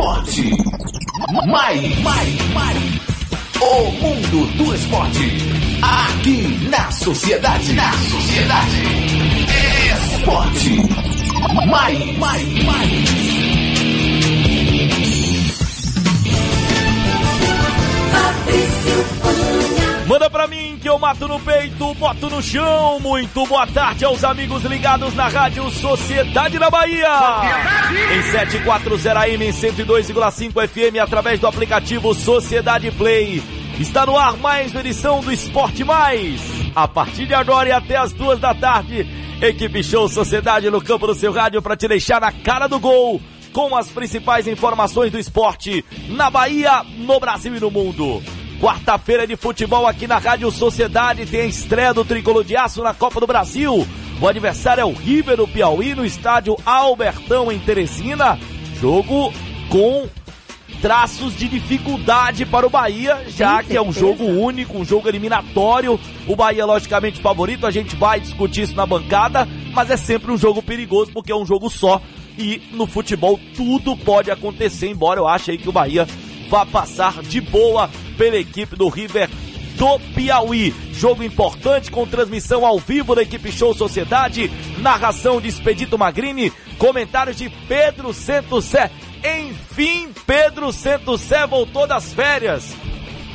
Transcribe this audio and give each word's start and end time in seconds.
esporte. 0.00 0.50
Mais, 1.46 1.98
mais, 2.00 2.52
mais. 2.54 2.78
O 3.60 3.90
mundo 3.92 4.46
do 4.56 4.74
esporte. 4.74 5.36
Aqui 5.82 6.68
na 6.70 6.90
sociedade. 6.90 7.72
Na 7.74 7.92
sociedade. 7.92 8.82
Esporte. 10.16 10.70
Mais, 11.66 12.18
mais, 12.18 12.64
mais. 12.64 13.10
Manda 20.06 20.30
pra 20.30 20.46
mim 20.48 20.69
que 20.80 20.88
eu 20.88 20.98
mato 20.98 21.28
no 21.28 21.38
peito, 21.38 21.94
boto 21.94 22.30
no 22.30 22.42
chão. 22.42 22.98
Muito 23.00 23.46
boa 23.46 23.66
tarde 23.66 24.04
aos 24.04 24.24
amigos 24.24 24.64
ligados 24.64 25.14
na 25.14 25.28
Rádio 25.28 25.70
Sociedade 25.70 26.58
da 26.58 26.70
Bahia. 26.70 27.06
Em 28.16 28.22
740 28.22 29.20
AM, 29.20 29.44
em 29.46 29.52
102,5 29.52 30.68
FM, 30.68 30.96
através 31.02 31.38
do 31.38 31.46
aplicativo 31.46 32.14
Sociedade 32.14 32.90
Play. 32.92 33.42
Está 33.78 34.06
no 34.06 34.16
ar 34.16 34.38
mais 34.38 34.72
uma 34.72 34.80
edição 34.80 35.20
do 35.20 35.30
Esporte 35.30 35.84
Mais. 35.84 36.40
A 36.74 36.88
partir 36.88 37.26
de 37.26 37.34
agora 37.34 37.68
e 37.68 37.72
até 37.72 37.96
as 37.96 38.12
duas 38.14 38.40
da 38.40 38.54
tarde, 38.54 39.06
equipe 39.42 39.84
Show 39.84 40.08
Sociedade 40.08 40.70
no 40.70 40.80
campo 40.80 41.06
do 41.06 41.14
seu 41.14 41.30
rádio 41.30 41.60
para 41.60 41.76
te 41.76 41.88
deixar 41.88 42.22
na 42.22 42.32
cara 42.32 42.66
do 42.66 42.80
gol 42.80 43.20
com 43.52 43.76
as 43.76 43.88
principais 43.88 44.48
informações 44.48 45.12
do 45.12 45.18
esporte 45.18 45.84
na 46.08 46.30
Bahia, 46.30 46.82
no 46.96 47.20
Brasil 47.20 47.54
e 47.54 47.60
no 47.60 47.70
mundo. 47.70 48.22
Quarta-feira 48.60 49.26
de 49.26 49.36
futebol 49.36 49.86
aqui 49.86 50.06
na 50.06 50.18
Rádio 50.18 50.50
Sociedade 50.50 51.24
tem 51.24 51.40
a 51.40 51.46
estreia 51.46 51.94
do 51.94 52.04
Tricolor 52.04 52.44
de 52.44 52.54
Aço 52.54 52.82
na 52.82 52.92
Copa 52.92 53.18
do 53.18 53.26
Brasil. 53.26 53.86
O 54.20 54.28
adversário 54.28 54.82
é 54.82 54.84
o 54.84 54.92
River 54.92 55.38
do 55.38 55.48
Piauí 55.48 55.94
no 55.94 56.04
estádio 56.04 56.58
Albertão 56.66 57.50
em 57.50 57.58
Teresina. 57.58 58.38
Jogo 58.78 59.32
com 59.70 60.06
traços 60.82 61.34
de 61.38 61.48
dificuldade 61.48 62.44
para 62.44 62.66
o 62.66 62.70
Bahia, 62.70 63.24
já 63.28 63.62
que 63.62 63.74
é 63.74 63.80
um 63.80 63.90
jogo 63.90 64.24
único, 64.24 64.76
um 64.76 64.84
jogo 64.84 65.08
eliminatório. 65.08 65.98
O 66.26 66.36
Bahia, 66.36 66.66
logicamente, 66.66 67.18
favorito, 67.18 67.66
a 67.66 67.70
gente 67.70 67.96
vai 67.96 68.20
discutir 68.20 68.64
isso 68.64 68.76
na 68.76 68.84
bancada, 68.84 69.48
mas 69.72 69.88
é 69.88 69.96
sempre 69.96 70.30
um 70.30 70.36
jogo 70.36 70.60
perigoso 70.60 71.12
porque 71.14 71.32
é 71.32 71.36
um 71.36 71.46
jogo 71.46 71.70
só. 71.70 71.98
E 72.36 72.60
no 72.72 72.86
futebol 72.86 73.40
tudo 73.56 73.96
pode 73.96 74.30
acontecer, 74.30 74.90
embora 74.90 75.18
eu 75.18 75.26
ache 75.26 75.50
aí 75.50 75.56
que 75.56 75.68
o 75.68 75.72
Bahia 75.72 76.06
vá 76.50 76.66
passar 76.66 77.22
de 77.22 77.40
boa 77.40 77.88
pela 78.20 78.36
equipe 78.36 78.76
do 78.76 78.86
River 78.90 79.30
do 79.76 79.98
Piauí. 80.14 80.74
Jogo 80.92 81.22
importante 81.22 81.90
com 81.90 82.06
transmissão 82.06 82.66
ao 82.66 82.78
vivo 82.78 83.14
da 83.14 83.22
equipe 83.22 83.50
Show 83.50 83.72
Sociedade, 83.72 84.50
narração 84.76 85.40
de 85.40 85.48
Expedito 85.48 85.96
Magrini, 85.96 86.52
comentários 86.76 87.38
de 87.38 87.48
Pedro 87.66 88.12
Centosé. 88.12 88.90
Enfim, 89.24 90.10
Pedro 90.26 90.70
Centosé 90.70 91.46
voltou 91.46 91.86
das 91.86 92.12
férias. 92.12 92.76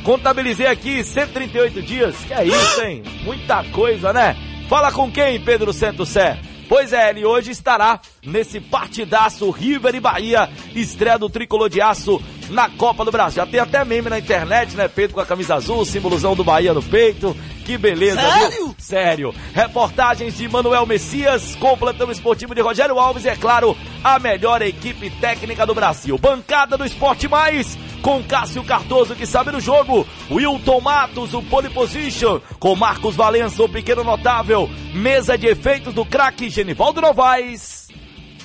Contabilizei 0.04 0.68
aqui 0.68 1.02
138 1.02 1.82
dias. 1.82 2.14
Que 2.18 2.34
é 2.34 2.44
isso, 2.44 2.80
hein? 2.82 3.02
Muita 3.24 3.64
coisa, 3.64 4.12
né? 4.12 4.36
Fala 4.68 4.92
com 4.92 5.10
quem, 5.10 5.40
Pedro 5.40 5.72
Centosé? 5.72 6.38
Pois 6.68 6.92
é, 6.92 7.10
ele 7.10 7.24
hoje 7.24 7.50
estará 7.50 8.00
nesse 8.24 8.60
partidaço 8.60 9.50
River 9.50 9.94
e 9.96 10.00
Bahia, 10.00 10.48
estreia 10.74 11.18
do 11.18 11.28
Tricolor 11.28 11.68
de 11.68 11.80
Aço 11.80 12.20
na 12.50 12.68
Copa 12.70 13.04
do 13.04 13.10
Brasil. 13.10 13.36
Já 13.36 13.46
tem 13.46 13.60
até 13.60 13.84
meme 13.84 14.10
na 14.10 14.18
internet, 14.18 14.76
né? 14.76 14.88
Peito 14.88 15.14
com 15.14 15.20
a 15.20 15.26
camisa 15.26 15.54
azul, 15.54 15.84
símbolozão 15.84 16.34
do 16.34 16.44
Bahia 16.44 16.72
no 16.72 16.82
peito. 16.82 17.36
Que 17.64 17.76
beleza, 17.76 18.20
Sério? 18.20 18.50
viu? 18.50 18.74
Sério. 18.78 19.34
Reportagens 19.52 20.36
de 20.36 20.48
Manuel 20.48 20.86
Messias, 20.86 21.56
completão 21.56 22.10
esportivo 22.12 22.54
de 22.54 22.60
Rogério 22.60 22.98
Alves 22.98 23.24
e, 23.24 23.28
é 23.28 23.34
claro, 23.34 23.76
a 24.04 24.20
melhor 24.20 24.62
equipe 24.62 25.10
técnica 25.10 25.66
do 25.66 25.74
Brasil. 25.74 26.16
Bancada 26.16 26.76
do 26.76 26.84
Esporte 26.84 27.26
Mais, 27.26 27.76
com 28.02 28.22
Cássio 28.22 28.62
Cardoso, 28.62 29.16
que 29.16 29.26
sabe 29.26 29.50
do 29.50 29.60
jogo, 29.60 30.06
Wilton 30.30 30.80
Matos, 30.80 31.34
o 31.34 31.42
pole 31.42 31.68
position, 31.68 32.40
com 32.60 32.76
Marcos 32.76 33.16
Valença, 33.16 33.64
o 33.64 33.68
pequeno 33.68 34.04
notável, 34.04 34.70
mesa 34.94 35.36
de 35.36 35.48
efeitos 35.48 35.92
do 35.92 36.04
craque 36.04 36.48
Genivaldo 36.48 37.00
Novaes 37.00 37.85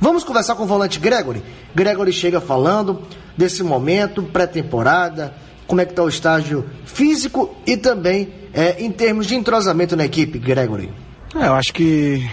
Vamos 0.00 0.24
conversar 0.24 0.54
com 0.54 0.64
o 0.64 0.66
volante 0.66 0.98
Gregory. 0.98 1.42
Gregory 1.74 2.12
chega 2.12 2.40
falando 2.40 3.02
desse 3.36 3.62
momento, 3.62 4.22
pré-temporada, 4.22 5.32
como 5.66 5.80
é 5.80 5.84
que 5.84 5.92
está 5.92 6.02
o 6.02 6.08
estágio 6.08 6.64
físico 6.84 7.54
e 7.66 7.76
também 7.76 8.28
é, 8.52 8.82
em 8.84 8.90
termos 8.90 9.26
de 9.26 9.34
entrosamento 9.34 9.96
na 9.96 10.04
equipe, 10.04 10.38
Gregory. 10.38 10.90
É, 11.34 11.46
eu 11.48 11.54
acho 11.54 11.72
que 11.72 12.28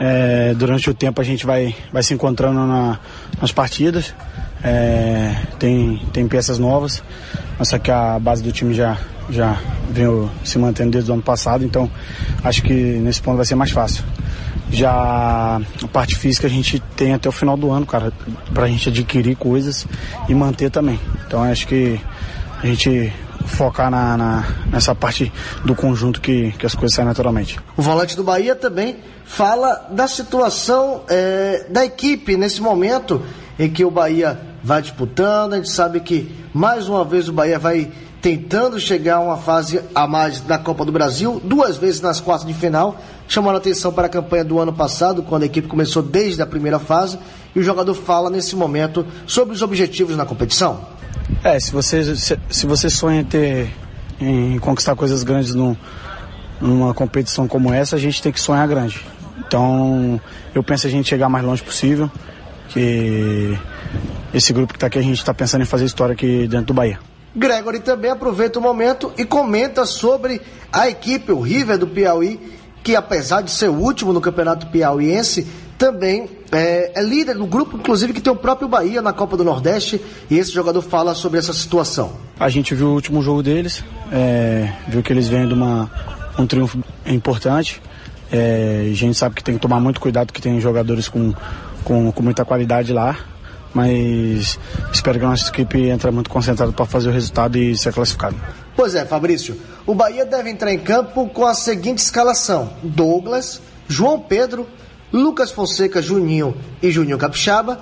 é, 0.00 0.54
durante 0.54 0.88
o 0.88 0.94
tempo 0.94 1.20
a 1.20 1.24
gente 1.24 1.44
vai, 1.44 1.74
vai 1.92 2.02
se 2.02 2.14
encontrando 2.14 2.60
na- 2.66 2.98
nas 3.40 3.52
partidas. 3.52 4.14
É, 4.62 5.36
tem, 5.58 6.00
tem 6.12 6.26
peças 6.26 6.58
novas, 6.58 7.02
mas 7.58 7.68
só 7.68 7.78
que 7.78 7.90
a 7.90 8.18
base 8.18 8.42
do 8.42 8.50
time 8.50 8.74
já, 8.74 8.96
já 9.30 9.60
veio 9.90 10.28
se 10.44 10.58
mantendo 10.58 10.90
desde 10.92 11.10
o 11.10 11.14
ano 11.14 11.22
passado, 11.22 11.64
então 11.64 11.88
acho 12.42 12.62
que 12.62 12.72
nesse 12.72 13.20
ponto 13.22 13.36
vai 13.36 13.46
ser 13.46 13.54
mais 13.54 13.70
fácil. 13.70 14.02
Já 14.70 14.90
a 15.82 15.88
parte 15.92 16.14
física 16.14 16.46
a 16.46 16.50
gente 16.50 16.78
tem 16.96 17.14
até 17.14 17.28
o 17.28 17.32
final 17.32 17.56
do 17.56 17.70
ano, 17.70 17.86
cara, 17.86 18.12
pra 18.52 18.66
gente 18.68 18.88
adquirir 18.90 19.34
coisas 19.36 19.86
e 20.28 20.34
manter 20.34 20.70
também. 20.70 21.00
Então 21.26 21.42
acho 21.42 21.66
que 21.66 21.98
a 22.62 22.66
gente 22.66 23.12
focar 23.46 23.90
na, 23.90 24.16
na- 24.16 24.44
nessa 24.70 24.94
parte 24.94 25.32
do 25.64 25.74
conjunto 25.74 26.20
que, 26.20 26.52
que 26.52 26.66
as 26.66 26.74
coisas 26.74 26.94
saem 26.94 27.08
naturalmente. 27.08 27.58
O 27.76 27.82
volante 27.82 28.14
do 28.14 28.22
Bahia 28.22 28.54
também 28.54 28.96
fala 29.24 29.86
da 29.90 30.06
situação 30.06 31.02
é, 31.08 31.66
da 31.70 31.84
equipe 31.84 32.36
nesse 32.36 32.60
momento 32.60 33.22
em 33.58 33.70
que 33.70 33.84
o 33.86 33.90
Bahia 33.90 34.38
vai 34.62 34.82
disputando. 34.82 35.54
A 35.54 35.56
gente 35.56 35.70
sabe 35.70 36.00
que 36.00 36.30
mais 36.52 36.88
uma 36.88 37.04
vez 37.06 37.26
o 37.28 37.32
Bahia 37.32 37.58
vai 37.58 37.90
tentando 38.20 38.78
chegar 38.78 39.16
a 39.16 39.20
uma 39.20 39.36
fase 39.38 39.80
a 39.94 40.06
mais 40.06 40.40
da 40.40 40.58
Copa 40.58 40.84
do 40.84 40.90
Brasil, 40.92 41.40
duas 41.42 41.76
vezes 41.78 42.00
nas 42.00 42.20
quartas 42.20 42.46
de 42.46 42.52
final, 42.52 43.00
chamando 43.28 43.56
a 43.56 43.58
atenção 43.58 43.92
para 43.92 44.06
a 44.06 44.08
campanha 44.08 44.42
do 44.42 44.58
ano 44.58 44.72
passado, 44.72 45.22
quando 45.22 45.44
a 45.44 45.46
equipe 45.46 45.68
começou 45.68 46.02
desde 46.02 46.42
a 46.42 46.46
primeira 46.46 46.78
fase, 46.78 47.18
e 47.54 47.60
o 47.60 47.62
jogador 47.62 47.94
fala 47.94 48.30
nesse 48.30 48.56
momento 48.56 49.06
sobre 49.26 49.54
os 49.54 49.62
objetivos 49.62 50.16
na 50.16 50.24
competição. 50.24 50.80
É, 51.44 51.60
se 51.60 51.70
você, 51.70 52.16
se, 52.16 52.38
se 52.50 52.66
você 52.66 52.88
sonha 52.88 53.20
em 53.20 53.24
ter, 53.24 53.70
em 54.18 54.58
conquistar 54.58 54.96
coisas 54.96 55.22
grandes 55.22 55.54
num- 55.54 55.76
numa 56.60 56.92
competição 56.94 57.46
como 57.46 57.72
essa, 57.72 57.96
a 57.96 57.98
gente 57.98 58.20
tem 58.22 58.32
que 58.32 58.40
sonhar 58.40 58.66
grande. 58.66 59.04
Então, 59.46 60.20
eu 60.54 60.62
penso 60.62 60.86
a 60.86 60.90
gente 60.90 61.08
chegar 61.08 61.28
mais 61.28 61.44
longe 61.44 61.62
possível, 61.62 62.10
que 62.70 63.56
esse 64.32 64.52
grupo 64.52 64.72
que 64.72 64.76
está 64.76 64.86
aqui, 64.88 64.98
a 64.98 65.02
gente 65.02 65.18
está 65.18 65.32
pensando 65.32 65.62
em 65.62 65.66
fazer 65.66 65.84
história 65.84 66.14
aqui 66.14 66.46
dentro 66.48 66.66
do 66.66 66.74
Bahia. 66.74 66.98
Gregory 67.36 67.80
também 67.80 68.10
aproveita 68.10 68.58
o 68.58 68.62
momento 68.62 69.12
e 69.16 69.24
comenta 69.24 69.86
sobre 69.86 70.40
a 70.72 70.88
equipe, 70.88 71.30
o 71.30 71.40
River 71.40 71.78
do 71.78 71.86
Piauí, 71.86 72.57
que 72.88 72.96
apesar 72.96 73.42
de 73.42 73.50
ser 73.50 73.68
o 73.68 73.74
último 73.74 74.14
no 74.14 74.20
campeonato 74.20 74.66
piauiense, 74.68 75.46
também 75.76 76.26
é, 76.50 76.90
é, 76.98 77.02
líder 77.02 77.34
do 77.34 77.44
grupo, 77.44 77.76
inclusive 77.76 78.14
que 78.14 78.20
tem 78.22 78.32
o 78.32 78.36
próprio 78.36 78.66
Bahia 78.66 79.02
na 79.02 79.12
Copa 79.12 79.36
do 79.36 79.44
Nordeste, 79.44 80.00
e 80.30 80.38
esse 80.38 80.50
jogador 80.50 80.80
fala 80.80 81.14
sobre 81.14 81.38
essa 81.38 81.52
situação. 81.52 82.12
A 82.40 82.48
gente 82.48 82.74
viu 82.74 82.86
o 82.86 82.94
último 82.94 83.20
jogo 83.20 83.42
deles, 83.42 83.84
é, 84.10 84.72
viu 84.88 85.02
que 85.02 85.12
eles 85.12 85.28
vêm 85.28 85.46
de 85.46 85.52
uma, 85.52 85.90
um 86.38 86.46
triunfo 86.46 86.82
importante. 87.04 87.82
É, 88.32 88.88
a 88.90 88.94
gente 88.94 89.18
sabe 89.18 89.34
que 89.34 89.44
tem 89.44 89.56
que 89.56 89.60
tomar 89.60 89.80
muito 89.80 90.00
cuidado, 90.00 90.32
que 90.32 90.40
tem 90.40 90.58
jogadores 90.58 91.10
com, 91.10 91.34
com, 91.84 92.10
com 92.10 92.22
muita 92.22 92.42
qualidade 92.42 92.90
lá, 92.90 93.18
mas 93.74 94.58
espero 94.92 95.18
que 95.18 95.24
a 95.24 95.28
nossa 95.28 95.48
equipe 95.48 95.88
entre 95.88 96.10
muito 96.10 96.30
concentrada 96.30 96.72
para 96.72 96.86
fazer 96.86 97.08
o 97.08 97.12
resultado 97.12 97.58
e 97.58 97.76
ser 97.76 97.92
classificado. 97.92 98.36
Pois 98.74 98.94
é, 98.94 99.04
Fabrício. 99.04 99.60
O 99.86 99.94
Bahia 99.94 100.24
deve 100.24 100.50
entrar 100.50 100.72
em 100.72 100.78
campo 100.78 101.28
com 101.28 101.46
a 101.46 101.54
seguinte 101.54 101.98
escalação: 101.98 102.70
Douglas, 102.82 103.60
João 103.88 104.20
Pedro, 104.20 104.66
Lucas 105.12 105.50
Fonseca, 105.50 106.02
Juninho 106.02 106.56
e 106.82 106.90
Juninho 106.90 107.18
Capixaba, 107.18 107.80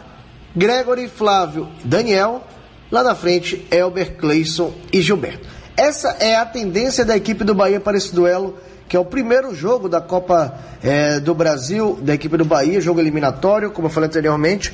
Gregory, 0.54 1.08
Flávio, 1.08 1.68
Daniel, 1.84 2.42
lá 2.90 3.02
na 3.02 3.14
frente 3.14 3.66
Elber, 3.70 4.16
Cleison 4.16 4.72
e 4.92 5.02
Gilberto. 5.02 5.46
Essa 5.76 6.16
é 6.20 6.36
a 6.36 6.46
tendência 6.46 7.04
da 7.04 7.16
equipe 7.16 7.44
do 7.44 7.54
Bahia 7.54 7.78
para 7.78 7.98
esse 7.98 8.14
duelo, 8.14 8.56
que 8.88 8.96
é 8.96 9.00
o 9.00 9.04
primeiro 9.04 9.54
jogo 9.54 9.88
da 9.88 10.00
Copa 10.00 10.58
é, 10.82 11.20
do 11.20 11.34
Brasil, 11.34 11.98
da 12.00 12.14
equipe 12.14 12.36
do 12.36 12.44
Bahia, 12.44 12.80
jogo 12.80 13.00
eliminatório, 13.00 13.70
como 13.70 13.88
eu 13.88 13.90
falei 13.90 14.08
anteriormente. 14.08 14.72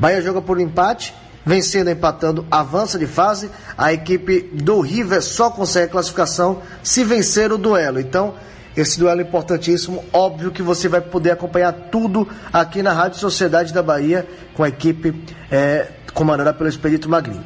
Bahia 0.00 0.22
joga 0.22 0.40
por 0.40 0.58
empate, 0.58 1.14
vencendo, 1.44 1.90
empatando, 1.90 2.46
avança 2.50 2.98
de 2.98 3.06
fase. 3.06 3.50
A 3.76 3.92
equipe 3.92 4.50
do 4.54 4.80
River 4.80 5.22
só 5.22 5.50
consegue 5.50 5.92
classificação 5.92 6.62
se 6.82 7.04
vencer 7.04 7.52
o 7.52 7.58
duelo. 7.58 8.00
Então, 8.00 8.34
esse 8.74 8.98
duelo 8.98 9.20
é 9.20 9.24
importantíssimo. 9.24 10.02
Óbvio 10.10 10.50
que 10.50 10.62
você 10.62 10.88
vai 10.88 11.02
poder 11.02 11.32
acompanhar 11.32 11.72
tudo 11.92 12.26
aqui 12.50 12.82
na 12.82 12.94
Rádio 12.94 13.18
Sociedade 13.18 13.74
da 13.74 13.82
Bahia 13.82 14.26
com 14.54 14.64
a 14.64 14.68
equipe 14.68 15.22
é, 15.50 15.88
comandada 16.14 16.54
pelo 16.54 16.70
Expedito 16.70 17.08
Magrini. 17.08 17.44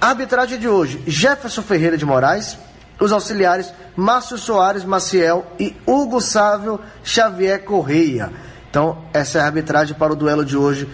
Arbitragem 0.00 0.58
de 0.58 0.68
hoje: 0.68 1.02
Jefferson 1.06 1.60
Ferreira 1.60 1.98
de 1.98 2.06
Moraes, 2.06 2.56
os 2.98 3.12
auxiliares 3.12 3.70
Márcio 3.94 4.38
Soares 4.38 4.82
Maciel 4.82 5.46
e 5.60 5.76
Hugo 5.86 6.22
Sávio 6.22 6.80
Xavier 7.04 7.62
Correia. 7.62 8.32
Então, 8.70 9.04
essa 9.12 9.36
é 9.36 9.42
a 9.42 9.44
arbitragem 9.44 9.94
para 9.94 10.14
o 10.14 10.16
duelo 10.16 10.46
de 10.46 10.56
hoje. 10.56 10.88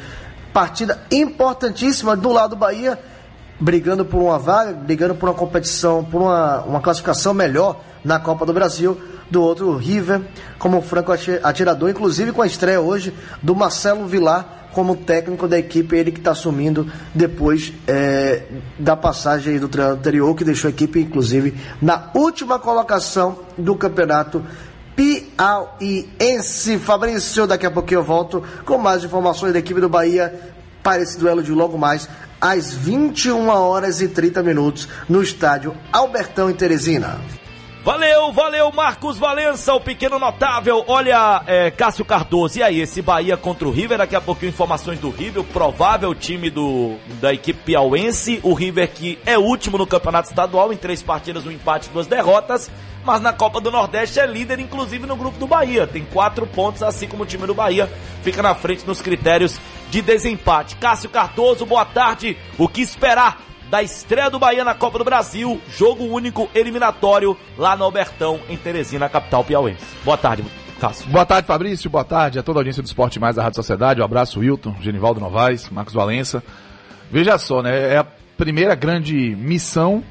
Partida 0.59 0.99
importantíssima 1.13 2.17
do 2.17 2.33
lado 2.33 2.51
do 2.51 2.57
Bahia, 2.57 2.99
brigando 3.61 4.05
por 4.05 4.21
uma 4.21 4.41
vaga, 4.41 4.73
brigando 4.73 5.15
por 5.15 5.29
uma 5.29 5.35
competição, 5.37 6.05
por 6.05 6.21
uma, 6.21 6.63
uma 6.63 6.81
classificação 6.81 7.33
melhor 7.33 7.81
na 8.05 8.19
Copa 8.19 8.45
do 8.45 8.53
Brasil 8.53 9.01
do 9.31 9.41
outro 9.41 9.77
River 9.77 10.21
como 10.59 10.83
franco 10.83 11.13
atirador, 11.45 11.91
inclusive 11.91 12.33
com 12.33 12.43
a 12.43 12.47
estreia 12.49 12.81
hoje 12.81 13.15
do 13.41 13.55
Marcelo 13.55 14.05
Vilar 14.05 14.71
como 14.73 14.97
técnico 14.97 15.47
da 15.47 15.57
equipe, 15.57 15.97
ele 15.97 16.11
que 16.11 16.19
está 16.19 16.33
assumindo 16.33 16.91
depois 17.15 17.73
é, 17.87 18.43
da 18.79 18.97
passagem 18.97 19.61
do 19.61 19.69
treinador 19.69 19.99
anterior, 19.99 20.35
que 20.35 20.45
deixou 20.45 20.69
a 20.69 20.73
equipe, 20.73 21.01
inclusive, 21.01 21.57
na 21.81 22.11
última 22.15 22.59
colocação 22.59 23.39
do 23.57 23.77
campeonato 23.77 24.45
piauiense. 24.99 26.77
Fabrício, 26.79 27.47
daqui 27.47 27.65
a 27.65 27.71
pouquinho 27.71 28.01
eu 28.01 28.05
volto 28.05 28.43
com 28.65 28.77
mais 28.77 29.05
informações 29.05 29.53
da 29.53 29.61
equipe 29.61 29.81
do 29.81 29.89
Bahia 29.89 30.35
para 30.83 31.01
esse 31.01 31.17
duelo 31.17 31.41
de 31.41 31.53
logo 31.53 31.79
mais 31.79 32.09
às 32.41 32.73
21 32.73 33.49
horas 33.49 34.01
e 34.01 34.09
30 34.09 34.43
minutos 34.43 34.89
no 35.09 35.23
estádio 35.23 35.73
Albertão 35.93 36.51
em 36.51 36.55
Teresina. 36.55 37.21
Valeu, 37.89 38.31
valeu, 38.33 38.71
Marcos 38.71 39.17
Valença, 39.17 39.73
o 39.73 39.81
pequeno 39.81 40.19
notável. 40.19 40.85
Olha, 40.87 41.43
é, 41.47 41.71
Cássio 41.71 42.05
Cardoso, 42.05 42.59
e 42.59 42.63
aí, 42.63 42.83
esse 42.83 43.01
Bahia 43.01 43.35
contra 43.35 43.67
o 43.67 43.71
River, 43.71 43.97
daqui 43.97 44.15
a 44.15 44.21
pouquinho 44.21 44.51
informações 44.51 44.99
do 44.99 45.09
River, 45.09 45.41
o 45.41 45.45
provável 45.45 46.15
time 46.15 46.51
do, 46.51 46.99
da 47.19 47.33
equipe 47.33 47.59
piauense, 47.65 48.41
o 48.43 48.53
River 48.53 48.93
que 48.93 49.19
é 49.25 49.39
último 49.39 49.79
no 49.79 49.87
campeonato 49.87 50.29
estadual, 50.29 50.71
em 50.71 50.77
três 50.77 51.03
partidas, 51.03 51.47
um 51.47 51.51
empate 51.51 51.89
duas 51.89 52.07
derrotas, 52.07 52.71
mas 53.07 53.23
na 53.23 53.33
Copa 53.33 53.59
do 53.59 53.71
Nordeste 53.71 54.21
é 54.21 54.27
líder, 54.27 54.61
inclusive 54.61 55.07
no 55.07 55.17
grupo 55.17 55.39
do 55.39 55.47
Bahia, 55.47 55.87
tem 55.87 56.05
quatro 56.05 56.47
pontos, 56.47 56.83
assim 56.83 57.09
como 57.09 57.23
o 57.23 57.27
time 57.27 57.47
do 57.47 57.55
Bahia 57.55 57.91
fica 58.23 58.43
na 58.43 58.55
frente 58.55 58.87
nos 58.87 59.01
critérios 59.01 59.59
de 59.89 60.03
desempate. 60.03 60.77
Cássio 60.77 61.09
Cardoso, 61.09 61.65
boa 61.65 61.87
tarde, 61.87 62.37
o 62.59 62.69
que 62.69 62.83
esperar 62.83 63.49
da 63.71 63.83
estreia 63.83 64.31
do 64.31 64.39
Bahia 64.39 64.65
na 64.65 64.75
Copa 64.75 64.99
do 64.99 65.05
Brasil, 65.05 65.61
jogo 65.69 66.05
único 66.05 66.49
eliminatório 66.55 67.37
lá 67.57 67.77
no 67.77 67.85
Albertão, 67.85 68.41
em 68.49 68.57
Teresina, 68.57 69.09
capital 69.09 69.45
piauense. 69.45 69.85
Boa 70.05 70.17
tarde, 70.17 70.45
Cássio. 70.81 71.09
Boa 71.11 71.27
tarde, 71.27 71.47
Fabrício. 71.47 71.91
Boa 71.91 72.05
tarde 72.05 72.39
a 72.39 72.43
toda 72.43 72.59
a 72.59 72.61
audiência 72.61 72.83
do 72.83 72.87
Esporte 72.87 73.21
Mais 73.21 73.37
da 73.37 73.43
Rádio 73.43 73.57
Sociedade. 73.57 74.01
Um 74.01 74.05
abraço, 74.05 74.41
Wilton, 74.41 74.75
Genivaldo 74.81 75.21
Novaes, 75.21 75.69
Marcos 75.71 75.95
Valença. 75.95 76.43
Veja 77.11 77.39
só, 77.39 77.63
né? 77.63 77.95
É 77.95 77.99
a 77.99 78.07
primeira 78.37 78.75
grande 78.75 79.37
missão 79.37 80.03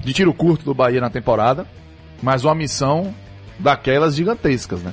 de 0.00 0.12
tiro 0.12 0.32
curto 0.32 0.64
do 0.64 0.74
Bahia 0.74 1.00
na 1.00 1.10
temporada, 1.10 1.66
mas 2.22 2.44
uma 2.44 2.54
missão 2.54 3.14
daquelas 3.58 4.14
gigantescas, 4.14 4.82
né? 4.82 4.92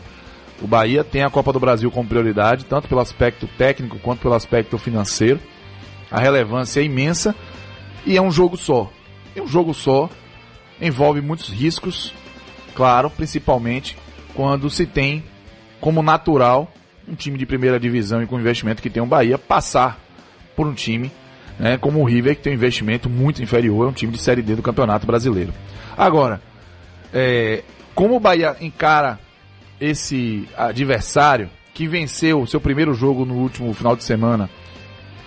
O 0.62 0.68
Bahia 0.68 1.04
tem 1.04 1.24
a 1.24 1.30
Copa 1.30 1.52
do 1.52 1.60
Brasil 1.60 1.92
como 1.92 2.08
prioridade, 2.08 2.66
tanto 2.66 2.88
pelo 2.88 3.02
aspecto 3.02 3.48
técnico 3.58 4.00
quanto 4.00 4.22
pelo 4.22 4.34
aspecto 4.34 4.78
financeiro. 4.78 5.40
A 6.10 6.20
relevância 6.20 6.80
é 6.80 6.84
imensa 6.84 7.36
e 8.06 8.18
é 8.18 8.22
um 8.22 8.32
jogo 8.32 8.58
só. 8.58 8.92
E 9.36 9.42
um 9.42 9.48
jogo 9.48 9.74
só 9.74 10.10
envolve 10.82 11.22
muitos 11.22 11.50
riscos, 11.50 12.14
claro, 12.76 13.10
principalmente 13.10 13.98
quando 14.34 14.70
se 14.70 14.86
tem 14.86 15.24
como 15.80 16.02
natural 16.02 16.72
um 17.08 17.16
time 17.16 17.38
de 17.38 17.46
primeira 17.46 17.80
divisão 17.80 18.24
e 18.24 18.26
com 18.26 18.40
investimento 18.40 18.82
que 18.82 18.90
tem 18.90 19.04
o 19.04 19.06
Bahia 19.06 19.38
passar 19.38 20.00
por 20.56 20.66
um 20.66 20.74
time 20.74 21.12
né, 21.60 21.78
como 21.78 22.02
o 22.02 22.04
River, 22.04 22.36
que 22.36 22.42
tem 22.42 22.54
um 22.54 22.56
investimento 22.56 23.10
muito 23.10 23.42
inferior, 23.42 23.86
é 23.86 23.90
um 23.90 23.94
time 23.94 24.12
de 24.12 24.18
Série 24.18 24.42
D 24.42 24.56
do 24.56 24.62
Campeonato 24.62 25.06
Brasileiro. 25.06 25.54
Agora, 25.98 26.42
é, 27.14 27.64
como 27.94 28.16
o 28.16 28.20
Bahia 28.20 28.56
encara 28.60 29.20
esse 29.80 30.48
adversário 30.58 31.50
que 31.74 31.88
venceu 31.88 32.42
o 32.42 32.48
seu 32.48 32.62
primeiro 32.62 32.94
jogo 32.94 33.26
no 33.26 33.36
último 33.36 33.74
final 33.74 33.96
de 33.96 34.04
semana 34.04 34.50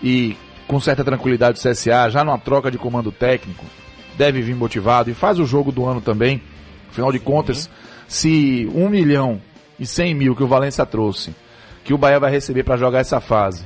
e 0.03 0.37
com 0.67 0.81
certa 0.81 1.05
tranquilidade 1.05 1.59
o 1.59 1.63
CSA, 1.63 2.11
já 2.11 2.25
numa 2.25 2.39
troca 2.39 2.71
de 2.71 2.79
comando 2.79 3.13
técnico, 3.13 3.65
deve 4.17 4.43
vir 4.43 4.55
motivado 4.55 5.11
e 5.11 5.15
faz 5.15 5.39
o 5.39 5.47
jogo 5.47 5.71
do 5.71 5.87
ano 5.87 6.01
também. 6.01 6.43
Afinal 6.91 7.13
de 7.13 7.19
contas, 7.19 7.71
se 8.09 8.69
1 8.75 8.89
milhão 8.89 9.41
e 9.79 9.87
100 9.87 10.15
mil 10.15 10.37
que 10.37 10.43
o 10.43 10.49
Valência 10.49 10.85
trouxe, 10.87 11.35
que 11.85 11.95
o 11.95 11.99
Bahia 11.99 12.19
vai 12.19 12.31
receber 12.31 12.65
para 12.65 12.77
jogar 12.77 13.01
essa 13.01 13.21
fase, 13.21 13.65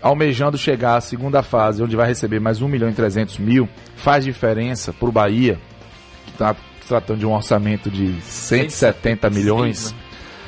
almejando 0.00 0.56
chegar 0.56 0.96
à 0.96 1.00
segunda 1.00 1.42
fase, 1.42 1.82
onde 1.82 1.96
vai 1.96 2.06
receber 2.06 2.40
mais 2.40 2.60
1 2.60 2.68
milhão 2.68 2.88
e 2.88 2.94
300 2.94 3.38
mil, 3.38 3.68
faz 3.96 4.24
diferença 4.24 4.92
para 4.92 5.08
o 5.08 5.12
Bahia, 5.12 5.58
que 6.26 6.32
está 6.32 6.54
tratando 6.86 7.18
de 7.20 7.26
um 7.26 7.32
orçamento 7.32 7.90
de 7.90 8.20
170 8.22 9.30
milhões. 9.30 9.94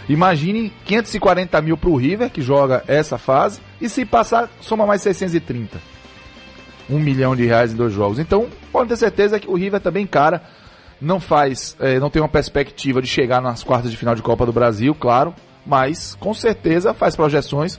Imagine 0.09 0.73
540 0.85 1.61
mil 1.63 1.77
para 1.77 1.91
o 1.91 1.97
River, 1.97 2.31
que 2.31 2.43
joga 2.43 2.83
essa 2.87 3.19
fase, 3.19 3.61
e 3.81 3.89
se 3.89 4.05
passar, 4.05 4.51
soma 4.61 4.87
mais 4.87 5.03
630. 5.03 5.81
Um 6.91 6.99
milhão 6.99 7.37
de 7.37 7.47
reais 7.47 7.73
em 7.73 7.77
dois 7.77 7.93
jogos. 7.93 8.19
Então, 8.19 8.49
pode 8.73 8.89
ter 8.89 8.97
certeza 8.97 9.39
que 9.39 9.49
o 9.49 9.55
River 9.55 9.81
também 9.81 10.07
cara, 10.07 10.43
não 11.01 11.19
faz, 11.19 11.77
é, 11.81 11.99
não 11.99 12.11
tem 12.11 12.23
uma 12.23 12.29
perspectiva 12.29 13.01
de 13.01 13.09
chegar 13.09 13.41
nas 13.41 13.65
quartas 13.65 13.91
de 13.91 13.97
final 13.97 14.15
de 14.15 14.23
Copa 14.23 14.47
do 14.47 14.53
Brasil, 14.53 14.95
claro, 14.95 15.35
mas 15.67 16.17
com 16.19 16.35
certeza 16.35 16.95
faz 16.95 17.17
projeções 17.17 17.79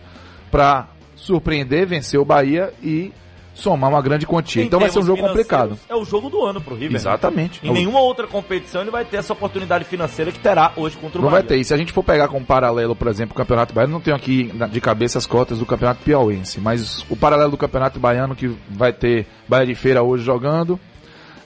para 0.52 0.88
surpreender, 1.16 1.88
vencer 1.88 2.20
o 2.20 2.26
Bahia 2.26 2.74
e 2.82 3.14
somar 3.54 3.90
uma 3.90 4.02
grande 4.02 4.26
quantia. 4.26 4.64
Em 4.64 4.66
então 4.66 4.80
vai 4.80 4.90
ser 4.90 5.00
um 5.00 5.06
jogo 5.06 5.22
complicado. 5.22 5.78
É 5.88 5.96
o 5.96 6.04
jogo 6.04 6.30
do 6.30 6.44
ano 6.44 6.60
pro 6.60 6.76
River. 6.76 6.96
Exatamente. 6.96 7.60
Em 7.64 7.72
nenhuma 7.72 8.02
outra 8.02 8.28
competição 8.28 8.82
ele 8.82 8.92
vai 8.92 9.06
ter 9.06 9.18
essa 9.18 9.34
oportunidade 9.34 9.86
financeira 9.86 10.32
que 10.32 10.40
terá 10.40 10.74
hoje 10.76 10.98
contra 10.98 11.20
o 11.20 11.22
Não 11.22 11.30
Bahia. 11.30 11.42
vai 11.42 11.48
ter. 11.48 11.58
E 11.58 11.64
se 11.64 11.74
a 11.74 11.78
gente 11.78 11.94
for 11.94 12.04
pegar 12.04 12.28
como 12.28 12.46
paralelo, 12.46 12.96
por 12.96 13.08
exemplo, 13.08 13.34
o 13.34 13.38
Campeonato 13.38 13.74
Baiano, 13.74 13.94
não 13.94 14.02
tenho 14.02 14.16
aqui 14.16 14.52
de 14.72 14.82
cabeça 14.82 15.18
as 15.18 15.26
cotas 15.26 15.60
do 15.60 15.66
Campeonato 15.66 16.04
Piauense, 16.04 16.60
mas 16.60 17.06
o 17.10 17.16
paralelo 17.16 17.52
do 17.52 17.58
Campeonato 17.58 18.00
Baiano 18.00 18.36
que 18.36 18.48
vai 18.70 18.92
ter 18.92 19.28
Bahia 19.48 19.68
de 19.68 19.76
Feira 19.76 20.02
hoje 20.02 20.24
jogando, 20.24 20.80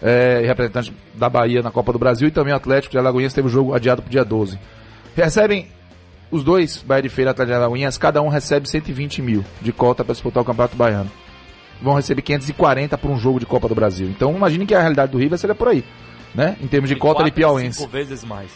é, 0.02 0.44
representante 0.46 0.94
da 1.14 1.30
Bahia 1.30 1.62
na 1.62 1.72
Copa 1.72 1.92
do 1.92 2.00
Brasil 2.00 2.28
e 2.28 2.32
também 2.32 2.54
o 2.54 2.58
Atlético 2.58 2.92
de 2.92 2.98
Alagoinhas 2.98 3.34
teve 3.34 3.48
o 3.48 3.52
jogo 3.52 3.74
adiado 3.74 4.02
para 4.02 4.10
o 4.10 4.12
dia 4.12 4.24
12. 4.24 4.58
Recebem 5.16 5.68
os 6.30 6.44
dois, 6.44 6.84
Bahia 6.86 7.04
de 7.04 7.10
Feira 7.10 7.32
e 7.32 7.32
Atlético 7.32 7.54
de 7.54 7.58
Alagoinhas, 7.58 7.98
cada 7.98 8.22
um 8.22 8.28
recebe 8.28 8.70
120 8.70 9.22
mil 9.22 9.44
de 9.62 9.72
cota 9.72 10.04
para 10.04 10.14
disputar 10.14 10.44
o 10.44 10.46
Campeonato 10.46 10.76
Baiano 10.76 11.10
vão 11.82 11.96
receber 11.96 12.22
540 12.22 12.98
por 12.98 13.12
um 13.12 13.18
jogo 13.18 13.40
de 13.40 13.46
Copa 13.46 13.68
do 13.68 13.76
Brasil. 13.76 14.08
Então 14.08 14.36
imagine 14.36 14.66
que 14.66 14.76
a 14.76 14.80
realidade 14.80 15.12
do 15.12 15.18
River 15.18 15.38
seria 15.38 15.56
por 15.56 15.68
aí, 15.68 15.84
né? 16.34 16.58
Em 16.62 16.68
termos 16.68 16.90
de 16.90 16.96
cota 16.96 17.24
de 17.24 17.32
piauense. 17.32 17.80
Cinco 17.80 17.92
vezes 17.92 18.24
mais. 18.24 18.52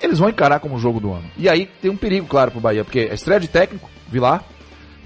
Eles 0.00 0.18
vão 0.18 0.28
encarar 0.28 0.60
como 0.60 0.78
jogo 0.78 1.00
do 1.00 1.12
ano. 1.12 1.24
E 1.36 1.48
aí 1.48 1.68
tem 1.80 1.90
um 1.90 1.96
perigo, 1.96 2.26
claro, 2.26 2.50
pro 2.50 2.60
Bahia, 2.60 2.84
porque 2.84 3.08
a 3.10 3.14
estreia 3.14 3.40
de 3.40 3.48
técnico, 3.48 3.90
Vilar, 4.08 4.44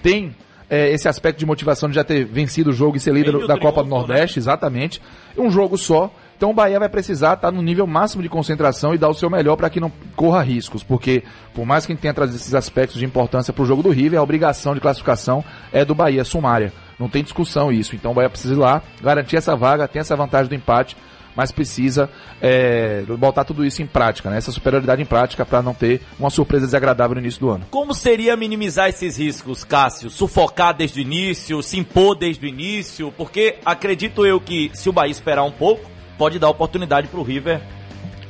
tem 0.03 0.35
é, 0.73 0.91
esse 0.91 1.07
aspecto 1.07 1.39
de 1.39 1.45
motivação 1.45 1.89
de 1.89 1.95
já 1.95 2.03
ter 2.03 2.25
vencido 2.25 2.71
o 2.71 2.73
jogo 2.73 2.97
e 2.97 3.01
ser 3.01 3.13
líder 3.13 3.47
da 3.47 3.59
Copa 3.59 3.83
do 3.83 3.91
né? 3.91 3.95
Nordeste, 3.95 4.39
né? 4.39 4.43
exatamente. 4.43 5.03
Um 5.37 5.51
jogo 5.51 5.77
só. 5.77 6.11
Então 6.35 6.51
o 6.51 6.55
Bahia 6.55 6.79
vai 6.79 6.89
precisar 6.89 7.35
estar 7.35 7.53
no 7.53 7.63
nível 7.63 7.87
máximo 7.87 8.23
de 8.23 8.29
concentração 8.29 8.95
e 8.95 8.99
dar 8.99 9.09
o 9.09 9.15
seu 9.15 9.31
melhor 9.31 9.55
para 9.55 9.71
que 9.71 9.79
não 9.79 9.93
corra 10.17 10.43
riscos, 10.43 10.83
porque 10.83 11.23
por 11.55 11.65
mais 11.65 11.87
que 11.87 11.95
tenha 11.95 12.15
trazido 12.15 12.37
esses 12.37 12.55
aspectos 12.55 12.99
de 12.99 13.05
importância 13.05 13.53
para 13.53 13.63
o 13.63 13.67
jogo 13.67 13.83
do 13.83 13.91
River, 13.91 14.19
a 14.19 14.23
obrigação 14.23 14.75
de 14.75 14.81
classificação 14.81 15.45
é 15.73 15.85
do 15.85 15.95
Bahia, 15.95 16.25
sumária. 16.25 16.73
Não 17.03 17.09
tem 17.09 17.25
discussão 17.25 17.73
isso. 17.73 17.97
Então 17.97 18.13
o 18.13 18.15
Bahia 18.15 18.31
precisa 18.31 18.55
ir 18.55 18.57
lá, 18.57 18.81
garantir 19.03 19.37
essa 19.37 19.57
vaga, 19.57 19.89
tem 19.89 19.99
essa 19.99 20.15
vantagem 20.15 20.49
do 20.49 20.55
empate, 20.55 20.97
mas 21.35 21.51
precisa 21.51 22.09
é, 22.41 23.03
botar 23.19 23.43
tudo 23.43 23.65
isso 23.65 23.83
em 23.83 23.87
prática, 23.87 24.31
né? 24.31 24.37
essa 24.37 24.53
superioridade 24.53 25.03
em 25.03 25.05
prática 25.05 25.45
para 25.45 25.61
não 25.61 25.75
ter 25.75 26.01
uma 26.17 26.31
surpresa 26.31 26.65
desagradável 26.65 27.17
no 27.17 27.21
início 27.21 27.41
do 27.41 27.51
ano. 27.51 27.67
Como 27.73 27.93
seria 27.93 28.37
minimizar 28.37 28.89
esses 28.89 29.17
riscos, 29.17 29.65
Cássio? 29.65 30.11
Sufocar 30.11 30.77
desde 30.77 31.01
o 31.01 31.03
início, 31.03 31.61
se 31.61 31.77
impor 31.77 32.15
desde 32.15 32.47
o 32.47 32.49
início? 32.49 33.13
Porque 33.17 33.57
acredito 33.65 34.25
eu 34.25 34.41
que 34.41 34.71
se 34.75 34.89
o 34.89 34.93
Bahia 34.93 35.11
esperar 35.11 35.43
um 35.43 35.51
pouco, 35.51 35.91
pode 36.17 36.39
dar 36.39 36.51
oportunidade 36.51 37.09
para 37.09 37.19
o 37.19 37.25
River 37.25 37.61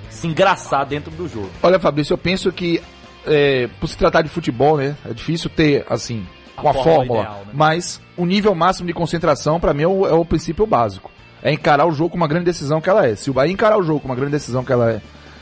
se 0.08 0.26
engraçar 0.26 0.86
dentro 0.86 1.10
do 1.10 1.28
jogo. 1.28 1.50
Olha, 1.62 1.78
Fabrício, 1.78 2.14
eu 2.14 2.18
penso 2.18 2.50
que 2.50 2.80
é, 3.26 3.68
por 3.78 3.86
se 3.86 3.98
tratar 3.98 4.22
de 4.22 4.30
futebol, 4.30 4.78
né, 4.78 4.96
é 5.04 5.12
difícil 5.12 5.50
ter 5.50 5.84
assim 5.90 6.26
uma 6.66 6.74
fórmula, 6.74 6.94
fórmula 6.96 7.20
ideal, 7.20 7.38
né? 7.46 7.52
mas 7.52 8.00
o 8.16 8.26
nível 8.26 8.54
máximo 8.54 8.86
de 8.86 8.92
concentração 8.92 9.60
para 9.60 9.74
mim 9.74 9.82
é 9.82 9.88
o, 9.88 10.06
é 10.06 10.12
o 10.12 10.24
princípio 10.24 10.66
básico 10.66 11.10
é 11.42 11.52
encarar 11.52 11.86
o 11.86 11.92
jogo 11.92 12.10
com 12.10 12.16
uma 12.16 12.28
grande 12.28 12.44
decisão 12.44 12.80
que 12.80 12.88
ela 12.88 13.06
é. 13.06 13.16
Se 13.16 13.28
o 13.28 13.34
Bahia 13.34 13.52
encarar 13.52 13.76
o 13.76 13.82
jogo 13.82 14.00
com 14.00 14.06
uma 14.06 14.14
grande 14.14 14.30
decisão 14.30 14.64
que 14.64 14.72
ela 14.72 14.92
é, 14.92 15.00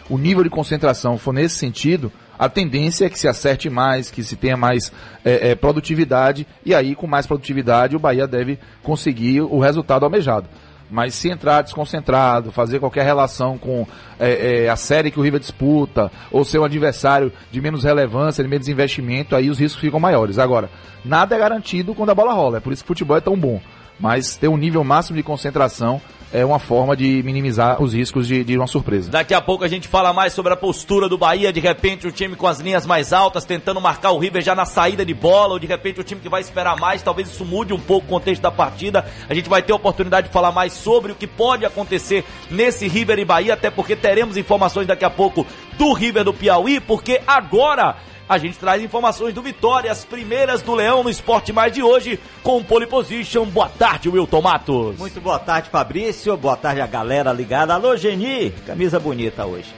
o 0.08 0.16
nível 0.16 0.42
de 0.42 0.50
concentração 0.50 1.18
for 1.18 1.32
nesse 1.32 1.56
sentido, 1.56 2.10
a 2.38 2.48
tendência 2.48 3.04
é 3.04 3.10
que 3.10 3.18
se 3.18 3.28
acerte 3.28 3.68
mais, 3.68 4.10
que 4.10 4.24
se 4.24 4.34
tenha 4.34 4.56
mais 4.56 4.90
é, 5.24 5.50
é, 5.50 5.54
produtividade, 5.54 6.46
e 6.64 6.74
aí 6.74 6.94
com 6.94 7.06
mais 7.06 7.26
produtividade 7.26 7.94
o 7.94 7.98
Bahia 7.98 8.26
deve 8.26 8.58
conseguir 8.82 9.42
o 9.42 9.58
resultado 9.58 10.04
almejado. 10.04 10.48
Mas 10.90 11.14
se 11.14 11.30
entrar 11.30 11.62
desconcentrado, 11.62 12.50
fazer 12.50 12.80
qualquer 12.80 13.04
relação 13.04 13.56
com 13.56 13.86
é, 14.18 14.64
é, 14.64 14.68
a 14.68 14.76
série 14.76 15.10
que 15.10 15.20
o 15.20 15.22
River 15.22 15.40
disputa, 15.40 16.10
ou 16.30 16.44
ser 16.44 16.58
um 16.58 16.64
adversário 16.64 17.32
de 17.50 17.60
menos 17.60 17.84
relevância, 17.84 18.42
de 18.42 18.50
menos 18.50 18.68
investimento, 18.68 19.36
aí 19.36 19.48
os 19.48 19.58
riscos 19.58 19.80
ficam 19.80 20.00
maiores. 20.00 20.38
Agora, 20.38 20.68
nada 21.04 21.36
é 21.36 21.38
garantido 21.38 21.94
quando 21.94 22.10
a 22.10 22.14
bola 22.14 22.32
rola, 22.32 22.56
é 22.58 22.60
por 22.60 22.72
isso 22.72 22.82
que 22.82 22.88
o 22.88 22.94
futebol 22.94 23.16
é 23.16 23.20
tão 23.20 23.36
bom 23.36 23.60
mas 24.00 24.36
ter 24.36 24.48
um 24.48 24.56
nível 24.56 24.82
máximo 24.82 25.16
de 25.16 25.22
concentração 25.22 26.00
é 26.32 26.44
uma 26.44 26.58
forma 26.58 26.96
de 26.96 27.22
minimizar 27.24 27.82
os 27.82 27.92
riscos 27.92 28.26
de, 28.26 28.44
de, 28.44 28.56
uma 28.56 28.66
surpresa. 28.66 29.10
Daqui 29.10 29.34
a 29.34 29.40
pouco 29.40 29.64
a 29.64 29.68
gente 29.68 29.88
fala 29.88 30.12
mais 30.12 30.32
sobre 30.32 30.52
a 30.52 30.56
postura 30.56 31.08
do 31.08 31.18
Bahia, 31.18 31.52
de 31.52 31.60
repente 31.60 32.06
o 32.06 32.12
time 32.12 32.36
com 32.36 32.46
as 32.46 32.60
linhas 32.60 32.86
mais 32.86 33.12
altas, 33.12 33.44
tentando 33.44 33.80
marcar 33.80 34.12
o 34.12 34.18
River 34.18 34.40
já 34.42 34.54
na 34.54 34.64
saída 34.64 35.04
de 35.04 35.12
bola, 35.12 35.54
ou 35.54 35.58
de 35.58 35.66
repente 35.66 36.00
o 36.00 36.04
time 36.04 36.20
que 36.20 36.28
vai 36.28 36.40
esperar 36.40 36.78
mais, 36.78 37.02
talvez 37.02 37.28
isso 37.28 37.44
mude 37.44 37.72
um 37.72 37.80
pouco 37.80 38.06
o 38.06 38.10
contexto 38.10 38.42
da 38.42 38.50
partida. 38.50 39.04
A 39.28 39.34
gente 39.34 39.48
vai 39.48 39.62
ter 39.62 39.72
a 39.72 39.76
oportunidade 39.76 40.28
de 40.28 40.32
falar 40.32 40.52
mais 40.52 40.72
sobre 40.72 41.12
o 41.12 41.16
que 41.16 41.26
pode 41.26 41.66
acontecer 41.66 42.24
nesse 42.48 42.86
River 42.86 43.18
e 43.18 43.24
Bahia, 43.24 43.54
até 43.54 43.70
porque 43.70 43.96
teremos 43.96 44.36
informações 44.36 44.86
daqui 44.86 45.04
a 45.04 45.10
pouco 45.10 45.44
do 45.76 45.92
River 45.92 46.24
do 46.24 46.32
Piauí, 46.32 46.78
porque 46.78 47.20
agora 47.26 47.96
a 48.30 48.38
gente 48.38 48.56
traz 48.58 48.80
informações 48.80 49.34
do 49.34 49.42
Vitória, 49.42 49.90
as 49.90 50.04
primeiras 50.04 50.62
do 50.62 50.72
Leão 50.72 51.02
no 51.02 51.10
Esporte 51.10 51.52
Mais 51.52 51.72
de 51.72 51.82
hoje, 51.82 52.16
com 52.44 52.58
o 52.58 52.64
Pole 52.64 52.86
Position. 52.86 53.44
Boa 53.46 53.68
tarde, 53.68 54.08
Wilton 54.08 54.40
Matos. 54.40 54.96
Muito 54.96 55.20
boa 55.20 55.40
tarde, 55.40 55.68
Fabrício. 55.68 56.36
Boa 56.36 56.56
tarde 56.56 56.80
a 56.80 56.86
galera 56.86 57.32
ligada. 57.32 57.74
Alô, 57.74 57.96
Geni, 57.96 58.52
camisa 58.64 59.00
bonita 59.00 59.44
hoje. 59.44 59.74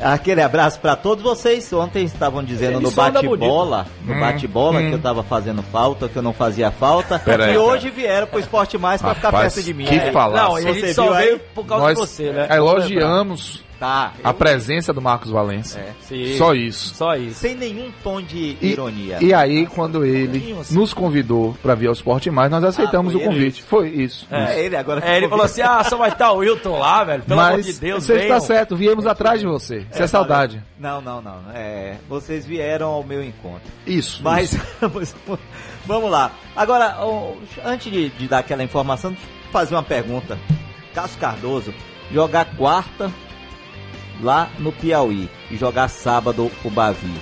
Aquele 0.00 0.42
abraço 0.42 0.80
para 0.80 0.96
todos 0.96 1.22
vocês. 1.22 1.72
Ontem 1.72 2.04
estavam 2.04 2.42
dizendo 2.42 2.80
no 2.80 2.90
bate-bola, 2.90 3.86
no 4.04 4.14
hum, 4.14 4.18
bate-bola 4.18 4.80
hum. 4.80 4.88
que 4.88 4.94
eu 4.94 5.00
tava 5.00 5.22
fazendo 5.22 5.62
falta, 5.62 6.08
que 6.08 6.16
eu 6.16 6.22
não 6.22 6.32
fazia 6.32 6.72
falta. 6.72 7.20
Pera 7.20 7.46
e 7.46 7.50
aí, 7.50 7.56
hoje 7.56 7.88
cara. 7.88 7.94
vieram 7.94 8.26
pro 8.26 8.40
Esporte 8.40 8.76
Mais 8.76 9.00
para 9.00 9.14
ficar 9.14 9.30
perto 9.30 9.62
de 9.62 9.72
mim. 9.72 9.84
Que 9.84 9.94
é. 9.94 10.10
falar. 10.10 10.42
Não, 10.42 10.56
a 10.56 10.60
gente 10.60 10.92
só 10.92 11.12
veio 11.12 11.38
por 11.54 11.64
causa 11.64 11.84
Nós 11.84 11.94
de 11.94 12.00
você, 12.00 12.32
né? 12.32 12.48
Elogiamos 12.50 13.62
Tá. 13.82 14.12
A 14.22 14.32
presença 14.32 14.92
do 14.92 15.02
Marcos 15.02 15.28
Valença. 15.28 15.80
É. 15.80 16.36
Só 16.38 16.54
isso. 16.54 16.94
Só 16.94 17.16
isso. 17.16 17.40
Sem 17.40 17.56
nenhum 17.56 17.90
tom 18.04 18.22
de 18.22 18.56
e, 18.60 18.68
ironia. 18.68 19.18
E 19.20 19.34
aí, 19.34 19.66
quando 19.66 20.04
ele 20.04 20.56
assim. 20.60 20.72
nos 20.72 20.94
convidou 20.94 21.56
para 21.60 21.74
vir 21.74 21.88
ao 21.88 21.92
Esporte 21.92 22.30
Mais, 22.30 22.48
nós 22.48 22.62
aceitamos 22.62 23.12
ah, 23.12 23.18
o 23.18 23.20
convite. 23.20 23.58
Isso. 23.58 23.66
Foi 23.66 23.88
isso. 23.88 24.28
É, 24.30 24.44
isso. 24.44 24.60
ele 24.60 24.76
agora. 24.76 25.04
É, 25.04 25.16
ele 25.16 25.28
falou 25.28 25.44
assim: 25.44 25.62
ah, 25.62 25.82
só 25.82 25.96
vai 25.96 26.10
estar 26.10 26.30
o 26.30 26.36
Wilton 26.36 26.78
lá, 26.78 27.02
velho. 27.02 27.24
Pelo 27.24 27.40
Mas, 27.40 27.48
amor 27.48 27.62
de 27.62 27.72
Deus, 27.72 28.06
Você 28.06 28.14
está 28.14 28.38
certo, 28.38 28.76
viemos 28.76 29.04
atrás 29.04 29.40
de 29.40 29.46
você. 29.48 29.78
Isso 29.90 30.00
é, 30.00 30.04
é 30.04 30.06
saudade. 30.06 30.62
Não, 30.78 31.00
não, 31.00 31.20
não. 31.20 31.40
É, 31.52 31.96
vocês 32.08 32.46
vieram 32.46 32.86
ao 32.86 33.02
meu 33.02 33.20
encontro. 33.20 33.68
Isso. 33.84 34.22
Mas 34.22 34.52
isso. 34.52 35.16
vamos 35.84 36.08
lá. 36.08 36.30
Agora, 36.54 36.98
antes 37.64 37.90
de, 37.90 38.10
de 38.10 38.28
dar 38.28 38.38
aquela 38.38 38.62
informação, 38.62 39.16
fazer 39.50 39.74
uma 39.74 39.82
pergunta. 39.82 40.38
Cássio 40.94 41.18
Cardoso 41.18 41.74
jogar 42.12 42.44
quarta 42.56 43.10
lá 44.22 44.50
no 44.58 44.72
Piauí 44.72 45.28
e 45.50 45.56
jogar 45.56 45.88
sábado 45.88 46.50
o 46.64 46.70
Bavi. 46.70 47.12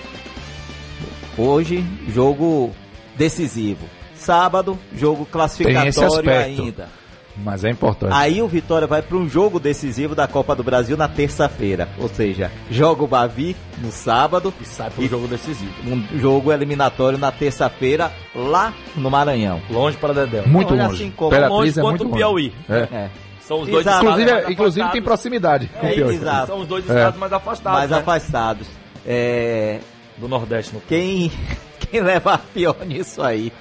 Hoje, 1.36 1.84
jogo 2.08 2.70
decisivo. 3.16 3.86
Sábado, 4.14 4.78
jogo 4.94 5.24
classificatório 5.24 6.30
ainda. 6.30 7.00
Mas 7.36 7.64
é 7.64 7.70
importante. 7.70 8.12
Aí 8.12 8.42
o 8.42 8.48
Vitória 8.48 8.86
vai 8.86 9.00
para 9.00 9.16
um 9.16 9.28
jogo 9.28 9.58
decisivo 9.58 10.14
da 10.14 10.26
Copa 10.26 10.54
do 10.54 10.62
Brasil 10.62 10.96
na 10.96 11.08
terça-feira. 11.08 11.88
Ou 11.98 12.08
seja, 12.08 12.50
joga 12.70 13.02
o 13.02 13.06
Bavi 13.06 13.56
no 13.78 13.90
sábado. 13.90 14.52
E 14.60 14.64
sai 14.64 14.90
para 14.90 15.02
um 15.02 15.08
jogo 15.08 15.26
decisivo. 15.26 15.72
Um 15.86 16.18
jogo 16.18 16.52
eliminatório 16.52 17.18
na 17.18 17.32
terça-feira 17.32 18.12
lá 18.34 18.74
no 18.94 19.10
Maranhão. 19.10 19.62
Longe 19.70 19.96
para 19.96 20.12
Dedéu. 20.12 20.46
Muito 20.46 20.74
longe. 20.74 20.94
Assim 21.04 21.10
como 21.10 21.48
longe 21.48 21.78
é 21.78 21.82
quanto 21.82 22.04
o 22.04 22.10
Piauí. 22.10 22.52
É. 22.68 22.78
é. 22.92 23.10
São 23.50 23.62
os 23.62 23.68
dois 23.68 23.84
exato. 23.84 24.06
Inclusive, 24.06 24.52
inclusive 24.52 24.88
tem 24.90 25.02
proximidade. 25.02 25.70
É, 25.82 25.92
exato. 25.92 26.46
São 26.46 26.60
os 26.60 26.68
dois 26.68 26.88
é. 26.88 26.94
estados 26.94 27.18
mais 27.18 27.32
afastados. 27.32 27.78
Mais 27.80 27.90
né? 27.90 27.98
afastados. 27.98 28.66
É... 29.04 29.80
Do 30.16 30.28
Nordeste, 30.28 30.72
no 30.72 30.80
Quem, 30.82 31.32
quem 31.90 32.00
leva 32.00 32.34
a 32.34 32.38
pior 32.38 32.76
nisso 32.86 33.20
aí? 33.20 33.52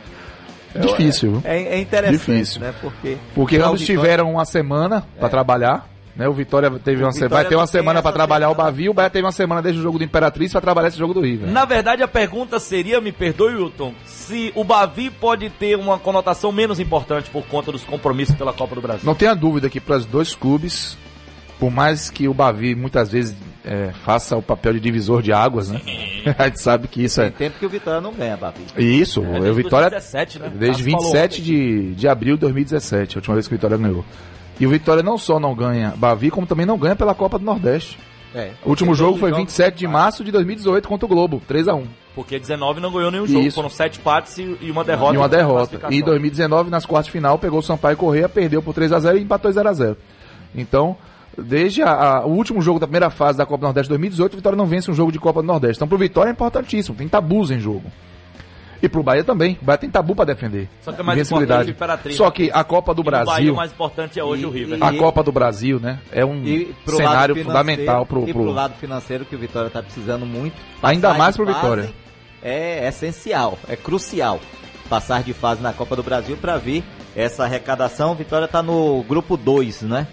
Difícil. 0.76 1.42
É, 1.44 1.78
é 1.78 1.80
interessante, 1.80 2.20
Difícil. 2.20 2.62
né? 2.62 2.72
Porque, 2.80 3.18
Porque 3.34 3.58
ambos 3.58 3.84
tiveram 3.84 4.32
uma 4.32 4.46
semana 4.46 5.04
para 5.18 5.26
é. 5.26 5.32
trabalhar. 5.32 5.90
Né, 6.20 6.28
o 6.28 6.34
Vitória 6.34 6.70
teve 6.84 7.02
o 7.02 7.06
uma 7.06 7.14
Vitória 7.14 7.30
vai 7.30 7.46
ter 7.46 7.56
uma 7.56 7.66
semana 7.66 8.02
para 8.02 8.12
trabalhar 8.12 8.48
semana. 8.48 8.62
o 8.62 8.66
Bavi, 8.66 8.90
o 8.90 8.94
Bahia 8.94 9.10
teve 9.10 9.26
uma 9.26 9.32
semana 9.32 9.62
desde 9.62 9.80
o 9.80 9.84
jogo 9.84 9.98
do 9.98 10.04
Imperatriz 10.04 10.52
para 10.52 10.60
trabalhar 10.60 10.90
esse 10.90 10.98
jogo 10.98 11.14
do 11.14 11.22
River. 11.22 11.50
Na 11.50 11.64
verdade, 11.64 12.04
a 12.04 12.10
pergunta 12.10 12.60
seria, 12.60 13.00
me 13.00 13.14
perdoe, 13.14 13.56
Wilton, 13.56 13.94
se 14.04 14.52
o 14.54 14.66
Bavi 14.66 15.10
pode 15.10 15.50
ter 15.50 15.78
uma 15.78 15.98
conotação 15.98 16.52
menos 16.52 16.78
importante 16.78 17.30
por 17.30 17.46
conta 17.46 17.72
dos 17.72 17.86
compromissos 17.86 18.36
pela 18.36 18.52
Copa 18.52 18.76
do 18.76 18.82
Brasil. 18.82 19.06
Não 19.06 19.16
tenha 19.16 19.34
dúvida 19.34 19.70
que 19.70 19.80
para 19.80 19.96
os 19.96 20.06
dois 20.06 20.36
clubes, 20.36 20.98
por 21.58 21.72
mais 21.72 22.10
que 22.10 22.28
o 22.28 22.34
Bavi 22.34 22.76
muitas 22.76 23.10
vezes 23.14 23.34
é, 23.64 23.92
faça 24.04 24.36
o 24.36 24.42
papel 24.42 24.74
de 24.74 24.82
divisor 24.82 25.22
de 25.22 25.32
águas, 25.32 25.70
né? 25.70 25.80
a 26.38 26.48
gente 26.48 26.60
sabe 26.60 26.90
que 26.90 27.02
isso 27.02 27.22
é. 27.22 27.30
Tem 27.30 27.48
tempo 27.48 27.60
que 27.60 27.66
o 27.66 27.70
Vitória 27.70 28.02
não 28.02 28.12
ganha, 28.12 28.36
Bavi. 28.36 28.60
Isso, 28.78 29.24
é, 29.24 29.50
o 29.50 29.54
Vitória. 29.54 29.90
2017, 29.90 30.40
né? 30.40 30.52
Desde 30.54 30.84
27 30.84 31.42
de, 31.42 31.96
de 31.96 32.08
abril 32.10 32.36
de 32.36 32.42
2017, 32.42 33.16
a 33.16 33.20
última 33.20 33.36
vez 33.36 33.48
que 33.48 33.54
o 33.54 33.58
Vitória 33.58 33.78
ganhou. 33.78 34.04
E 34.60 34.68
o 34.68 34.70
Vitória 34.70 35.02
não 35.02 35.18
só 35.18 35.40
não 35.40 35.56
ganha 35.56 35.94
Bavi, 35.96 36.30
como 36.30 36.46
também 36.46 36.66
não 36.66 36.78
ganha 36.78 36.96
pela 36.96 37.16
Copa 37.16 37.40
do 37.40 37.46
Nordeste. 37.46 37.98
É, 38.34 38.52
o 38.64 38.70
último 38.70 38.94
jogo 38.94 39.18
foi 39.18 39.32
27 39.32 39.80
de 39.80 39.88
março 39.88 40.24
de 40.24 40.32
2018 40.32 40.88
contra 40.88 41.06
o 41.06 41.10
Globo, 41.10 41.42
3 41.48 41.68
a 41.68 41.74
1 41.74 41.88
Porque 42.14 42.38
19 42.38 42.80
não 42.80 42.92
ganhou 42.92 43.10
nenhum 43.10 43.26
jogo, 43.26 43.46
Isso. 43.46 43.56
foram 43.56 43.70
7 43.70 44.00
partes 44.00 44.38
e 44.38 44.70
uma 44.70 44.84
derrota. 44.84 45.16
E 45.16 45.18
uma 45.18 45.28
derrota. 45.28 45.80
E 45.90 46.04
2019, 46.04 46.70
nas 46.70 46.86
quartas 46.86 47.08
de 47.08 47.12
final, 47.12 47.40
pegou 47.40 47.60
o 47.60 47.64
Sampaio 47.64 47.98
Correia, 47.98 48.30
perdeu 48.30 48.62
por 48.62 48.74
3 48.76 48.92
a 48.92 49.00
0 49.00 49.18
e 49.18 49.22
empatou 49.24 49.52
0 49.52 49.68
a 49.68 49.74
0 49.74 49.98
Então, 50.54 50.96
desde 51.36 51.82
a, 51.82 51.92
a, 51.92 52.26
o 52.26 52.32
último 52.32 52.62
jogo 52.62 52.80
da 52.80 52.86
primeira 52.86 53.10
fase 53.10 53.38
da 53.38 53.48
Copa 53.48 53.62
do 53.62 53.64
Nordeste 53.64 53.90
2018, 53.90 54.34
o 54.34 54.36
Vitória 54.36 54.58
não 54.58 54.68
vence 54.68 54.92
um 54.92 54.94
jogo 54.94 55.12
de 55.12 55.18
Copa 55.18 55.42
do 55.42 55.48
Nordeste. 55.48 55.78
Então, 55.78 55.88
pro 55.88 55.98
Vitória 55.98 56.30
é 56.30 56.34
importantíssimo, 56.34 56.96
tem 56.96 57.08
tabus 57.08 57.50
em 57.50 57.60
jogo. 57.60 57.92
E 58.82 58.88
pro 58.88 59.04
Bahia 59.04 59.24
também. 59.24 59.58
O 59.62 59.66
Bahia 59.66 59.78
tem 59.78 59.90
tabu 59.90 60.16
para 60.16 60.26
defender. 60.34 60.70
Só 60.82 60.92
que 60.92 61.02
é 61.02 61.04
mais 61.04 61.32
importante 61.32 62.14
Só 62.14 62.32
que 62.32 62.50
a 62.54 62.64
Copa 62.64 62.94
do 62.94 63.04
Brasil. 63.04 63.32
O 63.32 63.36
Bahia, 63.36 63.54
o 63.54 63.56
mais 63.56 63.72
importante 63.72 64.20
é 64.20 64.24
hoje 64.24 64.44
e, 64.44 64.46
o 64.46 64.50
River. 64.50 64.82
A 64.82 64.94
Copa 64.94 65.24
do 65.24 65.32
Brasil, 65.32 65.80
né? 65.80 66.00
É 66.12 66.26
um 66.26 66.44
cenário 66.86 67.36
fundamental 67.44 68.06
pro, 68.06 68.22
pro... 68.22 68.30
E 68.30 68.34
pro 68.34 68.52
lado 68.52 68.76
financeiro 68.76 69.26
que 69.26 69.36
o 69.36 69.40
Vitória 69.40 69.70
tá 69.70 69.84
precisando 69.84 70.26
muito. 70.26 70.56
Ainda 70.82 71.14
mais 71.14 71.36
pro 71.36 71.46
Vitória. 71.46 71.92
É 72.42 72.88
essencial, 72.88 73.60
é 73.68 73.76
crucial 73.76 74.40
passar 74.90 75.22
de 75.24 75.34
fase 75.34 75.62
na 75.62 75.72
Copa 75.72 75.96
do 75.96 76.02
Brasil 76.02 76.36
para 76.36 76.58
ver 76.58 76.84
essa 77.16 77.44
arrecadação. 77.44 78.16
Vitória 78.16 78.48
tá 78.48 78.64
no 78.64 79.04
grupo 79.04 79.38
2, 79.38 79.84
né? 79.84 80.08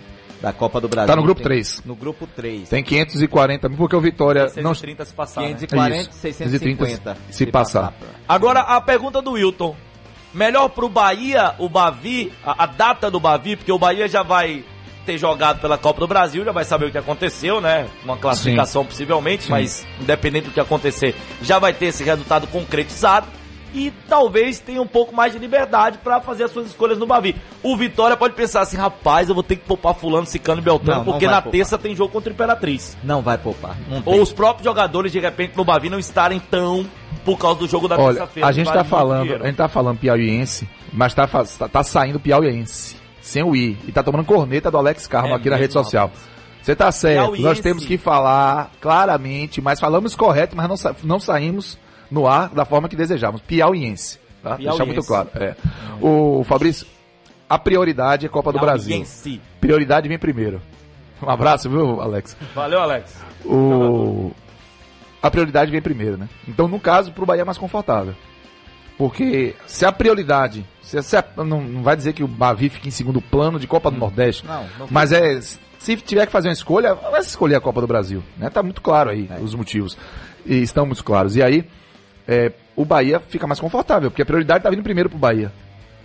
Da 0.47 0.53
Copa 0.53 0.81
do 0.81 0.89
Brasil. 0.89 1.09
Tá 1.09 1.17
no 1.17 1.25
grupo 1.25 1.43
3. 1.43 1.83
No 1.85 1.97
grupo 1.97 2.25
3. 2.25 2.69
Tem 2.69 2.81
540 2.81 3.69
mil, 3.69 3.79
porque 3.79 3.97
o 3.97 4.01
Vitória... 4.01 4.49
630 4.49 5.03
não... 5.03 5.07
se 5.07 5.13
passar, 5.13 5.43
540 5.43 5.97
né? 5.97 6.09
650 6.13 7.17
se, 7.31 7.33
se 7.33 7.47
passar. 7.47 7.91
passar. 7.91 7.95
Agora, 8.29 8.61
a 8.61 8.81
pergunta 8.81 9.21
do 9.21 9.33
Wilton. 9.33 9.75
Melhor 10.33 10.69
pro 10.69 10.89
Bahia, 10.89 11.57
o 11.59 11.69
Bavi, 11.69 12.33
a, 12.45 12.63
a, 12.63 12.67
data 12.67 13.11
do 13.11 13.19
Bavi, 13.19 13.57
porque 13.57 13.73
o 13.73 13.79
Bahia 13.79 14.07
já 14.07 14.23
vai 14.23 14.63
ter 15.05 15.19
jogado 15.19 15.61
pela 15.61 15.77
Copa 15.77 15.99
do 15.99 16.07
Brasil, 16.07 16.45
já 16.45 16.53
vai 16.53 16.65
saber 16.65 16.87
o 16.87 16.91
que 16.93 16.99
aconteceu, 16.99 17.61
né? 17.61 17.89
Uma 18.05 18.17
classificação 18.17 18.83
Sim. 18.83 18.89
possivelmente, 18.89 19.45
Sim. 19.45 19.51
mas 19.51 19.85
independente 20.01 20.45
do 20.45 20.53
que 20.53 20.61
acontecer, 20.61 21.17
já 21.43 21.59
vai 21.59 21.73
ter 21.73 21.87
esse 21.87 22.05
resultado 22.05 22.47
concretizado. 22.47 23.27
E 23.79 23.91
talvez 24.09 24.59
tenha 24.59 24.81
um 24.81 24.87
pouco 24.87 25.15
mais 25.15 25.33
de 25.33 25.39
liberdade 25.39 25.99
pra 26.03 26.21
fazer 26.21 26.45
as 26.45 26.51
suas 26.51 26.67
escolhas 26.67 26.99
no 26.99 27.07
Bavi. 27.07 27.37
O 27.63 27.77
Vitória 27.77 28.17
pode 28.17 28.35
pensar 28.35 28.63
assim, 28.63 28.77
rapaz, 28.77 29.29
eu 29.29 29.35
vou 29.35 29.45
ter 29.45 29.57
que 29.57 29.65
poupar 29.67 29.95
fulano, 29.95 30.27
cicano 30.27 30.61
e 30.61 30.65
beltrano, 30.65 31.05
porque 31.05 31.27
na 31.27 31.35
poupar. 31.43 31.53
terça 31.53 31.77
tem 31.77 31.95
jogo 31.95 32.11
contra 32.13 32.31
o 32.31 32.33
Imperatriz. 32.33 32.97
Não 33.05 33.21
vai 33.21 33.37
poupar. 33.37 33.77
Não 33.89 34.01
tem. 34.01 34.15
Ou 34.15 34.23
os 34.23 34.33
próprios 34.33 34.65
jogadores, 34.65 35.13
de 35.13 35.21
repente, 35.21 35.57
no 35.57 35.65
Bavi 35.65 35.91
não 35.91 35.99
estarem 35.99 36.41
tão 36.41 36.87
por 37.25 37.37
causa 37.39 37.59
do 37.61 37.69
jogo 37.69 37.87
da 37.87 37.97
Olha, 37.99 38.15
terça-feira. 38.17 38.49
a 38.49 38.53
gente 38.53 38.73
tá 38.73 38.83
falando, 38.85 39.35
a 39.43 39.47
gente 39.47 39.57
tá 39.57 39.69
falando 39.69 39.99
piauiense, 39.99 40.69
mas 40.93 41.13
tá, 41.13 41.27
tá, 41.27 41.69
tá 41.69 41.83
saindo 41.83 42.19
piauiense, 42.19 42.97
sem 43.21 43.43
o 43.43 43.55
I, 43.55 43.77
e 43.87 43.93
tá 43.93 44.03
tomando 44.03 44.25
corneta 44.25 44.71
do 44.71 44.79
Alex 44.79 45.07
Carmo 45.07 45.31
É 45.31 45.35
aqui 45.35 45.51
na 45.51 45.57
rede 45.57 45.73
social. 45.73 46.11
Você 46.63 46.75
tá 46.75 46.91
certo, 46.91 47.31
nós 47.31 47.37
Piauiense. 47.39 47.63
temos 47.63 47.85
que 47.85 47.97
falar 47.99 48.71
claramente, 48.81 49.61
mas 49.61 49.79
falamos 49.79 50.15
correto, 50.17 50.57
mas 50.57 50.69
não, 50.69 50.77
sa- 50.77 50.97
não 51.05 51.21
saímos 51.21 51.79
no 52.11 52.27
ar 52.27 52.49
da 52.51 52.65
forma 52.65 52.89
que 52.89 52.97
desejávamos. 52.97 53.41
Piauiense, 53.43 54.19
tá? 54.43 54.57
Deixar 54.57 54.73
Piauiense. 54.75 54.87
muito 54.87 55.07
claro. 55.07 55.29
É. 55.35 55.55
O 56.01 56.45
Fabrício, 56.45 56.87
a 57.49 57.59
prioridade 57.59 58.27
é 58.27 58.29
Copa 58.29 58.53
do 58.53 58.59
Brasil. 58.59 58.89
Piauiense. 58.89 59.41
Prioridade 59.61 60.09
vem 60.09 60.19
primeiro. 60.19 60.61
Um 61.23 61.31
abraço, 61.31 61.71
viu, 61.71 62.01
Alex? 62.01 62.37
Valeu, 62.55 62.81
Alex. 62.81 63.17
o... 63.45 64.31
a 65.23 65.31
prioridade 65.31 65.71
vem 65.71 65.81
primeiro, 65.81 66.17
né? 66.19 66.29
Então, 66.47 66.69
no 66.69 66.79
caso, 66.79 67.11
pro 67.13 67.25
Bahia 67.27 67.43
é 67.43 67.45
mais 67.45 67.57
confortável. 67.59 68.15
Porque 68.99 69.55
se 69.67 69.85
a 69.85 69.93
prioridade. 69.93 70.65
Se, 70.83 71.03
se 71.03 71.17
a- 71.17 71.25
não, 71.39 71.61
não 71.63 71.83
vai 71.83 71.97
dizer 71.97 72.13
que 72.13 72.23
o 72.25 72.29
Bavi 72.29 72.69
fica 72.69 72.89
em 72.89 72.91
segundo 72.91 73.21
plano 73.21 73.59
de 73.59 73.67
Copa 73.67 73.91
do 73.91 73.99
Nordeste. 73.99 74.47
Não, 74.47 74.65
não 74.79 74.89
mas 74.91 75.13
é. 75.13 75.39
Se 75.79 75.97
tiver 75.97 76.25
que 76.27 76.33
fazer 76.33 76.49
uma 76.49 76.55
escolha, 76.55 76.95
vai 76.95 77.21
escolher 77.21 77.57
a 77.57 77.61
Copa 77.61 77.81
do 77.81 77.87
Brasil. 77.87 78.23
Né? 78.39 78.49
Tá 78.49 78.63
muito 78.63 78.81
claro 78.81 79.11
aí 79.11 79.29
os 79.43 79.55
motivos. 79.55 79.97
E 80.47 80.63
estão 80.63 80.87
muito 80.87 81.05
claros. 81.05 81.37
E 81.37 81.43
aí, 81.43 81.65
é, 82.27 82.53
o 82.75 82.85
Bahia 82.85 83.21
fica 83.21 83.47
mais 83.47 83.61
confortável, 83.61 84.11
porque 84.11 84.23
a 84.23 84.27
prioridade 84.27 84.63
tá 84.65 84.71
vindo 84.71 84.83
primeiro 84.83 85.09
pro 85.09 85.19
Bahia. 85.19 85.53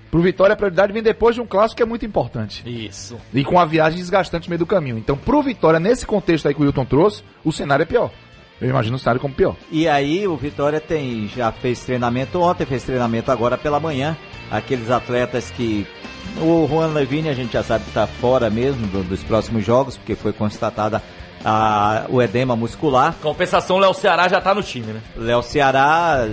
Pro 0.09 0.21
Vitória, 0.21 0.53
a 0.53 0.57
prioridade 0.57 0.91
vem 0.91 1.01
depois 1.01 1.35
de 1.35 1.41
um 1.41 1.45
clássico 1.45 1.77
que 1.77 1.83
é 1.83 1.85
muito 1.85 2.05
importante. 2.05 2.63
Isso. 2.65 3.17
E 3.33 3.45
com 3.45 3.57
a 3.57 3.63
viagem 3.65 3.97
desgastante 3.97 4.47
no 4.47 4.51
meio 4.51 4.59
do 4.59 4.65
caminho. 4.65 4.97
Então, 4.97 5.15
pro 5.17 5.41
Vitória, 5.41 5.79
nesse 5.79 6.05
contexto 6.05 6.47
aí 6.47 6.53
que 6.53 6.59
o 6.61 6.65
Wilton 6.65 6.83
trouxe, 6.85 7.23
o 7.45 7.51
cenário 7.51 7.83
é 7.83 7.85
pior. 7.85 8.11
Eu 8.59 8.69
imagino 8.69 8.97
o 8.97 8.99
cenário 8.99 9.21
como 9.21 9.33
pior. 9.33 9.55
E 9.71 9.87
aí 9.87 10.27
o 10.27 10.35
Vitória 10.35 10.79
tem 10.81 11.27
já 11.29 11.51
fez 11.51 11.79
treinamento 11.83 12.39
ontem, 12.41 12.65
fez 12.65 12.83
treinamento 12.83 13.31
agora 13.31 13.57
pela 13.57 13.79
manhã. 13.79 14.15
Aqueles 14.51 14.91
atletas 14.91 15.49
que 15.49 15.87
o 16.41 16.67
Juan 16.69 16.87
Levine 16.87 17.29
a 17.29 17.33
gente 17.33 17.53
já 17.53 17.63
sabe 17.63 17.85
que 17.85 17.89
está 17.91 18.05
fora 18.05 18.49
mesmo 18.49 18.85
do- 18.87 19.03
dos 19.03 19.23
próximos 19.23 19.65
jogos, 19.65 19.95
porque 19.97 20.13
foi 20.13 20.33
constatada 20.33 21.01
a, 21.43 22.05
o 22.09 22.21
edema 22.21 22.55
muscular. 22.55 23.15
Compensação, 23.21 23.77
Léo 23.77 23.93
Ceará 23.93 24.27
já 24.27 24.39
tá 24.41 24.53
no 24.53 24.61
time, 24.63 24.93
né? 24.93 25.01
Léo 25.15 25.41
Ceará 25.43 26.27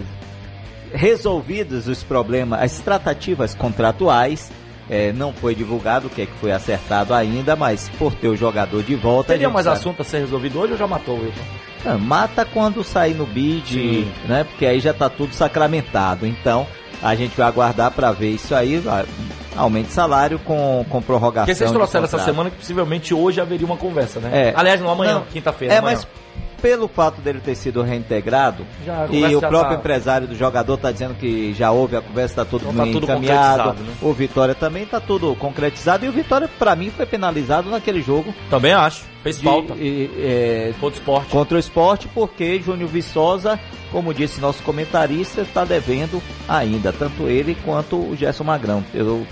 resolvidos 0.93 1.87
os 1.89 2.03
problemas, 2.03 2.61
as 2.63 2.79
tratativas 2.81 3.55
contratuais. 3.55 4.51
eh, 4.91 5.13
não 5.13 5.35
foi 5.35 5.55
divulgado 5.55 6.07
o 6.07 6.11
que, 6.11 6.23
é 6.23 6.27
que 6.27 6.33
foi 6.41 6.51
acertado 6.51 7.13
ainda, 7.13 7.55
mas 7.55 7.91
por 7.99 8.15
ter 8.15 8.29
o 8.29 8.35
jogador 8.37 8.83
de 8.83 8.95
volta. 8.95 9.35
Teria 9.35 9.51
mais 9.51 9.65
sabe- 9.67 9.77
assunto 9.77 10.01
a 10.01 10.05
ser 10.05 10.21
resolvido 10.21 10.59
hoje 10.59 10.73
ou 10.73 10.79
já 10.79 10.87
matou 10.87 11.17
o 11.19 11.21
Wilton? 11.25 11.43
ah, 11.85 11.99
Mata 11.99 12.47
quando 12.47 12.83
sair 12.83 13.13
no 13.15 13.27
bid, 13.27 13.69
Sim. 13.75 14.13
né? 14.27 14.45
Porque 14.45 14.65
aí 14.65 14.81
já 14.81 14.95
tá 14.95 15.11
tudo 15.11 15.35
sacramentado. 15.35 16.27
Então, 16.27 16.67
a 17.03 17.15
gente 17.15 17.37
vai 17.37 17.47
aguardar 17.47 17.91
para 17.91 18.11
ver 18.13 18.31
isso 18.31 18.55
aí. 18.55 18.83
Aumento 19.59 19.87
de 19.89 19.93
salário 19.93 20.39
com, 20.41 20.85
com 20.89 21.03
prorrogação. 21.03 21.47
Porque 21.47 21.55
vocês 21.55 21.71
trouxeram 21.73 22.05
essa 22.05 22.19
semana 22.19 22.51
que 22.51 22.57
possivelmente 22.57 23.13
hoje 23.13 23.41
haveria 23.41 23.67
uma 23.67 23.77
conversa, 23.77 24.21
né? 24.21 24.49
É. 24.51 24.53
Aliás, 24.57 24.81
não 24.81 24.89
amanhã, 24.91 25.23
quinta-feira. 25.33 25.75
É, 25.75 25.79
amanhã. 25.79 25.97
mas 25.97 26.07
pelo 26.63 26.89
fato 26.89 27.21
dele 27.21 27.39
ter 27.45 27.55
sido 27.55 27.83
reintegrado 27.83 28.67
Já, 28.85 29.07
e 29.11 29.37
o 29.37 29.39
próprio 29.39 29.71
tá- 29.71 29.75
empresário 29.77 30.27
do 30.27 30.35
jogador 30.35 30.77
tá 30.77 30.91
dizendo 30.91 31.15
que 31.15 31.55
já 31.55 31.71
houve 31.71 31.95
a 31.95 32.01
conversa, 32.01 32.35
tá 32.37 32.45
tudo 32.45 32.65
Então 32.69 32.85
tá 32.85 32.93
tudo 32.93 33.05
encaminhado. 33.05 33.81
né? 33.81 33.93
O 34.03 34.13
Vitória 34.13 34.57
também 34.57 34.85
tá 34.85 34.99
tudo 34.99 35.37
concretizado 35.37 36.05
e 36.05 36.09
o 36.09 36.13
Vitória 36.13 36.51
para 36.59 36.75
mim 36.75 36.91
foi 36.91 37.07
penalizado 37.07 37.71
naquele 37.71 38.03
jogo 38.03 38.35
Também 38.51 38.73
acho. 38.73 39.05
Fez 39.23 39.39
de, 39.39 39.45
falta. 39.45 39.75
e- 39.75 40.11
é, 40.19 40.73
Contra 40.81 40.97
o 40.99 41.01
esporte. 41.01 41.31
contra 41.31 41.57
o 41.57 41.61
esporte, 41.61 42.09
porque 42.13 42.61
Júnior 42.61 42.89
Viçosa, 42.89 43.57
como 43.93 44.13
disse 44.13 44.41
nosso 44.41 44.61
comentarista, 44.65 45.43
está 45.43 45.65
devendo 45.65 46.21
ainda, 46.49 46.93
tanto 46.93 47.29
ele 47.29 47.57
quanto 47.65 47.95
o 47.97 48.17
Gerson 48.17 48.43
Magrão. 48.43 48.83
Eu. 48.93 49.25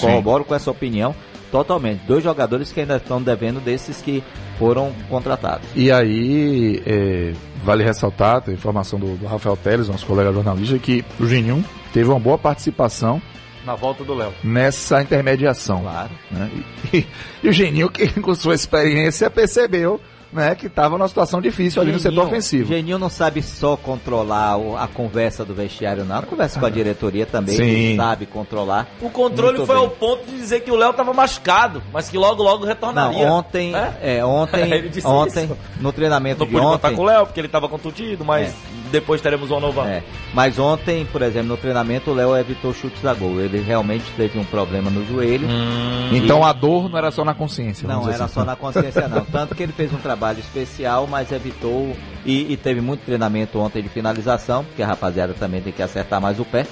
Corroboro 0.00 0.44
com 0.44 0.54
essa 0.54 0.70
opinião 0.70 1.14
totalmente. 1.50 2.02
Dois 2.06 2.22
jogadores 2.22 2.72
que 2.72 2.80
ainda 2.80 2.96
estão 2.96 3.20
devendo 3.20 3.60
desses 3.60 4.00
que 4.00 4.22
foram 4.58 4.92
contratados. 5.08 5.68
E 5.74 5.90
aí, 5.90 6.82
é, 6.86 7.32
vale 7.64 7.82
ressaltar, 7.82 8.40
tem 8.42 8.54
informação 8.54 8.98
do, 8.98 9.16
do 9.16 9.26
Rafael 9.26 9.56
Teles, 9.56 9.88
nosso 9.88 10.06
colega 10.06 10.32
jornalista, 10.32 10.78
que 10.78 11.04
o 11.18 11.26
Geninho 11.26 11.64
teve 11.92 12.08
uma 12.08 12.20
boa 12.20 12.38
participação 12.38 13.20
Na 13.64 13.74
volta 13.74 14.04
do 14.04 14.14
Léo. 14.14 14.32
nessa 14.44 15.02
intermediação. 15.02 15.80
Claro. 15.82 16.10
né? 16.30 16.50
E, 16.92 17.06
e 17.42 17.48
o 17.48 17.52
Geninho, 17.52 17.90
que 17.90 18.08
com 18.20 18.34
sua 18.34 18.54
experiência, 18.54 19.28
percebeu 19.30 20.00
né, 20.32 20.54
que 20.54 20.66
estava 20.66 20.96
numa 20.96 21.08
situação 21.08 21.40
difícil 21.40 21.82
ali 21.82 21.92
no 21.92 21.98
setor 21.98 22.26
ofensivo. 22.26 22.68
Geninho 22.68 22.98
não 22.98 23.08
sabe 23.08 23.42
só 23.42 23.76
controlar 23.76 24.56
a 24.78 24.86
conversa 24.86 25.44
do 25.44 25.54
vestiário, 25.54 26.04
não. 26.04 26.16
A 26.18 26.22
conversa 26.22 26.60
com 26.60 26.66
a 26.66 26.70
diretoria 26.70 27.26
também 27.26 27.56
Sim. 27.56 27.62
ele 27.62 27.96
sabe 27.96 28.26
controlar. 28.26 28.86
O 29.00 29.10
controle 29.10 29.58
foi 29.58 29.66
bem. 29.74 29.76
ao 29.76 29.90
ponto 29.90 30.24
de 30.26 30.36
dizer 30.36 30.60
que 30.60 30.70
o 30.70 30.76
Léo 30.76 30.92
tava 30.92 31.12
machucado, 31.12 31.82
mas 31.92 32.08
que 32.08 32.16
logo, 32.16 32.42
logo 32.42 32.60
Não, 32.60 32.66
retornaria. 32.68 33.26
ontem, 33.30 33.74
É? 33.74 34.18
é, 34.18 34.24
ontem, 34.24 34.60
Ele 34.72 34.88
disse 34.88 35.06
ontem, 35.06 35.44
isso. 35.44 35.56
no 35.80 35.92
treinamento 35.92 36.40
Não 36.40 36.46
de 36.46 36.52
pude 36.52 36.64
contar 36.64 36.88
ontem, 36.88 36.96
com 36.96 37.02
o 37.02 37.06
Léo, 37.06 37.26
porque 37.26 37.40
ele 37.40 37.48
tava 37.48 37.68
contundido, 37.68 38.24
mas 38.24 38.48
É. 38.48 38.79
depois 38.90 39.20
teremos 39.20 39.50
uma 39.50 39.60
nova. 39.60 39.88
É, 39.88 40.02
mas 40.34 40.58
ontem, 40.58 41.04
por 41.06 41.22
exemplo, 41.22 41.48
no 41.48 41.56
treinamento, 41.56 42.10
o 42.10 42.14
Léo 42.14 42.36
evitou 42.36 42.72
chutes 42.74 43.04
a 43.04 43.14
gol. 43.14 43.40
Ele 43.40 43.60
realmente 43.60 44.04
teve 44.16 44.38
um 44.38 44.44
problema 44.44 44.90
no 44.90 45.06
joelho. 45.06 45.46
Hum, 45.48 46.10
Então 46.12 46.44
a 46.44 46.52
dor 46.52 46.88
não 46.90 46.98
era 46.98 47.10
só 47.10 47.24
na 47.24 47.34
consciência. 47.34 47.86
Não, 47.88 48.08
era 48.08 48.24
assim. 48.24 48.34
só 48.34 48.44
na 48.44 48.54
consciência 48.56 49.08
não. 49.08 49.24
Tanto 49.24 49.54
que 49.54 49.62
ele 49.62 49.72
fez 49.72 49.92
um 49.92 49.98
trabalho 49.98 50.40
especial, 50.40 51.06
mas 51.06 51.32
evitou 51.32 51.96
e, 52.24 52.52
e 52.52 52.56
teve 52.56 52.80
muito 52.80 53.00
treinamento 53.04 53.58
ontem 53.58 53.82
de 53.82 53.88
finalização, 53.88 54.64
porque 54.64 54.82
a 54.82 54.86
rapaziada 54.86 55.32
também 55.34 55.60
tem 55.60 55.72
que 55.72 55.82
acertar 55.82 56.20
mais 56.20 56.38
o 56.40 56.44
pé. 56.44 56.66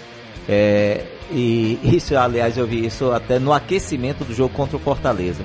É, 0.49 1.05
e 1.31 1.79
isso, 1.97 2.17
aliás, 2.17 2.57
eu 2.57 2.67
vi 2.67 2.85
isso 2.87 3.13
até 3.13 3.39
no 3.39 3.53
aquecimento 3.53 4.25
do 4.25 4.35
jogo 4.35 4.55
contra 4.55 4.77
o 4.77 4.81
Fortaleza. 4.81 5.45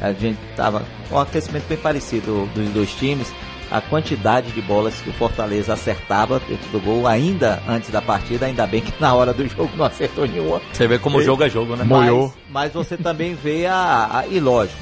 A 0.00 0.12
gente 0.12 0.38
tava 0.56 0.82
com 1.08 1.14
um 1.16 1.20
aquecimento 1.20 1.64
bem 1.68 1.78
parecido 1.78 2.48
dos 2.54 2.68
dois 2.70 2.92
times. 2.94 3.32
A 3.72 3.80
quantidade 3.80 4.52
de 4.52 4.60
bolas 4.60 4.94
que 5.00 5.08
o 5.10 5.12
Fortaleza 5.14 5.72
acertava 5.72 6.40
dentro 6.48 6.68
do 6.70 6.78
gol 6.80 7.06
ainda 7.06 7.62
antes 7.66 7.90
da 7.90 8.02
partida, 8.02 8.46
ainda 8.46 8.66
bem 8.66 8.82
que 8.82 8.92
na 9.00 9.14
hora 9.14 9.32
do 9.32 9.48
jogo 9.48 9.70
não 9.76 9.86
acertou 9.86 10.26
nenhuma. 10.26 10.60
Você 10.72 10.86
vê 10.86 10.98
como 10.98 11.16
o 11.16 11.22
jogo 11.22 11.42
é 11.42 11.48
jogo, 11.48 11.74
né? 11.74 11.84
Mas, 11.84 12.32
mas 12.50 12.72
você 12.72 12.96
também 12.96 13.34
vê 13.34 13.66
a, 13.66 14.08
a- 14.20 14.26
E 14.26 14.38
lógico, 14.38 14.78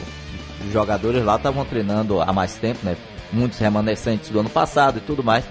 os 0.66 0.72
jogadores 0.72 1.24
lá 1.24 1.36
estavam 1.36 1.64
treinando 1.64 2.20
há 2.20 2.32
mais 2.32 2.54
tempo, 2.56 2.80
né? 2.82 2.96
Muitos 3.32 3.58
remanescentes 3.60 4.28
do 4.30 4.40
ano 4.40 4.50
passado 4.50 4.98
e 4.98 5.00
tudo 5.00 5.22
mais. 5.22 5.44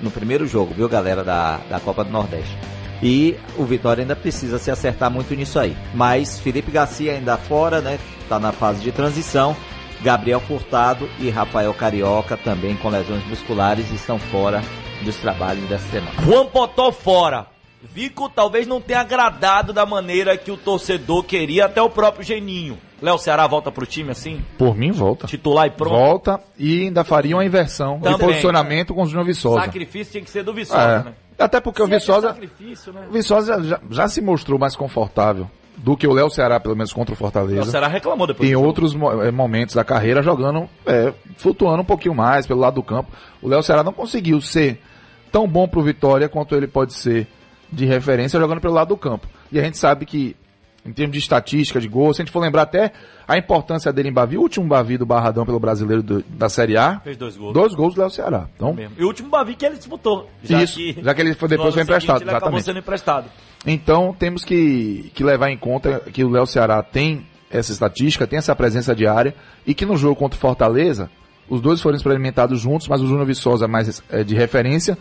No 0.00 0.10
primeiro 0.12 0.46
jogo, 0.46 0.72
viu, 0.72 0.88
galera 0.88 1.24
da, 1.24 1.58
da 1.68 1.80
Copa 1.80 2.04
do 2.04 2.10
Nordeste. 2.12 2.56
E 3.02 3.36
o 3.56 3.64
Vitória 3.64 4.02
ainda 4.02 4.14
precisa 4.14 4.58
se 4.58 4.70
acertar 4.70 5.10
muito 5.10 5.34
nisso 5.34 5.58
aí. 5.58 5.76
Mas 5.94 6.38
Felipe 6.38 6.70
Garcia 6.70 7.12
ainda 7.12 7.36
fora, 7.36 7.80
né? 7.80 7.98
Tá 8.28 8.38
na 8.38 8.52
fase 8.52 8.80
de 8.80 8.92
transição. 8.92 9.56
Gabriel 10.02 10.40
Furtado 10.40 11.08
e 11.18 11.28
Rafael 11.30 11.72
Carioca 11.74 12.36
também 12.36 12.76
com 12.76 12.88
lesões 12.88 13.24
musculares 13.26 13.90
estão 13.90 14.18
fora 14.18 14.62
dos 15.02 15.16
trabalhos 15.16 15.68
dessa 15.68 15.88
semana. 15.88 16.12
Juan 16.24 16.46
Potó 16.46 16.92
fora. 16.92 17.46
Vico 17.80 18.28
talvez 18.28 18.66
não 18.66 18.80
tenha 18.80 19.00
agradado 19.00 19.72
da 19.72 19.86
maneira 19.86 20.36
que 20.36 20.50
o 20.50 20.56
torcedor 20.56 21.22
queria, 21.22 21.66
até 21.66 21.80
o 21.80 21.88
próprio 21.88 22.24
Geninho. 22.24 22.76
Léo 23.00 23.16
Ceará 23.18 23.46
volta 23.46 23.70
pro 23.70 23.86
time 23.86 24.10
assim? 24.10 24.40
Por 24.58 24.76
mim, 24.76 24.90
volta. 24.90 25.28
Titular 25.28 25.68
e 25.68 25.70
pronto? 25.70 25.90
Volta 25.94 26.40
e 26.58 26.82
ainda 26.82 27.04
faria 27.04 27.36
uma 27.36 27.44
inversão 27.44 28.00
de 28.00 28.18
posicionamento 28.18 28.92
com 28.92 29.02
o 29.04 29.06
Júnior 29.06 29.24
Viçosa. 29.26 29.60
Sacrifício 29.64 30.10
tinha 30.12 30.24
que 30.24 30.30
ser 30.30 30.42
do 30.42 30.52
Viçosa, 30.52 30.82
É. 30.82 31.02
né? 31.04 31.14
Até 31.38 31.60
porque 31.60 31.80
o 31.80 31.86
Se 31.86 31.92
é 31.92 31.98
Viçosa, 31.98 32.28
sacrifício, 32.30 32.92
né? 32.92 33.02
o 33.08 33.12
Viçosa 33.12 33.62
já, 33.62 33.80
já 33.88 34.08
se 34.08 34.20
mostrou 34.20 34.58
mais 34.58 34.74
confortável 34.74 35.48
do 35.78 35.96
que 35.96 36.06
o 36.06 36.12
Léo 36.12 36.28
Ceará, 36.28 36.58
pelo 36.60 36.74
menos 36.76 36.92
contra 36.92 37.12
o 37.12 37.14
O 37.14 37.18
Fortaleza. 37.18 37.70
Ceará 37.70 37.86
reclamou 37.88 38.26
depois. 38.26 38.48
em 38.50 38.54
outros 38.54 38.94
mo- 38.94 39.22
eh, 39.22 39.30
momentos 39.30 39.74
da 39.74 39.84
carreira 39.84 40.22
jogando, 40.22 40.68
é, 40.84 41.12
flutuando 41.36 41.82
um 41.82 41.84
pouquinho 41.86 42.14
mais 42.14 42.46
pelo 42.46 42.60
lado 42.60 42.74
do 42.74 42.82
campo. 42.82 43.10
O 43.40 43.48
Léo 43.48 43.62
Ceará 43.62 43.82
não 43.84 43.92
conseguiu 43.92 44.40
ser 44.40 44.80
tão 45.30 45.46
bom 45.46 45.66
pro 45.68 45.82
Vitória 45.82 46.28
quanto 46.28 46.54
ele 46.54 46.66
pode 46.66 46.94
ser 46.94 47.26
de 47.72 47.84
referência 47.86 48.40
jogando 48.40 48.60
pelo 48.60 48.74
lado 48.74 48.88
do 48.88 48.96
campo. 48.96 49.26
E 49.52 49.58
a 49.60 49.62
gente 49.62 49.78
sabe 49.78 50.04
que, 50.06 50.34
em 50.84 50.92
termos 50.92 51.12
de 51.12 51.18
estatística, 51.18 51.78
de 51.80 51.86
gol, 51.86 52.12
se 52.12 52.22
a 52.22 52.24
gente 52.24 52.32
for 52.32 52.40
lembrar 52.40 52.62
até 52.62 52.92
a 53.26 53.36
importância 53.38 53.92
dele 53.92 54.08
em 54.08 54.12
Bavi, 54.12 54.36
o 54.38 54.40
último 54.40 54.66
Bavi 54.66 54.96
do 54.98 55.04
Barradão 55.06 55.44
pelo 55.46 55.60
brasileiro 55.60 56.02
do- 56.02 56.24
da 56.28 56.48
Série 56.48 56.76
A, 56.78 56.98
Fez 57.00 57.16
dois 57.16 57.36
gols. 57.36 57.52
dois 57.52 57.74
gols 57.74 57.94
do 57.94 58.00
Léo 58.00 58.10
Ceará. 58.10 58.48
Então, 58.56 58.72
mesmo. 58.72 58.94
E 58.98 59.04
o 59.04 59.06
último 59.06 59.28
Bavi 59.28 59.54
que 59.54 59.64
ele 59.66 59.76
disputou. 59.76 60.28
Isso, 60.42 60.80
já 61.02 61.14
que 61.14 61.20
ele 61.20 61.34
foi- 61.34 61.48
depois 61.48 61.74
foi 61.74 61.82
emprestado, 61.82 62.16
seguinte 62.18 62.22
ele 62.22 62.30
acabou 62.36 62.58
exatamente. 62.58 62.64
sendo 62.64 62.78
emprestado. 62.78 63.26
Então 63.66 64.14
temos 64.18 64.44
que, 64.44 65.10
que 65.14 65.24
levar 65.24 65.50
em 65.50 65.58
conta 65.58 66.00
que 66.12 66.24
o 66.24 66.30
Léo 66.30 66.46
Ceará 66.46 66.82
tem 66.82 67.26
essa 67.50 67.72
estatística, 67.72 68.26
tem 68.26 68.38
essa 68.38 68.54
presença 68.54 68.94
diária 68.94 69.34
e 69.66 69.74
que 69.74 69.86
no 69.86 69.96
jogo 69.96 70.16
contra 70.16 70.36
o 70.36 70.40
Fortaleza, 70.40 71.10
os 71.48 71.60
dois 71.60 71.80
foram 71.80 71.96
experimentados 71.96 72.60
juntos, 72.60 72.88
mas 72.88 73.00
o 73.00 73.06
Júnior 73.06 73.26
Viçosa 73.26 73.64
é 73.64 73.68
mais 73.68 74.02
eh, 74.10 74.22
de 74.22 74.34
referência 74.34 74.98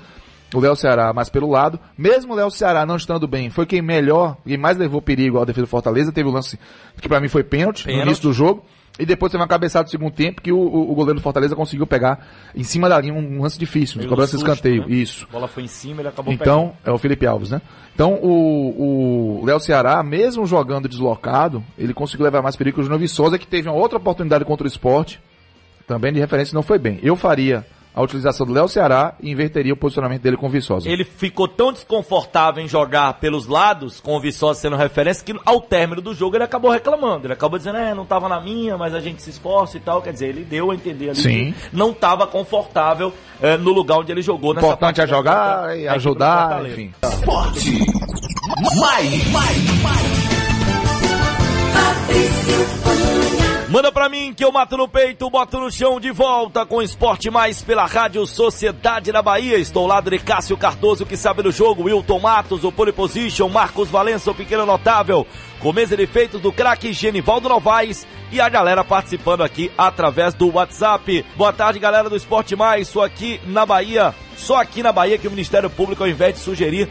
o 0.54 0.60
Léo 0.60 0.76
Ceará 0.76 1.12
mais 1.14 1.30
pelo 1.30 1.50
lado. 1.50 1.80
Mesmo 1.98 2.34
o 2.34 2.36
Léo 2.36 2.50
Ceará 2.50 2.86
não 2.86 2.96
estando 2.96 3.28
bem, 3.28 3.50
foi 3.50 3.66
quem 3.66 3.82
melhor 3.82 4.38
e 4.46 4.58
mais 4.58 4.78
levou 4.78 5.02
perigo 5.02 5.40
à 5.40 5.46
defesa 5.46 5.66
do 5.66 5.70
Fortaleza. 5.70 6.12
Teve 6.12 6.30
o 6.30 6.32
lance 6.32 6.60
que 7.02 7.10
para 7.10 7.20
mim 7.20 7.28
foi 7.28 7.44
pênalti, 7.44 7.86
pênalti, 7.86 8.00
no 8.00 8.08
início 8.08 8.24
do 8.24 8.34
jogo. 8.34 8.64
E 9.00 9.06
depois 9.06 9.32
teve 9.32 9.42
uma 9.42 9.48
cabeçada 9.48 9.86
do 9.86 9.92
segundo 9.92 10.12
tempo 10.12 10.42
que 10.42 10.52
o, 10.52 10.58
o, 10.58 10.92
o, 10.92 10.96
goleiro 10.96 11.20
do 11.20 11.22
Fortaleza 11.22 11.56
conseguiu 11.56 11.86
pegar 11.86 12.28
em 12.56 12.64
cima 12.64 12.90
da 12.90 13.00
linha 13.00 13.14
um, 13.14 13.42
lance 13.42 13.60
difícil, 13.60 14.02
de 14.02 14.08
cobrança 14.08 14.36
de 14.36 14.44
escanteio. 14.44 14.88
Né? 14.88 14.96
Isso. 14.96 15.28
A 15.30 15.34
bola 15.34 15.48
foi 15.48 15.64
em 15.64 15.68
cima, 15.68 16.02
ele 16.02 16.10
acabou 16.10 16.34
Então, 16.34 16.70
pegando. 16.70 16.78
é 16.86 16.92
o 16.92 16.98
Felipe 16.98 17.28
Alves, 17.28 17.52
né? 17.52 17.62
Então, 17.94 18.14
o 18.22 19.44
Léo 19.46 19.60
Ceará, 19.60 20.02
mesmo 20.04 20.46
jogando 20.46 20.88
deslocado, 20.88 21.64
ele 21.78 21.94
conseguiu 21.94 22.24
levar 22.24 22.42
mais 22.42 22.56
perigo 22.56 22.76
que 22.76 22.82
o 22.82 22.84
Júnior 22.84 23.00
Viçosa, 23.00 23.38
que 23.38 23.48
teve 23.48 23.70
uma 23.70 23.78
outra 23.78 23.98
oportunidade 23.98 24.46
contra 24.46 24.66
o 24.66 24.68
esporte, 24.68 25.20
também 25.86 26.12
de 26.12 26.20
referência 26.20 26.54
não 26.54 26.64
foi 26.64 26.78
bem. 26.78 27.00
Eu 27.02 27.16
faria 27.16 27.66
a 27.98 28.02
utilização 28.04 28.46
do 28.46 28.54
Léo 28.54 28.68
Ceará 28.68 29.16
e 29.20 29.32
inverteria 29.32 29.74
o 29.74 29.76
posicionamento 29.76 30.22
dele 30.22 30.38
com 30.38 30.46
o 30.46 30.50
Viçosa. 30.50 30.88
Ele 30.88 31.04
ficou 31.04 31.48
tão 31.48 31.74
desconfortável 31.74 32.64
em 32.64 32.68
jogar 32.68 33.14
pelos 33.14 33.48
lados, 33.48 34.00
com 34.00 34.16
o 34.16 34.22
Viçosa 34.22 34.60
sendo 34.60 34.76
referência, 34.76 35.26
que 35.26 35.36
ao 35.44 35.60
término 35.60 36.00
do 36.00 36.14
jogo 36.14 36.38
ele 36.38 36.44
acabou 36.44 36.70
reclamando. 36.70 37.26
Ele 37.26 37.34
acabou 37.34 37.58
dizendo, 37.58 37.80
é, 37.80 37.96
não 37.96 38.04
estava 38.04 38.30
na 38.30 38.40
minha, 38.40 38.78
mas 38.78 38.94
a 38.94 39.00
gente 39.00 39.24
se 39.24 39.32
esforça 39.32 39.78
e 39.78 39.80
tal. 39.80 40.00
Quer 40.04 40.14
dizer, 40.14 40.28
ele 40.28 40.44
deu 40.44 40.70
a 40.70 40.76
entender 40.76 41.10
ali 41.10 41.20
Sim. 41.20 41.54
que 41.54 41.76
não 41.76 41.90
estava 41.90 42.28
confortável 42.28 43.12
é, 43.42 43.58
no 43.58 43.72
lugar 43.72 43.98
onde 43.98 44.12
ele 44.12 44.22
jogou. 44.22 44.54
Nessa 44.54 44.68
Importante 44.68 45.02
é 45.02 45.08
jogar 45.08 45.76
e 45.76 45.88
ajudar, 45.88 46.64
enfim. 46.68 46.94
Esporte. 47.02 47.80
Mais, 48.80 49.32
mais, 49.32 49.82
mais. 49.82 50.28
Manda 53.70 53.92
pra 53.92 54.08
mim 54.08 54.34
que 54.34 54.46
eu 54.46 54.52
mato 54.52 54.78
no 54.78 54.88
peito, 54.88 55.30
boto 55.30 55.60
no 55.60 55.70
chão 55.70 56.00
de 56.00 56.10
volta 56.10 56.66
com 56.66 56.82
Esporte 56.82 57.30
Mais 57.30 57.62
pela 57.62 57.86
Rádio 57.86 58.26
Sociedade 58.26 59.12
da 59.12 59.22
Bahia. 59.22 59.58
Estou 59.58 59.86
lá 59.86 60.00
de 60.00 60.18
Cássio 60.20 60.56
Cardoso 60.56 61.06
que 61.06 61.18
sabe 61.18 61.44
do 61.44 61.52
jogo, 61.52 61.84
Wilton 61.84 62.18
Matos, 62.18 62.64
o 62.64 62.72
Pole 62.72 62.94
Position, 62.94 63.50
Marcos 63.50 63.90
Valença, 63.90 64.32
o 64.32 64.36
Pequeno 64.36 64.66
Notável, 64.66 65.28
com 65.60 65.74
de 65.74 66.08
feitos 66.08 66.40
do 66.40 66.50
craque 66.50 66.94
Genivaldo 66.94 67.50
Novaes 67.50 68.08
e 68.32 68.40
a 68.40 68.48
galera 68.48 68.86
participando 68.86 69.44
aqui 69.44 69.70
através 69.78 70.34
do 70.34 70.50
WhatsApp. 70.50 71.26
Boa 71.36 71.52
tarde, 71.52 71.78
galera 71.78 72.10
do 72.10 72.16
Esporte 72.16 72.56
Mais, 72.56 72.88
sou 72.88 73.04
aqui 73.04 73.42
na 73.46 73.66
Bahia, 73.66 74.16
só 74.38 74.62
aqui 74.62 74.82
na 74.82 74.94
Bahia 74.94 75.18
que 75.18 75.28
o 75.28 75.32
Ministério 75.32 75.70
Público, 75.70 76.04
ao 76.04 76.10
invés 76.10 76.36
de 76.36 76.40
sugerir 76.40 76.88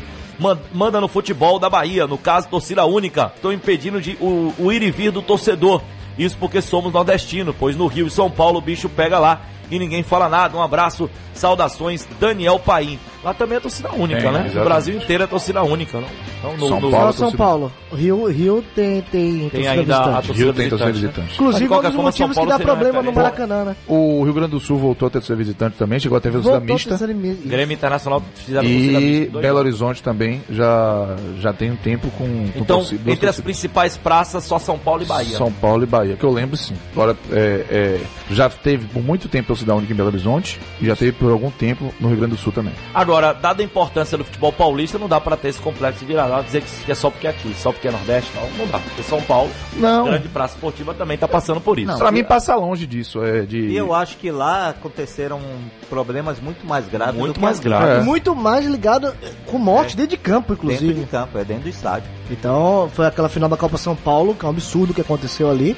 manda 0.75 1.01
no 1.01 1.09
futebol 1.09 1.59
da 1.59 1.71
Bahia, 1.71 2.07
no 2.07 2.19
caso 2.19 2.49
torcida 2.49 2.85
única. 2.85 3.33
Estou 3.35 3.51
impedindo 3.51 3.99
de, 3.99 4.19
o, 4.21 4.53
o 4.59 4.71
ir 4.71 4.83
e 4.83 4.91
vir 4.91 5.11
do 5.11 5.23
torcedor. 5.23 5.81
Isso 6.19 6.37
porque 6.39 6.63
somos 6.63 6.93
nordestinos, 6.93 7.55
pois 7.59 7.77
no 7.77 7.87
Rio 7.87 8.07
e 8.07 8.11
São 8.11 8.31
Paulo 8.31 8.59
o 8.59 8.63
bicho 8.63 8.89
pega 8.89 9.19
lá 9.19 9.43
e 9.71 9.79
ninguém 9.79 10.03
fala 10.03 10.29
nada. 10.29 10.57
Um 10.57 10.63
abraço, 10.63 11.11
saudações, 11.35 12.07
Daniel 12.19 12.59
Paim. 12.59 12.99
Lá 13.27 13.35
também 13.35 13.57
é 13.59 13.61
torcida 13.61 13.93
única, 13.93 14.21
é, 14.21 14.23
né? 14.23 14.29
Exatamente. 14.29 14.59
O 14.59 14.65
Brasil 14.65 14.97
inteiro 14.97 15.25
é 15.25 15.27
torcida 15.27 15.61
única, 15.65 16.01
não? 16.01 16.09
Então, 16.39 16.57
no, 16.57 16.69
São 16.69 16.81
no, 16.81 16.91
Paulo. 16.93 17.13
São 17.13 17.33
Paulo. 17.33 17.73
Rio, 17.93 18.27
Rio 18.27 18.65
tem, 18.73 19.03
tem, 19.03 19.49
tem 19.49 19.67
ainda 19.67 19.99
a 19.99 20.23
torcida 20.23 20.35
Rio 20.35 20.53
tem 20.53 20.69
torcida 20.69 20.93
visitante. 20.93 21.27
Né? 21.27 21.35
Inclusive, 21.35 21.75
um 21.75 21.83
dos 21.83 21.95
motivos 21.95 22.39
que 22.39 22.47
dá 22.47 22.59
problema 22.61 23.03
no 23.03 23.13
Maracanã, 23.13 23.65
né? 23.65 23.77
O 23.89 24.23
Rio 24.23 24.33
Grande 24.33 24.53
do 24.53 24.61
Sul 24.61 24.79
voltou 24.79 25.09
a 25.09 25.11
ter 25.11 25.19
torcida 25.19 25.35
visitante 25.35 25.77
também, 25.77 25.99
chegou 25.99 26.17
a 26.17 26.21
ter 26.21 26.31
torcida 26.31 26.61
mista. 26.61 26.97
Grêmio 27.45 27.75
Internacional 27.75 28.23
fizeram 28.37 28.65
E 28.65 29.27
Belo 29.27 29.59
Horizonte 29.59 30.01
também 30.05 30.41
já, 30.49 31.17
já 31.41 31.53
tem 31.53 31.73
um 31.73 31.77
tempo 31.77 32.09
com, 32.11 32.27
com 32.27 32.61
Então, 32.61 32.79
torcida, 32.79 33.11
entre 33.11 33.29
as 33.29 33.41
principais 33.41 33.97
praças, 33.97 34.45
só 34.45 34.61
São 34.61 34.79
Paulo 34.79 35.03
e 35.03 35.07
Bahia. 35.07 35.37
São 35.37 35.51
Paulo 35.51 35.83
e 35.83 35.87
Bahia, 35.87 36.15
que 36.15 36.25
eu 36.25 36.31
lembro 36.31 36.57
sim. 36.57 36.75
Agora, 36.93 37.17
é, 37.33 37.67
é, 37.69 38.01
já 38.31 38.49
teve 38.49 38.87
por 38.87 39.03
muito 39.03 39.29
tempo 39.29 39.49
torcida 39.49 39.75
única 39.75 39.93
em 39.93 39.97
Belo 39.97 40.11
Horizonte 40.11 40.61
e 40.81 40.87
já 40.87 40.95
teve 40.95 41.11
por 41.11 41.33
algum 41.33 41.51
tempo 41.51 41.93
no 41.99 42.07
Rio 42.07 42.19
Grande 42.19 42.37
do 42.37 42.41
Sul 42.41 42.53
também. 42.53 42.73
Agora, 42.95 43.16
dada 43.21 43.63
a 43.63 43.65
importância 43.65 44.17
do 44.17 44.25
futebol 44.25 44.53
paulista, 44.53 44.99
não 44.99 45.09
dá 45.09 45.21
para 45.21 45.37
ter 45.37 45.49
esse 45.49 45.61
complexo 45.61 46.01
de 46.01 46.07
virar 46.07 46.43
dizer 46.43 46.63
que 46.63 46.91
é 46.91 46.95
só 46.95 47.11
porque 47.11 47.27
é 47.27 47.31
aqui, 47.31 47.55
só 47.55 47.73
porque 47.73 47.89
é 47.89 47.91
Nordeste, 47.91 48.31
não, 48.35 48.51
não 48.59 48.67
dá. 48.67 48.79
Porque 48.79 49.03
São 49.03 49.21
Paulo, 49.23 49.51
não. 49.75 50.05
grande 50.05 50.29
praça 50.29 50.55
esportiva, 50.55 50.95
também 50.95 51.19
tá 51.19 51.29
passando 51.29 51.61
por 51.61 51.79
isso. 51.79 51.99
Para 51.99 52.11
mim 52.11 52.25
passa 52.25 52.55
longe 52.55 52.87
disso, 52.87 53.23
é 53.23 53.43
de 53.43 53.75
Eu 53.75 53.95
acho 53.95 54.17
que 54.17 54.31
lá 54.31 54.71
aconteceram 54.71 55.41
problemas 55.89 56.41
muito 56.41 56.67
mais 56.67 56.89
graves 56.89 57.17
muito 57.17 57.41
mais 57.41 57.61
graves. 57.61 57.99
É. 57.99 58.01
Muito 58.03 58.35
mais 58.35 58.67
ligado 58.67 59.15
com 59.47 59.59
morte 59.59 59.95
é. 59.95 59.97
dentro 59.97 60.11
de 60.11 60.17
campo, 60.17 60.53
inclusive. 60.53 60.87
Dentro 60.87 61.05
de 61.05 61.11
campo, 61.11 61.39
é 61.39 61.45
dentro 61.45 61.65
do 61.65 61.69
estádio. 61.69 62.09
Então, 62.31 62.91
foi 62.95 63.07
aquela 63.07 63.29
final 63.29 63.49
da 63.49 63.57
Copa 63.57 63.77
São 63.77 63.97
Paulo, 63.97 64.35
que 64.35 64.45
é 64.45 64.49
um 64.49 64.51
absurdo 64.51 64.95
que 64.95 65.01
aconteceu 65.01 65.51
ali 65.51 65.77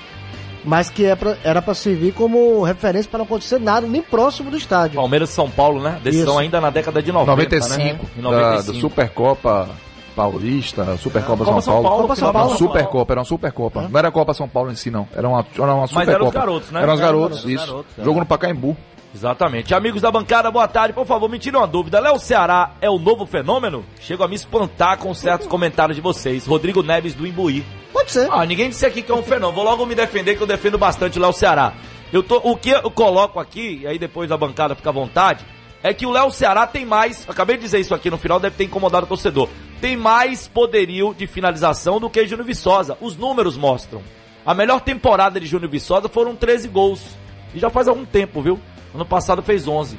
mas 0.68 0.90
que 0.90 1.06
é 1.06 1.16
pra, 1.16 1.34
era 1.42 1.62
para 1.62 1.72
servir 1.72 2.12
como 2.12 2.62
referência 2.62 3.10
para 3.10 3.18
não 3.18 3.24
acontecer 3.24 3.58
nada 3.58 3.86
nem 3.86 4.02
próximo 4.02 4.50
do 4.50 4.56
estádio. 4.58 4.96
Palmeiras 4.96 5.30
e 5.30 5.32
São 5.32 5.50
Paulo, 5.50 5.80
né? 5.82 5.98
Decisão 6.04 6.34
Isso. 6.34 6.38
ainda 6.40 6.60
na 6.60 6.68
década 6.68 7.02
de 7.02 7.10
90, 7.10 7.30
95, 7.30 8.04
né? 8.04 8.22
95. 8.22 8.66
Da, 8.66 8.72
da 8.72 8.78
Supercopa 8.78 9.68
Paulista, 10.14 10.96
Supercopa 10.98 11.44
São, 11.46 11.60
São 11.62 11.82
Paulo. 11.82 12.02
Copa 12.02 12.16
São 12.16 12.32
Paulo. 12.32 12.56
Supercopa, 12.58 13.12
era 13.14 13.20
uma 13.20 13.24
Supercopa. 13.24 13.80
É? 13.80 13.88
Não 13.88 13.98
era 13.98 14.08
a 14.08 14.10
Copa 14.10 14.34
São 14.34 14.46
Paulo 14.46 14.70
em 14.70 14.74
si, 14.74 14.90
não. 14.90 15.08
Era 15.14 15.26
uma, 15.26 15.46
era 15.54 15.74
uma 15.74 15.86
Supercopa. 15.86 15.94
Mas 15.94 16.08
eram 16.08 16.26
os 16.26 16.34
garotos, 16.34 16.70
né? 16.70 16.82
Eram 16.82 16.94
os 16.94 17.00
garotos, 17.00 17.44
isso. 17.46 17.66
Garotos, 17.66 17.98
é. 17.98 18.04
Jogo 18.04 18.20
no 18.20 18.26
Pacaembu. 18.26 18.76
Exatamente. 19.18 19.74
Amigos 19.74 20.00
da 20.00 20.12
bancada, 20.12 20.48
boa 20.48 20.68
tarde. 20.68 20.94
Por 20.94 21.04
favor, 21.04 21.28
me 21.28 21.40
tirem 21.40 21.58
uma 21.58 21.66
dúvida. 21.66 21.98
Léo 21.98 22.20
Ceará 22.20 22.74
é 22.80 22.88
o 22.88 23.00
novo 23.00 23.26
fenômeno? 23.26 23.84
Chego 24.00 24.22
a 24.22 24.28
me 24.28 24.36
espantar 24.36 24.96
com 24.96 25.12
certos 25.12 25.48
comentários 25.48 25.96
de 25.96 26.00
vocês. 26.00 26.46
Rodrigo 26.46 26.84
Neves 26.84 27.14
do 27.14 27.26
Imbuí. 27.26 27.66
Pode 27.92 28.12
ser. 28.12 28.28
Ah, 28.30 28.46
ninguém 28.46 28.68
disse 28.68 28.86
aqui 28.86 29.02
que 29.02 29.10
é 29.10 29.14
um 29.14 29.22
fenômeno. 29.24 29.54
Vou 29.54 29.64
logo 29.64 29.84
me 29.84 29.96
defender 29.96 30.36
que 30.36 30.40
eu 30.40 30.46
defendo 30.46 30.78
bastante 30.78 31.18
o 31.18 31.20
Léo 31.20 31.32
Ceará. 31.32 31.72
Eu 32.12 32.22
tô, 32.22 32.36
o 32.36 32.56
que 32.56 32.70
eu 32.70 32.92
coloco 32.92 33.40
aqui, 33.40 33.80
e 33.82 33.88
aí 33.88 33.98
depois 33.98 34.30
a 34.30 34.36
bancada 34.36 34.76
fica 34.76 34.88
à 34.88 34.92
vontade, 34.92 35.44
é 35.82 35.92
que 35.92 36.06
o 36.06 36.12
Léo 36.12 36.30
Ceará 36.30 36.64
tem 36.64 36.86
mais. 36.86 37.28
Acabei 37.28 37.56
de 37.56 37.62
dizer 37.62 37.80
isso 37.80 37.96
aqui 37.96 38.08
no 38.08 38.18
final, 38.18 38.38
deve 38.38 38.54
ter 38.54 38.64
incomodado 38.64 39.04
o 39.04 39.08
torcedor. 39.08 39.48
Tem 39.80 39.96
mais 39.96 40.46
poderio 40.46 41.12
de 41.12 41.26
finalização 41.26 41.98
do 41.98 42.08
que 42.08 42.24
Júnior 42.24 42.46
Viçosa. 42.46 42.96
Os 43.00 43.16
números 43.16 43.56
mostram. 43.56 44.00
A 44.46 44.54
melhor 44.54 44.80
temporada 44.80 45.40
de 45.40 45.46
Júnior 45.46 45.72
Viçosa 45.72 46.08
foram 46.08 46.36
13 46.36 46.68
gols. 46.68 47.16
E 47.52 47.58
já 47.58 47.68
faz 47.68 47.88
algum 47.88 48.04
tempo, 48.04 48.40
viu? 48.40 48.60
Ano 48.94 49.04
passado 49.04 49.42
fez 49.42 49.66
11. 49.66 49.98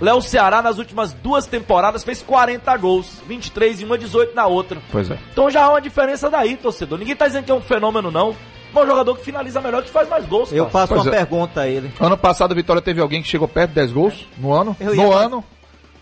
Léo 0.00 0.20
Ceará 0.20 0.60
nas 0.60 0.78
últimas 0.78 1.12
duas 1.12 1.46
temporadas 1.46 2.02
fez 2.02 2.20
40 2.20 2.76
gols, 2.76 3.22
23 3.26 3.80
em 3.80 3.84
uma, 3.84 3.96
18 3.96 4.34
na 4.34 4.46
outra. 4.46 4.80
Pois 4.90 5.10
é. 5.10 5.18
Então 5.32 5.50
já 5.50 5.64
há 5.64 5.70
uma 5.70 5.80
diferença 5.80 6.28
daí, 6.28 6.56
torcedor. 6.56 6.98
Ninguém 6.98 7.14
tá 7.14 7.26
dizendo 7.26 7.44
que 7.44 7.50
é 7.50 7.54
um 7.54 7.60
fenômeno, 7.60 8.10
não. 8.10 8.34
Mas 8.72 8.84
um 8.84 8.86
jogador 8.88 9.16
que 9.16 9.24
finaliza 9.24 9.60
melhor 9.60 9.82
que 9.84 9.90
faz 9.90 10.08
mais 10.08 10.26
gols. 10.26 10.52
Eu 10.52 10.68
faço 10.68 10.88
pois 10.92 11.06
uma 11.06 11.14
é. 11.14 11.18
pergunta 11.18 11.60
a 11.60 11.68
ele. 11.68 11.92
Ano 12.00 12.18
passado 12.18 12.50
a 12.50 12.54
Vitória 12.54 12.82
teve 12.82 13.00
alguém 13.00 13.22
que 13.22 13.28
chegou 13.28 13.46
perto 13.46 13.68
de 13.68 13.76
10 13.76 13.92
gols 13.92 14.26
no 14.36 14.52
ano? 14.52 14.76
Eu 14.80 14.96
no 14.96 15.12
ano? 15.12 15.44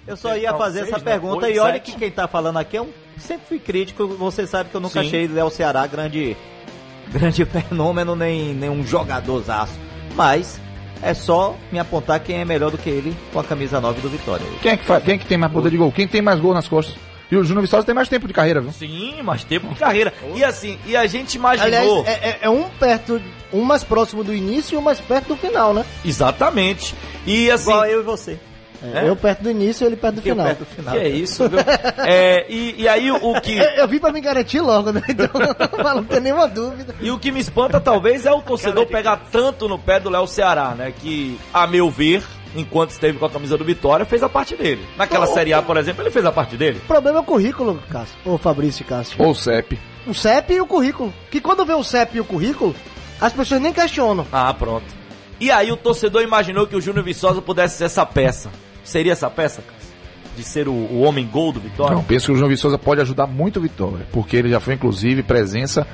Eu 0.06 0.16
só 0.16 0.36
ia 0.36 0.54
fazer 0.54 0.80
essa 0.80 0.98
né? 0.98 1.04
pergunta 1.04 1.48
e 1.48 1.58
olha 1.58 1.78
que 1.78 1.92
quem 1.92 2.10
tá 2.10 2.26
falando 2.26 2.58
aqui 2.58 2.76
é 2.78 2.82
um. 2.82 2.88
Sempre 3.18 3.46
fui 3.46 3.58
crítico, 3.58 4.08
você 4.08 4.46
sabe 4.46 4.70
que 4.70 4.74
eu 4.74 4.80
nunca 4.80 5.00
Sim. 5.00 5.06
achei 5.06 5.28
Léo 5.28 5.50
Ceará 5.50 5.86
grande, 5.86 6.36
grande 7.12 7.44
fenômeno, 7.44 8.16
nem, 8.16 8.54
nem 8.54 8.70
um 8.70 8.84
jogadorzaço. 8.84 9.78
Mas 10.16 10.58
é 11.02 11.14
só 11.14 11.56
me 11.70 11.78
apontar 11.78 12.20
quem 12.20 12.40
é 12.40 12.44
melhor 12.44 12.70
do 12.70 12.78
que 12.78 12.88
ele 12.88 13.16
com 13.32 13.40
a 13.40 13.44
camisa 13.44 13.80
9 13.80 14.00
do 14.00 14.08
Vitória. 14.08 14.46
Quem 14.60 14.72
é 14.72 14.76
que, 14.76 14.84
faz, 14.84 15.02
quem 15.02 15.14
é 15.14 15.18
que 15.18 15.26
tem 15.26 15.36
mais 15.36 15.52
poder 15.52 15.70
de 15.70 15.76
gol? 15.76 15.90
Quem 15.90 16.06
tem 16.06 16.22
mais 16.22 16.40
gol 16.40 16.54
nas 16.54 16.68
costas? 16.68 16.94
E 17.30 17.36
o 17.36 17.42
Júnior 17.42 17.62
Viçosa 17.62 17.86
tem 17.86 17.94
mais 17.94 18.08
tempo 18.08 18.28
de 18.28 18.34
carreira, 18.34 18.60
viu? 18.60 18.72
Sim, 18.72 19.22
mais 19.22 19.42
tempo 19.42 19.68
de 19.68 19.76
carreira. 19.76 20.12
E 20.34 20.44
assim, 20.44 20.78
e 20.84 20.94
a 20.94 21.06
gente 21.06 21.34
imaginou. 21.36 22.04
Aliás, 22.04 22.06
é, 22.06 22.28
é, 22.28 22.38
é, 22.42 22.50
um 22.50 22.68
perto, 22.68 23.20
um 23.50 23.62
mais 23.62 23.82
próximo 23.82 24.22
do 24.22 24.34
início 24.34 24.74
e 24.74 24.78
um 24.78 24.82
mais 24.82 25.00
perto 25.00 25.28
do 25.28 25.36
final, 25.36 25.72
né? 25.72 25.82
Exatamente. 26.04 26.94
E 27.26 27.50
assim. 27.50 27.70
Igual 27.70 27.86
eu 27.86 28.00
e 28.00 28.02
você. 28.02 28.38
É, 28.82 29.08
eu 29.08 29.14
perto 29.14 29.42
do 29.42 29.50
início 29.50 29.84
e 29.84 29.86
ele 29.86 29.96
perto 29.96 30.16
do 30.16 30.22
final. 30.22 30.46
Perto 30.46 30.58
do 30.60 30.66
final. 30.66 30.94
Que 30.94 31.00
é 31.00 31.08
isso, 31.08 31.48
viu? 31.48 31.60
é, 32.04 32.46
e, 32.48 32.82
e 32.82 32.88
aí 32.88 33.10
o, 33.10 33.16
o 33.16 33.40
que. 33.40 33.56
Eu, 33.56 33.64
eu 33.64 33.88
vim 33.88 33.98
pra 33.98 34.12
me 34.12 34.20
garantir 34.20 34.60
logo, 34.60 34.90
né? 34.92 35.02
Então 35.08 35.28
não 35.94 36.04
tem 36.04 36.20
nenhuma 36.20 36.48
dúvida. 36.48 36.94
E 37.00 37.10
o 37.10 37.18
que 37.18 37.30
me 37.30 37.40
espanta, 37.40 37.80
talvez, 37.80 38.26
é 38.26 38.32
o 38.32 38.42
torcedor 38.42 38.86
pegar 38.86 39.16
tanto 39.30 39.68
no 39.68 39.78
pé 39.78 40.00
do 40.00 40.10
Léo 40.10 40.26
Ceará, 40.26 40.74
né? 40.74 40.92
Que, 40.96 41.38
a 41.52 41.66
meu 41.66 41.90
ver, 41.90 42.24
enquanto 42.56 42.90
esteve 42.90 43.18
com 43.18 43.26
a 43.26 43.30
camisa 43.30 43.56
do 43.56 43.64
Vitória, 43.64 44.04
fez 44.04 44.22
a 44.22 44.28
parte 44.28 44.56
dele. 44.56 44.84
Naquela 44.96 45.28
oh, 45.28 45.34
Série 45.34 45.52
A, 45.52 45.62
por 45.62 45.76
exemplo, 45.76 46.02
ele 46.02 46.10
fez 46.10 46.24
a 46.24 46.32
parte 46.32 46.56
dele. 46.56 46.78
O 46.78 46.86
problema 46.86 47.18
é 47.18 47.20
o 47.20 47.24
currículo, 47.24 47.80
Cássio. 47.88 48.16
Ou 48.24 48.38
Fabrício 48.38 48.84
Cássio. 48.84 49.16
Ou 49.22 49.30
o 49.30 49.34
CEP. 49.34 49.78
O 50.06 50.14
CEP 50.14 50.54
e 50.54 50.60
o 50.60 50.66
currículo. 50.66 51.12
Que 51.30 51.40
quando 51.40 51.64
vê 51.64 51.72
o 51.72 51.84
CEP 51.84 52.16
e 52.16 52.20
o 52.20 52.24
currículo, 52.24 52.74
as 53.20 53.32
pessoas 53.32 53.60
nem 53.60 53.72
questionam. 53.72 54.26
Ah, 54.32 54.52
pronto. 54.52 55.02
E 55.40 55.50
aí 55.50 55.72
o 55.72 55.76
torcedor 55.76 56.22
imaginou 56.22 56.66
que 56.66 56.76
o 56.76 56.80
Júnior 56.80 57.04
Viçosa 57.04 57.42
pudesse 57.42 57.78
ser 57.78 57.84
essa 57.84 58.06
peça. 58.06 58.50
Seria 58.84 59.12
essa 59.12 59.30
peça, 59.30 59.62
cara? 59.62 59.82
De 60.36 60.42
ser 60.42 60.66
o, 60.68 60.72
o 60.72 61.00
homem 61.02 61.26
gol 61.26 61.52
do 61.52 61.60
Vitória? 61.60 61.94
Não, 61.94 62.02
penso 62.02 62.26
que 62.26 62.32
o 62.32 62.36
João 62.36 62.48
Viçosa 62.48 62.78
pode 62.78 63.00
ajudar 63.00 63.26
muito 63.26 63.58
o 63.58 63.62
Vitória, 63.62 64.06
porque 64.12 64.36
ele 64.36 64.48
já 64.48 64.60
foi, 64.60 64.74
inclusive, 64.74 65.22
presença 65.22 65.86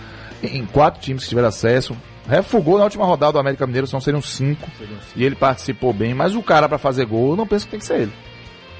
em 0.42 0.64
quatro 0.64 1.00
times 1.00 1.24
que 1.24 1.28
tiveram 1.28 1.48
acesso. 1.48 1.96
Refugou 2.28 2.78
na 2.78 2.84
última 2.84 3.04
rodada 3.04 3.32
do 3.32 3.38
América 3.38 3.66
Mineiro, 3.66 3.86
são 3.86 4.00
seriam 4.00 4.22
cinco, 4.22 4.68
seriam 4.78 4.98
cinco. 5.00 5.12
E 5.16 5.24
ele 5.24 5.34
participou 5.34 5.92
bem, 5.92 6.14
mas 6.14 6.36
o 6.36 6.42
cara 6.42 6.68
para 6.68 6.78
fazer 6.78 7.06
gol, 7.06 7.30
eu 7.30 7.36
não 7.36 7.46
penso 7.46 7.64
que 7.64 7.70
tem 7.72 7.80
que 7.80 7.86
ser 7.86 8.02
ele. 8.02 8.12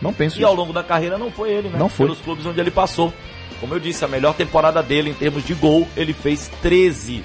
Não 0.01 0.13
penso 0.13 0.37
E 0.37 0.41
isso. 0.41 0.47
ao 0.47 0.55
longo 0.55 0.73
da 0.73 0.85
carreira 0.85 1.19
não 1.19 1.31
foi 1.31 1.51
ele, 1.51 1.69
né? 1.69 1.79
Não 1.79 1.89
foi. 1.89 2.07
Pelos 2.07 2.21
clubes 2.21 2.47
onde 2.47 2.61
ele 2.61 2.71
passou. 2.71 3.13
Como 3.61 3.75
eu 3.75 3.81
disse, 3.81 4.05
a 4.05 4.09
melhor 4.09 4.35
temporada 4.35 4.81
dele 4.83 5.11
em 5.11 5.15
termos 5.15 5.45
de 5.45 5.55
gol, 5.55 5.89
ele 5.97 6.13
fez 6.13 6.49
13 6.63 7.25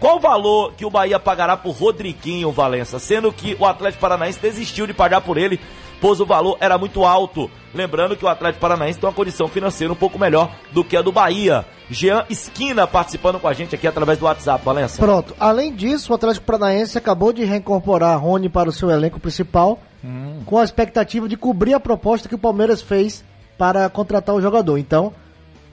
qual 0.00 0.16
o 0.16 0.20
valor 0.20 0.74
que 0.74 0.84
o 0.84 0.90
Bahia 0.90 1.18
pagará 1.18 1.56
por 1.56 1.72
Rodriguinho 1.72 2.52
Valença? 2.52 3.00
Sendo 3.00 3.32
que 3.32 3.56
o 3.58 3.66
Atlético 3.66 4.00
Paranaense 4.00 4.38
desistiu 4.40 4.86
de 4.86 4.94
pagar 4.94 5.20
por 5.20 5.36
ele 5.36 5.58
pois 6.00 6.20
o 6.20 6.26
valor 6.26 6.56
era 6.60 6.78
muito 6.78 7.04
alto. 7.04 7.50
Lembrando 7.74 8.16
que 8.16 8.24
o 8.24 8.28
Atlético 8.28 8.60
Paranaense 8.60 8.98
tem 8.98 9.08
uma 9.08 9.14
condição 9.14 9.46
financeira 9.46 9.92
um 9.92 9.96
pouco 9.96 10.18
melhor 10.18 10.50
do 10.72 10.82
que 10.82 10.96
a 10.96 11.02
do 11.02 11.12
Bahia. 11.12 11.64
Jean 11.90 12.24
Esquina 12.28 12.86
participando 12.86 13.38
com 13.38 13.48
a 13.48 13.52
gente 13.52 13.74
aqui 13.74 13.86
através 13.86 14.18
do 14.18 14.24
WhatsApp, 14.24 14.64
Valença. 14.64 15.00
Pronto. 15.00 15.34
Além 15.38 15.74
disso, 15.74 16.12
o 16.12 16.14
Atlético 16.14 16.46
Paranaense 16.46 16.96
acabou 16.96 17.32
de 17.32 17.44
reincorporar 17.44 18.18
Rony 18.20 18.48
para 18.48 18.68
o 18.68 18.72
seu 18.72 18.90
elenco 18.90 19.20
principal, 19.20 19.78
com 20.46 20.58
a 20.58 20.64
expectativa 20.64 21.28
de 21.28 21.36
cobrir 21.36 21.74
a 21.74 21.80
proposta 21.80 22.28
que 22.28 22.34
o 22.34 22.38
Palmeiras 22.38 22.80
fez 22.80 23.24
para 23.56 23.88
contratar 23.88 24.34
o 24.34 24.40
jogador. 24.40 24.78
Então, 24.78 25.12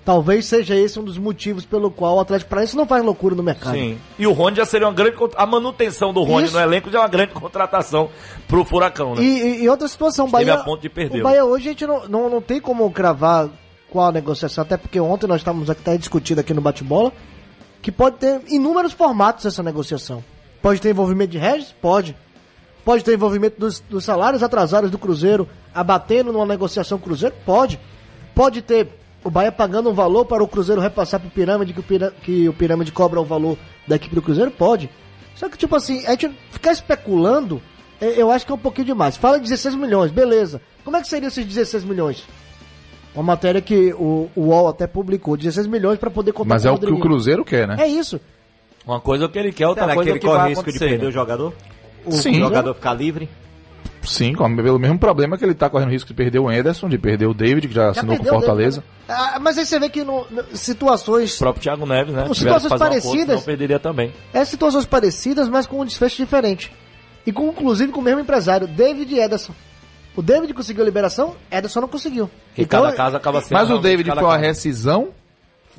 talvez 0.05 0.45
seja 0.45 0.75
esse 0.75 0.99
um 0.99 1.03
dos 1.03 1.17
motivos 1.17 1.65
pelo 1.65 1.89
qual 1.89 2.17
o 2.17 2.19
Atlético 2.19 2.49
Paranaense 2.49 2.77
não 2.77 2.85
faz 2.85 3.03
loucura 3.03 3.33
no 3.33 3.41
mercado. 3.41 3.73
Sim. 3.73 3.97
E 4.19 4.27
o 4.27 4.31
Rony 4.31 4.57
já 4.57 4.65
seria 4.65 4.87
uma 4.87 4.93
grande. 4.93 5.17
A 5.35 5.45
manutenção 5.47 6.13
do 6.13 6.21
Rony 6.23 6.45
Isso. 6.45 6.53
no 6.53 6.61
elenco 6.61 6.91
já 6.91 6.99
é 6.99 7.01
uma 7.01 7.07
grande 7.07 7.33
contratação 7.33 8.09
pro 8.47 8.63
Furacão, 8.63 9.15
né? 9.15 9.23
E, 9.23 9.63
e- 9.63 9.69
outra 9.69 9.87
situação, 9.87 10.27
o 10.27 10.29
Bahia, 10.29 10.53
a 10.53 10.63
ponto 10.63 10.81
de 10.81 10.89
perder. 10.89 11.21
o 11.21 11.23
Bahia 11.23 11.43
hoje 11.43 11.67
a 11.67 11.71
gente 11.71 11.87
não, 11.87 12.07
não, 12.07 12.29
não 12.29 12.41
tem 12.41 12.61
como 12.61 12.89
cravar 12.91 13.49
qual 13.89 14.09
a 14.09 14.11
negociação, 14.11 14.61
até 14.61 14.77
porque 14.77 14.99
ontem 14.99 15.25
nós 15.25 15.37
estávamos 15.41 15.69
aqui 15.69 15.81
até 15.81 15.97
discutindo 15.97 16.39
aqui 16.39 16.53
no 16.53 16.61
bate-bola, 16.61 17.11
que 17.81 17.91
pode 17.91 18.17
ter 18.17 18.41
inúmeros 18.47 18.93
formatos 18.93 19.45
essa 19.45 19.63
negociação. 19.63 20.23
Pode 20.61 20.79
ter 20.79 20.89
envolvimento 20.91 21.31
de 21.31 21.37
Regis? 21.39 21.73
Pode. 21.81 22.15
Pode 22.83 23.03
ter 23.03 23.13
envolvimento 23.15 23.59
dos, 23.59 23.79
dos 23.79 24.03
salários 24.03 24.43
atrasados 24.43 24.91
do 24.91 24.99
Cruzeiro, 24.99 25.49
abatendo 25.73 26.31
numa 26.31 26.45
negociação 26.45 26.99
Cruzeiro? 26.99 27.35
Pode. 27.43 27.79
Pode 28.35 28.61
ter 28.61 28.87
o 29.25 29.29
Bahia 29.31 29.51
pagando 29.51 29.89
um 29.89 29.93
valor 29.93 30.23
para 30.25 30.43
o 30.43 30.47
Cruzeiro 30.47 30.79
repassar 30.79 31.19
para 31.19 31.27
o 31.27 31.31
Pirâmide, 31.31 31.73
que 31.73 31.79
o, 31.79 31.83
Pira- 31.83 32.13
que 32.21 32.47
o 32.47 32.53
Pirâmide 32.53 32.91
cobra 32.91 33.19
o 33.19 33.25
valor 33.25 33.57
da 33.87 33.95
equipe 33.95 34.13
do 34.13 34.21
Cruzeiro? 34.21 34.51
Pode. 34.51 34.87
Só 35.33 35.49
que, 35.49 35.57
tipo 35.57 35.75
assim, 35.75 36.05
a 36.05 36.11
gente 36.11 36.31
ficar 36.51 36.71
especulando, 36.71 37.59
é, 37.99 38.21
eu 38.21 38.29
acho 38.31 38.45
que 38.45 38.51
é 38.51 38.55
um 38.55 38.59
pouquinho 38.59 38.85
demais. 38.85 39.17
Fala 39.17 39.39
16 39.39 39.73
milhões, 39.75 40.11
beleza. 40.11 40.61
Como 40.83 40.95
é 40.95 41.01
que 41.01 41.07
seria 41.07 41.27
esses 41.27 41.43
16 41.43 41.83
milhões? 41.83 42.23
Uma 43.15 43.23
matéria 43.23 43.61
que 43.61 43.93
o, 43.93 44.29
o 44.35 44.41
UOL 44.41 44.67
até 44.67 44.85
publicou, 44.85 45.35
16 45.35 45.65
milhões 45.65 45.97
para 45.97 46.11
poder 46.11 46.31
contratar 46.31 46.55
Mas 46.55 46.65
é 46.65 46.71
o 46.71 46.77
que 46.77 46.93
o. 46.93 46.99
Cruzeiro 46.99 47.43
quer, 47.43 47.67
né? 47.67 47.77
É 47.79 47.87
isso. 47.87 48.21
Uma 48.85 49.01
coisa 49.01 49.23
é 49.23 49.27
o 49.27 49.29
que 49.29 49.39
ele 49.39 49.51
quer, 49.51 49.67
outra 49.67 49.85
Será 49.85 49.93
que 49.93 49.95
coisa 49.95 50.09
é 50.09 50.13
ele 50.13 50.19
que 50.19 50.27
corre 50.27 50.49
risco 50.49 50.71
de 50.71 50.77
perder 50.77 51.01
né? 51.01 51.07
o 51.07 51.11
jogador? 51.11 51.53
Sim. 52.11 52.35
O 52.35 52.39
jogador 52.39 52.75
ficar 52.75 52.93
livre? 52.93 53.27
Sim, 54.05 54.33
com- 54.33 54.55
pelo 54.55 54.79
mesmo 54.79 54.97
problema 54.99 55.37
que 55.37 55.43
ele 55.45 55.53
tá 55.53 55.69
correndo 55.69 55.89
risco 55.89 56.07
de 56.07 56.13
perder 56.13 56.39
o 56.39 56.47
Anderson, 56.49 56.87
de 56.89 56.97
perder 56.97 57.25
o 57.27 57.33
David, 57.33 57.67
que 57.67 57.73
já 57.73 57.83
Já 57.85 57.89
assinou 57.91 58.15
com 58.17 58.23
perdeu 58.23 58.39
Fortaleza. 58.39 58.77
né? 59.07 59.15
Ah, 59.15 59.39
mas 59.39 59.57
aí 59.57 59.65
você 59.65 59.79
vê 59.79 59.89
que 59.89 60.03
no, 60.03 60.25
no- 60.29 60.43
situações 60.55 61.35
O 61.35 61.39
próprio 61.39 61.63
Thiago 61.63 61.85
Neves, 61.85 62.13
né? 62.13 62.25
Situações 62.33 62.79
parecidas. 62.79 63.25
senão 63.27 63.41
perderia 63.41 63.79
também. 63.79 64.13
É 64.33 64.43
situações 64.45 64.85
parecidas, 64.85 65.47
mas 65.49 65.65
com 65.67 65.81
um 65.81 65.85
desfecho 65.85 66.17
diferente. 66.17 66.71
E 67.25 67.31
com, 67.31 67.47
inclusive 67.49 67.91
com 67.91 67.99
o 67.99 68.03
mesmo 68.03 68.19
empresário, 68.19 68.67
David 68.67 69.13
e 69.13 69.19
Ederson. 69.19 69.53
O 70.15 70.21
David 70.21 70.53
conseguiu 70.53 70.81
a 70.83 70.85
liberação, 70.85 71.35
Ederson 71.51 71.81
não 71.81 71.87
conseguiu. 71.87 72.29
E 72.57 72.65
cada 72.65 72.93
casa 72.93 73.17
acaba 73.17 73.41
sendo. 73.41 73.57
Mas 73.57 73.69
o 73.69 73.79
David 73.79 74.09
foi 74.11 74.23
uma 74.23 74.37
rescisão 74.37 75.09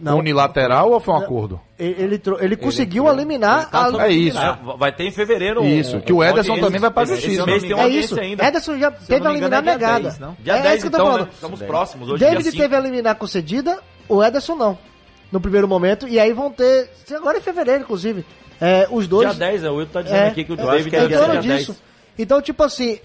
não, 0.00 0.18
unilateral 0.18 0.90
ou 0.90 1.00
foi 1.00 1.14
um 1.14 1.16
acordo? 1.18 1.60
ele, 1.78 1.94
ele, 2.02 2.18
tro- 2.18 2.38
ele 2.40 2.56
conseguiu 2.56 3.08
eliminar 3.08 3.70
tá 3.70 3.90
a, 3.98 4.06
É 4.06 4.10
isso. 4.12 4.38
É, 4.38 4.58
vai 4.78 4.92
ter 4.92 5.04
em 5.04 5.10
fevereiro 5.10 5.64
Isso, 5.64 5.96
um- 5.96 6.00
que 6.00 6.12
o 6.12 6.22
Ederson 6.24 6.58
também 6.58 6.80
vai 6.80 6.90
pra 6.90 7.02
Esse- 7.04 7.14
justiça. 7.14 7.42
Esse 7.42 7.46
mês 7.50 7.62
tem 7.62 7.72
uma 7.74 7.82
É 7.84 7.88
isso. 7.88 8.20
ainda. 8.20 8.44
Ederson 8.46 8.78
já 8.78 8.90
teve 8.90 9.26
a 9.26 9.30
me 9.30 9.36
engano, 9.38 9.54
liminar 9.56 9.58
é 9.58 9.62
dia 9.62 9.72
negada. 9.72 10.02
10, 10.08 10.18
não? 10.18 10.36
Dia 10.40 10.56
é 10.56 10.62
10 10.62 10.74
isso 10.74 10.80
que 10.82 10.86
eu 10.86 10.90
tô 10.90 10.96
então, 10.96 11.06
falando. 11.12 11.26
né? 11.26 11.32
Estamos 11.34 11.62
próximos. 11.62 12.08
Hoje 12.08 12.24
David 12.24 12.52
teve 12.56 12.76
a 12.76 12.80
liminar 12.80 13.14
concedida, 13.16 13.78
o 14.08 14.22
Ederson 14.24 14.54
não. 14.54 14.78
No 15.32 15.40
primeiro 15.40 15.66
momento, 15.66 16.06
e 16.08 16.18
aí 16.20 16.32
vão 16.32 16.50
ter. 16.50 16.88
Agora 17.14 17.36
em 17.38 17.40
fevereiro, 17.40 17.82
inclusive. 17.82 18.24
É, 18.60 18.86
os 18.90 19.06
dois. 19.08 19.28
Dia 19.30 19.38
10, 19.48 19.64
é, 19.64 19.70
o 19.70 19.74
Wilton 19.76 19.92
tá 19.92 20.02
dizendo 20.02 20.18
É, 20.18 20.28
aqui 20.28 20.44
que 20.44 20.52
o 20.52 20.54
eu 20.54 20.56
David 20.56 20.76
acho 20.80 20.88
que 20.90 20.96
é 20.96 20.98
dia 21.00 21.18
dia 21.18 21.40
10. 21.42 21.44
disso. 21.66 21.82
Então, 22.18 22.40
tipo 22.40 22.62
assim, 22.62 22.98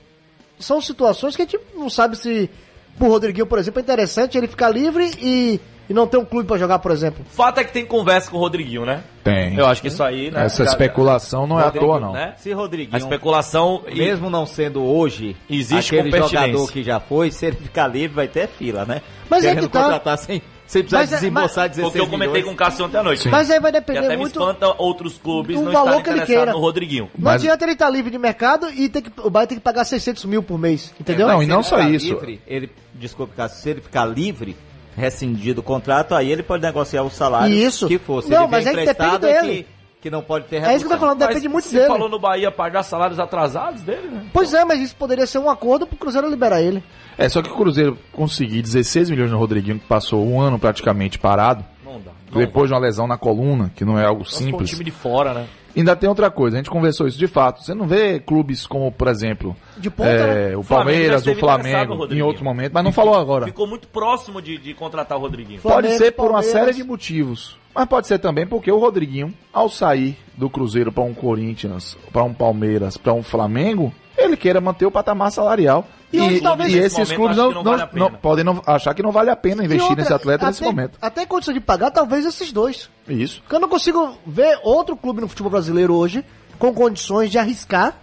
são 0.60 0.80
situações 0.80 1.36
que 1.36 1.42
a 1.42 1.46
gente 1.46 1.60
não 1.76 1.90
sabe 1.90 2.16
se 2.16 2.50
pro 2.98 3.08
Rodriguinho, 3.10 3.46
por 3.48 3.58
exemplo, 3.60 3.80
é 3.80 3.84
interessante 3.84 4.38
ele 4.38 4.48
ficar 4.48 4.70
livre 4.70 5.12
e, 5.20 5.60
e 5.92 5.94
não 5.94 6.08
ter 6.08 6.16
um 6.18 6.24
clube 6.26 6.48
pra 6.48 6.58
jogar, 6.58 6.80
por 6.80 6.92
exemplo. 6.92 7.26
Fato 7.30 7.60
é 7.60 7.64
que 7.66 7.74
tem 7.74 7.86
conversa 7.86 8.32
com 8.32 8.38
o 8.38 8.40
Rodriguinho, 8.40 8.86
né? 8.86 9.04
Tem. 9.24 9.56
Eu 9.58 9.66
acho 9.68 9.82
que 9.82 9.90
isso 9.90 10.02
aí, 10.02 10.32
né? 10.32 10.46
Essa 10.46 10.64
já- 10.64 10.72
especulação 10.72 11.46
não 11.46 11.60
é 11.60 11.66
à 11.66 11.72
toa, 11.72 12.00
não. 12.00 12.14
né? 12.14 12.34
Se 12.38 12.52
A 12.52 12.56
Rodriguinho, 12.56 12.98
especulação. 12.98 13.84
e- 13.88 13.96
mesmo 14.00 14.30
não 14.30 14.46
sendo 14.46 14.82
hoje 14.84 15.36
Existe 15.50 15.98
aquele 16.00 16.18
jogador 16.18 16.72
que 16.72 16.82
já 16.84 17.00
foi, 17.00 17.30
se 17.32 17.46
ele 17.46 17.58
ficar 17.58 17.88
livre 17.88 18.16
vai 18.16 18.28
ter 18.28 18.48
fila, 18.48 18.86
né? 18.86 19.02
Mas 19.30 19.44
é 19.44 19.50
Querendo 19.50 19.68
que 19.68 19.74
tá. 19.74 19.84
contratar 19.84 20.18
sem, 20.18 20.42
sem 20.66 20.82
precisar 20.82 20.98
Mas 21.00 21.12
é- 21.12 21.16
desembolsar 21.16 21.64
mas- 21.66 21.72
16 21.78 21.86
Porque 21.92 22.00
eu 22.00 22.08
comentei 22.10 22.28
milhões. 22.42 22.46
com 22.46 22.52
o 22.54 22.56
Cássio 22.56 22.86
ontem 22.86 22.98
à 22.98 23.04
noite. 23.04 23.28
Mas 23.30 23.52
aí 23.52 23.60
vai 23.60 23.72
depender 23.72 24.00
até 24.00 24.10
me 24.10 24.18
muito. 24.18 24.40
espanta 24.40 24.74
outros 24.82 25.18
clubes 25.18 25.58
do 25.60 25.66
não 25.66 25.72
valor 25.72 25.98
estarem 26.00 26.04
que 26.04 26.10
ele 26.10 26.26
queira. 26.26 26.52
no 26.54 26.60
Rodriguinho. 26.60 27.04
Não 27.18 27.26
Mas- 27.26 27.42
adianta 27.42 27.66
ele 27.66 27.74
estar 27.74 27.90
livre 27.90 28.10
de 28.10 28.18
mercado 28.18 28.70
e 28.72 28.88
ter 28.90 29.02
que, 29.02 29.12
o 29.22 29.30
Bahia 29.30 29.48
tem 29.48 29.58
que 29.58 29.64
pagar 29.64 29.84
600 29.86 30.24
mil 30.26 30.42
por 30.42 30.58
mês, 30.58 30.94
entendeu? 31.00 31.28
Não, 31.28 31.44
e 31.44 31.46
não 31.46 31.58
ele 31.58 31.64
só 31.64 31.80
isso. 31.82 32.08
Livre, 32.14 32.42
ele, 32.48 32.72
desculpe, 32.96 33.34
Cássio, 33.36 33.62
se 33.62 33.70
ele 33.70 33.82
ficar 33.82 34.06
livre, 34.06 34.56
rescindido 34.96 35.62
o 35.62 35.64
contrato, 35.64 36.14
aí 36.16 36.32
ele 36.32 36.44
pode 36.44 36.64
negociar 36.64 37.04
o 37.04 37.10
salário 37.10 37.54
Isso. 37.54 37.88
que 37.88 37.98
for. 37.98 38.22
Se 38.24 38.30
Não, 38.30 38.44
ele 38.44 38.52
mas 38.52 38.64
vier 38.64 38.78
aí 38.80 38.86
depende 38.86 39.02
emprestado, 39.16 39.28
é 39.28 39.42
dele. 39.42 39.64
Que, 39.64 39.68
que 40.04 40.10
não 40.10 40.22
pode 40.22 40.46
ter 40.46 40.58
É 40.64 40.76
isso 40.76 40.86
que 40.86 40.92
eu 40.92 40.96
tô 40.98 41.00
falando, 41.00 41.20
depende 41.20 41.42
Mas 41.44 41.52
muito 41.52 41.68
se 41.68 41.76
dele. 41.76 41.88
falou 41.88 42.10
no 42.10 42.20
Bahia 42.20 42.52
pagar 42.52 42.84
salários 42.84 43.20
atrasados 43.20 43.82
dele, 43.82 44.08
né? 44.08 44.26
Pois 44.34 44.54
é, 44.54 44.66
mas 44.66 44.80
isso 44.82 44.96
poderia 44.96 45.26
ser 45.28 45.38
um 45.38 45.50
acordo 45.50 45.86
pro 45.86 45.96
Cruzeiro 45.98 46.30
liberar 46.30 46.62
ele. 46.62 46.84
É, 47.18 47.30
só 47.30 47.42
que 47.42 47.50
o 47.50 47.56
Cruzeiro 47.56 47.98
conseguir 48.12 48.62
16 48.62 49.10
milhões 49.10 49.30
no 49.32 49.38
Rodriguinho, 49.38 49.80
que 49.80 49.86
passou 49.86 50.26
um 50.26 50.40
ano 50.42 50.58
praticamente 50.58 51.20
parado, 51.20 51.64
Não 51.86 52.00
dá. 52.00 52.12
Não 52.32 52.40
depois 52.40 52.68
de 52.70 52.74
uma 52.74 52.80
lesão 52.80 53.06
na 53.08 53.18
coluna, 53.18 53.72
que 53.76 53.84
não 53.86 54.00
é 54.00 54.06
algo 54.06 54.22
Nós 54.22 54.34
simples. 54.34 54.70
time 54.72 54.84
de 54.84 54.92
fora, 54.92 55.34
né? 55.34 55.46
Ainda 55.76 55.96
tem 55.96 56.10
outra 56.10 56.30
coisa, 56.30 56.58
a 56.58 56.60
gente 56.60 56.70
conversou 56.70 57.08
isso 57.08 57.18
de 57.18 57.28
fato. 57.28 57.64
Você 57.64 57.74
não 57.74 57.88
vê 57.88 58.20
clubes 58.20 58.68
como, 58.68 58.92
por 58.92 59.08
exemplo, 59.08 59.56
De 59.78 59.90
ponta, 59.90 60.10
é, 60.10 60.50
né? 60.50 60.58
o 60.58 60.64
Flamengo 60.64 60.92
Palmeiras, 60.92 61.28
o 61.28 61.36
Flamengo, 61.36 62.14
em 62.14 62.22
outro 62.22 62.44
momento, 62.44 62.74
mas 62.74 62.84
não 62.84 62.92
falou 62.92 63.16
agora. 63.16 63.46
Ficou 63.46 63.68
muito 63.68 63.88
próximo 63.88 64.42
de, 64.42 64.58
de 64.58 64.74
contratar 64.74 65.18
o 65.18 65.22
Rodriguinho. 65.22 65.62
Pode 65.62 65.74
Flamengo, 65.74 65.98
ser 65.98 66.12
por 66.12 66.26
uma 66.30 66.42
Palmeiras. 66.42 66.52
série 66.52 66.74
de 66.74 66.84
motivos. 66.84 67.58
Mas 67.74 67.86
pode 67.86 68.08
ser 68.08 68.20
também 68.20 68.46
porque 68.46 68.70
o 68.72 68.78
Rodriguinho, 68.80 69.34
ao 69.54 69.70
sair 69.70 70.18
do 70.36 70.50
Cruzeiro 70.50 70.92
para 70.92 71.04
um 71.04 71.14
Corinthians, 71.14 71.98
para 72.12 72.24
um 72.24 72.34
Palmeiras, 72.34 72.98
para 72.98 73.14
um 73.14 73.24
Flamengo, 73.24 73.94
ele 74.18 74.36
queira 74.36 74.60
manter 74.60 74.86
o 74.86 74.92
patamar 74.92 75.32
salarial. 75.32 75.88
E 76.14 76.18
E, 76.18 76.22
onde 76.22 76.42
talvez 76.42 76.72
e 76.74 76.76
nesse 76.76 77.02
esses 77.02 77.18
momento 77.18 77.18
clubes 77.18 77.38
não, 77.38 77.52
não 77.52 77.64
vale 77.64 77.90
não- 77.94 78.12
podem 78.12 78.44
não, 78.44 78.62
achar 78.68 78.94
que 78.94 79.02
não 79.02 79.12
vale 79.12 79.30
a 79.30 79.36
pena 79.36 79.64
investir 79.64 79.84
outra, 79.88 80.02
nesse 80.04 80.14
atleta 80.14 80.46
nesse 80.48 80.60
até- 80.64 80.70
momento. 80.72 80.98
Até 81.02 81.26
condição 81.26 81.54
de 81.54 81.60
pagar, 81.62 81.92
talvez 81.92 82.26
esses 82.26 82.52
dois. 82.52 82.90
Isso. 83.08 83.42
Porque 83.42 83.56
eu 83.56 83.60
não 83.60 83.70
consigo 83.70 84.18
ver 84.26 84.60
outro 84.64 84.96
clube 84.98 85.22
no 85.22 85.28
futebol 85.28 85.52
brasileiro 85.52 85.94
hoje 85.96 86.24
com 86.60 86.74
condições 86.74 87.32
de 87.32 87.38
arriscar 87.38 87.96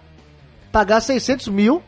pagar 0.73 1.01
600 1.01 1.49
mil 1.49 1.83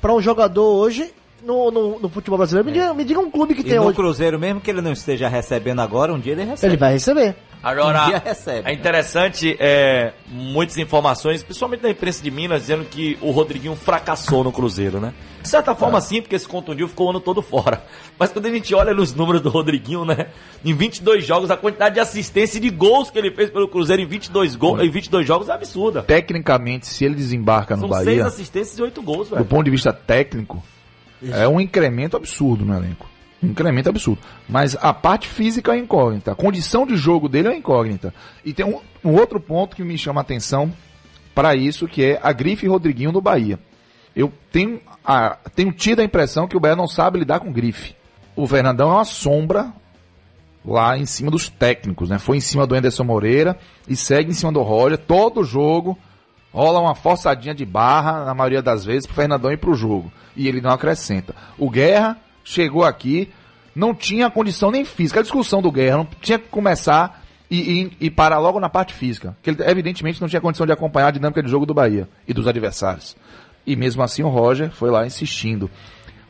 para 0.00 0.12
um 0.12 0.20
jogador 0.20 0.64
hoje 0.64 1.12
no, 1.44 1.70
no, 1.70 1.98
no 2.00 2.08
futebol 2.08 2.38
brasileiro. 2.38 2.66
Me, 2.66 2.72
diga, 2.72 2.94
me 2.94 3.04
diga 3.04 3.20
um 3.20 3.30
clube 3.30 3.54
que 3.54 3.60
E 3.60 3.64
tem 3.64 3.76
no 3.76 3.84
hoje. 3.86 3.96
Cruzeiro, 3.96 4.38
mesmo 4.38 4.60
que 4.60 4.70
ele 4.70 4.80
não 4.80 4.92
esteja 4.92 5.28
recebendo 5.28 5.80
agora, 5.80 6.12
um 6.12 6.18
dia 6.18 6.32
ele 6.32 6.44
recebe. 6.44 6.72
Ele 6.72 6.80
vai 6.80 6.92
receber. 6.94 7.36
Um 7.62 7.66
Agora, 7.66 8.04
dia 8.06 8.22
recebe. 8.22 8.68
é 8.68 8.74
interessante 8.74 9.56
é, 9.58 10.12
muitas 10.28 10.76
informações, 10.76 11.42
principalmente 11.42 11.80
da 11.80 11.88
imprensa 11.88 12.22
de 12.22 12.30
Minas, 12.30 12.60
dizendo 12.62 12.84
que 12.84 13.16
o 13.22 13.30
Rodriguinho 13.30 13.74
fracassou 13.74 14.44
no 14.44 14.52
Cruzeiro, 14.52 15.00
né? 15.00 15.14
De 15.40 15.48
certa 15.48 15.74
forma, 15.74 15.98
sim, 16.00 16.20
porque 16.20 16.38
se 16.38 16.46
contundiu, 16.46 16.86
ficou 16.88 17.06
o 17.06 17.10
ano 17.10 17.20
todo 17.20 17.40
fora. 17.40 17.82
Mas 18.18 18.30
quando 18.30 18.46
a 18.46 18.50
gente 18.50 18.74
olha 18.74 18.92
nos 18.92 19.14
números 19.14 19.40
do 19.40 19.48
Rodriguinho, 19.48 20.04
né? 20.04 20.26
Em 20.62 20.74
22 20.74 21.24
jogos, 21.24 21.50
a 21.50 21.56
quantidade 21.56 21.94
de 21.94 22.00
assistência 22.00 22.58
e 22.58 22.60
de 22.60 22.68
gols 22.68 23.10
que 23.10 23.18
ele 23.18 23.30
fez 23.30 23.48
pelo 23.50 23.66
Cruzeiro 23.68 24.02
em 24.02 24.06
22, 24.06 24.56
gol, 24.56 24.82
em 24.82 24.90
22 24.90 25.26
jogos 25.26 25.48
é 25.48 25.52
absurda. 25.52 26.02
Tecnicamente, 26.02 26.86
se 26.86 27.02
ele 27.04 27.14
desembarca 27.14 27.76
no 27.76 27.88
São 27.88 27.92
seis 27.96 28.04
Bahia, 28.06 28.26
assistências 28.26 28.78
e 28.78 28.82
oito 28.82 29.00
gols, 29.00 29.30
do 29.30 29.36
velho. 29.36 29.46
ponto 29.46 29.64
de 29.64 29.70
vista 29.70 29.90
técnico, 29.90 30.62
é 31.32 31.48
um 31.48 31.60
incremento 31.60 32.16
absurdo 32.16 32.64
no 32.64 32.74
elenco. 32.74 33.08
Um 33.42 33.48
incremento 33.48 33.88
absurdo. 33.88 34.20
Mas 34.48 34.76
a 34.80 34.92
parte 34.92 35.28
física 35.28 35.74
é 35.74 35.78
incógnita. 35.78 36.32
A 36.32 36.34
condição 36.34 36.86
de 36.86 36.96
jogo 36.96 37.28
dele 37.28 37.48
é 37.48 37.56
incógnita. 37.56 38.14
E 38.44 38.52
tem 38.52 38.64
um, 38.64 38.80
um 39.04 39.14
outro 39.14 39.38
ponto 39.38 39.76
que 39.76 39.84
me 39.84 39.98
chama 39.98 40.20
a 40.20 40.22
atenção 40.22 40.72
para 41.34 41.54
isso, 41.54 41.88
que 41.88 42.02
é 42.02 42.20
a 42.22 42.32
grife 42.32 42.66
Rodriguinho 42.66 43.12
do 43.12 43.20
Bahia. 43.20 43.58
Eu 44.14 44.32
tenho, 44.52 44.80
a, 45.04 45.36
tenho 45.54 45.72
tido 45.72 46.00
a 46.00 46.04
impressão 46.04 46.46
que 46.46 46.56
o 46.56 46.60
Bahia 46.60 46.76
não 46.76 46.86
sabe 46.86 47.18
lidar 47.18 47.40
com 47.40 47.52
grife. 47.52 47.94
O 48.36 48.46
Fernandão 48.46 48.90
é 48.90 48.94
uma 48.94 49.04
sombra 49.04 49.72
lá 50.64 50.96
em 50.96 51.04
cima 51.04 51.30
dos 51.30 51.48
técnicos, 51.48 52.08
né? 52.08 52.18
Foi 52.18 52.36
em 52.36 52.40
cima 52.40 52.66
do 52.66 52.74
Anderson 52.74 53.04
Moreira 53.04 53.58
e 53.86 53.94
segue 53.94 54.30
em 54.30 54.34
cima 54.34 54.52
do 54.52 54.62
Roger. 54.62 54.96
Todo 54.96 55.44
jogo 55.44 55.98
rola 56.52 56.80
uma 56.80 56.94
forçadinha 56.94 57.54
de 57.54 57.66
barra, 57.66 58.24
na 58.24 58.32
maioria 58.32 58.62
das 58.62 58.84
vezes, 58.84 59.06
pro 59.06 59.16
Fernandão 59.16 59.52
ir 59.52 59.58
pro 59.58 59.74
jogo. 59.74 60.10
E 60.36 60.48
ele 60.48 60.60
não 60.60 60.70
acrescenta. 60.70 61.34
O 61.58 61.70
Guerra 61.70 62.16
chegou 62.42 62.84
aqui, 62.84 63.30
não 63.74 63.94
tinha 63.94 64.28
condição 64.30 64.70
nem 64.70 64.84
física. 64.84 65.20
A 65.20 65.22
discussão 65.22 65.62
do 65.62 65.70
Guerra 65.70 65.98
não 65.98 66.08
tinha 66.20 66.38
que 66.38 66.48
começar 66.48 67.22
e, 67.50 67.58
e- 68.00 68.06
e 68.06 68.10
parar 68.10 68.38
logo 68.38 68.58
na 68.58 68.68
parte 68.68 68.92
física. 68.94 69.36
Que 69.42 69.50
ele, 69.50 69.62
evidentemente, 69.64 70.20
não 70.20 70.28
tinha 70.28 70.40
condição 70.40 70.66
de 70.66 70.72
acompanhar 70.72 71.08
a 71.08 71.10
dinâmica 71.12 71.42
de 71.42 71.50
jogo 71.50 71.64
do 71.66 71.74
Bahia 71.74 72.08
e 72.26 72.34
dos 72.34 72.46
adversários. 72.48 73.16
E 73.66 73.76
mesmo 73.76 74.02
assim 74.02 74.22
o 74.22 74.28
Roger 74.28 74.70
foi 74.70 74.90
lá 74.90 75.06
insistindo. 75.06 75.70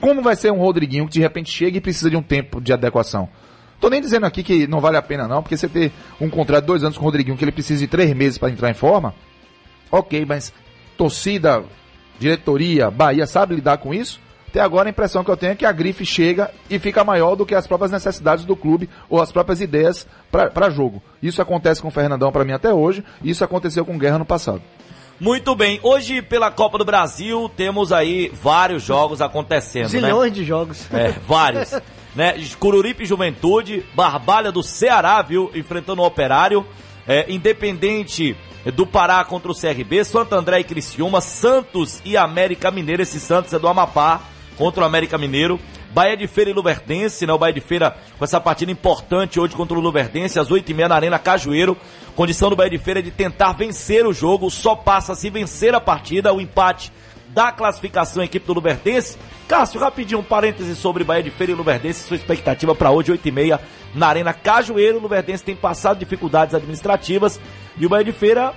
Como 0.00 0.22
vai 0.22 0.36
ser 0.36 0.52
um 0.52 0.58
Rodriguinho 0.58 1.06
que 1.06 1.12
de 1.14 1.20
repente 1.20 1.50
chega 1.50 1.78
e 1.78 1.80
precisa 1.80 2.10
de 2.10 2.16
um 2.16 2.22
tempo 2.22 2.60
de 2.60 2.72
adequação? 2.72 3.28
Tô 3.80 3.88
nem 3.88 4.00
dizendo 4.00 4.24
aqui 4.26 4.42
que 4.42 4.66
não 4.66 4.80
vale 4.80 4.96
a 4.96 5.02
pena 5.02 5.26
não, 5.26 5.42
porque 5.42 5.56
você 5.56 5.68
ter 5.68 5.92
um 6.20 6.28
contrato 6.30 6.60
de 6.62 6.66
dois 6.66 6.84
anos 6.84 6.96
com 6.96 7.02
o 7.02 7.06
Rodriguinho 7.06 7.36
que 7.36 7.44
ele 7.44 7.52
precisa 7.52 7.80
de 7.80 7.86
três 7.86 8.14
meses 8.14 8.38
para 8.38 8.50
entrar 8.50 8.70
em 8.70 8.74
forma, 8.74 9.14
ok, 9.90 10.24
mas 10.24 10.52
torcida, 10.96 11.64
diretoria, 12.18 12.90
Bahia 12.90 13.26
sabe 13.26 13.54
lidar 13.54 13.78
com 13.78 13.92
isso? 13.92 14.20
Até 14.48 14.60
agora 14.60 14.88
a 14.88 14.90
impressão 14.90 15.24
que 15.24 15.30
eu 15.32 15.36
tenho 15.36 15.50
é 15.50 15.56
que 15.56 15.66
a 15.66 15.72
grife 15.72 16.06
chega 16.06 16.48
e 16.70 16.78
fica 16.78 17.02
maior 17.02 17.34
do 17.34 17.44
que 17.44 17.56
as 17.56 17.66
próprias 17.66 17.90
necessidades 17.90 18.44
do 18.44 18.54
clube 18.54 18.88
ou 19.10 19.20
as 19.20 19.32
próprias 19.32 19.60
ideias 19.60 20.06
para 20.30 20.70
jogo. 20.70 21.02
Isso 21.20 21.42
acontece 21.42 21.82
com 21.82 21.88
o 21.88 21.90
Fernandão 21.90 22.30
para 22.30 22.44
mim 22.44 22.52
até 22.52 22.72
hoje, 22.72 23.02
e 23.20 23.30
isso 23.30 23.42
aconteceu 23.42 23.84
com 23.84 23.96
o 23.96 23.98
Guerra 23.98 24.18
no 24.18 24.24
passado. 24.24 24.62
Muito 25.18 25.56
bem, 25.56 25.80
hoje 25.82 26.22
pela 26.22 26.52
Copa 26.52 26.78
do 26.78 26.84
Brasil 26.84 27.50
temos 27.56 27.92
aí 27.92 28.30
vários 28.32 28.84
jogos 28.84 29.20
acontecendo, 29.20 29.84
né? 29.84 29.88
Zilhões 29.88 30.32
de 30.32 30.44
jogos. 30.44 30.86
É, 30.92 31.12
vários. 31.26 31.72
né? 32.14 32.34
Cururipe 32.58 33.04
Juventude, 33.04 33.84
Barbalha 33.92 34.52
do 34.52 34.62
Ceará, 34.62 35.20
viu? 35.20 35.50
Enfrentando 35.52 36.00
o 36.00 36.06
Operário. 36.06 36.64
É, 37.08 37.26
Independente 37.28 38.36
do 38.70 38.86
Pará 38.86 39.24
contra 39.24 39.50
o 39.50 39.54
CRB, 39.54 40.04
Santo 40.04 40.34
André 40.34 40.60
e 40.60 40.64
Criciúma, 40.64 41.20
Santos 41.20 42.00
e 42.04 42.16
América 42.16 42.70
Mineiro. 42.70 43.02
Esse 43.02 43.20
Santos 43.20 43.52
é 43.52 43.58
do 43.58 43.68
Amapá 43.68 44.20
contra 44.56 44.82
o 44.82 44.86
América 44.86 45.18
Mineiro. 45.18 45.60
Bahia 45.92 46.16
de 46.16 46.26
Feira 46.26 46.50
e 46.50 46.52
Luverdense, 46.52 47.24
né? 47.24 47.32
O 47.32 47.38
Bahia 47.38 47.54
de 47.54 47.60
Feira 47.60 47.96
com 48.18 48.24
essa 48.24 48.40
partida 48.40 48.72
importante 48.72 49.38
hoje 49.38 49.54
contra 49.54 49.78
o 49.78 49.80
Luverdense, 49.80 50.40
às 50.40 50.48
8h30 50.48 50.88
na 50.88 50.96
Arena 50.96 51.18
Cajueiro. 51.18 51.76
Condição 52.16 52.50
do 52.50 52.56
Bahia 52.56 52.70
de 52.70 52.78
Feira 52.78 52.98
é 52.98 53.02
de 53.02 53.12
tentar 53.12 53.52
vencer 53.52 54.04
o 54.04 54.12
jogo, 54.12 54.50
só 54.50 54.74
passa 54.74 55.14
se 55.14 55.30
vencer 55.30 55.72
a 55.74 55.80
partida, 55.80 56.32
o 56.32 56.40
empate 56.40 56.92
da 57.34 57.50
classificação 57.50 58.22
a 58.22 58.24
equipe 58.24 58.46
do 58.46 58.54
Luverdense. 58.54 59.18
Cássio, 59.48 59.80
rapidinho, 59.80 60.20
um 60.20 60.24
parêntese 60.24 60.74
sobre 60.76 61.04
Bahia 61.04 61.22
de 61.22 61.30
Feira 61.30 61.52
e 61.52 61.54
Luverdense, 61.54 62.06
sua 62.06 62.16
expectativa 62.16 62.74
para 62.74 62.90
hoje, 62.90 63.12
8h30, 63.12 63.60
na 63.94 64.06
Arena 64.06 64.32
Cajueiro. 64.32 64.98
O 64.98 65.02
Luverdense 65.02 65.44
tem 65.44 65.56
passado 65.56 65.98
dificuldades 65.98 66.54
administrativas 66.54 67.40
e 67.76 67.84
o 67.84 67.88
Bahia 67.88 68.04
de 68.04 68.12
Feira 68.12 68.54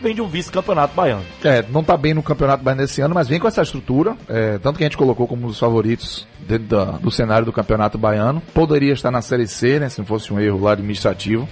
vem 0.00 0.14
de 0.14 0.22
um 0.22 0.26
vice-campeonato 0.26 0.94
baiano. 0.94 1.22
É, 1.44 1.62
não 1.68 1.84
tá 1.84 1.96
bem 1.96 2.14
no 2.14 2.22
campeonato 2.22 2.64
baiano 2.64 2.82
esse 2.82 3.02
ano, 3.02 3.14
mas 3.14 3.28
vem 3.28 3.38
com 3.38 3.46
essa 3.46 3.60
estrutura, 3.60 4.16
é, 4.28 4.58
tanto 4.58 4.78
que 4.78 4.84
a 4.84 4.86
gente 4.86 4.96
colocou 4.96 5.26
como 5.26 5.46
os 5.46 5.58
favoritos 5.58 6.26
dentro 6.38 6.68
da, 6.68 6.84
do 6.84 7.10
cenário 7.10 7.44
do 7.44 7.52
campeonato 7.52 7.98
baiano. 7.98 8.42
Poderia 8.54 8.94
estar 8.94 9.10
na 9.10 9.20
Série 9.20 9.46
C, 9.46 9.78
né, 9.78 9.88
se 9.88 9.98
não 9.98 10.06
fosse 10.06 10.32
um 10.32 10.40
erro 10.40 10.62
lá 10.62 10.72
administrativo, 10.72 11.46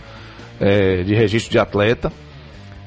é, 0.59 1.03
de 1.03 1.15
registro 1.15 1.53
de 1.53 1.59
atleta. 1.59 2.11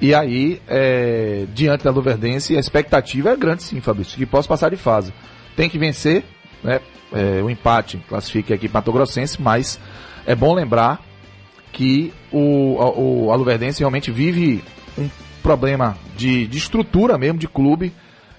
E 0.01 0.15
aí, 0.15 0.59
é, 0.67 1.45
diante 1.53 1.83
da 1.83 1.91
Luverdense, 1.91 2.57
a 2.57 2.59
expectativa 2.59 3.29
é 3.29 3.35
grande 3.35 3.61
sim, 3.61 3.79
Fabrício, 3.79 4.17
que 4.17 4.25
possa 4.25 4.47
passar 4.47 4.69
de 4.69 4.75
fase. 4.75 5.13
Tem 5.55 5.69
que 5.69 5.77
vencer, 5.77 6.23
né, 6.63 6.79
é, 7.13 7.39
o 7.43 7.49
empate 7.49 7.97
classifica 8.09 8.53
a 8.53 8.55
equipe 8.55 8.73
Mato 8.73 8.91
Grossense, 8.91 9.39
mas 9.39 9.79
é 10.25 10.33
bom 10.33 10.55
lembrar 10.55 10.99
que 11.71 12.11
o, 12.31 12.77
o 13.27 13.31
Aluverdense 13.31 13.79
realmente 13.79 14.09
vive 14.11 14.63
um 14.97 15.07
problema 15.43 15.95
de, 16.17 16.47
de 16.47 16.57
estrutura 16.57 17.17
mesmo, 17.17 17.37
de 17.37 17.47
clube. 17.47 17.93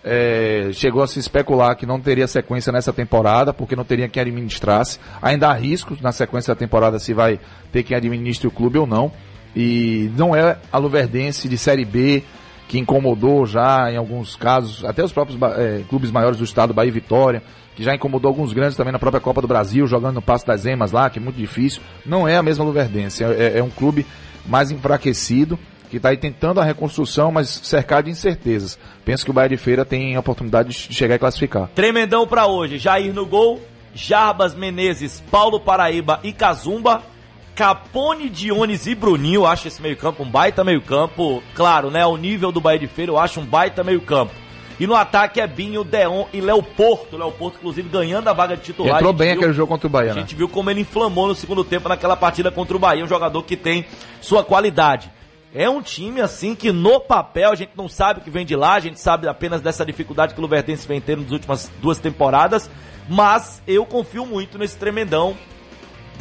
É, 0.05 0.71
chegou 0.73 1.01
a 1.01 1.07
se 1.07 1.21
especular 1.21 1.77
que 1.77 1.87
não 1.87 2.01
teria 2.01 2.27
sequência 2.27 2.73
nessa 2.73 2.93
temporada, 2.93 3.53
porque 3.53 3.77
não 3.77 3.85
teria 3.85 4.09
quem 4.09 4.21
administrasse. 4.21 4.99
Ainda 5.21 5.49
há 5.49 5.53
riscos 5.53 6.01
na 6.01 6.11
sequência 6.11 6.53
da 6.53 6.59
temporada 6.59 6.99
se 6.99 7.15
vai 7.15 7.39
ter 7.71 7.85
quem 7.85 7.97
administre 7.97 8.49
o 8.49 8.51
clube 8.51 8.79
ou 8.79 8.87
não. 8.87 9.13
E 9.55 10.11
não 10.17 10.35
é 10.35 10.57
a 10.71 10.79
Luverdense 10.79 11.49
de 11.49 11.59
Série 11.59 11.85
B 11.85 12.23
que 12.69 12.79
incomodou 12.79 13.45
já 13.45 13.93
em 13.93 13.99
alguns 13.99 14.35
casos, 14.35 14.83
até 14.83 15.05
os 15.05 15.13
próprios 15.13 15.39
é, 15.59 15.83
clubes 15.91 16.11
maiores 16.11 16.39
do 16.39 16.45
estado, 16.45 16.73
Bahia 16.73 16.89
e 16.89 16.93
Vitória, 16.93 17.43
que 17.77 17.83
já 17.83 17.95
incomodou 17.95 18.31
alguns 18.31 18.55
grandes 18.55 18.79
também 18.79 18.93
na 18.93 18.99
própria 18.99 19.21
Copa 19.21 19.43
do 19.43 19.47
Brasil, 19.47 19.87
jogando 19.87 20.15
no 20.15 20.23
Passo 20.23 20.47
das 20.47 20.65
Emas 20.65 20.91
lá, 20.91 21.11
que 21.11 21.19
é 21.19 21.23
muito 21.23 21.37
difícil. 21.37 21.83
Não 22.07 22.27
é 22.27 22.37
a 22.37 22.43
mesma 22.43 22.65
Luverdense, 22.65 23.25
é, 23.25 23.59
é 23.59 23.63
um 23.63 23.69
clube 23.69 24.07
mais 24.47 24.71
enfraquecido 24.71 25.59
que 25.91 25.99
está 25.99 26.09
aí 26.09 26.17
tentando 26.17 26.59
a 26.59 26.65
reconstrução, 26.65 27.31
mas 27.31 27.51
cercado 27.51 28.07
de 28.07 28.11
incertezas. 28.11 28.79
Penso 29.05 29.27
que 29.27 29.31
o 29.31 29.35
Bahia 29.35 29.51
de 29.51 29.59
Feira 29.59 29.85
tem 29.85 30.17
a 30.17 30.21
oportunidade 30.21 30.71
de 30.71 30.95
chegar 30.95 31.17
e 31.17 31.19
classificar. 31.19 31.69
Tremendão 31.75 32.27
para 32.27 32.47
hoje. 32.47 32.79
Jair 32.79 33.13
no 33.13 33.27
gol, 33.27 33.61
Jarbas 33.95 34.55
Menezes, 34.55 35.23
Paulo 35.31 35.61
Paraíba 35.61 36.19
e 36.23 36.33
Cazumba. 36.33 37.03
Capone, 37.55 38.31
Dionis 38.31 38.87
e 38.87 38.95
Bruninho, 38.95 39.45
acho 39.45 39.69
esse 39.69 39.83
meio-campo 39.83 40.23
um 40.23 40.31
baita 40.31 40.65
meio-campo. 40.65 41.43
Claro, 41.55 41.91
né? 41.91 42.05
O 42.07 42.17
nível 42.17 42.51
do 42.51 42.61
Bahia 42.61 42.79
de 42.79 42.87
Feira 42.87 43.13
eu 43.13 43.19
acho 43.19 43.41
um 43.41 43.45
baita 43.45 43.85
meio-campo. 43.85 44.33
E 44.81 44.87
no 44.87 44.97
ataque 44.97 45.41
é 45.41 45.47
Binho, 45.47 45.85
Deon 45.85 46.27
e 46.33 46.41
Léo 46.41 46.63
Porto. 46.63 47.17
Léo 47.17 47.31
Porto, 47.31 47.57
inclusive, 47.57 47.89
ganhando 47.89 48.29
a 48.29 48.33
vaga 48.33 48.57
de 48.57 48.63
titular. 48.63 48.97
Entrou 48.97 49.13
bem 49.13 49.29
viu, 49.29 49.39
aquele 49.39 49.53
jogo 49.53 49.69
contra 49.69 49.87
o 49.87 49.91
Bahia. 49.91 50.13
A 50.13 50.15
gente 50.15 50.35
né? 50.35 50.39
viu 50.39 50.49
como 50.49 50.71
ele 50.71 50.81
inflamou 50.81 51.29
no 51.29 51.35
segundo 51.35 51.63
tempo 51.63 51.89
naquela 51.89 52.17
partida 52.17 52.51
contra 52.51 52.75
o 52.75 52.81
Bahia. 52.81 53.05
Um 53.05 53.09
jogador 53.09 53.43
que 53.43 53.57
tem 53.57 53.85
sua 54.21 54.43
qualidade. 54.43 55.11
É 55.55 55.69
um 55.69 55.83
time 55.83 56.23
assim 56.23 56.55
que 56.55 56.73
no 56.73 56.99
papel 56.99 57.53
a 57.53 57.55
gente 57.55 57.73
não 57.77 57.87
sabe 57.87 58.21
o 58.21 58.23
que 58.23 58.31
vem 58.31 58.47
de 58.47 58.57
lá, 58.57 58.73
a 58.73 58.81
gente 58.81 58.99
sabe 58.99 59.29
apenas 59.29 59.61
dessa 59.61 59.85
dificuldade 59.85 60.33
que 60.33 60.41
o 60.41 60.43
Luverdense 60.43 60.89
vem 60.89 60.99
tendo 60.99 61.23
nas 61.23 61.31
últimas 61.31 61.71
duas 61.83 61.99
temporadas, 61.99 62.71
mas 63.07 63.63
eu 63.67 63.85
confio 63.85 64.25
muito 64.25 64.57
nesse 64.57 64.79
tremendão. 64.79 65.37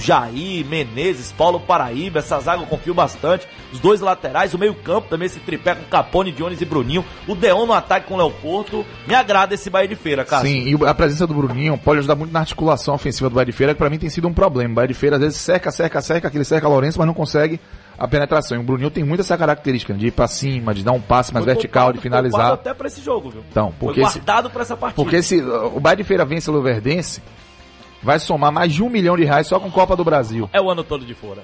Jair, 0.01 0.65
Menezes, 0.65 1.31
Paulo 1.31 1.59
Paraíba, 1.59 2.19
essa 2.19 2.39
zaga 2.39 2.61
eu 2.63 2.67
confio 2.67 2.93
bastante. 2.93 3.47
Os 3.71 3.79
dois 3.79 4.01
laterais, 4.01 4.53
o 4.53 4.57
meio-campo 4.57 5.07
também, 5.07 5.27
esse 5.27 5.39
tripé 5.39 5.75
com 5.75 5.83
Capone, 5.85 6.31
Dionis 6.31 6.59
e 6.59 6.65
Bruninho. 6.65 7.05
O 7.27 7.35
Deon 7.35 7.65
no 7.65 7.73
ataque 7.73 8.07
com 8.07 8.15
o 8.15 8.17
Leoporto. 8.17 8.85
Me 9.07 9.13
agrada 9.15 9.53
esse 9.53 9.69
Bahia 9.69 9.87
de 9.87 9.95
Feira, 9.95 10.25
cara. 10.25 10.43
Sim, 10.43 10.63
e 10.67 10.85
a 10.85 10.93
presença 10.93 11.25
do 11.27 11.33
Bruninho 11.33 11.77
pode 11.77 11.99
ajudar 11.99 12.15
muito 12.15 12.31
na 12.31 12.39
articulação 12.39 12.95
ofensiva 12.95 13.29
do 13.29 13.35
Bahia 13.35 13.45
de 13.45 13.51
Feira, 13.51 13.73
que 13.73 13.77
pra 13.77 13.89
mim 13.89 13.97
tem 13.99 14.09
sido 14.09 14.27
um 14.27 14.33
problema. 14.33 14.71
O 14.71 14.75
Bahia 14.75 14.87
de 14.89 14.93
Feira 14.93 15.15
às 15.17 15.21
vezes 15.21 15.37
cerca, 15.37 15.71
cerca, 15.71 16.01
cerca, 16.01 16.27
aquele 16.27 16.43
cerca 16.43 16.67
Lourenço, 16.67 16.97
mas 16.97 17.07
não 17.07 17.13
consegue 17.13 17.59
a 17.97 18.07
penetração. 18.07 18.57
E 18.57 18.59
o 18.59 18.63
Bruninho 18.63 18.89
tem 18.89 19.03
muito 19.03 19.19
essa 19.21 19.37
característica 19.37 19.93
de 19.93 20.07
ir 20.07 20.11
pra 20.11 20.27
cima, 20.27 20.73
de 20.73 20.83
dar 20.83 20.91
um 20.91 20.99
passe 21.01 21.31
mais 21.33 21.45
Foi 21.45 21.53
vertical, 21.53 21.83
poupado, 21.83 21.97
de 21.97 22.01
finalizar. 22.01 22.53
até 22.53 22.73
pra 22.73 22.87
esse 22.87 23.01
jogo, 23.01 23.29
viu? 23.29 23.43
Então, 23.49 23.71
porque 23.79 24.01
Foi 24.01 24.11
guardado 24.11 24.49
pra 24.49 24.63
essa 24.63 24.75
partida. 24.75 24.95
porque 25.01 25.21
se 25.21 25.39
o 25.41 25.79
Bahia 25.79 25.97
de 25.97 26.03
Feira 26.03 26.25
vence 26.25 26.49
o 26.49 26.53
Luverdense, 26.53 27.21
vai 28.03 28.19
somar 28.19 28.51
mais 28.51 28.73
de 28.73 28.83
um 28.83 28.89
milhão 28.89 29.15
de 29.17 29.23
reais 29.23 29.47
só 29.47 29.59
com 29.59 29.69
Copa 29.71 29.95
do 29.95 30.03
Brasil. 30.03 30.49
É 30.53 30.59
o 30.61 30.69
ano 30.69 30.83
todo 30.83 31.05
de 31.05 31.13
fora. 31.13 31.41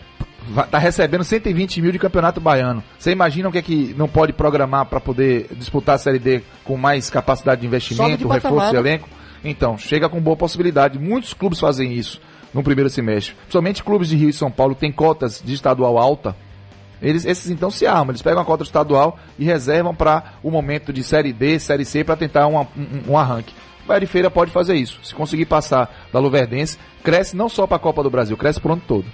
Vai- 0.49 0.67
Tá 0.67 0.77
recebendo 0.77 1.23
120 1.23 1.81
mil 1.81 1.91
de 1.91 1.99
campeonato 1.99 2.39
baiano. 2.39 2.83
Você 2.97 3.11
imagina 3.11 3.49
o 3.49 3.51
que 3.51 3.57
é 3.57 3.61
que 3.61 3.93
não 3.97 4.07
pode 4.07 4.31
programar 4.33 4.85
para 4.85 4.99
poder 4.99 5.47
disputar 5.51 5.95
a 5.95 5.97
Série 5.97 6.19
D 6.19 6.41
com 6.63 6.77
mais 6.77 7.09
capacidade 7.09 7.61
de 7.61 7.67
investimento, 7.67 8.17
de 8.19 8.23
reforço 8.23 8.41
patamar, 8.43 8.67
de 8.69 8.73
né? 8.73 8.79
elenco? 8.79 9.09
Então, 9.43 9.77
chega 9.77 10.07
com 10.09 10.19
boa 10.21 10.35
possibilidade. 10.37 10.97
Muitos 10.97 11.33
clubes 11.33 11.59
fazem 11.59 11.93
isso 11.93 12.19
no 12.53 12.63
primeiro 12.63 12.89
semestre. 12.89 13.35
Principalmente 13.35 13.83
clubes 13.83 14.07
de 14.09 14.15
Rio 14.15 14.29
e 14.29 14.33
São 14.33 14.49
Paulo 14.49 14.73
que 14.73 14.81
têm 14.81 14.91
cotas 14.91 15.41
de 15.43 15.53
estadual 15.53 15.97
alta. 15.97 16.35
Eles, 17.01 17.25
esses 17.25 17.51
então 17.51 17.69
se 17.69 17.85
armam, 17.85 18.09
eles 18.09 18.21
pegam 18.23 18.41
a 18.41 18.45
cota 18.45 18.63
estadual 18.63 19.19
e 19.37 19.45
reservam 19.45 19.93
para 19.93 20.33
o 20.41 20.49
momento 20.49 20.91
de 20.91 21.03
Série 21.03 21.31
D, 21.31 21.59
Série 21.59 21.85
C, 21.85 22.03
para 22.03 22.15
tentar 22.15 22.47
uma- 22.47 22.61
um, 22.75 23.11
um 23.11 23.17
arranque. 23.17 23.53
O 23.87 24.07
Feira 24.07 24.29
pode 24.29 24.51
fazer 24.51 24.75
isso. 24.75 24.99
Se 25.03 25.15
conseguir 25.15 25.45
passar 25.45 26.07
da 26.11 26.19
Luverdense, 26.19 26.77
cresce 27.03 27.35
não 27.35 27.49
só 27.49 27.65
para 27.65 27.77
a 27.77 27.79
Copa 27.79 28.03
do 28.03 28.09
Brasil, 28.09 28.35
cresce 28.37 28.59
pro 28.59 28.73
ano 28.73 28.81
todo. 28.87 29.05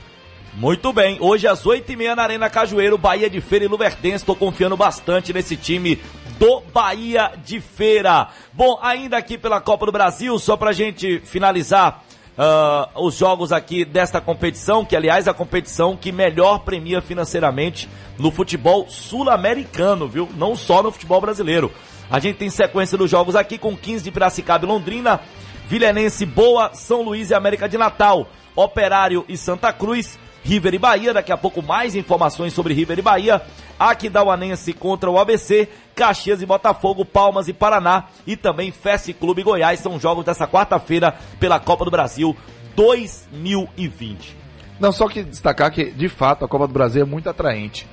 Muito 0.55 0.93
bem, 0.93 1.17
hoje 1.19 1.47
às 1.47 1.63
8h30 1.63 2.15
na 2.15 2.23
Arena 2.23 2.49
Cajueiro, 2.49 2.95
Bahia 2.95 3.27
de 3.27 3.41
Feira 3.41 3.65
e 3.65 3.67
Luverdense. 3.67 4.23
Tô 4.23 4.35
confiando 4.35 4.77
bastante 4.77 5.33
nesse 5.33 5.57
time 5.57 5.99
do 6.37 6.61
Bahia 6.71 7.31
de 7.43 7.59
Feira. 7.59 8.27
Bom, 8.53 8.77
ainda 8.81 9.17
aqui 9.17 9.35
pela 9.35 9.59
Copa 9.59 9.87
do 9.87 9.91
Brasil, 9.91 10.37
só 10.37 10.55
pra 10.55 10.71
gente 10.71 11.19
finalizar 11.21 12.03
ah, 12.37 12.89
os 12.95 13.15
jogos 13.15 13.51
aqui 13.51 13.85
desta 13.85 14.19
competição, 14.21 14.85
que 14.85 14.95
aliás 14.95 15.27
é 15.27 15.29
a 15.29 15.33
competição 15.33 15.95
que 15.95 16.11
melhor 16.11 16.59
premia 16.59 17.01
financeiramente 17.01 17.89
no 18.17 18.31
futebol 18.31 18.85
sul-americano, 18.89 20.07
viu? 20.07 20.29
Não 20.35 20.55
só 20.55 20.83
no 20.83 20.91
futebol 20.91 21.19
brasileiro. 21.21 21.71
A 22.09 22.19
gente 22.19 22.37
tem 22.37 22.49
sequência 22.49 22.97
dos 22.97 23.09
jogos 23.09 23.35
aqui 23.35 23.57
com 23.57 23.75
15 23.75 24.03
de 24.03 24.11
Piracicaba 24.11 24.65
e 24.65 24.67
Londrina, 24.67 25.19
Vilenense, 25.67 26.25
Boa, 26.25 26.73
São 26.73 27.01
Luís 27.01 27.29
e 27.29 27.33
América 27.33 27.67
de 27.67 27.77
Natal, 27.77 28.27
Operário 28.55 29.25
e 29.27 29.37
Santa 29.37 29.73
Cruz, 29.73 30.19
River 30.43 30.73
e 30.73 30.77
Bahia, 30.77 31.13
daqui 31.13 31.31
a 31.31 31.37
pouco 31.37 31.61
mais 31.61 31.95
informações 31.95 32.53
sobre 32.53 32.73
River 32.73 32.99
e 32.99 33.01
Bahia, 33.01 33.41
Aquidauanense 33.79 34.73
contra 34.73 35.09
o 35.09 35.17
ABC, 35.17 35.69
Caxias 35.95 36.41
e 36.41 36.45
Botafogo, 36.45 37.05
Palmas 37.05 37.47
e 37.47 37.53
Paraná 37.53 38.05
e 38.27 38.35
também 38.35 38.71
Fest 38.71 39.11
Clube 39.13 39.41
Goiás, 39.41 39.79
são 39.79 39.99
jogos 39.99 40.25
dessa 40.25 40.47
quarta-feira 40.47 41.15
pela 41.39 41.59
Copa 41.59 41.85
do 41.85 41.91
Brasil 41.91 42.35
2020. 42.75 44.37
Não, 44.79 44.91
só 44.91 45.07
que 45.07 45.23
destacar 45.23 45.71
que, 45.71 45.91
de 45.91 46.09
fato, 46.09 46.43
a 46.43 46.47
Copa 46.47 46.67
do 46.67 46.73
Brasil 46.73 47.03
é 47.03 47.05
muito 47.05 47.29
atraente. 47.29 47.87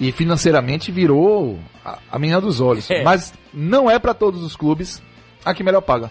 E 0.00 0.12
financeiramente 0.12 0.92
virou 0.92 1.58
a, 1.84 1.98
a 2.12 2.18
menina 2.18 2.40
dos 2.40 2.60
olhos. 2.60 2.90
É. 2.90 3.02
Mas 3.02 3.32
não 3.52 3.90
é 3.90 3.98
para 3.98 4.14
todos 4.14 4.42
os 4.42 4.54
clubes 4.54 5.02
a 5.44 5.52
que 5.52 5.62
melhor 5.64 5.80
paga. 5.80 6.10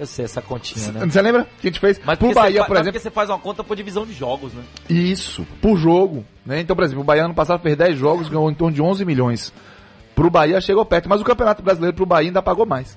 Eu 0.00 0.06
sei 0.06 0.24
essa 0.24 0.40
continha, 0.40 0.92
né? 0.92 1.06
Você 1.06 1.20
lembra 1.20 1.44
que 1.60 1.66
a 1.66 1.70
gente 1.70 1.80
fez? 1.80 2.00
Mas 2.04 2.16
porque, 2.18 2.32
Bahia, 2.34 2.60
por 2.64 2.68
mas 2.70 2.78
exemplo. 2.82 2.92
porque 2.92 3.00
você 3.00 3.10
faz 3.10 3.28
uma 3.28 3.38
conta 3.38 3.64
por 3.64 3.76
divisão 3.76 4.06
de 4.06 4.12
jogos, 4.12 4.52
né? 4.52 4.62
Isso, 4.88 5.44
por 5.60 5.76
jogo. 5.76 6.24
Né? 6.46 6.60
Então, 6.60 6.76
por 6.76 6.84
exemplo, 6.84 7.02
o 7.02 7.04
Bahia 7.04 7.24
ano 7.24 7.34
passado 7.34 7.60
fez 7.60 7.76
10 7.76 7.98
jogos, 7.98 8.28
ganhou 8.28 8.48
em 8.48 8.54
torno 8.54 8.74
de 8.74 8.80
11 8.80 9.04
milhões. 9.04 9.52
Pro 10.14 10.30
Bahia 10.30 10.60
chegou 10.60 10.84
perto, 10.84 11.08
mas 11.08 11.20
o 11.20 11.24
Campeonato 11.24 11.62
Brasileiro 11.64 11.96
pro 11.96 12.06
Bahia 12.06 12.28
ainda 12.28 12.40
pagou 12.40 12.64
mais. 12.64 12.96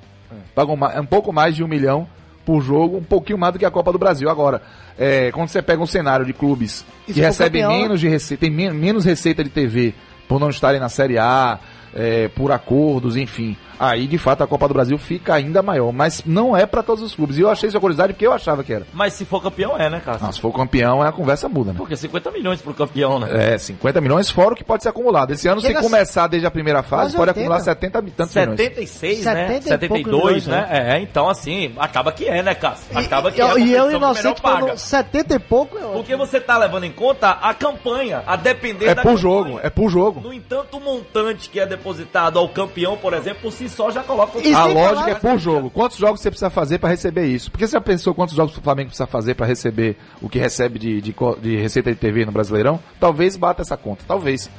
Pagou 0.56 0.78
ma- 0.78 0.94
um 1.00 1.06
pouco 1.06 1.34
mais 1.34 1.56
de 1.56 1.64
um 1.64 1.68
milhão 1.68 2.08
por 2.46 2.62
jogo, 2.62 2.98
um 2.98 3.04
pouquinho 3.04 3.38
mais 3.38 3.54
do 3.54 3.60
que 3.60 3.66
a 3.66 3.72
Copa 3.72 3.92
do 3.92 3.98
Brasil. 3.98 4.30
Agora, 4.30 4.62
é, 4.98 5.32
quando 5.32 5.48
você 5.50 5.62
pega 5.62 5.82
um 5.82 5.88
cenário 5.88 6.26
de 6.26 6.34
clubes 6.34 6.86
E 7.08 7.14
que 7.14 7.20
recebem 7.20 7.64
campeão, 7.64 7.80
menos 7.82 8.00
de 8.00 8.08
receita, 8.08 8.42
tem 8.42 8.52
men- 8.52 8.74
menos 8.74 9.06
receita 9.06 9.44
de 9.44 9.50
TV 9.50 9.94
por 10.32 10.40
não 10.40 10.50
estarem 10.50 10.80
na 10.80 10.88
Série 10.88 11.18
A, 11.18 11.60
é, 11.94 12.30
por 12.30 12.54
acordos, 12.54 13.18
enfim. 13.18 13.58
Aí 13.82 14.08
de 14.08 14.18
fato 14.18 14.44
a 14.44 14.48
Copa 14.48 14.68
do 14.68 14.74
Brasil 14.74 14.98
fica 14.98 15.34
ainda 15.34 15.62
maior. 15.62 15.92
Mas 15.92 16.24
não 16.26 16.56
é 16.56 16.66
pra 16.66 16.84
todos 16.84 17.04
os 17.04 17.16
clubes. 17.16 17.38
E 17.38 17.42
eu 17.42 17.50
achei 17.50 17.68
isso 17.70 17.80
curiosidade 17.80 18.14
porque 18.14 18.26
eu 18.28 18.34
achava 18.34 18.64
que 18.64 18.72
era. 18.74 18.86
Mas 18.94 19.14
se 19.14 19.26
for 19.26 19.42
campeão, 19.42 19.76
é, 19.78 19.90
né, 19.90 20.02
Cássio? 20.04 20.28
Ah, 20.28 20.32
se 20.32 20.40
for 20.40 20.54
campeão, 20.54 21.02
a 21.02 21.12
conversa 21.12 21.50
muda, 21.50 21.72
né? 21.72 21.78
Porque 21.78 21.96
50 21.96 22.32
milhões 22.32 22.62
pro 22.62 22.74
campeão, 22.74 23.20
né? 23.20 23.54
É, 23.54 23.58
50 23.58 24.00
milhões 24.02 24.30
fora 24.30 24.54
o 24.54 24.56
que 24.56 24.64
pode 24.64 24.84
ser 24.84 24.90
acumulado. 24.90 25.32
Esse 25.32 25.48
ano, 25.48 25.60
se 25.62 25.68
Chega 25.68 25.82
começar 25.82 26.28
desde 26.28 26.46
a 26.46 26.52
primeira 26.52 26.84
fase, 26.84 27.16
pode 27.16 27.30
80. 27.30 27.40
acumular 27.40 27.60
70 27.60 28.00
e 28.06 28.12
tantos 28.12 28.36
milhões. 28.36 28.58
76, 28.58 29.26
né? 29.26 29.48
70 29.48 29.58
e 29.58 29.64
72, 29.64 30.04
poucos 30.04 30.22
milhões, 30.22 30.48
né? 30.48 30.68
É, 30.70 31.00
então 31.02 31.28
assim, 31.30 31.74
acaba 31.78 32.12
que 32.12 32.28
é, 32.28 32.44
né, 32.44 32.54
Cássio? 32.54 32.86
Acaba 32.98 33.32
que 33.32 33.42
e, 33.42 33.44
é. 33.44 33.60
e 33.60 33.74
eu, 33.74 33.92
inocente, 33.92 34.42
paga. 34.42 34.60
falando 34.60 34.78
70 34.78 35.36
e 35.36 35.40
pouco, 35.40 35.78
é 35.78 35.82
ótimo. 35.82 35.94
Porque 35.94 36.16
você 36.16 36.40
tá 36.40 36.58
levando 36.58 36.84
em 36.84 36.92
conta 36.92 37.32
a 37.32 37.54
campanha, 37.54 38.24
a 38.28 38.36
depender 38.36 38.86
É 38.86 38.96
da 38.96 39.02
por 39.02 39.10
campanha. 39.16 39.18
jogo, 39.18 39.60
é 39.64 39.70
por 39.70 39.90
jogo. 39.90 40.22
No 40.22 40.34
entanto, 40.34 40.78
o 40.78 40.80
montante 40.80 41.50
que 41.50 41.60
é 41.60 41.66
depositado 41.66 42.38
ao 42.38 42.48
campeão, 42.50 42.98
por 42.98 43.14
exemplo, 43.14 43.42
por 43.44 43.52
si 43.52 43.68
só 43.72 43.90
já 43.90 44.04
coloca 44.04 44.38
o 44.38 44.42
E 44.42 44.54
A 44.54 44.66
lógica 44.66 44.96
falar- 44.96 45.10
é 45.10 45.16
por 45.16 45.38
jogo. 45.40 45.70
Quantos 45.70 45.98
jogos 45.98 46.22
você 46.22 46.30
precisa 46.30 46.50
fazer 46.50 46.78
pra 46.78 46.90
receber 46.90 47.26
isso? 47.26 47.50
Porque 47.50 47.66
você 47.66 47.74
já 47.74 47.82
pensou 47.82 48.14
quantos 48.14 48.36
jogos 48.36 48.56
o 48.56 48.62
Flamengo 48.62 48.90
precisa 48.90 49.08
fazer 49.08 49.34
pra 49.36 49.46
receber 49.46 49.98
o 50.22 50.30
que 50.30 50.38
recebe 50.38 50.78
de, 50.78 51.02
de, 51.02 51.16
de 51.42 51.56
receita 51.58 51.90
de 51.92 51.96
TV 51.98 52.26
no 52.26 52.32
Brasileirão? 52.32 52.80
Talvez 53.00 53.36
bata 53.36 53.62
essa 53.62 53.76
conta, 53.78 54.04
talvez. 54.08 54.50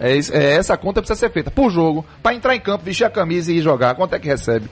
É, 0.00 0.12
é, 0.32 0.52
essa 0.56 0.76
conta 0.76 1.00
precisa 1.02 1.18
ser 1.18 1.30
feita 1.30 1.50
por 1.50 1.70
jogo, 1.70 2.04
pra 2.22 2.34
entrar 2.34 2.56
em 2.56 2.60
campo, 2.60 2.84
vestir 2.84 3.04
a 3.04 3.10
camisa 3.10 3.52
e 3.52 3.58
ir 3.58 3.62
jogar. 3.62 3.94
Quanto 3.94 4.14
é 4.14 4.18
que 4.18 4.26
recebe? 4.28 4.68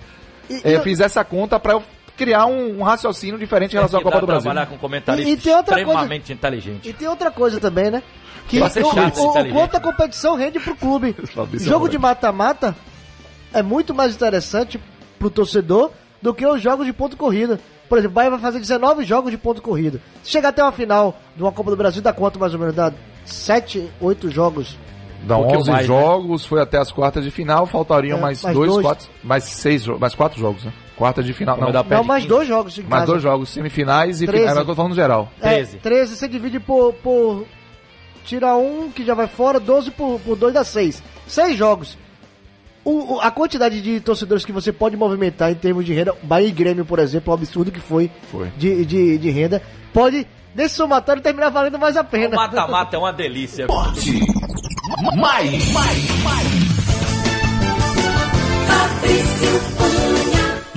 E- 0.49 0.61
É, 0.64 0.74
eu 0.76 0.82
fiz 0.82 0.99
essa 1.01 1.22
conta 1.24 1.61
pra 1.61 1.74
eu 1.74 1.82
criar 2.16 2.47
um, 2.47 2.80
um 2.80 2.82
raciocínio 2.82 3.38
diferente 3.38 3.72
em 3.72 3.76
relação 3.76 4.01
à 4.01 4.03
Tem 4.03 4.07
que 4.11 4.12
Copa 4.12 4.20
do 4.20 4.26
Brasil. 4.26 4.43
trabalhar 4.51 4.66
com 4.66 4.76
comentarista 4.76 5.28
E- 5.30 5.32
e 5.32 5.36
tem 5.36 5.55
outra 5.55 5.74
coisa- 5.76 5.91
extremamente 5.91 6.32
inteligente. 6.32 6.88
E 6.88 6.93
tem 6.93 7.09
outra 7.09 7.30
coisa 7.30 7.61
também, 7.61 7.91
né? 7.91 8.03
Que 8.49 8.59
o, 8.61 8.64
o, 8.64 9.41
o 9.43 9.53
quanto 9.53 9.76
a 9.76 9.80
competição 9.80 10.34
rende 10.34 10.59
pro 10.59 10.74
clube. 10.74 11.14
Jogo 11.55 11.88
de 11.88 11.97
mata-mata 11.97 12.74
é 13.53 13.62
muito 13.62 13.94
mais 13.94 14.14
interessante 14.14 14.80
pro 15.18 15.30
torcedor 15.30 15.90
do 16.22 16.32
que 16.34 16.46
os 16.46 16.61
jogos 16.62 16.86
de 16.86 16.92
ponto 16.92 17.16
corrida. 17.16 17.59
Por 17.88 17.98
exemplo, 17.98 18.12
o 18.12 18.14
Bahia 18.16 18.30
vai 18.30 18.38
fazer 18.38 18.61
19 18.61 19.05
jogos 19.05 19.30
de 19.30 19.38
ponto 19.38 19.61
corrida. 19.61 20.01
Se 20.22 20.30
chegar 20.30 20.51
até 20.51 20.62
uma 20.62 20.70
final 20.72 21.18
de 21.36 21.42
uma 21.42 21.51
Copa 21.51 21.70
do 21.70 21.76
Brasil, 21.76 22.01
dá 22.01 22.12
quanto 22.12 22.38
mais 22.38 22.53
ou 22.55 22.61
menos? 22.61 22.74
Dá 22.74 22.92
7, 23.24 23.90
8 24.01 24.30
jogos. 24.30 24.76
Dá 25.24 25.36
Um 25.36 25.40
pouquinho 25.42 25.61
11 25.61 25.70
mais, 25.70 25.88
né? 25.88 25.94
jogos, 25.94 26.46
foi 26.46 26.62
até 26.62 26.78
as 26.78 26.90
quartas 26.92 27.24
de 27.24 27.30
final, 27.30 27.66
faltariam 27.66 28.16
É, 28.18 28.20
mais, 28.20 28.42
mais 28.42 28.57
dois, 28.57 28.70
dois. 28.70 28.82
quatro, 28.86 29.09
mais 29.22 29.44
seis, 29.44 29.86
mais 29.86 30.14
quatro 30.14 30.38
jogos, 30.40 30.64
né? 30.64 30.72
Quartas 30.96 31.26
de 31.26 31.32
final, 31.34 31.59
não, 31.59 31.70
dá 31.72 31.82
Não, 31.82 31.88
Perde 31.88 32.07
mais 32.07 32.22
15. 32.22 32.28
dois 32.34 32.48
jogos 32.48 32.78
em 32.78 32.82
mais 32.82 32.90
casa. 33.03 33.07
dois 33.07 33.22
jogos, 33.22 33.48
semifinais 33.51 34.22
e 34.22 34.26
13. 34.26 34.44
final, 34.44 34.59
eu 34.62 34.66
tô 34.66 34.74
falando 34.74 34.94
geral. 34.94 35.28
É, 35.40 35.48
13. 35.57 35.76
13 35.78 36.16
você 36.16 36.28
divide 36.28 36.61
por, 36.61 36.92
por. 36.94 37.44
Tira 38.24 38.55
um 38.57 38.90
que 38.90 39.05
já 39.05 39.14
vai 39.14 39.26
fora, 39.26 39.59
12 39.59 39.90
por, 39.90 40.20
por 40.20 40.36
2 40.36 40.55
dá 40.55 40.62
6. 40.64 41.03
6 41.26 41.57
jogos. 41.57 41.98
O, 42.93 43.20
a 43.20 43.30
quantidade 43.30 43.80
de 43.80 44.01
torcedores 44.01 44.45
que 44.45 44.51
você 44.53 44.72
pode 44.72 44.97
movimentar 44.97 45.51
em 45.53 45.55
termos 45.55 45.84
de 45.84 45.93
renda, 45.95 46.12
Bahia 46.22 46.49
e 46.49 46.53
Grêmio, 46.53 46.84
por 46.84 46.99
exemplo, 46.99 47.30
o 47.30 47.34
absurdo 47.34 47.70
que 47.70 47.78
foi, 47.80 48.11
Foi. 48.30 48.49
De, 48.57 48.84
de, 48.84 49.16
de 49.18 49.30
renda, 49.30 49.62
pode, 49.93 50.26
nesse 50.55 50.74
somatório, 50.74 51.22
terminar 51.22 51.51
valendo 51.51 51.78
mais 51.78 51.97
a 51.97 52.01
O 52.01 52.05
pena. 52.05 52.34
mata-mata 52.34 52.97
é 52.97 52.99
uma 52.99 53.12
delícia. 53.12 53.62
Esporte. 53.62 54.20
Mais, 55.16 55.72
mais, 55.72 56.22
mais. 56.24 56.70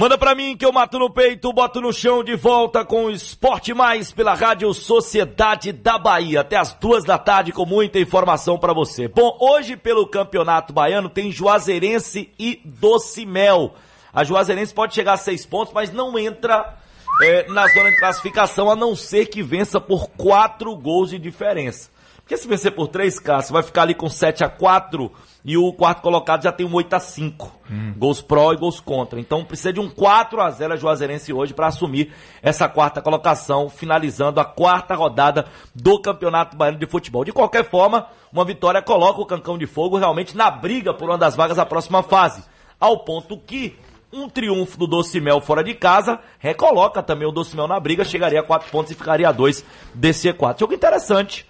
Manda 0.04 0.18
pra 0.18 0.36
mim 0.36 0.58
que 0.58 0.66
eu 0.66 0.74
mato 0.74 1.00
no 1.00 1.10
peito, 1.10 1.54
boto 1.54 1.80
no 1.80 1.94
chão 1.94 2.26
de 2.26 2.36
volta 2.36 2.84
com 2.84 3.06
o 3.06 3.10
Esporte 3.10 3.74
Mais 3.74 4.12
pela 4.12 4.34
Rádio 4.34 4.74
Sociedade 4.74 5.72
da 5.72 5.98
Bahia. 5.98 6.42
Até 6.42 6.58
as 6.58 6.74
duas 6.74 7.06
da 7.06 7.18
tarde 7.18 7.54
com 7.54 7.66
muita 7.66 8.00
informação 8.00 8.58
pra 8.60 8.74
você. 8.74 9.08
Bom, 9.08 9.38
hoje 9.40 9.78
pelo 9.78 10.06
Campeonato 10.06 10.74
Baiano 10.74 11.08
tem 11.08 11.32
Juazeirense 11.32 12.30
e 12.38 12.60
Docimel. 12.66 13.76
A 14.14 14.26
Juazeirense 14.26 14.74
pode 14.74 14.94
chegar 14.94 15.14
a 15.14 15.18
seis 15.18 15.46
pontos, 15.46 15.74
mas 15.74 15.90
não 15.94 16.20
entra 16.20 16.78
é, 17.22 17.48
na 17.48 17.66
zona 17.70 17.90
de 17.90 17.98
classificação, 17.98 18.70
a 18.70 18.76
não 18.76 18.98
ser 18.98 19.28
que 19.28 19.42
vença 19.42 19.80
por 19.80 20.10
quatro 20.10 20.76
gols 20.76 21.12
de 21.12 21.18
diferença. 21.18 21.90
Porque 22.18 22.36
se 22.36 22.46
vencer 22.46 22.74
por 22.74 22.90
3, 22.90 23.20
Cássio, 23.20 23.54
vai 23.54 23.64
ficar 23.64 23.84
ali 23.84 23.94
com 23.94 24.10
7 24.10 24.44
a 24.44 24.50
4 24.50 25.10
e 25.46 25.58
o 25.58 25.74
quarto 25.74 26.02
colocado 26.02 26.44
já 26.44 26.52
tem 26.52 26.66
um 26.66 26.74
8 26.74 26.94
a 26.94 27.00
5 27.00 27.52
Gols 27.98 28.22
pró 28.22 28.54
e 28.54 28.58
gols 28.58 28.80
contra. 28.80 29.20
Então 29.20 29.44
precisa 29.44 29.74
de 29.74 29.80
um 29.80 29.90
4 29.90 30.40
a 30.42 30.50
0 30.50 30.74
a 30.74 30.78
Juazeirense 30.78 31.34
hoje 31.34 31.54
para 31.54 31.68
assumir 31.68 32.14
essa 32.42 32.70
quarta 32.70 33.02
colocação, 33.02 33.68
finalizando 33.70 34.40
a 34.40 34.46
quarta 34.46 34.96
rodada 34.96 35.46
do 35.74 36.00
Campeonato 36.00 36.56
Baiano 36.56 36.78
de 36.78 36.86
Futebol. 36.86 37.26
De 37.26 37.32
qualquer 37.32 37.70
forma, 37.70 38.08
uma 38.32 38.46
vitória 38.46 38.82
coloca 38.82 39.22
o 39.22 39.26
Cancão 39.26 39.58
de 39.58 39.66
Fogo 39.66 39.98
realmente 39.98 40.38
na 40.38 40.52
briga 40.52 40.94
por 40.94 41.10
uma 41.10 41.18
das 41.18 41.36
vagas 41.36 41.58
da 41.58 41.66
próxima 41.66 42.04
fase. 42.04 42.44
Ao 42.80 43.00
ponto 43.00 43.38
que 43.38 43.78
um 44.12 44.30
triunfo 44.30 44.78
do 44.78 44.86
Docimel 44.86 45.42
fora 45.42 45.64
de 45.64 45.74
casa 45.74 46.20
recoloca 46.38 47.02
também 47.02 47.28
o 47.28 47.32
Docimel 47.32 47.68
na 47.68 47.80
briga, 47.80 48.06
chegaria 48.06 48.40
a 48.40 48.44
4 48.44 48.70
pontos 48.70 48.92
e 48.92 48.96
ficaria 48.96 49.28
a 49.28 49.32
2 49.32 49.66
desse 49.96 50.32
E4. 50.32 50.60
Jogo 50.60 50.74
interessante 50.74 51.46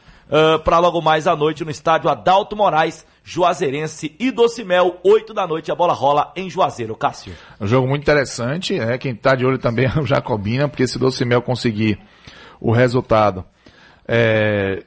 para 0.64 0.80
logo 0.80 1.02
mais 1.02 1.28
à 1.28 1.36
noite 1.36 1.66
no 1.66 1.70
estádio 1.70 2.10
Adalto 2.10 2.56
Moraes, 2.56 3.06
Juazeirense 3.24 4.13
e 4.19 4.32
Docimel, 4.32 4.99
8 5.03 5.34
da 5.34 5.47
noite, 5.47 5.71
a 5.71 5.76
bola 5.76 5.93
rola 5.93 6.34
em 6.36 6.49
Juazeiro. 6.49 6.95
Cássio. 6.95 7.34
Um 7.59 7.65
jogo 7.65 7.88
muito 7.88 8.01
interessante, 8.01 8.78
né? 8.78 8.97
Quem 8.97 9.15
tá 9.15 9.34
de 9.34 9.45
olho 9.45 9.57
também 9.57 9.86
é 9.95 9.99
o 9.99 10.05
Jacobina, 10.05 10.67
porque 10.67 10.86
se 10.86 10.99
Docimel 10.99 11.41
conseguir 11.41 11.99
o 12.59 12.71
resultado, 12.71 13.45
é, 14.05 14.84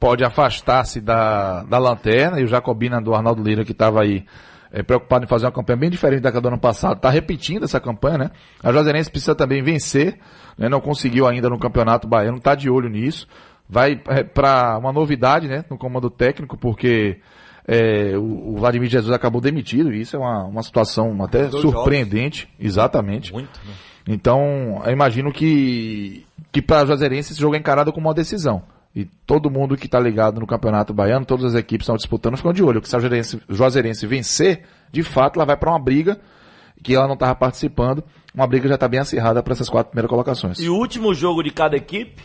pode 0.00 0.24
afastar-se 0.24 1.00
da, 1.00 1.62
da 1.64 1.78
lanterna, 1.78 2.40
e 2.40 2.44
o 2.44 2.48
Jacobina 2.48 3.00
do 3.00 3.14
Arnaldo 3.14 3.42
Lira, 3.42 3.64
que 3.64 3.72
estava 3.72 4.02
aí 4.02 4.24
é, 4.72 4.82
preocupado 4.82 5.24
em 5.24 5.28
fazer 5.28 5.44
uma 5.44 5.52
campanha 5.52 5.76
bem 5.76 5.90
diferente 5.90 6.22
da 6.22 6.30
do 6.30 6.48
ano 6.48 6.58
passado, 6.58 6.96
está 6.96 7.10
repetindo 7.10 7.64
essa 7.64 7.78
campanha, 7.78 8.18
né? 8.18 8.30
A 8.62 8.72
Juazeirense 8.72 9.10
precisa 9.10 9.34
também 9.34 9.62
vencer, 9.62 10.18
né? 10.56 10.70
Não 10.70 10.80
conseguiu 10.80 11.28
ainda 11.28 11.50
no 11.50 11.58
Campeonato 11.58 12.08
Baiano, 12.08 12.38
está 12.38 12.54
de 12.54 12.70
olho 12.70 12.88
nisso. 12.88 13.28
Vai 13.68 14.00
é, 14.08 14.24
para 14.24 14.76
uma 14.78 14.92
novidade, 14.92 15.48
né? 15.48 15.64
No 15.70 15.78
comando 15.78 16.10
técnico, 16.10 16.56
porque 16.56 17.20
é, 17.66 18.16
o, 18.16 18.52
o 18.52 18.56
Vladimir 18.56 18.88
Jesus 18.88 19.12
acabou 19.12 19.40
demitido, 19.40 19.92
e 19.92 20.00
isso 20.00 20.16
é 20.16 20.18
uma, 20.18 20.44
uma 20.44 20.62
situação 20.62 21.22
até 21.22 21.50
surpreendente. 21.50 22.48
Exatamente. 22.58 23.32
Muito, 23.32 23.60
né? 23.66 23.74
Então, 24.06 24.82
eu 24.84 24.92
imagino 24.92 25.32
que, 25.32 26.26
que 26.52 26.60
para 26.60 26.80
a 26.80 26.86
Juazeirense 26.86 27.32
esse 27.32 27.40
jogo 27.40 27.54
é 27.54 27.58
encarado 27.58 27.92
como 27.92 28.08
uma 28.08 28.14
decisão. 28.14 28.62
E 28.94 29.06
todo 29.26 29.50
mundo 29.50 29.76
que 29.76 29.86
está 29.86 29.98
ligado 29.98 30.38
no 30.38 30.46
Campeonato 30.46 30.94
Baiano, 30.94 31.26
todas 31.26 31.46
as 31.46 31.54
equipes 31.54 31.84
estão 31.84 31.96
disputando, 31.96 32.36
ficam 32.36 32.52
de 32.52 32.62
olho. 32.62 32.80
Que 32.80 32.88
se 32.88 32.94
a 32.94 33.00
Juazeirense, 33.00 33.42
Juazeirense 33.48 34.06
vencer, 34.06 34.62
de 34.92 35.02
fato, 35.02 35.36
ela 35.36 35.46
vai 35.46 35.56
para 35.56 35.70
uma 35.70 35.80
briga 35.80 36.20
que 36.82 36.94
ela 36.94 37.06
não 37.06 37.14
estava 37.14 37.34
participando. 37.34 38.04
Uma 38.32 38.46
briga 38.46 38.68
já 38.68 38.74
está 38.74 38.86
bem 38.86 39.00
acirrada 39.00 39.42
para 39.42 39.52
essas 39.52 39.68
quatro 39.68 39.90
primeiras 39.90 40.10
colocações. 40.10 40.60
E 40.60 40.68
o 40.68 40.76
último 40.76 41.12
jogo 41.12 41.42
de 41.42 41.50
cada 41.50 41.76
equipe 41.76 42.22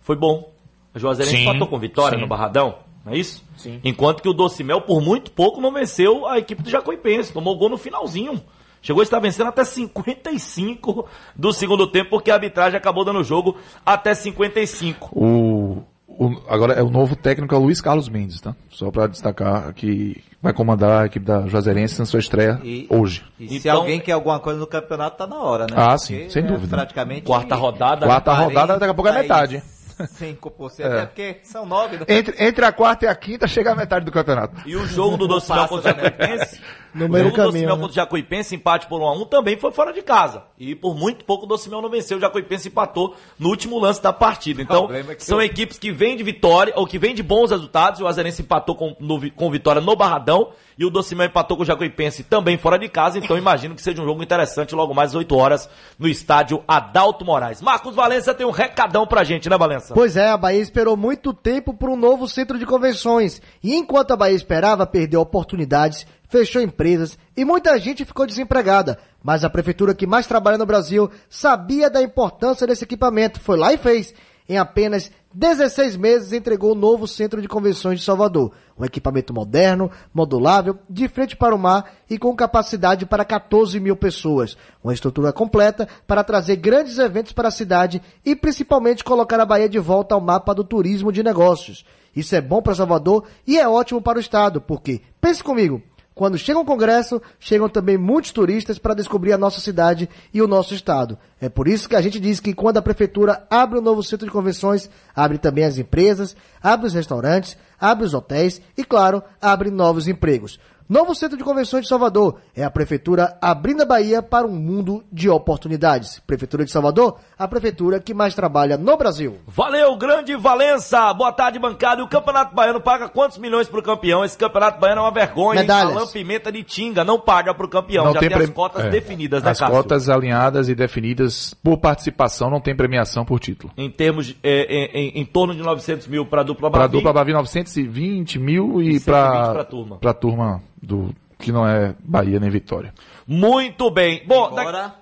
foi 0.00 0.16
bom. 0.16 0.52
A 0.92 0.98
Juazeirense 0.98 1.36
Sim, 1.36 1.42
empatou 1.42 1.68
com 1.68 1.78
vitória 1.78 2.16
sim. 2.16 2.22
no 2.22 2.28
Barradão, 2.28 2.78
não 3.04 3.12
é 3.12 3.16
isso? 3.18 3.42
Sim. 3.56 3.80
Enquanto 3.84 4.22
que 4.22 4.28
o 4.28 4.32
Docimel, 4.32 4.80
por 4.82 5.00
muito 5.00 5.30
pouco, 5.30 5.60
não 5.60 5.72
venceu 5.72 6.26
a 6.26 6.38
equipe 6.38 6.62
do 6.62 6.70
Jacuipense. 6.70 7.32
Tomou 7.32 7.56
gol 7.56 7.68
no 7.68 7.78
finalzinho. 7.78 8.40
Chegou 8.82 9.00
a 9.00 9.04
estar 9.04 9.18
vencendo 9.20 9.48
até 9.48 9.62
55 9.64 11.06
do 11.36 11.52
segundo 11.52 11.86
tempo, 11.86 12.10
porque 12.10 12.30
a 12.30 12.34
arbitragem 12.34 12.76
acabou 12.78 13.04
dando 13.04 13.20
o 13.20 13.24
jogo 13.24 13.56
até 13.84 14.14
55. 14.14 15.10
O, 15.12 15.82
o- 16.08 16.42
agora 16.48 16.74
é 16.74 16.82
o 16.82 16.90
novo 16.90 17.14
técnico 17.16 17.54
é 17.54 17.58
o 17.58 17.60
Luiz 17.62 17.80
Carlos 17.80 18.08
Mendes, 18.08 18.40
tá? 18.40 18.54
Só 18.70 18.90
para 18.90 19.06
destacar 19.06 19.72
que 19.74 20.22
vai 20.42 20.52
comandar 20.54 21.02
a 21.02 21.06
equipe 21.06 21.26
da 21.26 21.46
Juazeirense 21.46 21.98
na 21.98 22.06
sua 22.06 22.20
estreia 22.20 22.58
E- 22.64 22.86
hoje. 22.88 23.22
E 23.38 23.48
se 23.48 23.56
Então- 23.58 23.78
alguém 23.78 24.00
quer 24.00 24.12
alguma 24.12 24.38
coisa 24.40 24.58
no 24.58 24.66
campeonato, 24.66 25.18
tá 25.18 25.26
na 25.26 25.36
hora, 25.38 25.64
né? 25.66 25.74
Ah, 25.76 25.88
Porque 25.96 26.06
sim, 26.06 26.30
sem 26.30 26.42
é 26.42 26.46
dúvida. 26.46 26.76
Praticamente. 26.76 27.22
Quarta 27.22 27.54
rodada. 27.54 28.06
Quarta 28.06 28.32
rodada, 28.32 28.78
daqui 28.78 28.90
a 28.90 28.94
pouco 28.94 29.08
é 29.10 29.12
metade. 29.20 29.62
5%. 30.06 30.80
É. 30.80 30.98
É 31.00 31.06
porque 31.06 31.40
são 31.42 31.66
nove, 31.66 31.96
né? 31.96 32.04
Entre, 32.08 32.44
entre 32.44 32.64
a 32.64 32.72
quarta 32.72 33.04
e 33.04 33.08
a 33.08 33.14
quinta 33.14 33.46
chega 33.46 33.72
a 33.72 33.74
metade 33.74 34.04
do 34.04 34.12
campeonato. 34.12 34.56
E 34.66 34.76
o 34.76 34.86
jogo 34.86 35.16
do 35.16 35.28
passa, 35.40 35.68
contra 35.68 35.92
o? 35.94 36.02
Jacuipense, 36.04 36.60
No 36.94 37.06
o 37.06 37.08
meio 37.08 37.24
jogo 37.24 37.36
do 37.36 37.36
caminho, 37.36 37.52
Docimel 37.52 37.74
né? 37.76 37.80
contra 37.82 37.90
o 37.92 37.94
Jacuipense, 37.94 38.54
empate 38.56 38.86
por 38.86 39.00
1 39.00 39.04
a 39.06 39.12
1 39.14 39.24
também 39.26 39.56
foi 39.56 39.70
fora 39.70 39.92
de 39.92 40.02
casa. 40.02 40.42
E 40.58 40.74
por 40.74 40.94
muito 40.94 41.24
pouco 41.24 41.44
o 41.44 41.48
Docimel 41.48 41.80
não 41.80 41.88
venceu, 41.90 42.18
o 42.18 42.20
Jacuipense 42.20 42.68
empatou 42.68 43.14
no 43.38 43.48
último 43.48 43.78
lance 43.78 44.02
da 44.02 44.12
partida. 44.12 44.60
Então, 44.62 44.88
é 44.92 45.04
são 45.18 45.38
eu- 45.40 45.46
equipes 45.46 45.78
que 45.78 45.90
vêm 45.92 46.16
de 46.16 46.22
vitória, 46.22 46.72
ou 46.76 46.86
que 46.86 46.98
vêm 46.98 47.14
de 47.14 47.22
bons 47.22 47.50
resultados. 47.50 48.00
O 48.00 48.06
Azarense 48.06 48.42
empatou 48.42 48.74
com, 48.74 48.96
no 49.00 49.30
com 49.32 49.50
vitória 49.50 49.80
no 49.80 49.94
Barradão, 49.96 50.50
e 50.78 50.84
o 50.84 50.90
Docimel 50.90 51.26
empatou 51.26 51.56
com 51.56 51.62
o 51.62 51.66
Jacuipense 51.66 52.24
também 52.24 52.56
fora 52.56 52.78
de 52.78 52.88
casa. 52.88 53.18
Então, 53.18 53.36
imagino 53.38 53.74
que 53.74 53.82
seja 53.82 54.00
um 54.02 54.04
jogo 54.04 54.22
interessante 54.22 54.74
logo 54.74 54.94
mais 54.94 55.10
às 55.10 55.14
8 55.16 55.36
horas 55.36 55.68
no 55.98 56.08
estádio 56.08 56.62
Adalto 56.66 57.24
Moraes. 57.24 57.60
Marcos 57.60 57.94
Valença 57.94 58.32
tem 58.34 58.46
um 58.46 58.50
recadão 58.50 59.06
pra 59.06 59.22
gente, 59.24 59.48
né, 59.48 59.58
Valença? 59.58 59.92
Pois 59.94 60.16
é, 60.16 60.28
a 60.30 60.36
Bahia 60.36 60.60
esperou 60.60 60.96
muito 60.96 61.32
tempo 61.34 61.74
por 61.74 61.88
um 61.90 61.96
novo 61.96 62.26
centro 62.26 62.58
de 62.58 62.64
convenções. 62.66 63.42
E 63.62 63.74
enquanto 63.74 64.12
a 64.12 64.16
Bahia 64.16 64.34
esperava, 64.36 64.86
perdeu 64.86 65.20
oportunidades, 65.20 66.06
fechou 66.30 66.62
empresas 66.62 67.18
e 67.36 67.44
muita 67.44 67.78
gente 67.78 68.04
ficou 68.04 68.26
desempregada. 68.26 68.98
Mas 69.22 69.44
a 69.44 69.50
prefeitura 69.50 69.94
que 69.94 70.06
mais 70.06 70.26
trabalha 70.26 70.56
no 70.56 70.64
Brasil 70.64 71.10
sabia 71.28 71.90
da 71.90 72.00
importância 72.00 72.66
desse 72.66 72.84
equipamento, 72.84 73.40
foi 73.40 73.58
lá 73.58 73.72
e 73.72 73.76
fez. 73.76 74.14
Em 74.48 74.58
apenas 74.58 75.12
16 75.32 75.96
meses 75.96 76.32
entregou 76.32 76.72
o 76.72 76.74
novo 76.74 77.06
Centro 77.06 77.40
de 77.40 77.46
Convenções 77.46 78.00
de 78.00 78.04
Salvador. 78.04 78.50
Um 78.76 78.84
equipamento 78.84 79.32
moderno, 79.32 79.90
modulável, 80.12 80.78
de 80.88 81.06
frente 81.06 81.36
para 81.36 81.54
o 81.54 81.58
mar 81.58 81.92
e 82.08 82.18
com 82.18 82.34
capacidade 82.34 83.06
para 83.06 83.24
14 83.24 83.78
mil 83.78 83.94
pessoas. 83.94 84.56
Uma 84.82 84.94
estrutura 84.94 85.32
completa 85.32 85.86
para 86.06 86.24
trazer 86.24 86.56
grandes 86.56 86.98
eventos 86.98 87.32
para 87.32 87.46
a 87.48 87.52
cidade 87.52 88.02
e 88.24 88.34
principalmente 88.34 89.04
colocar 89.04 89.38
a 89.38 89.46
Bahia 89.46 89.68
de 89.68 89.78
volta 89.78 90.16
ao 90.16 90.20
mapa 90.20 90.52
do 90.52 90.64
turismo 90.64 91.12
de 91.12 91.22
negócios. 91.22 91.84
Isso 92.14 92.34
é 92.34 92.40
bom 92.40 92.60
para 92.60 92.74
Salvador 92.74 93.24
e 93.46 93.58
é 93.58 93.68
ótimo 93.68 94.02
para 94.02 94.18
o 94.18 94.20
estado, 94.20 94.60
porque, 94.60 95.00
pense 95.20 95.44
comigo, 95.44 95.80
quando 96.20 96.36
chega 96.36 96.58
um 96.58 96.66
congresso, 96.66 97.18
chegam 97.38 97.66
também 97.66 97.96
muitos 97.96 98.30
turistas 98.30 98.78
para 98.78 98.92
descobrir 98.92 99.32
a 99.32 99.38
nossa 99.38 99.58
cidade 99.58 100.06
e 100.34 100.42
o 100.42 100.46
nosso 100.46 100.74
estado. 100.74 101.16
É 101.40 101.48
por 101.48 101.66
isso 101.66 101.88
que 101.88 101.96
a 101.96 102.00
gente 102.02 102.20
diz 102.20 102.38
que 102.38 102.52
quando 102.52 102.76
a 102.76 102.82
prefeitura 102.82 103.46
abre 103.48 103.78
um 103.78 103.80
novo 103.80 104.02
centro 104.02 104.26
de 104.26 104.32
convenções, 104.32 104.90
abre 105.16 105.38
também 105.38 105.64
as 105.64 105.78
empresas, 105.78 106.36
abre 106.62 106.86
os 106.86 106.92
restaurantes, 106.92 107.56
abre 107.80 108.04
os 108.04 108.12
hotéis 108.12 108.60
e, 108.76 108.84
claro, 108.84 109.22
abre 109.40 109.70
novos 109.70 110.08
empregos. 110.08 110.60
Novo 110.90 111.14
Centro 111.14 111.38
de 111.38 111.44
Convenções 111.44 111.82
de 111.84 111.88
Salvador 111.88 112.40
é 112.52 112.64
a 112.64 112.70
Prefeitura 112.70 113.38
abrindo 113.40 113.80
a 113.82 113.86
Bahia 113.86 114.20
para 114.20 114.44
um 114.44 114.50
mundo 114.56 115.04
de 115.12 115.30
oportunidades. 115.30 116.18
Prefeitura 116.26 116.64
de 116.64 116.72
Salvador, 116.72 117.16
a 117.38 117.46
prefeitura 117.46 118.00
que 118.00 118.12
mais 118.12 118.34
trabalha 118.34 118.76
no 118.76 118.96
Brasil. 118.96 119.36
Valeu, 119.46 119.96
grande 119.96 120.34
Valença! 120.34 121.14
Boa 121.14 121.30
tarde, 121.30 121.60
bancada. 121.60 122.00
E 122.00 122.04
o 122.04 122.08
Campeonato 122.08 122.56
Baiano 122.56 122.80
paga 122.80 123.08
quantos 123.08 123.38
milhões 123.38 123.68
pro 123.68 123.80
campeão? 123.84 124.24
Esse 124.24 124.36
Campeonato 124.36 124.80
Baiano 124.80 125.02
é 125.02 125.04
uma 125.04 125.12
vergonha. 125.12 125.60
Medalhas. 125.60 125.96
Alain 125.96 126.08
Pimenta 126.08 126.50
de 126.50 126.64
Tinga 126.64 127.04
não 127.04 127.20
paga 127.20 127.54
pro 127.54 127.68
campeão. 127.68 128.06
Não 128.06 128.14
Já 128.14 128.18
tem 128.18 128.28
tem, 128.28 128.38
as 128.38 128.44
pre- 128.46 128.52
cotas 128.52 128.84
é. 128.86 128.90
definidas, 128.90 129.44
né, 129.44 129.50
As 129.52 129.60
Cássio? 129.60 129.76
cotas 129.76 130.08
alinhadas 130.08 130.68
e 130.68 130.74
definidas 130.74 131.54
por 131.62 131.78
participação, 131.78 132.50
não 132.50 132.60
tem 132.60 132.74
premiação 132.74 133.24
por 133.24 133.38
título. 133.38 133.72
Em 133.76 133.88
termos, 133.88 134.26
de- 134.26 134.36
é, 134.42 134.96
é, 134.96 135.00
em, 135.00 135.20
em 135.20 135.24
torno 135.24 135.54
de 135.54 135.62
900 135.62 136.08
mil 136.08 136.26
pra 136.26 136.42
dupla 136.42 136.68
Para 136.68 136.80
a 136.80 136.88
Bavi. 136.88 136.96
dupla 136.98 137.12
Bavi 137.12 137.32
920 137.32 138.40
mil 138.40 138.82
e 138.82 138.98
120 138.98 139.04
para 139.04 139.52
pra 139.52 139.64
turma. 139.64 139.98
a 140.04 140.12
turma 140.14 140.62
do 140.82 141.14
que 141.38 141.50
não 141.52 141.66
é 141.66 141.94
Bahia 142.04 142.38
nem 142.38 142.50
Vitória. 142.50 142.92
Muito 143.26 143.90
bem. 143.90 144.22
Bom, 144.26 144.50
da- 144.54 144.60
Agora, 144.62 144.94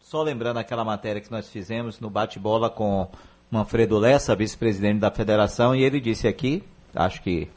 só 0.00 0.22
lembrando 0.22 0.56
aquela 0.58 0.84
matéria 0.84 1.20
que 1.20 1.30
nós 1.30 1.48
fizemos 1.48 2.00
no 2.00 2.08
bate-bola 2.10 2.70
com 2.70 3.08
Manfredo 3.50 3.98
Lessa, 3.98 4.34
vice-presidente 4.34 4.98
da 5.00 5.10
federação, 5.10 5.74
e 5.74 5.82
ele 5.82 6.00
disse 6.00 6.26
aqui, 6.28 6.62
acho 6.94 7.20
que 7.22 7.48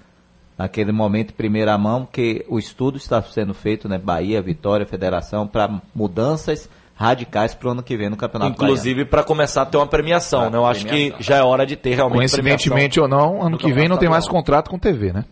naquele 0.57 0.91
momento, 0.91 1.33
primeira 1.33 1.77
mão, 1.77 2.05
que 2.11 2.45
o 2.49 2.59
estudo 2.59 2.97
está 2.97 3.21
sendo 3.21 3.53
feito, 3.53 3.87
né, 3.89 3.97
Bahia, 3.97 4.41
Vitória, 4.41 4.85
Federação, 4.85 5.47
para 5.47 5.81
mudanças 5.95 6.69
radicais 6.95 7.55
para 7.55 7.67
o 7.69 7.71
ano 7.71 7.81
que 7.83 7.97
vem 7.97 8.07
no 8.09 8.15
Campeonato 8.15 8.51
inclusive 8.51 9.03
pra 9.05 9.23
começar 9.23 9.63
a 9.63 9.65
ter 9.65 9.77
uma 9.77 9.87
premiação, 9.87 10.41
Pra 10.41 10.49
né? 10.51 10.57
Eu 10.57 10.65
acho 10.65 10.85
premiação. 10.85 11.17
que 11.17 11.23
já 11.23 11.37
é 11.37 11.41
hora 11.41 11.65
de 11.65 11.75
ter 11.75 11.95
realmente 11.95 12.17
Coincidentemente 12.19 12.99
ou 12.99 13.07
não, 13.07 13.41
ano 13.41 13.51
no 13.51 13.57
que 13.57 13.73
vem 13.73 13.87
não 13.87 13.97
tem 13.97 14.07
mais 14.09 14.27
contrato 14.27 14.69
com 14.69 14.77
TV, 14.77 15.11
né? 15.11 15.25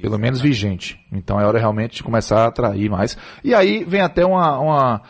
Pelo 0.00 0.18
menos 0.18 0.40
vigente. 0.40 0.98
Então 1.12 1.40
é 1.40 1.44
hora 1.46 1.58
realmente 1.58 1.96
de 1.96 2.02
começar 2.02 2.44
a 2.44 2.46
atrair 2.48 2.88
mais. 2.90 3.16
E 3.44 3.54
aí 3.54 3.84
vem 3.84 4.00
até 4.00 4.24
uma, 4.24 4.58
uma- 4.58 5.02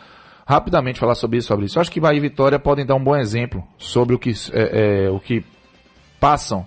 rapidamente 0.45 0.99
falar 0.99 1.15
sobre 1.15 1.37
isso, 1.37 1.47
sobre 1.47 1.65
isso. 1.65 1.77
Eu 1.77 1.81
acho 1.81 1.91
que 1.91 1.99
Bahia 1.99 2.17
e 2.17 2.21
Vitória 2.21 2.59
podem 2.59 2.85
dar 2.85 2.95
um 2.95 3.03
bom 3.03 3.15
exemplo 3.15 3.63
sobre 3.77 4.15
o 4.15 4.19
que, 4.19 4.31
é, 4.51 5.05
é, 5.05 5.09
o 5.09 5.19
que 5.19 5.43
passam 6.19 6.65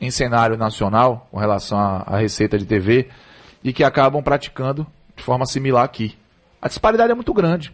em 0.00 0.10
cenário 0.10 0.56
nacional 0.56 1.26
com 1.30 1.38
relação 1.38 1.78
à, 1.78 2.02
à 2.06 2.16
receita 2.18 2.58
de 2.58 2.64
TV 2.66 3.08
e 3.62 3.72
que 3.72 3.84
acabam 3.84 4.22
praticando 4.22 4.86
de 5.14 5.22
forma 5.22 5.46
similar 5.46 5.84
aqui. 5.84 6.16
A 6.60 6.68
disparidade 6.68 7.12
é 7.12 7.14
muito 7.14 7.32
grande 7.32 7.72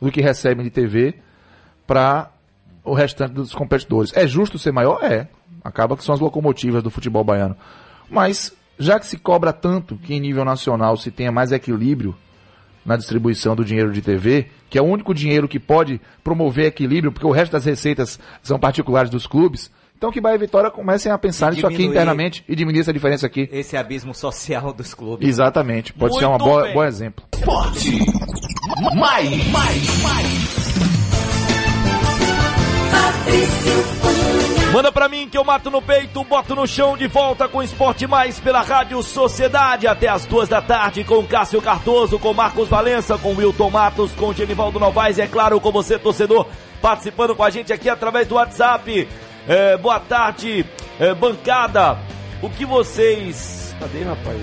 do 0.00 0.10
que 0.10 0.20
recebem 0.20 0.64
de 0.64 0.70
TV 0.70 1.14
para 1.86 2.30
o 2.84 2.94
restante 2.94 3.32
dos 3.34 3.54
competidores. 3.54 4.12
É 4.16 4.26
justo 4.26 4.58
ser 4.58 4.72
maior? 4.72 5.02
É. 5.02 5.28
Acaba 5.64 5.96
que 5.96 6.02
são 6.02 6.14
as 6.14 6.20
locomotivas 6.20 6.82
do 6.82 6.90
futebol 6.90 7.22
baiano. 7.22 7.56
Mas, 8.10 8.52
já 8.82 8.98
que 8.98 9.06
se 9.06 9.16
cobra 9.16 9.52
tanto 9.52 9.96
que 9.96 10.14
em 10.14 10.20
nível 10.20 10.44
nacional 10.44 10.96
se 10.96 11.10
tenha 11.10 11.32
mais 11.32 11.52
equilíbrio 11.52 12.14
na 12.84 12.96
distribuição 12.96 13.54
do 13.54 13.64
dinheiro 13.64 13.92
de 13.92 14.02
TV, 14.02 14.46
que 14.68 14.76
é 14.78 14.82
o 14.82 14.86
único 14.86 15.14
dinheiro 15.14 15.46
que 15.46 15.60
pode 15.60 16.00
promover 16.24 16.66
equilíbrio, 16.66 17.12
porque 17.12 17.26
o 17.26 17.30
resto 17.30 17.52
das 17.52 17.64
receitas 17.64 18.18
são 18.42 18.58
particulares 18.58 19.10
dos 19.10 19.26
clubes, 19.26 19.70
então 19.96 20.10
que 20.10 20.20
Bahia 20.20 20.34
e 20.34 20.38
Vitória 20.38 20.68
comecem 20.68 21.12
a 21.12 21.16
pensar 21.16 21.52
nisso 21.52 21.64
aqui 21.64 21.84
internamente 21.84 22.44
e 22.48 22.56
diminuir 22.56 22.80
essa 22.80 22.92
diferença 22.92 23.24
aqui. 23.24 23.48
Esse 23.52 23.76
abismo 23.76 24.12
social 24.12 24.72
dos 24.72 24.94
clubes. 24.94 25.28
Exatamente. 25.28 25.92
Pode 25.92 26.18
ser 26.18 26.26
um 26.26 26.30
Muito 26.30 26.44
boa, 26.44 26.64
bem. 26.64 26.74
bom 26.74 26.82
exemplo. 26.82 27.24
Esporte. 27.32 28.00
Mais, 28.96 29.46
mais, 29.52 30.02
mais. 30.02 30.72
Manda 34.72 34.90
pra 34.90 35.06
mim 35.06 35.28
que 35.28 35.36
eu 35.36 35.44
mato 35.44 35.70
no 35.70 35.82
peito, 35.82 36.24
boto 36.24 36.54
no 36.54 36.66
chão 36.66 36.96
de 36.96 37.06
volta 37.06 37.46
com 37.46 37.62
Esporte 37.62 38.06
Mais 38.06 38.40
pela 38.40 38.62
Rádio 38.62 39.02
Sociedade 39.02 39.86
até 39.86 40.08
as 40.08 40.24
duas 40.24 40.48
da 40.48 40.62
tarde 40.62 41.04
com 41.04 41.22
Cássio 41.26 41.60
Cardoso, 41.60 42.18
com 42.18 42.32
Marcos 42.32 42.68
Valença, 42.68 43.18
com 43.18 43.34
Wilton 43.34 43.68
Matos, 43.68 44.12
com 44.12 44.32
Genivaldo 44.32 44.80
Novaes 44.80 45.18
e 45.18 45.20
é 45.20 45.26
claro 45.26 45.60
com 45.60 45.70
você 45.70 45.98
torcedor 45.98 46.46
participando 46.80 47.36
com 47.36 47.44
a 47.44 47.50
gente 47.50 47.70
aqui 47.70 47.90
através 47.90 48.26
do 48.26 48.36
WhatsApp. 48.36 49.06
É, 49.46 49.76
boa 49.76 50.00
tarde, 50.00 50.64
é, 50.98 51.12
bancada. 51.12 51.98
O 52.40 52.48
que 52.48 52.64
vocês... 52.64 53.76
Cadê, 53.78 54.04
rapaz? 54.04 54.40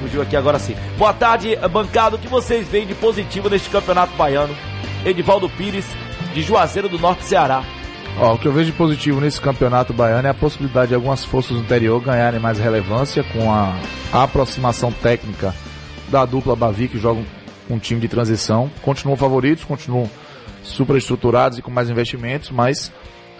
Fugiu 0.00 0.22
aqui 0.22 0.36
agora 0.36 0.60
sim. 0.60 0.76
Boa 0.96 1.12
tarde, 1.12 1.56
bancada. 1.68 2.14
O 2.14 2.18
que 2.18 2.28
vocês 2.28 2.68
veem 2.68 2.86
de 2.86 2.94
positivo 2.94 3.50
neste 3.50 3.68
campeonato 3.70 4.14
baiano? 4.14 4.56
Edivaldo 5.04 5.48
Pires, 5.48 5.86
de 6.32 6.42
Juazeiro 6.42 6.88
do 6.88 6.98
Norte, 6.98 7.24
Ceará. 7.24 7.64
Ó, 8.16 8.34
o 8.34 8.38
que 8.38 8.46
eu 8.46 8.52
vejo 8.52 8.70
de 8.70 8.76
positivo 8.76 9.20
nesse 9.20 9.40
campeonato 9.40 9.92
baiano 9.92 10.28
é 10.28 10.30
a 10.30 10.34
possibilidade 10.34 10.88
de 10.88 10.94
algumas 10.94 11.24
forças 11.24 11.56
do 11.56 11.62
interior 11.62 12.00
ganharem 12.00 12.38
mais 12.38 12.58
relevância 12.58 13.24
com 13.24 13.52
a, 13.52 13.76
a 14.12 14.22
aproximação 14.22 14.92
técnica 14.92 15.52
da 16.08 16.24
dupla 16.24 16.54
Bavi, 16.54 16.86
que 16.86 16.98
joga 16.98 17.20
um 17.68 17.78
time 17.78 18.00
de 18.00 18.06
transição. 18.06 18.70
Continuam 18.82 19.16
favoritos, 19.16 19.64
continuam 19.64 20.08
superestruturados 20.62 21.58
e 21.58 21.62
com 21.62 21.72
mais 21.72 21.90
investimentos, 21.90 22.50
mas 22.50 22.92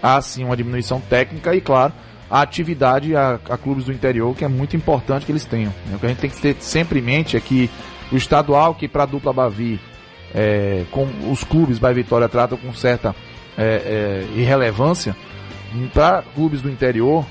há 0.02 0.20
sim 0.20 0.44
uma 0.44 0.56
diminuição 0.56 1.00
técnica 1.00 1.54
e, 1.54 1.60
claro, 1.60 1.92
a 2.28 2.42
atividade 2.42 3.14
a, 3.14 3.38
a 3.48 3.56
clubes 3.56 3.84
do 3.84 3.92
interior, 3.92 4.34
que 4.34 4.44
é 4.44 4.48
muito 4.48 4.74
importante 4.74 5.24
que 5.24 5.30
eles 5.30 5.44
tenham. 5.44 5.72
O 5.92 5.98
que 6.00 6.06
a 6.06 6.08
gente 6.08 6.18
tem 6.18 6.30
que 6.30 6.40
ter 6.40 6.56
sempre 6.58 6.98
em 6.98 7.02
mente 7.02 7.36
é 7.36 7.40
que 7.40 7.70
o 8.10 8.16
estadual, 8.16 8.74
que 8.74 8.88
para 8.88 9.04
a 9.04 9.06
dupla 9.06 9.32
Bavi, 9.32 9.80
é, 10.34 10.84
com 10.90 11.06
os 11.30 11.44
clubes 11.44 11.78
Bahia 11.78 11.94
Vitória 11.94 12.28
tratam 12.28 12.58
com 12.58 12.72
certa 12.74 13.14
é, 13.56 14.26
é, 14.34 14.38
irrelevância, 14.38 15.16
para 15.92 16.22
clubes 16.34 16.62
do 16.62 16.70
interior 16.70 17.24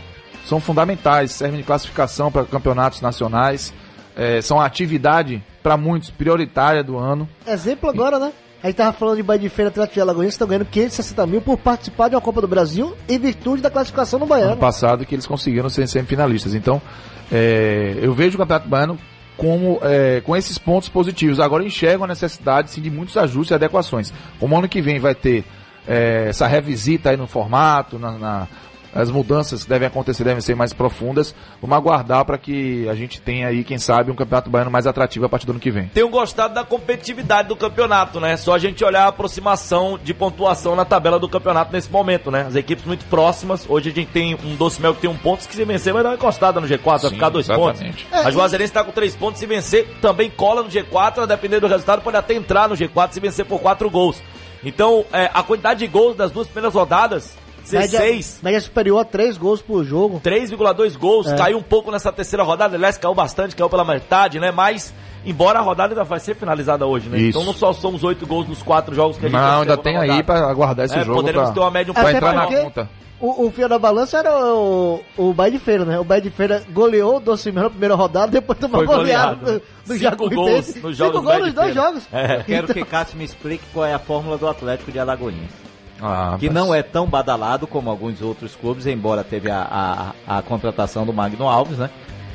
são 0.45 0.59
fundamentais, 0.59 1.31
servem 1.31 1.59
de 1.59 1.65
classificação 1.65 2.31
para 2.31 2.43
campeonatos 2.43 3.01
nacionais, 3.01 3.73
é, 4.15 4.41
são 4.41 4.59
atividade 4.59 5.41
para 5.61 5.77
muitos 5.77 6.09
prioritária 6.09 6.83
do 6.83 6.97
ano. 6.97 7.27
Exemplo 7.47 7.89
agora, 7.89 8.19
né? 8.19 8.33
A 8.61 8.67
gente 8.67 8.77
tava 8.77 8.93
falando 8.93 9.17
de 9.17 9.23
Bahia 9.23 9.39
de 9.39 9.49
Feira 9.49 9.69
Atlético 9.69 9.95
de 9.95 10.01
Alagoinhas, 10.01 10.33
que 10.33 10.35
estão 10.35 10.47
ganhando 10.47 10.65
560 10.65 11.27
mil 11.27 11.41
por 11.41 11.57
participar 11.57 12.07
de 12.07 12.15
uma 12.15 12.21
Copa 12.21 12.39
do 12.39 12.47
Brasil 12.47 12.95
em 13.09 13.19
virtude 13.19 13.61
da 13.61 13.69
classificação 13.69 14.19
no 14.19 14.25
ano 14.25 14.29
Baiano. 14.29 14.57
passado 14.57 15.05
que 15.05 15.13
eles 15.13 15.25
conseguiram 15.25 15.67
ser 15.69 15.85
semifinalistas. 15.87 16.53
Então, 16.53 16.81
é, 17.29 17.97
eu 18.01 18.13
vejo 18.13 18.35
o 18.35 18.37
Campeonato 18.37 18.69
Baiano 18.69 18.97
como, 19.35 19.79
é, 19.81 20.21
com 20.21 20.33
esses 20.33 20.57
pontos 20.57 20.87
positivos. 20.87 21.41
Agora 21.41 21.63
enxergo 21.63 22.05
a 22.05 22.07
necessidade 22.07 22.71
sim, 22.71 22.81
de 22.81 22.89
muitos 22.89 23.17
ajustes 23.17 23.51
e 23.51 23.53
adequações. 23.53 24.13
Como 24.39 24.57
ano 24.57 24.69
que 24.69 24.81
vem 24.81 24.97
vai 24.97 25.13
ter 25.13 25.43
é, 25.87 26.27
essa 26.29 26.47
revisita 26.47 27.09
aí 27.09 27.17
no 27.17 27.27
formato, 27.27 27.97
na, 27.99 28.11
na- 28.11 28.47
as 28.95 29.09
mudanças 29.09 29.63
que 29.63 29.69
devem 29.71 29.87
acontecer 29.87 30.23
devem 30.23 30.39
ser 30.39 30.53
mais 30.55 30.71
profundas. 30.71 31.33
Vamos 31.59 31.75
aguardar 31.75 32.23
para 32.25 32.37
que 32.37 32.87
a 32.87 32.93
gente 32.93 33.19
tenha 33.19 33.47
aí, 33.47 33.63
quem 33.63 33.79
sabe, 33.79 34.11
um 34.11 34.15
Campeonato 34.15 34.51
Baiano 34.51 34.69
mais 34.69 34.85
atrativo 34.85 35.25
a 35.25 35.29
partir 35.29 35.47
do 35.47 35.53
ano 35.53 35.59
que 35.59 35.71
vem. 35.71 35.87
tenho 35.87 36.09
gostado 36.09 36.53
da 36.53 36.63
competitividade 36.63 37.47
do 37.47 37.55
campeonato, 37.55 38.19
né? 38.19 38.37
Só 38.37 38.53
a 38.53 38.59
gente 38.59 38.85
olhar 38.85 39.05
a 39.05 39.07
aproximação 39.07 39.97
de 40.03 40.13
pontuação 40.13 40.75
na 40.75 40.85
tabela 40.85 41.17
do 41.17 41.27
campeonato 41.27 41.73
nesse 41.73 41.89
momento, 41.89 42.29
né? 42.29 42.45
As 42.47 42.55
equipes 42.55 42.85
muito 42.85 43.03
próximas. 43.05 43.65
Hoje 43.67 43.89
a 43.89 43.93
gente 43.93 44.11
tem 44.11 44.35
um 44.35 44.55
Doce 44.55 44.79
Mel 44.79 44.93
que 44.93 45.01
tem 45.01 45.09
um 45.09 45.17
ponto, 45.17 45.47
que 45.47 45.55
se 45.55 45.65
vencer 45.65 45.91
vai 45.91 46.03
dar 46.03 46.09
uma 46.09 46.15
encostada 46.15 46.61
no 46.61 46.67
G4, 46.67 46.83
vai 46.83 46.99
Sim, 46.99 47.09
ficar 47.09 47.29
dois 47.29 47.49
exatamente. 47.49 48.05
pontos. 48.05 48.25
A 48.27 48.29
Juazeirense 48.29 48.73
tá 48.73 48.83
com 48.83 48.91
três 48.91 49.15
pontos, 49.15 49.39
se 49.39 49.47
vencer 49.47 49.87
também 50.03 50.29
cola 50.29 50.61
no 50.61 50.69
G4, 50.69 51.23
a 51.23 51.25
depender 51.25 51.59
do 51.59 51.65
resultado 51.65 52.03
pode 52.03 52.15
até 52.17 52.35
entrar 52.35 52.69
no 52.69 52.75
G4 52.75 53.11
se 53.11 53.19
vencer 53.19 53.43
por 53.45 53.59
quatro 53.59 53.89
gols. 53.89 54.21
Então, 54.65 55.05
é, 55.11 55.29
a 55.33 55.43
quantidade 55.43 55.79
de 55.79 55.87
gols 55.87 56.15
das 56.15 56.31
duas 56.31 56.47
primeiras 56.47 56.73
rodadas, 56.73 57.35
16, 57.63 58.39
média 58.43 58.59
superior 58.61 58.99
a 58.99 59.05
3 59.05 59.37
gols 59.37 59.61
por 59.61 59.83
jogo. 59.83 60.19
3,2 60.23 60.95
gols, 60.97 61.27
É. 61.31 61.35
caiu 61.35 61.57
um 61.57 61.63
pouco 61.63 61.91
nessa 61.91 62.11
terceira 62.11 62.43
rodada, 62.43 62.75
aliás, 62.75 62.97
caiu 62.97 63.15
bastante, 63.15 63.55
caiu 63.55 63.69
pela 63.69 63.85
metade, 63.85 64.39
né? 64.39 64.51
Mas, 64.51 64.93
embora 65.25 65.59
a 65.59 65.61
rodada 65.61 65.93
ainda 65.93 66.03
vai 66.03 66.19
ser 66.19 66.35
finalizada 66.35 66.85
hoje, 66.85 67.09
né? 67.09 67.17
Isso. 67.17 67.29
Então 67.37 67.43
não 67.45 67.53
só 67.53 67.71
somos 67.73 68.03
oito 68.03 68.27
gols 68.27 68.47
nos 68.47 68.61
quatro 68.61 68.93
jogos 68.93 69.17
que 69.17 69.25
a 69.25 69.29
gente 69.29 69.39
Não, 69.39 69.61
ainda 69.61 69.77
tem 69.77 69.97
aí 69.97 70.21
para 70.23 70.47
aguardar 70.49 70.85
esse 70.85 70.95
É, 70.97 71.03
jogo 71.03 71.19
poderemos 71.19 71.47
pra- 71.47 71.53
ter 71.53 71.59
uma 71.61 71.71
média 71.71 71.91
um 71.91 71.93
pra 71.93 72.03
pouco 72.03 72.17
entrar 72.17 72.33
na 72.33 72.45
conta. 72.47 72.89
O, 73.19 73.45
o 73.47 73.51
fio 73.51 73.69
da 73.69 73.79
balança 73.79 74.17
era 74.17 74.35
o, 74.37 74.99
o 75.15 75.33
Bahia 75.33 75.53
de 75.53 75.59
Feira, 75.59 75.85
né? 75.85 75.97
O 75.97 76.03
Bahia 76.03 76.21
de 76.23 76.29
Feira 76.29 76.61
goleou 76.73 77.17
o 77.17 77.19
Doce 77.21 77.53
Mel 77.53 77.63
na 77.63 77.69
primeira 77.69 77.95
rodada, 77.95 78.29
depois 78.29 78.59
tomou 78.59 78.79
Foi 78.79 78.85
goleado 78.85 79.37
goleado. 79.39 79.61
do, 79.85 79.93
do 79.93 79.97
Cinco 79.97 80.29
gols 80.29 80.51
nos 80.55 80.65
Cinco 80.65 80.93
jogos 80.93 81.21
do 81.21 81.21
gols 81.25 81.39
nos 81.39 81.53
dois 81.53 81.73
jogos. 81.73 82.03
É. 82.11 82.39
Eu 82.39 82.43
quero 82.43 82.73
que 82.73 82.83
Cássio 82.83 83.17
me 83.17 83.23
explique 83.23 83.63
qual 83.73 83.85
é 83.85 83.93
a 83.93 83.99
fórmula 83.99 84.37
do 84.37 84.45
Atlético 84.45 84.91
de 84.91 84.99
Alagoinhas. 84.99 85.62
Ah, 86.01 86.35
que 86.39 86.47
mas- 86.47 86.53
não 86.55 86.73
é 86.73 86.81
tão 86.83 87.05
badalado 87.07 87.65
como 87.67 87.89
alguns 87.89 88.21
outros 88.21 88.55
clubes, 88.55 88.85
embora 88.87 89.23
teve 89.23 89.49
a, 89.49 90.13
a, 90.27 90.37
a 90.37 90.41
contratação 90.41 91.05
do 91.05 91.13
Magno 91.13 91.47
Alves, 91.47 91.77
né? 91.77 91.89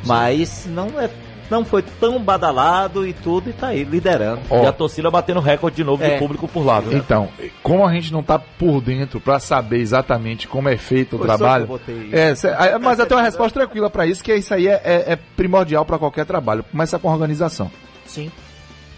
Mas 0.04 0.66
não 0.66 0.88
é 1.00 1.10
não 1.50 1.64
foi 1.64 1.80
tão 1.80 2.20
badalado 2.22 3.06
e 3.06 3.14
tudo 3.14 3.48
e 3.48 3.54
tá 3.54 3.68
aí 3.68 3.82
liderando. 3.82 4.42
Ó, 4.50 4.64
E 4.64 4.66
a 4.66 4.72
torcida 4.72 5.10
batendo 5.10 5.40
recorde 5.40 5.76
de 5.76 5.82
novo 5.84 6.04
É. 6.04 6.10
de 6.10 6.18
público 6.18 6.46
por 6.46 6.62
lá, 6.62 6.78
viu? 6.78 6.92
Então, 6.98 7.26
como 7.62 7.86
a 7.86 7.92
gente 7.94 8.12
não 8.12 8.22
tá 8.22 8.38
por 8.38 8.82
dentro 8.82 9.18
pra 9.18 9.40
saber 9.40 9.78
exatamente 9.78 10.46
como 10.46 10.68
é 10.68 10.76
feito 10.76 11.16
o 11.16 11.18
Foi 11.18 11.26
trabalho. 11.26 11.80
É, 12.12 12.78
mas 12.78 12.98
eu 12.98 13.06
tenho 13.06 13.18
uma 13.18 13.24
resposta 13.24 13.58
tranquila 13.60 13.88
pra 13.88 14.04
isso, 14.06 14.22
que 14.22 14.34
isso 14.34 14.52
aí 14.52 14.68
é, 14.68 14.80
é- 14.84 15.12
é 15.12 15.16
primordial 15.16 15.86
pra 15.86 15.98
qualquer 15.98 16.26
trabalho. 16.26 16.62
Começa 16.70 16.98
com 16.98 17.08
organização. 17.10 17.70
Sim. 18.04 18.30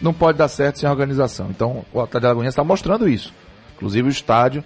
Não 0.02 0.12
pode 0.12 0.36
dar 0.36 0.48
certo 0.48 0.80
sem 0.80 0.88
organização. 0.90 1.46
Então, 1.50 1.84
o 1.92 2.00
Atlético 2.00 2.26
Alagoinhas 2.26 2.52
está 2.52 2.64
mostrando 2.64 3.08
isso. 3.08 3.32
Inclusive 3.80 4.08
o 4.08 4.10
estádio 4.10 4.62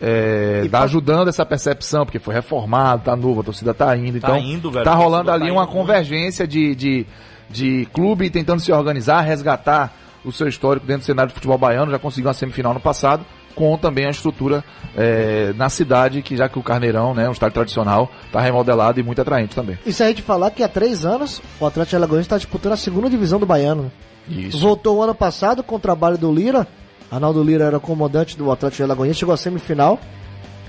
é, 0.00 0.62
tá 0.70 0.78
pode- 0.78 0.84
ajudando 0.84 1.28
essa 1.28 1.44
percepção, 1.44 2.04
porque 2.04 2.18
foi 2.18 2.34
reformado, 2.34 3.02
tá 3.04 3.14
novo, 3.16 3.40
a 3.40 3.44
torcida 3.44 3.72
tá 3.74 3.96
indo. 3.96 4.20
Tá 4.20 4.28
Então, 4.28 4.38
indo, 4.38 4.70
velho, 4.70 4.84
tá 4.84 4.94
rolando 4.94 5.26
tá 5.26 5.34
ali 5.34 5.44
indo 5.46 5.54
uma 5.54 5.66
convergência 5.66 6.46
de, 6.46 6.74
de, 6.74 7.06
de 7.50 7.86
clube 7.92 8.30
tentando 8.30 8.60
se 8.60 8.72
organizar, 8.72 9.20
resgatar 9.20 9.92
o 10.24 10.30
seu 10.32 10.46
histórico 10.48 10.86
dentro 10.86 11.02
do 11.02 11.06
cenário 11.06 11.28
de 11.28 11.34
futebol 11.34 11.58
baiano. 11.58 11.90
Já 11.90 11.98
conseguiu 11.98 12.28
uma 12.28 12.34
semifinal 12.34 12.72
no 12.74 12.80
passado, 12.80 13.24
com 13.54 13.76
também 13.76 14.06
a 14.06 14.10
estrutura 14.10 14.64
é, 14.96 15.52
na 15.56 15.68
cidade, 15.68 16.22
que 16.22 16.36
já 16.36 16.48
que 16.48 16.58
o 16.58 16.62
Carneirão, 16.62 17.14
né, 17.14 17.28
um 17.28 17.32
estádio 17.32 17.54
tradicional, 17.54 18.10
tá 18.32 18.40
remodelado 18.40 18.98
e 18.98 19.02
muito 19.02 19.20
atraente 19.20 19.54
também. 19.54 19.78
E 19.84 19.92
se 19.92 20.02
a 20.02 20.08
gente 20.08 20.22
falar 20.22 20.50
que 20.52 20.62
há 20.62 20.68
três 20.68 21.04
anos 21.04 21.42
o 21.60 21.66
Atlético 21.66 21.96
Alagoense 21.96 22.22
está 22.26 22.36
disputando 22.38 22.72
a 22.72 22.76
segunda 22.76 23.10
divisão 23.10 23.38
do 23.38 23.46
Baiano. 23.46 23.84
né? 23.84 23.90
Isso. 24.28 24.58
Voltou 24.58 24.96
o 24.98 25.02
ano 25.02 25.14
passado 25.14 25.62
com 25.62 25.76
o 25.76 25.80
trabalho 25.80 26.16
do 26.16 26.32
Lira. 26.32 26.66
Arnaldo 27.12 27.44
Lira 27.44 27.66
era 27.66 27.78
comandante 27.78 28.38
do 28.38 28.50
Atlético 28.50 28.84
Alagoense, 28.84 29.18
chegou 29.18 29.34
à 29.34 29.36
semifinal 29.36 30.00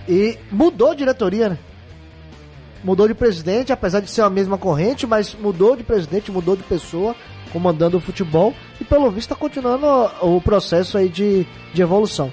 e 0.09 0.37
mudou 0.51 0.91
a 0.91 0.95
diretoria, 0.95 1.47
né? 1.47 1.57
Mudou 2.83 3.07
de 3.07 3.13
presidente, 3.13 3.71
apesar 3.71 4.01
de 4.01 4.09
ser 4.09 4.23
a 4.23 4.29
mesma 4.29 4.57
corrente, 4.57 5.07
mas 5.07 5.33
mudou 5.33 5.73
de 5.73 5.85
presidente, 5.85 6.33
mudou 6.33 6.57
de 6.57 6.63
pessoa, 6.63 7.15
comandando 7.53 7.95
o 7.95 8.01
futebol 8.01 8.53
e 8.81 8.83
pelo 8.83 9.09
visto 9.09 9.31
está 9.31 9.35
continuando 9.35 9.87
o 10.21 10.41
processo 10.41 10.97
aí 10.97 11.07
de, 11.07 11.47
de 11.73 11.81
evolução. 11.81 12.29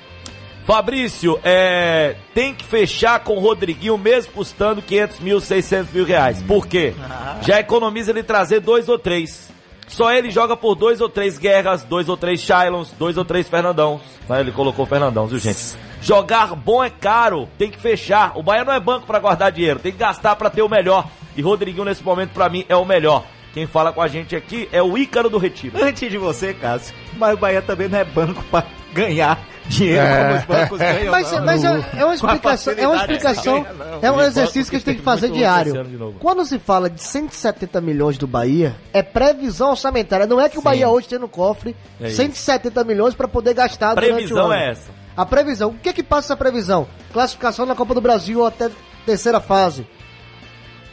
Fabrício, 0.66 1.38
é, 1.44 2.16
tem 2.34 2.52
que 2.52 2.64
fechar 2.64 3.20
com 3.20 3.36
o 3.36 3.40
Rodriguinho 3.40 3.96
mesmo 3.96 4.32
custando 4.32 4.82
500 4.82 5.20
mil, 5.20 5.40
600 5.40 5.92
mil 5.92 6.04
reais. 6.04 6.42
Por 6.42 6.66
quê? 6.66 6.94
Já 7.42 7.60
economiza 7.60 8.10
ele 8.10 8.24
trazer 8.24 8.58
dois 8.58 8.88
ou 8.88 8.98
três. 8.98 9.49
Só 9.90 10.12
ele 10.12 10.30
joga 10.30 10.56
por 10.56 10.76
dois 10.76 11.00
ou 11.00 11.08
três 11.08 11.36
guerras, 11.36 11.82
dois 11.82 12.08
ou 12.08 12.16
três 12.16 12.40
Shylons, 12.40 12.92
dois 12.92 13.18
ou 13.18 13.24
três 13.24 13.48
Fernandão. 13.48 14.00
Né? 14.28 14.40
Ele 14.40 14.52
colocou 14.52 14.86
Fernandão, 14.86 15.26
viu 15.26 15.38
gente? 15.38 15.76
Jogar 16.00 16.54
bom 16.54 16.82
é 16.82 16.88
caro, 16.88 17.48
tem 17.58 17.70
que 17.70 17.78
fechar. 17.78 18.32
O 18.36 18.42
Bahia 18.42 18.64
não 18.64 18.72
é 18.72 18.80
banco 18.80 19.06
pra 19.06 19.18
guardar 19.18 19.50
dinheiro, 19.50 19.80
tem 19.80 19.92
que 19.92 19.98
gastar 19.98 20.36
pra 20.36 20.48
ter 20.48 20.62
o 20.62 20.68
melhor. 20.68 21.08
E 21.36 21.42
Rodriguinho 21.42 21.84
nesse 21.84 22.04
momento 22.04 22.30
pra 22.30 22.48
mim 22.48 22.64
é 22.68 22.76
o 22.76 22.84
melhor. 22.84 23.24
Quem 23.52 23.66
fala 23.66 23.92
com 23.92 24.00
a 24.00 24.06
gente 24.06 24.36
aqui 24.36 24.68
é 24.70 24.80
o 24.80 24.96
Ícaro 24.96 25.28
do 25.28 25.38
Retiro. 25.38 25.84
Antes 25.84 26.08
de 26.08 26.16
você, 26.16 26.54
Cássio, 26.54 26.94
mas 27.16 27.34
o 27.34 27.36
Bahia 27.36 27.60
também 27.60 27.88
não 27.88 27.98
é 27.98 28.04
banco 28.04 28.42
pra 28.44 28.64
ganhar 28.92 29.38
dinheiro 29.68 30.00
É. 30.02 30.24
como 30.24 30.38
os 30.38 30.44
bancos 30.44 30.78
ganham. 30.78 31.10
Mas, 31.12 31.32
não. 31.32 31.44
mas 31.44 31.64
é, 31.64 31.68
é 31.98 32.04
uma 32.04 32.14
explicação, 32.14 32.74
é 32.76 32.86
uma 32.86 32.96
explicação, 32.96 33.66
é 34.02 34.10
um 34.12 34.20
exercício 34.20 34.70
que 34.70 34.76
a 34.76 34.78
gente 34.78 34.86
tem 34.86 34.96
que 34.96 35.02
fazer 35.02 35.30
diário. 35.30 35.74
Quando 36.18 36.44
se 36.44 36.58
fala 36.58 36.88
de 36.90 37.02
170 37.02 37.80
milhões 37.80 38.18
do 38.18 38.26
Bahia, 38.26 38.74
é 38.92 39.02
previsão 39.02 39.70
orçamentária. 39.70 40.26
Não 40.26 40.40
é 40.40 40.48
que 40.48 40.58
o 40.58 40.62
Bahia 40.62 40.88
hoje 40.88 41.08
tem 41.08 41.18
no 41.18 41.28
cofre 41.28 41.76
É 42.00 42.08
isso. 42.08 42.16
170 42.16 42.84
milhões 42.84 43.14
para 43.14 43.28
poder 43.28 43.54
gastar 43.54 43.90
A 43.90 43.94
durante 43.94 44.10
o 44.12 44.14
previsão 44.16 44.44
ano. 44.46 44.54
é 44.54 44.70
essa. 44.70 44.90
A 45.16 45.26
previsão. 45.26 45.70
O 45.70 45.74
que 45.74 45.92
que 45.92 46.02
passa 46.02 46.28
essa 46.28 46.36
previsão? 46.36 46.86
Classificação 47.12 47.66
na 47.66 47.74
Copa 47.74 47.94
do 47.94 48.00
Brasil 48.00 48.44
até 48.46 48.70
terceira 49.04 49.40
fase. 49.40 49.86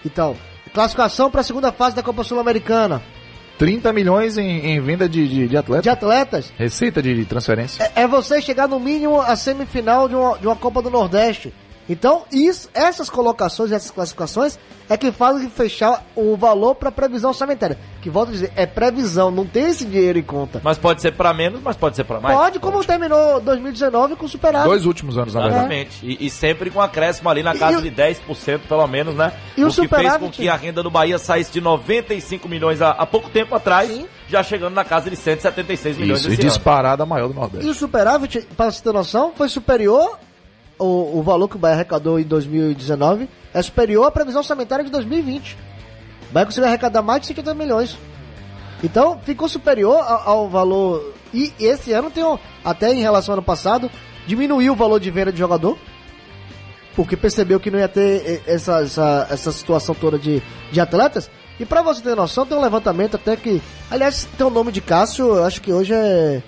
Então, 0.06 0.36
classificação 0.74 1.30
para 1.30 1.42
a 1.42 1.44
segunda 1.44 1.72
fase 1.72 1.96
da 1.96 2.04
Copa 2.04 2.24
Sul-Americana. 2.24 3.02
30 3.58 3.92
milhões 3.94 4.38
em, 4.38 4.68
em 4.68 4.80
venda 4.80 5.08
de, 5.10 5.28
de, 5.28 5.48
de 5.48 5.58
atletas. 5.58 5.84
De 5.84 5.90
atletas, 5.90 6.54
Receita 6.58 7.02
de, 7.02 7.16
de 7.16 7.26
transferência. 7.26 7.84
é, 7.96 8.04
é 8.04 8.08
você 8.08 8.42
chegar 8.42 8.68
no 8.68 8.80
mínimo 8.80 9.20
à 9.22 9.36
semifinal 9.36 10.08
de 10.08 10.16
uma, 10.16 10.38
de 10.38 10.48
uma 10.48 10.56
Copa 10.56 10.82
do 10.82 10.90
Nordeste. 10.90 11.54
Então, 11.90 12.24
isso, 12.32 12.70
essas 12.74 13.10
colocações, 13.10 13.72
essas 13.72 13.92
classificações 13.92 14.60
é 14.90 14.98
que 14.98 15.12
fazem 15.12 15.50
fechar 15.50 16.04
o 16.16 16.36
valor 16.36 16.76
para 16.76 16.92
previsão 16.92 17.30
orçamentária. 17.30 17.78
Que 18.02 18.10
volto 18.10 18.30
a 18.30 18.32
dizer, 18.32 18.52
é 18.56 18.66
previsão, 18.66 19.32
não 19.32 19.46
tem 19.46 19.66
esse 19.70 19.86
dinheiro 19.86 20.18
em 20.20 20.24
conta. 20.24 20.62
Mas 20.64 20.78
pode 20.78 21.02
ser 21.02 21.14
pra 21.14 21.34
menos, 21.34 21.62
mas 21.62 21.76
pode 21.76 21.96
ser 21.96 22.04
pra 22.04 22.20
mais. 22.20 22.38
Pode, 22.38 22.60
como 22.60 22.84
terminou 22.84 23.40
2019 23.42 24.16
com 24.16 24.28
superávit. 24.28 24.68
Dois 24.70 24.86
últimos 24.86 25.18
anos, 25.18 25.34
na 25.34 25.42
verdade. 25.42 25.60
Exatamente. 25.60 26.06
E, 26.06 26.26
e 26.28 26.30
sempre 26.30 26.70
com 26.70 26.82
acréscimo 26.82 27.30
ali 27.30 27.44
na 27.44 27.54
casa 27.58 27.80
E 27.80 27.90
de 27.90 27.92
10%, 27.92 28.60
pelo 28.68 28.88
menos, 28.88 29.16
né? 29.16 29.34
E 29.56 29.64
o 29.64 29.68
o 29.68 29.74
que 29.74 29.88
fez 29.88 30.18
com 30.18 30.30
que 30.30 30.50
a 30.50 30.56
renda 30.56 30.82
do 30.82 30.90
Bahia 30.90 31.18
saísse 31.18 31.52
de 31.52 31.62
95 31.62 32.48
milhões 32.48 32.82
há, 32.82 32.92
há 32.92 33.06
pouco 33.06 33.30
tempo 33.30 33.54
atrás, 33.56 33.90
Sim. 33.90 34.08
já 34.28 34.42
chegando 34.42 34.74
na 34.74 34.84
casa 34.84 35.10
de 35.10 35.16
176 35.16 35.98
milhões 35.98 36.20
Isso, 36.20 36.30
e 36.30 36.34
esse 36.34 36.42
ano. 36.42 36.50
disparada 36.50 37.06
maior 37.06 37.28
do 37.28 37.34
Nordeste. 37.34 37.68
E 37.68 37.70
o 37.70 37.74
superávit, 37.74 38.48
para 38.56 38.72
você 38.72 38.82
ter 38.82 38.94
noção, 38.94 39.32
foi 39.36 39.50
superior, 39.50 40.18
o, 40.80 41.20
o 41.20 41.24
valor 41.24 41.48
que 41.48 41.56
o 41.56 41.60
Bahia 41.60 41.76
arrecadou 41.76 42.20
em 42.20 42.24
2019 42.24 43.30
é 43.54 43.62
superior 43.62 44.06
à 44.06 44.12
previsão 44.12 44.42
orçamentária 44.42 44.86
de 44.86 44.92
2020. 44.92 45.58
O 46.30 46.34
Bahia 46.34 46.46
conseguiu 46.46 46.68
arrecadar 46.68 47.02
mais 47.02 47.22
de 47.22 47.28
50 47.28 47.54
milhões. 47.54 47.98
Então, 48.84 49.20
ficou 49.24 49.50
superior 49.50 49.98
ao, 49.98 50.30
ao 50.30 50.50
valor. 50.50 51.14
E 51.34 51.52
esse 51.60 51.92
ano 51.94 52.12
tem, 52.12 52.24
até 52.64 52.94
em 52.94 53.02
relação 53.02 53.34
ao 53.34 53.38
ano 53.38 53.46
passado, 53.46 53.90
diminuiu 54.28 54.74
o 54.74 54.76
valor 54.76 55.00
de 55.00 55.10
venda 55.10 55.32
de 55.32 55.40
jogador. 55.40 55.78
Porque 56.96 57.16
percebeu 57.16 57.60
que 57.60 57.70
não 57.70 57.80
ia 57.80 57.88
ter 57.88 58.42
essa, 58.48 58.82
essa, 58.82 59.28
essa 59.30 59.52
situação 59.52 59.96
toda 59.96 60.18
de, 60.18 60.42
de 60.72 60.80
atletas. 60.80 61.30
E 61.60 61.66
pra 61.66 61.82
você 61.82 62.02
ter 62.02 62.16
noção, 62.16 62.46
tem 62.46 62.58
um 62.58 62.62
levantamento 62.62 63.16
até 63.16 63.36
que. 63.36 63.62
Aliás, 63.90 64.28
tem 64.38 64.46
o 64.46 64.50
nome 64.50 64.72
de 64.72 64.82
Cássio, 64.82 65.36
eu 65.36 65.44
acho 65.44 65.62
que 65.62 65.72
hoje 65.72 65.94
é. 65.94 66.42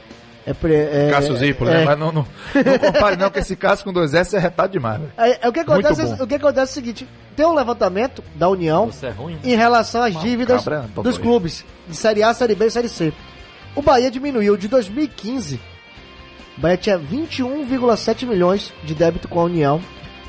É, 0.45 0.53
pre- 0.53 0.73
é 0.73 1.09
Cássio 1.11 1.35
Zipo, 1.35 1.67
é, 1.67 1.71
né? 1.71 1.85
Mas 1.85 1.99
não, 1.99 2.11
não, 2.11 2.25
não 2.53 2.79
compare 2.79 3.15
não, 3.17 3.29
que 3.29 3.39
esse 3.39 3.55
Cássio 3.55 3.85
com 3.85 3.93
dois 3.93 4.13
S 4.13 4.35
é 4.35 4.39
retado 4.39 4.71
demais. 4.71 5.01
É, 5.17 5.45
é 5.45 5.49
o, 5.49 5.51
que 5.51 5.59
acontece, 5.59 6.03
bom. 6.03 6.23
o 6.23 6.27
que 6.27 6.35
acontece 6.35 6.59
é 6.59 6.71
o 6.71 6.73
seguinte: 6.73 7.07
tem 7.35 7.45
um 7.45 7.53
levantamento 7.53 8.23
da 8.35 8.47
União 8.49 8.89
é 9.01 9.09
ruim. 9.09 9.37
em 9.43 9.55
relação 9.55 10.01
às 10.01 10.19
dívidas 10.19 10.63
cabra, 10.63 10.85
é 10.97 11.01
dos 11.01 11.17
clubes 11.17 11.65
de 11.87 11.95
Série 11.95 12.23
A, 12.23 12.33
Série 12.33 12.55
B 12.55 12.65
e 12.67 12.71
Série 12.71 12.89
C. 12.89 13.13
O 13.75 13.81
Bahia 13.81 14.09
diminuiu 14.09 14.57
de 14.57 14.67
2015. 14.67 15.59
O 16.57 16.61
Bahia 16.61 16.77
tinha 16.77 16.97
21,7 16.99 18.25
milhões 18.25 18.73
de 18.83 18.95
débito 18.95 19.27
com 19.27 19.39
a 19.39 19.43
União 19.43 19.79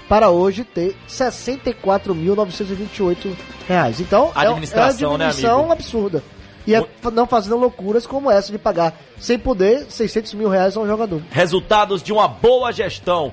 para 0.08 0.28
hoje 0.28 0.64
ter 0.64 0.94
64.928 1.08 3.32
reais. 3.68 4.00
Então, 4.00 4.32
é- 4.34 4.40
Administração, 4.46 5.12
é 5.12 5.12
uma 5.12 5.18
né, 5.18 5.28
diminuição 5.30 5.58
amigo? 5.58 5.72
absurda. 5.72 6.22
E 6.66 6.74
é 6.74 6.84
não 7.12 7.26
fazendo 7.26 7.56
loucuras 7.56 8.06
como 8.06 8.30
essa 8.30 8.52
de 8.52 8.58
pagar 8.58 8.94
sem 9.18 9.38
poder 9.38 9.86
600 9.88 10.34
mil 10.34 10.48
reais 10.48 10.76
a 10.76 10.80
um 10.80 10.86
jogador. 10.86 11.22
Resultados 11.30 12.02
de 12.02 12.12
uma 12.12 12.28
boa 12.28 12.72
gestão. 12.72 13.32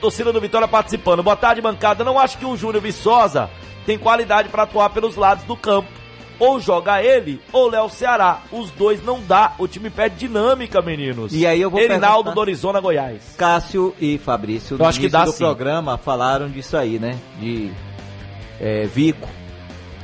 Torcida 0.00 0.32
do 0.32 0.40
Vitória 0.40 0.68
participando. 0.68 1.22
Boa 1.22 1.36
tarde, 1.36 1.60
bancada. 1.60 2.04
Não 2.04 2.18
acho 2.18 2.38
que 2.38 2.44
o 2.44 2.56
Júnior 2.56 2.82
Viçosa 2.82 3.48
tem 3.86 3.98
qualidade 3.98 4.48
para 4.48 4.64
atuar 4.64 4.90
pelos 4.90 5.16
lados 5.16 5.44
do 5.44 5.56
campo. 5.56 5.88
Ou 6.38 6.60
joga 6.60 7.02
ele, 7.02 7.40
ou 7.50 7.70
Léo 7.70 7.88
Ceará. 7.88 8.42
Os 8.52 8.70
dois 8.72 9.02
não 9.02 9.22
dá. 9.22 9.54
O 9.58 9.66
time 9.66 9.88
pede 9.88 10.16
dinâmica, 10.16 10.82
meninos. 10.82 11.32
E 11.32 11.46
aí 11.46 11.62
eu 11.62 11.70
vou 11.70 11.80
Erinaldo 11.80 12.32
do 12.32 12.40
Arizona, 12.42 12.78
Goiás. 12.78 13.34
Cássio 13.38 13.94
e 13.98 14.18
Fabrício, 14.18 14.74
Eu 14.74 14.78
no 14.78 14.84
acho 14.84 15.00
que 15.00 15.08
dá 15.08 15.24
do 15.24 15.32
sim. 15.32 15.38
programa, 15.38 15.96
falaram 15.96 16.50
disso 16.50 16.76
aí, 16.76 16.98
né? 16.98 17.18
De 17.40 17.72
é, 18.60 18.84
Vico. 18.84 19.28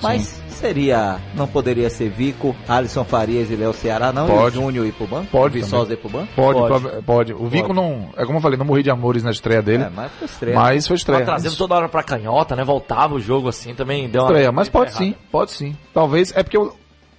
Mas 0.00 0.41
seria, 0.52 1.18
não 1.34 1.46
poderia 1.46 1.90
ser 1.90 2.08
Vico, 2.10 2.54
Alisson 2.68 3.04
Farias 3.04 3.50
e 3.50 3.56
Léo 3.56 3.72
Ceará, 3.72 4.12
não? 4.12 4.26
Pode. 4.26 4.56
E 4.56 4.58
o 4.58 4.62
Júnior 4.62 4.86
ir 4.86 4.92
pro 4.92 5.06
banco? 5.06 5.26
Pode 5.30 5.58
Viçosa 5.60 5.92
ir 5.94 5.96
pro 5.96 6.08
banco? 6.08 6.28
Pode, 6.36 6.58
Pode. 6.58 6.82
pode. 6.84 7.02
pode. 7.02 7.32
O 7.34 7.46
Vico 7.48 7.68
Pode. 7.74 7.80
não. 7.80 8.08
É 8.16 8.24
como 8.24 8.38
eu 8.38 8.42
falei, 8.42 8.58
não 8.58 8.64
morri 8.66 8.82
de 8.82 8.90
amores 8.90 9.22
na 9.22 9.30
estreia 9.30 9.60
dele. 9.62 9.84
É, 9.84 9.90
mas 9.90 10.12
foi 10.12 10.26
estreia. 10.26 10.56
mas 10.56 10.86
foi 10.86 10.96
Tava 10.96 10.98
estreia. 10.98 11.24
trazendo 11.24 11.50
Mas- 11.50 11.58
toda 11.58 11.74
hora 11.74 11.88
pra 11.88 12.02
canhota, 12.02 12.54
né? 12.54 12.64
Voltava 12.64 13.14
o 13.14 13.20
jogo 13.20 13.48
assim, 13.48 13.74
também 13.74 14.08
deu 14.08 14.22
uma. 14.22 14.28
estreia, 14.30 14.52
mas 14.52 14.68
pode 14.68 14.90
errada. 14.90 15.04
sim, 15.04 15.14
pode 15.30 15.50
sim. 15.52 15.76
Talvez. 15.92 16.32
É 16.36 16.42
porque 16.42 16.58
o- 16.58 16.72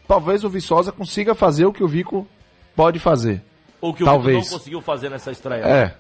talvez 0.08 0.44
o 0.44 0.50
Viçosa 0.50 0.92
consiga 0.92 1.34
fazer 1.36 1.66
o 1.66 1.74
que 1.74 1.84
o 1.84 1.88
Vico 1.88 2.28
pode 2.76 3.00
fazer. 3.00 3.42
O 3.82 3.94
que 3.94 4.04
o 4.04 4.06
Talvez. 4.06 4.38
Vitor 4.38 4.52
não 4.52 4.58
conseguiu 4.60 4.82
fazer 4.82 5.10
nessa 5.10 5.32
estreia. 5.32 5.62
É. 5.64 5.94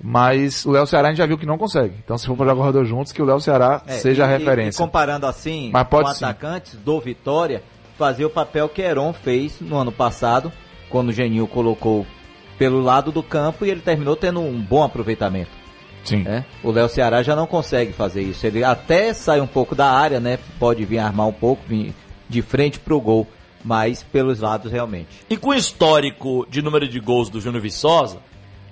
Mas 0.00 0.64
o 0.64 0.70
Léo 0.70 0.86
Ceará 0.86 1.08
a 1.08 1.10
gente 1.10 1.18
já 1.18 1.26
viu 1.26 1.36
que 1.36 1.46
não 1.46 1.58
consegue. 1.58 1.94
Então, 2.04 2.16
se 2.16 2.26
for 2.26 2.36
para 2.36 2.46
jogar 2.46 2.56
corredor 2.60 2.84
juntos, 2.84 3.12
que 3.12 3.20
o 3.20 3.24
Léo 3.24 3.40
Ceará 3.40 3.82
É, 3.86 3.94
seja 3.94 4.24
a 4.24 4.28
e- 4.28 4.34
e- 4.34 4.38
referência. 4.38 4.78
E 4.80 4.84
comparando 4.84 5.26
assim, 5.26 5.70
Mas 5.72 5.86
pode 5.88 6.08
com 6.08 6.14
sim. 6.14 6.24
atacantes 6.24 6.74
do 6.76 7.00
Vitória, 7.00 7.62
fazer 7.98 8.24
o 8.24 8.30
papel 8.30 8.68
que 8.68 8.80
Heron 8.80 9.12
fez 9.12 9.60
no 9.60 9.76
ano 9.76 9.90
passado, 9.90 10.52
quando 10.88 11.08
o 11.08 11.12
Genil 11.12 11.48
colocou 11.48 12.06
pelo 12.56 12.80
lado 12.80 13.10
do 13.10 13.22
campo 13.22 13.64
e 13.66 13.70
ele 13.70 13.80
terminou 13.80 14.14
tendo 14.16 14.40
um 14.40 14.60
bom 14.60 14.82
aproveitamento. 14.84 15.50
Sim. 16.04 16.22
né? 16.22 16.44
O 16.62 16.70
Léo 16.70 16.88
Ceará 16.88 17.22
já 17.22 17.36
não 17.36 17.46
consegue 17.46 17.92
fazer 17.92 18.22
isso. 18.22 18.46
Ele 18.46 18.64
até 18.64 19.12
sai 19.12 19.40
um 19.42 19.46
pouco 19.46 19.74
da 19.74 19.90
área, 19.90 20.18
né? 20.20 20.38
Pode 20.58 20.82
vir 20.86 20.98
armar 21.00 21.26
um 21.26 21.32
pouco, 21.32 21.62
vir 21.68 21.92
de 22.28 22.40
frente 22.40 22.78
pro 22.78 22.98
gol, 23.00 23.26
mas 23.62 24.02
pelos 24.04 24.40
lados 24.40 24.72
realmente. 24.72 25.08
E 25.28 25.36
com 25.36 25.50
o 25.50 25.54
histórico 25.54 26.46
de 26.48 26.62
número 26.62 26.88
de 26.88 26.98
gols 26.98 27.28
do 27.28 27.40
Júnior 27.40 27.60
Viçosa, 27.62 28.18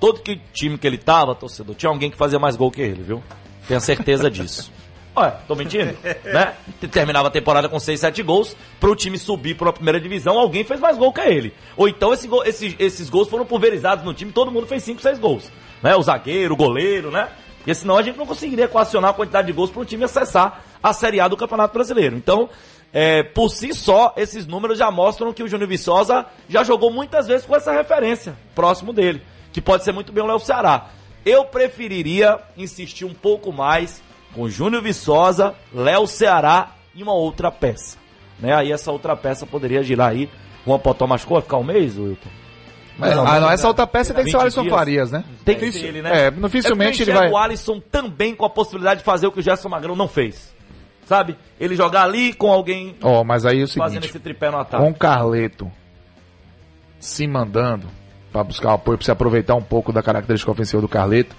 todo 0.00 0.20
que 0.20 0.36
time 0.52 0.76
que 0.78 0.86
ele 0.86 0.98
tava, 0.98 1.34
torcedor, 1.34 1.74
tinha 1.74 1.90
alguém 1.90 2.10
que 2.10 2.16
fazia 2.16 2.38
mais 2.38 2.56
gol 2.56 2.70
que 2.70 2.80
ele, 2.80 3.02
viu? 3.02 3.22
Tenho 3.68 3.80
certeza 3.80 4.30
disso. 4.30 4.72
Olha, 5.14 5.30
tô 5.48 5.54
mentindo? 5.54 5.96
né? 6.24 6.54
Terminava 6.92 7.28
a 7.28 7.30
temporada 7.30 7.68
com 7.70 7.80
6, 7.80 7.98
7 8.00 8.22
gols. 8.22 8.54
Pro 8.78 8.94
time 8.94 9.18
subir 9.18 9.56
pra 9.56 9.72
primeira 9.72 9.98
divisão, 9.98 10.38
alguém 10.38 10.62
fez 10.62 10.78
mais 10.78 10.98
gol 10.98 11.10
que 11.12 11.22
ele. 11.22 11.54
Ou 11.76 11.88
então 11.88 12.12
esse 12.12 12.28
gol- 12.28 12.44
esses, 12.44 12.76
esses 12.78 13.08
gols 13.08 13.28
foram 13.28 13.46
pulverizados 13.46 14.04
no 14.04 14.12
time, 14.12 14.30
todo 14.30 14.50
mundo 14.52 14.66
fez 14.66 14.82
5, 14.82 15.00
6 15.00 15.18
gols. 15.18 15.50
Né? 15.82 15.96
O 15.96 16.02
zagueiro, 16.02 16.52
o 16.52 16.56
goleiro, 16.56 17.10
né? 17.10 17.28
Porque 17.58 17.74
senão 17.74 17.96
a 17.96 18.02
gente 18.02 18.16
não 18.18 18.26
conseguiria 18.26 18.66
equacionar 18.66 19.10
a 19.10 19.14
quantidade 19.14 19.46
de 19.46 19.52
gols 19.52 19.70
para 19.70 19.80
um 19.82 19.84
time 19.84 20.04
acessar 20.04 20.62
a 20.82 20.92
Série 20.92 21.18
A 21.18 21.26
do 21.26 21.36
Campeonato 21.36 21.72
Brasileiro. 21.74 22.14
Então, 22.14 22.48
é, 22.92 23.22
por 23.24 23.48
si 23.48 23.74
só, 23.74 24.12
esses 24.16 24.46
números 24.46 24.78
já 24.78 24.90
mostram 24.90 25.32
que 25.32 25.42
o 25.42 25.48
Júnior 25.48 25.68
Viçosa 25.68 26.26
já 26.48 26.62
jogou 26.62 26.92
muitas 26.92 27.26
vezes 27.26 27.44
com 27.44 27.56
essa 27.56 27.72
referência 27.72 28.36
próximo 28.54 28.92
dele, 28.92 29.20
que 29.56 29.60
pode 29.62 29.84
ser 29.84 29.92
muito 29.92 30.12
bem 30.12 30.22
o 30.22 30.26
Léo 30.26 30.38
Ceará. 30.38 30.88
Eu 31.24 31.46
preferiria 31.46 32.38
insistir 32.58 33.06
um 33.06 33.14
pouco 33.14 33.50
mais 33.50 34.02
com 34.34 34.50
Júnior 34.50 34.82
Viçosa, 34.82 35.54
Léo 35.72 36.06
Ceará 36.06 36.72
e 36.94 37.02
uma 37.02 37.14
outra 37.14 37.50
peça. 37.50 37.96
Né? 38.38 38.52
Aí 38.54 38.70
essa 38.70 38.92
outra 38.92 39.16
peça 39.16 39.46
poderia 39.46 39.82
girar 39.82 40.10
aí. 40.10 40.28
Potó 40.82 41.06
machucou, 41.06 41.36
vai 41.36 41.42
ficar 41.42 41.56
um 41.56 41.64
mês, 41.64 41.96
Wilton? 41.96 42.28
Mas, 42.98 43.16
ah, 43.16 43.40
não, 43.40 43.50
essa 43.50 43.66
outra 43.66 43.86
peça 43.86 44.12
tem 44.12 44.24
que 44.24 44.30
ser 44.30 44.36
o 44.36 44.40
20 44.40 44.42
Alisson 44.42 44.62
dias. 44.62 44.74
Farias, 44.74 45.10
né? 45.10 45.24
Tem 45.42 45.56
que 45.56 45.72
ser 45.72 45.86
ele, 45.86 46.02
né? 46.02 46.26
É, 46.26 46.30
dificilmente 46.30 47.00
é 47.00 47.04
ele 47.04 47.12
vai. 47.12 47.30
o 47.30 47.38
Alisson 47.38 47.80
também 47.80 48.34
com 48.34 48.44
a 48.44 48.50
possibilidade 48.50 49.00
de 49.00 49.06
fazer 49.06 49.26
o 49.26 49.32
que 49.32 49.40
o 49.40 49.42
Gerson 49.42 49.70
Magrão 49.70 49.96
não 49.96 50.06
fez. 50.06 50.54
Sabe? 51.06 51.34
Ele 51.58 51.74
jogar 51.74 52.02
ali 52.02 52.34
com 52.34 52.52
alguém 52.52 52.94
Ó, 53.00 53.24
mas 53.24 53.46
aí 53.46 53.62
é 53.62 53.64
o 53.64 53.68
fazendo 53.68 54.02
seguinte, 54.02 54.10
esse 54.10 54.18
tripé 54.18 54.50
no 54.50 54.58
ataque. 54.58 54.84
com 54.84 54.90
o 54.90 54.94
Carleto 54.94 55.72
se 57.00 57.26
mandando 57.26 57.88
pra 58.36 58.44
buscar 58.44 58.70
o 58.70 58.74
apoio, 58.74 58.98
pra 58.98 59.04
se 59.04 59.10
aproveitar 59.10 59.54
um 59.54 59.62
pouco 59.62 59.92
da 59.92 60.02
característica 60.02 60.50
ofensiva 60.50 60.80
do 60.82 60.88
Carleto, 60.88 61.34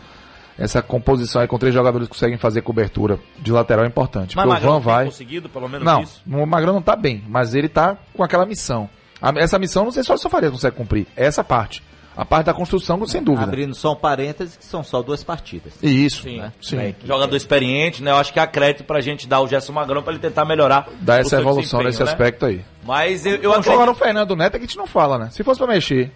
essa 0.58 0.82
composição 0.82 1.42
aí 1.42 1.48
com 1.48 1.58
três 1.60 1.74
jogadores 1.74 2.08
que 2.08 2.14
conseguem 2.14 2.38
fazer 2.38 2.62
cobertura 2.62 3.20
de 3.40 3.52
lateral 3.52 3.86
é 3.86 3.88
importante. 3.88 4.36
Mas 4.36 4.44
porque 4.46 4.50
o 4.50 4.54
Magrão 4.54 4.80
Van 4.80 4.92
vai. 4.94 5.06
conseguido, 5.06 5.48
pelo 5.50 5.70
menos 5.70 5.86
Não, 5.86 6.02
isso. 6.02 6.22
o 6.28 6.46
Magrão 6.48 6.74
não 6.74 6.82
tá 6.82 6.96
bem, 6.96 7.24
mas 7.28 7.54
ele 7.54 7.70
tá 7.70 7.96
com 8.16 8.24
aquela 8.24 8.46
missão. 8.46 8.90
A- 9.22 9.32
essa 9.38 9.60
missão 9.60 9.84
não 9.86 9.92
sei 9.92 10.04
se 10.04 10.12
o 10.12 10.18
Farias 10.30 10.52
consegue 10.52 10.76
cumprir. 10.76 11.06
É 11.16 11.26
essa 11.26 11.44
parte. 11.44 11.84
A 12.16 12.26
parte 12.26 12.48
da 12.48 12.54
construção, 12.56 13.06
sem 13.06 13.22
dúvida. 13.24 13.44
Abrindo 13.44 13.76
só 13.76 13.92
um 13.94 13.96
parênteses, 13.96 14.58
que 14.58 14.66
são 14.66 14.84
só 14.84 15.04
duas 15.04 15.24
partidas. 15.24 15.74
Isso. 15.84 16.24
Sim. 16.24 16.42
Sim. 16.60 16.76
Né? 16.78 16.96
Jogador 17.06 17.36
experiente, 17.36 18.02
né? 18.02 18.10
Eu 18.10 18.16
acho 18.16 18.34
que 18.34 18.40
há 18.40 18.48
crédito 18.48 18.84
pra 18.84 19.00
gente 19.02 19.28
dar 19.28 19.40
o 19.40 19.48
Gerson 19.48 19.72
Magrão 19.74 20.02
pra 20.02 20.14
ele 20.14 20.20
tentar 20.20 20.44
melhorar. 20.44 20.88
Dá 21.00 21.14
o 21.14 21.18
essa 21.18 21.40
evolução 21.40 21.84
nesse 21.84 22.04
né? 22.04 22.10
aspecto 22.10 22.48
aí. 22.48 22.66
Mas 22.84 23.24
eu, 23.24 23.36
eu 23.36 23.54
acredito. 23.54 23.92
O 23.92 23.94
Fernando 23.94 24.36
Neto 24.36 24.56
é 24.56 24.58
que 24.58 24.66
a 24.66 24.68
gente 24.68 24.78
não 24.78 24.88
fala, 24.88 25.20
né? 25.20 25.30
Se 25.30 25.44
fosse 25.44 25.60
pra 25.60 25.68
mexer, 25.68 26.12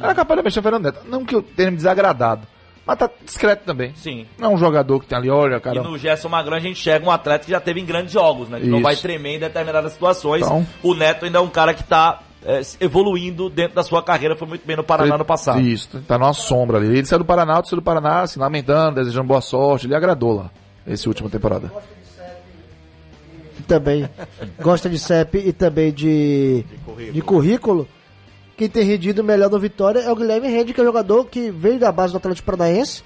era 0.00 0.14
capaz 0.14 0.38
de 0.38 0.44
mexer 0.44 0.60
o 0.60 0.62
Fernando 0.62 0.84
Neto. 0.84 1.00
Não 1.08 1.24
que 1.24 1.34
eu 1.34 1.42
tenha 1.42 1.70
me 1.70 1.76
desagradado, 1.76 2.46
mas 2.86 2.98
tá 2.98 3.10
discreto 3.24 3.64
também. 3.64 3.92
Sim. 3.94 4.26
Não 4.38 4.50
é 4.52 4.54
um 4.54 4.58
jogador 4.58 4.98
que 5.00 5.06
tem 5.06 5.16
ali, 5.18 5.30
olha, 5.30 5.56
E 5.56 5.60
cara. 5.60 5.82
no 5.82 5.96
Gerson 5.98 6.28
Magrão 6.28 6.56
a 6.56 6.60
gente 6.60 6.72
enxerga 6.78 7.06
um 7.06 7.10
atleta 7.10 7.44
que 7.44 7.50
já 7.50 7.60
teve 7.60 7.80
em 7.80 7.84
grandes 7.84 8.12
jogos, 8.12 8.48
né? 8.48 8.58
Que 8.60 8.66
não 8.66 8.78
Isso. 8.78 8.82
vai 8.84 8.96
tremer 8.96 9.36
em 9.36 9.38
determinadas 9.40 9.92
situações. 9.92 10.42
Então- 10.42 10.66
O 10.82 10.94
Neto 10.94 11.24
ainda 11.24 11.38
é 11.38 11.40
um 11.40 11.48
cara 11.48 11.74
que 11.74 11.84
tá 11.84 12.20
é, 12.44 12.60
evoluindo 12.80 13.48
dentro 13.48 13.76
da 13.76 13.84
sua 13.84 14.02
carreira, 14.02 14.34
foi 14.34 14.48
muito 14.48 14.66
bem 14.66 14.74
no 14.76 14.82
Paraná 14.82 15.16
no 15.16 15.24
passado. 15.24 15.60
Isso, 15.60 16.00
tá 16.08 16.18
numa 16.18 16.32
sombra 16.32 16.78
ali. 16.78 16.88
Ele 16.98 17.06
saiu 17.06 17.20
do 17.20 17.24
Paraná, 17.24 17.54
outro 17.56 17.70
saiu 17.70 17.80
do 17.80 17.84
Paraná, 17.84 18.22
assim, 18.22 18.40
lamentando, 18.40 18.96
desejando 18.96 19.28
boa 19.28 19.40
sorte. 19.40 19.86
Ele 19.86 19.94
agradou 19.94 20.32
lá, 20.34 20.50
esse 20.84 21.06
última 21.06 21.30
temporada. 21.30 21.70
e 23.58 23.62
também 23.62 24.08
gosta 24.60 24.88
de 24.90 24.98
CEP 24.98 25.38
e 25.38 25.52
também 25.52 25.92
de, 25.92 26.64
de 27.12 27.20
currículo. 27.22 27.86
Quem 28.56 28.68
tem 28.68 28.84
rendido 28.84 29.24
melhor 29.24 29.50
no 29.50 29.58
Vitória 29.58 30.00
é 30.00 30.10
o 30.12 30.16
Guilherme 30.16 30.48
Rende, 30.48 30.72
que 30.74 30.80
é 30.80 30.82
um 30.82 30.86
jogador 30.86 31.24
que 31.26 31.50
veio 31.50 31.78
da 31.78 31.90
base 31.90 32.12
do 32.12 32.16
Atlético 32.18 32.46
Paranaense. 32.46 33.02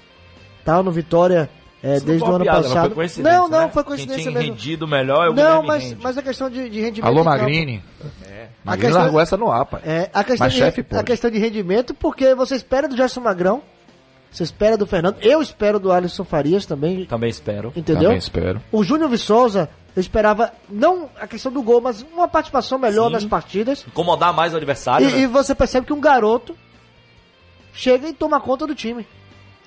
Tá 0.63 0.83
no 0.83 0.91
Vitória 0.91 1.49
é, 1.81 1.99
desde 1.99 2.23
o 2.23 2.27
ano 2.35 2.43
piada, 2.43 2.63
passado. 2.63 2.95
Não, 3.19 3.23
não, 3.23 3.49
não, 3.49 3.59
né? 3.61 3.69
foi 3.69 3.83
Quem 3.83 3.87
coincidência 3.91 4.23
tinha 4.23 4.33
mesmo. 4.39 4.53
rendido 4.53 4.87
melhor 4.87 5.25
é 5.25 5.29
o 5.29 5.33
Não, 5.33 5.35
Guilherme 5.35 5.67
mas, 5.67 5.83
Rende. 5.83 5.97
mas 6.03 6.17
a 6.17 6.21
questão 6.21 6.49
de, 6.49 6.69
de 6.69 6.81
rendimento. 6.81 7.05
Alô, 7.09 7.23
Magrini. 7.23 7.83
A 8.01 8.71
Magrini 8.71 8.87
questão- 8.87 9.01
largou 9.03 9.21
essa 9.21 9.37
no 9.37 9.49
ar, 9.51 9.65
pai. 9.65 9.81
É, 9.85 10.09
a 10.13 10.23
questão, 10.23 10.45
Mas 10.45 10.53
de, 10.53 10.59
chefe 10.59 10.85
a 10.91 11.03
questão 11.03 11.31
de 11.31 11.39
rendimento, 11.39 11.93
porque 11.93 12.35
você 12.35 12.55
espera 12.55 12.87
do 12.89 12.97
Gerson 12.97 13.21
Magrão, 13.21 13.61
você 14.29 14.43
espera 14.43 14.75
do 14.77 14.85
Fernando, 14.85 15.15
eu 15.21 15.41
espero 15.41 15.79
do 15.79 15.89
Alisson 15.91 16.25
Farias 16.25 16.65
também, 16.65 17.05
Também 17.05 17.29
espero. 17.29 17.71
entendeu? 17.75 18.03
Também 18.03 18.17
espero. 18.17 18.61
O 18.71 18.83
Júnior 18.83 19.09
Viçosa, 19.09 19.69
eu 19.97 20.01
esperava, 20.01 20.53
não 20.69 21.09
a 21.19 21.25
questão 21.25 21.51
do 21.51 21.61
gol, 21.63 21.81
mas 21.81 22.03
uma 22.13 22.27
participação 22.27 22.77
melhor 22.77 23.07
Sim. 23.07 23.13
nas 23.13 23.25
partidas. 23.25 23.83
Incomodar 23.87 24.31
mais 24.31 24.53
o 24.53 24.57
adversário. 24.57 25.09
E, 25.09 25.11
né? 25.11 25.19
e 25.21 25.25
você 25.27 25.55
percebe 25.55 25.87
que 25.87 25.91
um 25.93 25.99
garoto 25.99 26.55
chega 27.73 28.07
e 28.07 28.13
toma 28.13 28.39
conta 28.39 28.65
do 28.67 28.75
time. 28.75 29.07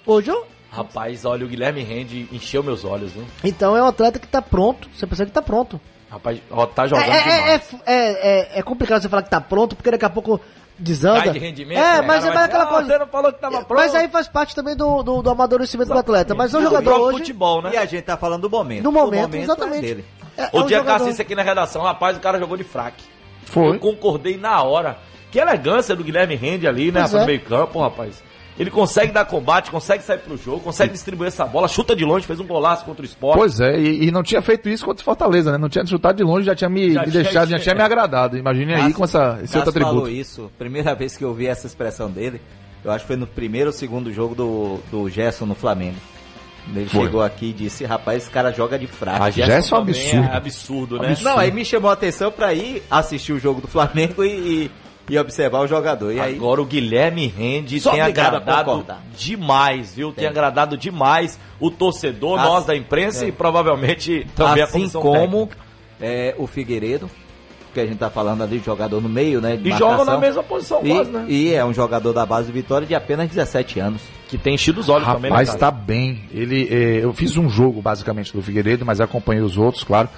Hoje, 0.07 0.31
eu- 0.31 0.47
Rapaz, 0.71 1.25
olha, 1.25 1.45
o 1.45 1.49
Guilherme 1.49 1.83
Rende 1.83 2.29
encheu 2.31 2.63
meus 2.63 2.85
olhos, 2.85 3.11
viu? 3.13 3.25
então 3.43 3.77
é 3.77 3.83
um 3.83 3.87
atleta 3.89 4.21
que 4.21 4.29
tá 4.29 4.41
pronto, 4.41 4.89
você 4.95 5.05
percebe 5.05 5.31
que 5.31 5.35
tá 5.35 5.43
pronto. 5.43 5.81
Rapaz, 6.09 6.41
ó, 6.51 6.65
tá 6.67 6.85
É, 6.85 6.89
jogando 6.89 7.07
é, 7.09 7.55
é, 7.55 7.55
é, 7.55 7.61
é- 7.87 8.59
é 8.59 8.63
complicado 8.63 9.03
você 9.03 9.09
falar 9.09 9.23
que 9.25 9.31
tá 9.31 9.41
pronto, 9.41 9.75
porque 9.77 9.91
daqui 9.91 10.05
a 10.05 10.11
pouco 10.11 10.41
desanda. 10.79 11.21
Cai 11.23 11.31
de 11.31 11.39
rendimento. 11.41 11.79
é, 11.79 12.01
né? 12.01 12.03
mas 12.03 12.25
é 12.25 12.33
mais 12.33 12.47
aquela 12.47 12.65
"Ah, 12.65 12.67
coisa. 12.69 12.87
Você 12.89 12.99
não 12.99 13.07
falou 13.07 13.33
que 13.33 13.41
tava 13.41 13.65
pronto. 13.65 13.75
Mas 13.81 13.95
aí 13.95 14.09
faz 14.09 14.27
parte 14.29 14.55
também 14.55 14.75
do, 14.77 15.03
do, 15.03 15.23
do 15.23 15.31
amadurecimento 15.31 15.93
do 15.93 15.99
atleta. 15.99 16.35
Mas 16.35 16.53
é 16.55 16.59
um 16.59 16.63
Do 16.63 16.69
jogador 16.71 17.01
hoje. 17.01 17.19
futebol, 17.19 17.63
né? 17.63 17.71
E 17.75 17.77
a 17.77 17.85
gente 17.85 18.03
tá 18.05 18.17
falando 18.17 18.43
do 18.43 18.51
momento. 18.51 18.83
No 18.83 18.91
O 18.91 18.93
momento, 18.93 19.35
é 19.37 19.39
exatamente. 19.41 20.05
É, 20.41 20.57
é 20.57 20.59
O 20.61 20.63
um 20.63 20.67
dia 20.67 20.79
jogador- 20.79 21.05
Cassis 21.05 21.21
aqui 21.21 21.35
na 21.35 21.43
redação, 21.43 21.83
rapaz, 21.83 22.17
o 22.17 22.21
cara 22.21 22.39
jogou 22.39 22.57
de 22.57 22.65
fraque. 22.65 23.05
Foi. 23.45 23.77
Eu 23.77 23.81
concordei 23.81 24.37
na 24.37 24.63
hora. 24.63 24.99
Que 25.31 25.39
elegância 25.39 25.95
do 25.95 26.03
Guilherme 26.03 26.35
Rende 26.35 26.67
ali, 26.67 26.91
né, 26.91 27.01
Pois 27.03 27.13
no 27.13 27.19
é. 27.21 27.27
meio 27.27 27.41
campo, 27.41 27.81
rapaz. 27.81 28.23
Ele 28.59 28.71
consegue 28.71 29.11
dar 29.13 29.25
combate, 29.25 29.71
consegue 29.71 30.03
sair 30.03 30.19
pro 30.19 30.37
jogo, 30.37 30.61
consegue 30.61 30.93
distribuir 30.93 31.29
essa 31.29 31.47
bola, 31.47 31.67
chuta 31.69 31.97
de 31.97 32.05
longe, 32.05 32.27
fez 32.27 32.39
um 32.41 32.47
golaço 32.47 32.85
contra 32.85 33.01
o 33.03 33.07
Sport. 33.07 33.39
Pois 33.39 33.59
é, 33.61 33.79
e, 33.79 34.09
e 34.09 34.11
não 34.11 34.23
tinha 34.23 34.43
feito 34.43 34.69
isso 34.69 34.85
contra 34.85 35.01
o 35.01 35.05
Fortaleza, 35.05 35.51
né? 35.53 35.57
Não 35.57 35.69
tinha 35.69 35.87
chutado 35.87 36.17
de 36.17 36.23
longe, 36.25 36.45
já 36.45 36.55
tinha 36.55 36.69
me, 36.69 36.93
Já 36.93 37.01
me 37.05 37.11
tinha- 37.11 37.23
deixado, 37.23 37.49
já 37.49 37.59
tinha 37.59 37.75
me 37.75 37.81
agradado. 37.81 38.37
Imagine 38.37 38.75
aí 38.75 38.93
com 38.93 39.05
essa, 39.05 39.39
esse 39.43 39.57
outro 39.57 39.73
Cássio 39.73 39.87
falou 39.87 40.03
atributo. 40.03 40.11
isso, 40.21 40.51
primeira 40.59 40.95
vez 40.95 41.17
que 41.17 41.25
eu 41.25 41.33
vi 41.33 41.47
essa 41.47 41.67
expressão 41.67 42.11
dele, 42.11 42.39
eu 42.85 42.91
acho 42.91 43.05
que 43.05 43.07
foi 43.07 43.17
no 43.17 43.27
primeiro 43.27 43.69
ou 43.69 43.73
segundo 43.73 44.13
jogo 44.13 44.35
do, 44.35 44.81
do 44.91 45.09
Gerson 45.09 45.47
no 45.47 45.55
Flamengo. 45.55 45.97
Ele 46.75 46.87
Foi. 46.87 47.05
chegou 47.05 47.23
aqui 47.23 47.47
e 47.47 47.53
disse, 47.53 47.85
rapaz, 47.85 48.23
esse 48.23 48.31
cara 48.31 48.53
joga 48.53 48.79
de 48.79 48.87
fraco. 48.87 49.23
A 49.23 49.31
Gerson 49.31 49.77
é 49.77 49.79
um 49.79 49.85
também 49.87 50.01
absurdo. 50.03 50.29
É 50.33 50.37
absurdo, 50.37 50.99
né? 50.99 51.17
Não, 51.23 51.39
aí 51.39 51.51
me 51.51 51.65
chamou 51.65 51.91
a 51.91 51.95
atenção 51.95 52.31
pra 52.31 52.53
ir 52.55 52.83
assistir 52.91 53.33
o 53.33 53.39
jogo 53.39 53.61
do 53.61 53.67
Flamengo 53.69 54.23
e, 54.25 54.29
e, 55.09 55.15
e 55.15 55.19
observar 55.19 55.61
o 55.61 55.67
jogador. 55.67 56.13
E 56.13 56.21
aí, 56.21 56.37
Agora 56.37 56.61
o 56.63 56.65
Guilherme 56.67 57.27
Rende 57.27 57.81
Só 57.81 57.91
tem 57.93 58.01
a 58.01 58.07
agradado 58.07 58.85
demais, 59.17 59.95
viu? 59.95 60.13
Tem. 60.13 60.27
agradado 60.27 60.77
demais 60.77 61.39
o 61.59 61.71
torcedor, 61.71 62.39
Assim- 62.39 62.49
nós 62.49 62.65
da 62.67 62.77
imprensa 62.77 63.25
é. 63.25 63.29
e 63.29 63.33
provavelmente 63.33 64.27
também 64.37 64.63
a 64.63 64.67
assim 64.67 64.73
comissão 64.81 65.03
como 65.03 65.49
é, 66.01 66.35
o 66.39 66.47
Figueiredo, 66.47 67.11
que 67.75 67.81
a 67.81 67.87
gente 67.87 67.99
tá 67.99 68.11
falando 68.11 68.43
ali 68.43 68.59
de 68.59 68.67
jogador 68.67 69.01
no 69.01 69.09
meio, 69.09 69.41
né? 69.41 69.59
E 69.63 69.71
joga 69.73 69.97
marcação. 69.99 70.15
na 70.15 70.19
mesma 70.21 70.43
posição 70.43 70.81
E, 70.85 70.91
quase, 70.95 71.11
né? 71.11 71.25
e 71.29 71.53
é 71.55 71.65
um 71.65 71.73
jogador 71.75 72.13
da 72.13 72.25
base 72.27 72.49
do 72.49 72.53
Vitória 72.53 72.87
de 72.87 72.95
apenas 72.95 73.29
17 73.29 73.79
anos. 73.81 74.03
Que 74.31 74.39
tem 74.39 74.55
enchido 74.55 74.81
os 74.81 74.89
olhos 74.89 75.07
também, 75.07 75.23
né, 75.23 75.29
Rapaz, 75.31 75.49
cara? 75.49 75.59
tá 75.59 75.71
bem. 75.73 76.23
Ele, 76.33 76.69
é, 76.71 77.05
eu 77.05 77.13
fiz 77.13 77.37
um 77.37 77.49
jogo 77.51 77.83
basicamente 77.83 78.33
do 78.33 78.41
Figueiredo, 78.41 78.87
mas 78.87 79.01
acompanhei 79.01 79.43
os 79.43 79.59
outros, 79.59 79.83
claro. 79.85 80.09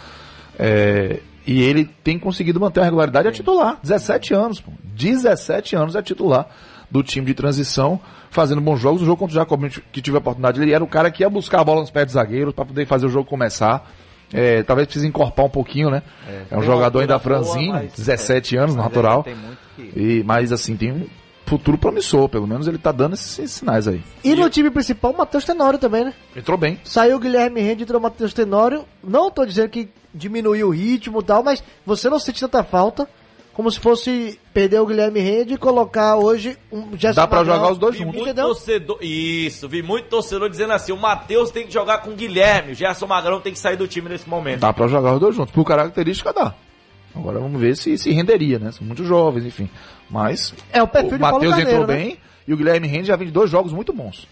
É, 0.58 1.20
e 1.46 1.62
ele 1.62 1.84
tem 2.04 2.18
conseguido 2.18 2.60
manter 2.60 2.80
a 2.80 2.84
regularidade 2.84 3.26
é 3.28 3.32
titular. 3.32 3.78
17 3.82 4.34
anos, 4.34 4.60
pô. 4.60 4.70
17 4.94 5.74
anos 5.74 5.96
é 5.96 6.02
titular 6.02 6.46
do 6.90 7.02
time 7.02 7.24
de 7.26 7.34
transição, 7.34 7.98
fazendo 8.30 8.60
bons 8.60 8.78
jogos. 8.78 9.00
O 9.02 9.04
jogo 9.06 9.16
contra 9.16 9.32
o 9.32 9.40
Jacobinho, 9.40 9.70
que 9.90 10.02
tive 10.02 10.16
a 10.16 10.20
oportunidade, 10.20 10.60
ele 10.60 10.72
era 10.72 10.84
o 10.84 10.86
cara 10.86 11.10
que 11.10 11.22
ia 11.22 11.30
buscar 11.30 11.60
a 11.60 11.64
bola 11.64 11.80
nos 11.80 11.90
pés 11.90 12.04
dos 12.06 12.14
zagueiros 12.14 12.52
para 12.54 12.66
poder 12.66 12.86
fazer 12.86 13.06
o 13.06 13.08
jogo 13.08 13.28
começar. 13.28 13.90
É, 14.30 14.62
talvez 14.62 14.86
precise 14.86 15.06
encorpar 15.06 15.44
um 15.46 15.50
pouquinho, 15.50 15.90
né? 15.90 16.02
É, 16.28 16.54
um 16.54 16.58
tem 16.60 16.66
jogador 16.66 17.00
ainda 17.00 17.14
altura 17.14 17.40
boa, 17.40 17.56
mas- 17.72 17.92
17 17.94 18.56
anos, 18.56 18.74
Mas 18.76 18.84
natural. 18.84 19.24
ainda 19.26 19.30
tem 19.30 19.34
muito 19.34 19.58
que- 19.94 20.00
E, 20.00 20.22
mas 20.24 20.52
assim, 20.52 20.76
tem 20.76 20.92
um 20.92 21.06
futuro 21.59 21.76
promissor, 21.76 22.28
pelo 22.28 22.46
menos 22.46 22.66
ele 22.66 22.78
tá 22.78 22.90
dando 22.92 23.12
esses 23.14 23.50
sinais 23.50 23.86
aí. 23.86 24.03
E 24.24 24.34
no 24.34 24.48
time 24.48 24.70
principal, 24.70 25.12
o 25.12 25.16
Matheus 25.18 25.44
Tenório 25.44 25.78
também, 25.78 26.05
né? 26.05 26.14
Entrou 26.34 26.57
bem. 26.57 26.80
Saiu 26.84 27.16
o 27.16 27.20
Guilherme 27.20 27.61
Rende, 27.61 27.82
entrou 27.82 28.00
o 28.00 28.03
Matheus 28.03 28.32
Tenório. 28.32 28.84
Não 29.05 29.30
tô 29.30 29.44
dizendo 29.44 29.68
que 29.68 29.88
diminuiu 30.14 30.68
o 30.68 30.70
ritmo 30.70 31.20
e 31.20 31.24
tal, 31.24 31.42
mas 31.42 31.62
você 31.84 32.09
não 32.09 32.18
sente 32.18 32.40
tanta 32.40 32.62
falta 32.64 33.07
como 33.53 33.70
se 33.70 33.78
fosse 33.78 34.40
perder 34.55 34.80
o 34.80 34.86
Guilherme 34.86 35.20
Rende 35.20 35.55
e 35.55 35.59
colocar 35.59 36.16
hoje 36.16 36.57
um 36.72 36.96
Gerson 36.96 37.20
Dá 37.20 37.26
pra 37.26 37.38
Magrão. 37.40 37.57
jogar 37.57 37.72
os 37.72 37.78
dois 37.78 37.92
Vi 37.94 37.98
juntos. 38.00 38.14
muito 38.16 38.28
Entendeu? 38.30 38.46
torcedor. 38.46 38.98
Isso, 39.03 39.68
vi 39.68 39.82
muito 39.82 40.09
torcedor 40.09 40.48
dizendo 40.48 40.72
assim: 40.72 40.92
o 40.92 40.96
Matheus 40.96 41.50
tem 41.50 41.66
que 41.66 41.72
jogar 41.72 41.98
com 41.98 42.12
o 42.12 42.14
Guilherme, 42.14 42.72
o 42.72 42.74
Gerson 42.74 43.07
Magrão 43.07 43.40
tem 43.42 43.53
que 43.53 43.59
sair 43.59 43.76
do 43.76 43.86
time 43.86 44.09
nesse 44.09 44.26
momento. 44.26 44.61
Dá 44.61 44.72
pra 44.72 44.86
jogar 44.88 45.12
os 45.14 45.20
dois 45.20 45.36
juntos. 45.36 45.53
Por 45.53 45.64
característica 45.66 46.32
dá. 46.32 46.55
Agora 47.14 47.38
vamos 47.40 47.61
ver 47.61 47.76
se 47.76 47.98
se 47.98 48.11
renderia, 48.11 48.59
né? 48.59 48.72
São 48.72 48.86
muito 48.86 49.05
jovens, 49.05 49.44
enfim. 49.44 49.68
Mas 50.12 50.54
É 50.70 50.82
o 50.82 50.86
perfil 50.86 51.12
o 51.12 51.14
de 51.14 51.18
Matheus 51.18 51.58
entrou 51.58 51.86
né? 51.86 51.86
bem 51.86 52.18
e 52.46 52.52
o 52.52 52.56
Guilherme 52.56 52.86
Rende 52.86 53.06
já 53.06 53.16
vem 53.16 53.26
de 53.26 53.32
dois 53.32 53.50
jogos 53.50 53.72
muito 53.72 53.92
bons. 53.92 54.28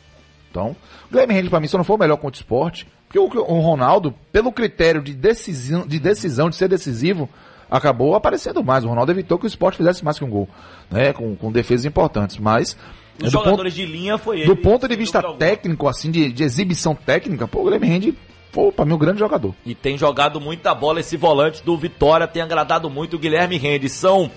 Então, 0.51 0.77
o 1.07 1.11
Guilherme 1.11 1.35
Rende 1.35 1.49
pra 1.49 1.59
mim 1.59 1.69
só 1.69 1.79
não 1.79 1.85
foi 1.85 1.97
o 1.97 1.99
melhor 1.99 2.17
contra 2.17 2.39
o 2.39 2.43
esporte, 2.43 2.87
porque 3.07 3.19
o, 3.19 3.25
o 3.25 3.61
Ronaldo, 3.61 4.15
pelo 4.31 4.53
critério 4.53 5.01
de 5.01 5.15
decisão, 5.15 5.87
de 5.87 5.99
decisão, 5.99 6.51
de 6.51 6.57
ser 6.57 6.69
decisivo, 6.69 7.29
acabou 7.71 8.15
aparecendo 8.15 8.63
mais. 8.63 8.85
O 8.85 8.89
Ronaldo 8.89 9.13
evitou 9.13 9.39
que 9.39 9.47
o 9.47 9.49
esporte 9.49 9.79
fizesse 9.79 10.05
mais 10.05 10.19
que 10.19 10.25
um 10.25 10.31
gol, 10.31 10.49
né? 10.91 11.13
Com, 11.13 11.35
com 11.35 11.51
defesas 11.51 11.87
importantes. 11.87 12.37
Mas 12.37 12.77
Os 13.19 13.25
do 13.25 13.31
jogadores 13.31 13.73
de 13.73 13.87
linha 13.87 14.19
foi 14.19 14.41
ele. 14.41 14.47
Do 14.47 14.57
ponto 14.57 14.87
de 14.87 14.97
vista 14.97 15.23
técnico, 15.35 15.89
assim, 15.89 16.11
de, 16.11 16.31
de 16.33 16.43
exibição 16.43 16.95
técnica, 16.95 17.49
pô, 17.49 17.61
o 17.61 17.65
Guilherme 17.65 17.87
Rende, 17.87 18.19
pô, 18.53 18.73
pra 18.73 18.85
mim, 18.85 18.93
um 18.93 18.99
grande 18.99 19.21
jogador. 19.21 19.55
E 19.65 19.75
tem 19.75 19.97
jogado 19.97 20.41
muita 20.41 20.75
bola 20.75 21.01
esse 21.01 21.17
volante 21.17 21.63
do 21.65 21.77
Vitória, 21.79 22.27
tem 22.27 22.43
agradado 22.43 22.91
muito 22.91 23.15
o 23.15 23.19
Guilherme 23.19 23.57
Rende. 23.57 23.89
São 23.89 24.31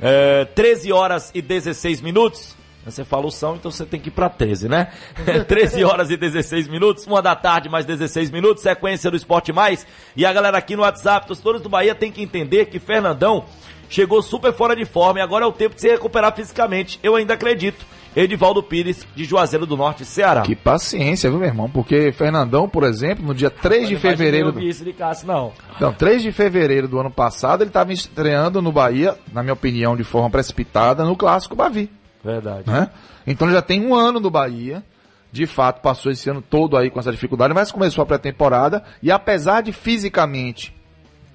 é, 0.00 0.44
13 0.44 0.92
horas 0.92 1.30
e 1.34 1.42
16 1.42 2.00
minutos. 2.00 2.56
Você 2.84 3.04
falou 3.04 3.30
são, 3.30 3.56
então 3.56 3.70
você 3.70 3.84
tem 3.84 4.00
que 4.00 4.08
ir 4.08 4.12
pra 4.12 4.30
13, 4.30 4.68
né? 4.68 4.92
13 5.46 5.84
horas 5.84 6.10
e 6.10 6.16
16 6.16 6.68
minutos, 6.68 7.06
uma 7.06 7.20
da 7.20 7.36
tarde 7.36 7.68
mais 7.68 7.84
16 7.84 8.30
minutos, 8.30 8.62
sequência 8.62 9.10
do 9.10 9.16
Esporte 9.16 9.52
Mais. 9.52 9.86
E 10.16 10.24
a 10.24 10.32
galera 10.32 10.56
aqui 10.56 10.74
no 10.74 10.82
WhatsApp, 10.82 11.26
torcedores 11.26 11.60
do 11.60 11.68
Bahia 11.68 11.94
tem 11.94 12.10
que 12.10 12.22
entender 12.22 12.66
que 12.66 12.78
Fernandão 12.78 13.44
chegou 13.90 14.22
super 14.22 14.52
fora 14.52 14.74
de 14.74 14.84
forma 14.84 15.18
e 15.18 15.22
agora 15.22 15.44
é 15.44 15.48
o 15.48 15.52
tempo 15.52 15.74
de 15.74 15.80
se 15.80 15.88
recuperar 15.88 16.34
fisicamente. 16.34 16.98
Eu 17.02 17.14
ainda 17.14 17.34
acredito. 17.34 17.84
Edivaldo 18.18 18.64
Pires, 18.64 19.06
de 19.14 19.22
Juazeiro 19.22 19.64
do 19.64 19.76
Norte, 19.76 20.04
Ceará. 20.04 20.42
Que 20.42 20.56
paciência, 20.56 21.30
viu, 21.30 21.38
meu 21.38 21.46
irmão? 21.46 21.70
Porque 21.70 22.10
Fernandão, 22.10 22.68
por 22.68 22.82
exemplo, 22.82 23.24
no 23.24 23.32
dia 23.32 23.48
3 23.48 23.88
de 23.88 23.96
fevereiro. 23.96 24.50
Do... 24.50 24.60
Isso 24.60 24.84
de 24.84 24.92
Cássio, 24.92 25.28
não. 25.28 25.52
Não, 25.78 25.92
3 25.92 26.24
de 26.24 26.32
fevereiro 26.32 26.88
do 26.88 26.98
ano 26.98 27.12
passado, 27.12 27.62
ele 27.62 27.70
estava 27.70 27.92
estreando 27.92 28.60
no 28.60 28.72
Bahia, 28.72 29.16
na 29.32 29.40
minha 29.40 29.52
opinião, 29.52 29.96
de 29.96 30.02
forma 30.02 30.28
precipitada, 30.28 31.04
no 31.04 31.14
clássico 31.14 31.54
Bavi. 31.54 31.88
Verdade. 32.24 32.68
Né? 32.68 32.90
Então 33.24 33.46
ele 33.46 33.54
já 33.54 33.62
tem 33.62 33.86
um 33.86 33.94
ano 33.94 34.18
no 34.18 34.30
Bahia. 34.30 34.82
De 35.30 35.46
fato, 35.46 35.80
passou 35.80 36.10
esse 36.10 36.28
ano 36.28 36.42
todo 36.42 36.76
aí 36.76 36.90
com 36.90 36.98
essa 36.98 37.12
dificuldade, 37.12 37.54
mas 37.54 37.70
começou 37.70 38.02
a 38.02 38.06
pré-temporada. 38.06 38.82
E 39.00 39.12
apesar 39.12 39.60
de 39.60 39.70
fisicamente, 39.70 40.74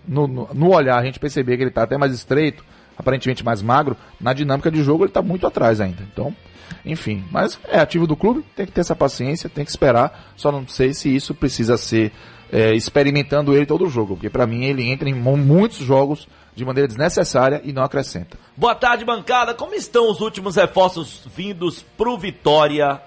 no, 0.06 0.28
no, 0.28 0.50
no 0.54 0.74
olhar, 0.74 0.98
a 0.98 1.06
gente 1.06 1.18
perceber 1.18 1.56
que 1.56 1.64
ele 1.64 1.70
está 1.70 1.84
até 1.84 1.98
mais 1.98 2.12
estreito, 2.12 2.66
aparentemente 2.98 3.46
mais 3.46 3.62
magro, 3.62 3.96
na 4.20 4.34
dinâmica 4.34 4.70
de 4.70 4.84
jogo 4.84 5.06
ele 5.06 5.12
está 5.12 5.22
muito 5.22 5.48
atrás 5.48 5.80
ainda. 5.80 6.04
Então, 6.12 6.36
enfim, 6.86 7.24
mas 7.32 7.60
é 7.68 7.80
ativo 7.80 8.06
do 8.08 8.16
clube, 8.16 8.44
tem 8.56 8.66
que 8.66 8.72
ter 8.72 8.82
essa 8.82 8.96
paciência, 8.96 9.50
tem 9.50 9.64
que 9.66 9.72
esperar. 9.72 10.34
Só 10.36 10.52
não 10.52 10.68
sei 10.68 10.94
se 10.94 11.14
isso 11.14 11.34
precisa 11.34 11.78
ser 11.78 12.12
é, 12.52 12.74
experimentando 12.76 13.56
ele 13.56 13.66
todo 13.66 13.90
jogo, 13.90 14.16
porque 14.16 14.30
para 14.30 14.46
mim 14.46 14.66
ele 14.66 14.84
entra 14.90 15.10
em 15.10 15.14
mu- 15.14 15.38
muitos 15.38 15.78
jogos 15.80 16.28
de 16.56 16.64
maneira 16.64 16.88
desnecessária 16.88 17.62
e 17.64 17.74
não 17.74 17.84
acrescenta. 17.84 18.38
Boa 18.56 18.76
tarde, 18.76 19.04
bancada. 19.04 19.54
Como 19.56 19.74
estão 19.74 20.12
os 20.12 20.22
últimos 20.22 20.56
reforços 20.56 21.24
vindos 21.36 21.84
pro 21.98 22.18
Vitória? 22.18 23.02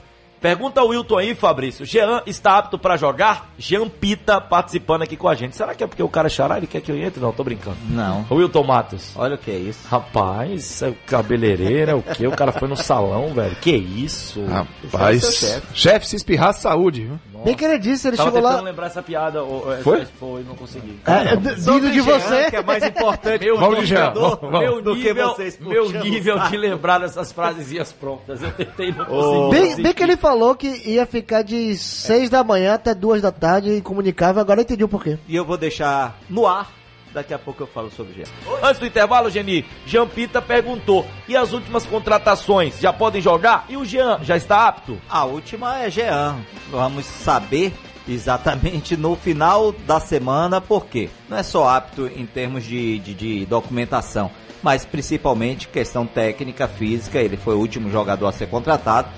Pergunta 0.47 0.83
o 0.83 0.89
Wilton 0.89 1.19
aí, 1.19 1.35
Fabrício. 1.35 1.85
Jean 1.85 2.23
está 2.27 2.59
apto 2.59 2.79
para 2.79 2.97
jogar? 2.97 3.51
Jean 3.59 3.89
Pita 3.89 4.41
participando 4.41 5.03
aqui 5.03 5.17
com 5.17 5.29
a 5.29 5.35
gente. 5.35 5.57
Será 5.57 5.75
que 5.75 5.83
é 5.83 5.87
porque 5.87 6.03
o 6.03 6.09
cara 6.09 6.29
é 6.29 6.31
xará? 6.31 6.57
Ele 6.57 6.67
quer 6.69 6.81
que 6.81 6.93
eu 6.93 6.97
entre? 6.97 7.21
Não, 7.21 7.33
tô 7.33 7.43
brincando. 7.43 7.77
Não. 7.91 8.25
O 8.31 8.37
Wilton 8.37 8.63
Matos. 8.63 9.13
Olha 9.17 9.35
o 9.35 9.39
que 9.39 9.51
é 9.51 9.55
isso. 9.57 9.87
Rapaz, 9.89 10.83
é 10.83 10.93
cabeleireiro, 11.07 11.91
é 11.91 11.95
o 11.95 12.03
quê? 12.03 12.27
O 12.27 12.33
cara 12.33 12.53
foi 12.53 12.69
no 12.69 12.77
salão, 12.77 13.33
velho. 13.35 13.57
Que 13.57 13.75
isso? 13.75 14.45
Rapaz, 14.47 15.25
é 15.25 15.27
o 15.27 15.33
chefe. 15.33 15.67
chefe, 15.75 16.07
se 16.09 16.17
espirrar, 16.17 16.53
saúde, 16.55 17.03
viu? 17.07 17.19
Bem 17.45 17.55
que 17.55 17.65
ele 17.65 17.79
disse, 17.79 18.09
ele 18.09 18.17
Tava 18.17 18.31
chegou 18.31 18.43
lá. 18.51 18.61
lembrar 18.61 18.87
essa 18.87 19.03
piada. 19.03 19.43
ou- 19.43 19.67
ou- 19.69 19.77
Foi? 19.83 20.05
Foi, 20.19 20.43
não 20.43 20.55
consegui. 20.57 20.99
É, 21.07 21.37
vindo 21.37 21.91
de 21.93 22.01
você. 22.01 22.51
Que 22.51 22.57
é 22.57 22.63
mais 22.63 22.83
importante 22.83 23.45
Meu 23.45 23.59
Vamos 23.59 23.81
de 23.81 23.87
Jean, 23.87 24.09
nível, 24.09 24.23
vamos, 24.23 24.39
vamos. 24.41 24.61
meu 24.61 24.83
Do 24.83 24.97
que 24.97 25.05
nível, 25.05 25.29
vocês 25.29 25.59
meu 25.61 25.87
o 25.87 25.93
nível 25.93 26.39
de 26.41 26.57
lembrar 26.57 26.99
dessas 26.99 27.31
frasezinhas 27.33 27.93
prontas. 27.93 28.43
Eu 28.43 28.51
tentei 28.53 28.91
não 28.93 29.05
consegui. 29.05 29.51
Bem, 29.51 29.83
bem 29.83 29.93
que 29.93 30.03
ele 30.03 30.17
falou 30.17 30.36
que 30.55 30.69
ia 30.89 31.07
ficar 31.07 31.43
de 31.43 31.77
6 31.77 32.31
da 32.31 32.45
manhã 32.45 32.75
até 32.75 32.95
2 32.95 33.23
da 33.23 33.33
tarde 33.33 33.77
incomunicável, 33.77 34.41
agora 34.41 34.61
eu 34.61 34.65
entendi 34.65 34.85
o 34.85 34.89
porquê. 34.89 35.19
E 35.29 35.37
eu 35.37 35.45
vou 35.45 35.57
deixar 35.57 36.19
no 36.29 36.47
ar. 36.47 36.73
Daqui 37.13 37.33
a 37.33 37.39
pouco 37.39 37.63
eu 37.63 37.67
falo 37.67 37.91
sobre 37.91 38.13
Jean. 38.13 38.27
Antes 38.63 38.79
do 38.79 38.87
intervalo, 38.87 39.31
Geni, 39.31 39.65
Jean 39.87 40.07
Pita 40.07 40.43
perguntou: 40.43 41.07
e 41.27 41.35
as 41.35 41.55
últimas 41.55 41.87
contratações 41.87 42.79
já 42.79 42.93
podem 42.93 43.23
jogar? 43.23 43.65
E 43.71 43.77
o 43.77 43.87
Jean 43.87 44.19
já 44.23 44.37
está 44.37 44.69
apto? 44.69 45.01
A 45.09 45.25
última 45.25 45.79
é 45.79 45.91
Jean. 45.91 46.37
Vamos 46.71 47.07
saber 47.07 47.73
exatamente 48.07 48.97
no 48.97 49.17
final 49.17 49.73
da 49.73 49.99
semana 49.99 50.61
por 50.61 50.87
quê. 50.87 51.09
Não 51.29 51.39
é 51.39 51.43
só 51.43 51.69
apto 51.69 52.07
em 52.07 52.27
termos 52.27 52.65
de, 52.65 52.99
de, 52.99 53.15
de 53.15 53.47
documentação, 53.47 54.31
mas 54.63 54.85
principalmente 54.85 55.69
questão 55.69 56.07
técnica, 56.07 56.69
física. 56.69 57.19
Ele 57.19 57.37
foi 57.37 57.55
o 57.55 57.59
último 57.59 57.91
jogador 57.91 58.27
a 58.27 58.33
ser 58.33 58.49
contratado. 58.49 59.09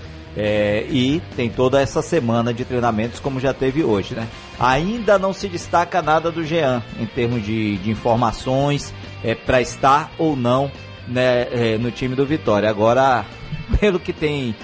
É, 0.40 0.86
e 0.88 1.20
tem 1.34 1.50
toda 1.50 1.80
essa 1.80 2.00
semana 2.00 2.54
de 2.54 2.64
treinamentos 2.64 3.18
como 3.18 3.40
já 3.40 3.52
teve 3.52 3.82
hoje, 3.82 4.14
né? 4.14 4.28
Ainda 4.56 5.18
não 5.18 5.32
se 5.32 5.48
destaca 5.48 6.00
nada 6.00 6.30
do 6.30 6.44
Jean 6.44 6.80
em 6.96 7.06
termos 7.06 7.44
de, 7.44 7.76
de 7.78 7.90
informações 7.90 8.94
é, 9.24 9.34
para 9.34 9.60
estar 9.60 10.12
ou 10.16 10.36
não 10.36 10.70
né, 11.08 11.48
é, 11.50 11.78
no 11.78 11.90
time 11.90 12.14
do 12.14 12.24
Vitória. 12.24 12.70
Agora, 12.70 13.26
pelo 13.80 13.98
que 13.98 14.12
tem 14.12 14.54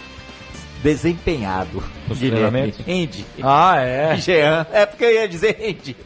desempenhado 0.80 1.82
Guilherme? 2.08 2.72
Rende. 2.86 3.26
Ah, 3.42 3.80
é. 3.80 4.14
Jean, 4.22 4.64
é 4.72 4.86
porque 4.86 5.04
eu 5.04 5.12
ia 5.12 5.28
dizer 5.28 5.56
Rende, 5.58 5.96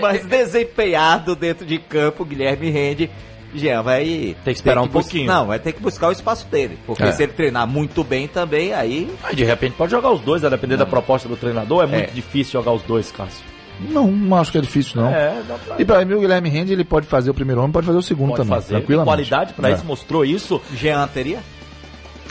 mas 0.00 0.24
desempenhado 0.26 1.36
dentro 1.36 1.66
de 1.66 1.78
campo, 1.78 2.24
Guilherme 2.24 2.70
Rende. 2.70 3.10
Jean 3.54 3.82
vai 3.82 4.04
Tem 4.04 4.36
que 4.44 4.50
esperar 4.52 4.80
ter 4.82 4.86
um 4.86 4.90
pouquinho. 4.90 5.26
Não, 5.26 5.46
vai 5.46 5.58
ter 5.58 5.72
que 5.72 5.80
buscar 5.80 6.08
o 6.08 6.12
espaço 6.12 6.46
dele, 6.48 6.78
porque 6.86 7.02
É. 7.02 7.12
se 7.12 7.22
ele 7.22 7.32
treinar 7.32 7.66
muito 7.66 8.04
bem 8.04 8.28
também, 8.28 8.72
aí 8.74 9.10
Aí, 9.24 9.34
de 9.34 9.44
repente 9.44 9.74
pode 9.76 9.90
jogar 9.90 10.10
os 10.10 10.20
dois, 10.20 10.44
a 10.44 10.48
depender 10.48 10.76
da 10.76 10.86
proposta 10.86 11.28
do 11.28 11.36
treinador. 11.36 11.84
É 11.84 11.86
muito 11.86 12.10
É. 12.10 12.12
difícil 12.12 12.60
jogar 12.60 12.72
os 12.72 12.82
dois, 12.82 13.10
Cássio. 13.10 13.44
Não, 13.80 14.08
não 14.10 14.36
acho 14.36 14.50
que 14.50 14.58
é 14.58 14.60
difícil, 14.60 15.00
não. 15.00 15.08
É, 15.08 15.40
dá 15.46 15.54
pra. 15.54 15.76
E 15.78 15.84
pra 15.84 16.04
mim 16.04 16.14
o 16.14 16.20
Guilherme 16.20 16.48
Rende, 16.48 16.72
ele 16.72 16.84
pode 16.84 17.06
fazer 17.06 17.30
o 17.30 17.34
primeiro 17.34 17.60
homem, 17.60 17.72
pode 17.72 17.86
fazer 17.86 17.98
o 17.98 18.02
segundo 18.02 18.30
Pode 18.30 18.42
também, 18.42 18.54
fazer. 18.56 18.74
Tranquilamente. 18.74 19.06
qualidade 19.08 19.52
pra 19.54 19.70
É. 19.70 19.72
isso, 19.74 19.84
mostrou 19.84 20.24
isso. 20.24 20.60
Jean 20.74 21.06
teria? 21.06 21.38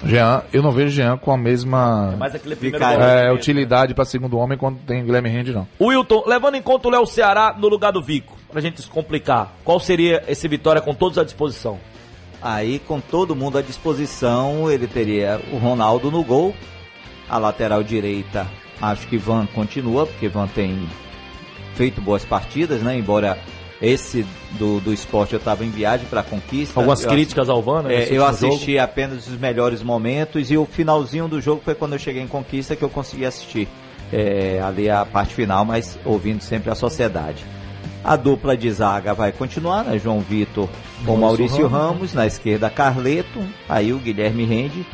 Jean, 0.05 0.43
eu 0.53 0.61
não 0.61 0.71
vejo 0.71 0.89
Jean 0.91 1.17
com 1.17 1.31
a 1.31 1.37
mesma 1.37 2.13
Mas 2.19 2.35
aquele 2.35 2.55
primeiro 2.55 2.77
Fica- 2.85 2.95
volante 2.97 3.11
é, 3.17 3.21
mesmo. 3.23 3.35
utilidade 3.35 3.93
pra 3.95 4.05
segundo 4.05 4.37
homem 4.37 4.55
quando 4.57 4.77
tem 4.79 5.03
Guilherme 5.03 5.29
Rende, 5.29 5.51
não. 5.53 5.67
Wilton, 5.81 6.23
levando 6.27 6.55
em 6.55 6.61
conta 6.61 6.87
o 6.87 6.91
Léo 6.91 7.05
Ceará 7.07 7.55
no 7.57 7.67
lugar 7.67 7.91
do 7.91 8.01
Vico, 8.01 8.36
pra 8.49 8.61
gente 8.61 8.75
descomplicar, 8.75 9.53
qual 9.63 9.79
seria 9.79 10.23
esse 10.27 10.47
Vitória 10.47 10.81
com 10.81 10.93
todos 10.93 11.17
à 11.17 11.23
disposição? 11.23 11.79
Aí, 12.41 12.79
com 12.79 12.99
todo 12.99 13.35
mundo 13.35 13.57
à 13.57 13.61
disposição, 13.61 14.71
ele 14.71 14.87
teria 14.87 15.41
o 15.51 15.57
Ronaldo 15.57 16.11
no 16.11 16.23
gol. 16.23 16.53
A 17.29 17.37
lateral 17.37 17.83
direita, 17.83 18.47
acho 18.81 19.07
que 19.07 19.17
Van 19.17 19.45
continua, 19.47 20.05
porque 20.05 20.27
Van 20.29 20.47
tem 20.47 20.87
feito 21.75 21.99
boas 21.99 22.23
partidas, 22.23 22.81
né? 22.81 22.97
Embora 22.97 23.37
esse 23.81 24.25
do, 24.51 24.79
do 24.79 24.93
esporte 24.93 25.33
eu 25.33 25.37
estava 25.37 25.65
em 25.65 25.69
viagem 25.69 26.07
para 26.07 26.23
conquista. 26.23 26.79
Algumas 26.79 27.03
Eu 27.03 27.09
críticas 27.09 27.49
ao 27.49 27.61
Van, 27.61 27.83
né? 27.83 28.03
É, 28.03 28.07
eu 28.11 28.25
assisti 28.25 28.79
apenas 28.79 29.27
os 29.27 29.37
melhores 29.37 29.83
momentos 29.83 30.49
e 30.49 30.57
o 30.57 30.65
finalzinho 30.65 31.27
do 31.27 31.41
jogo 31.41 31.61
foi 31.63 31.75
quando 31.75 31.93
eu 31.93 31.99
cheguei 31.99 32.21
em 32.21 32.27
Conquista 32.27 32.75
que 32.75 32.83
eu 32.83 32.89
consegui 32.89 33.25
assistir 33.25 33.67
é, 34.11 34.61
ali 34.63 34.89
a 34.89 35.05
parte 35.05 35.33
final, 35.33 35.65
mas 35.65 35.99
ouvindo 36.05 36.41
sempre 36.41 36.71
a 36.71 36.75
sociedade. 36.75 37.43
A 38.03 38.15
dupla 38.15 38.55
de 38.55 38.71
zaga 38.71 39.13
vai 39.13 39.31
continuar, 39.31 39.83
né? 39.83 39.99
João 39.99 40.19
Vitor 40.21 40.69
com 41.05 41.17
Maurício 41.17 41.67
Ramos, 41.67 42.13
na 42.13 42.25
esquerda 42.25 42.69
Carleto, 42.69 43.43
aí 43.67 43.91
o 43.91 43.97
Guilherme 43.97 44.45
Rende 44.45 44.85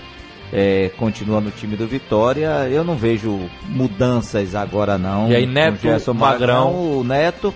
é, 0.54 0.92
continua 0.98 1.42
no 1.42 1.50
time 1.50 1.76
do 1.76 1.88
Vitória. 1.88 2.68
Eu 2.70 2.84
não 2.84 2.96
vejo 2.96 3.50
mudanças 3.68 4.54
agora 4.54 5.00
não. 5.00 5.30
E 5.30 5.36
aí, 5.36 5.46
Neto, 5.48 5.82
Gerson 5.82 6.14
Magrão. 6.14 7.00
o 7.00 7.04
Neto. 7.04 7.54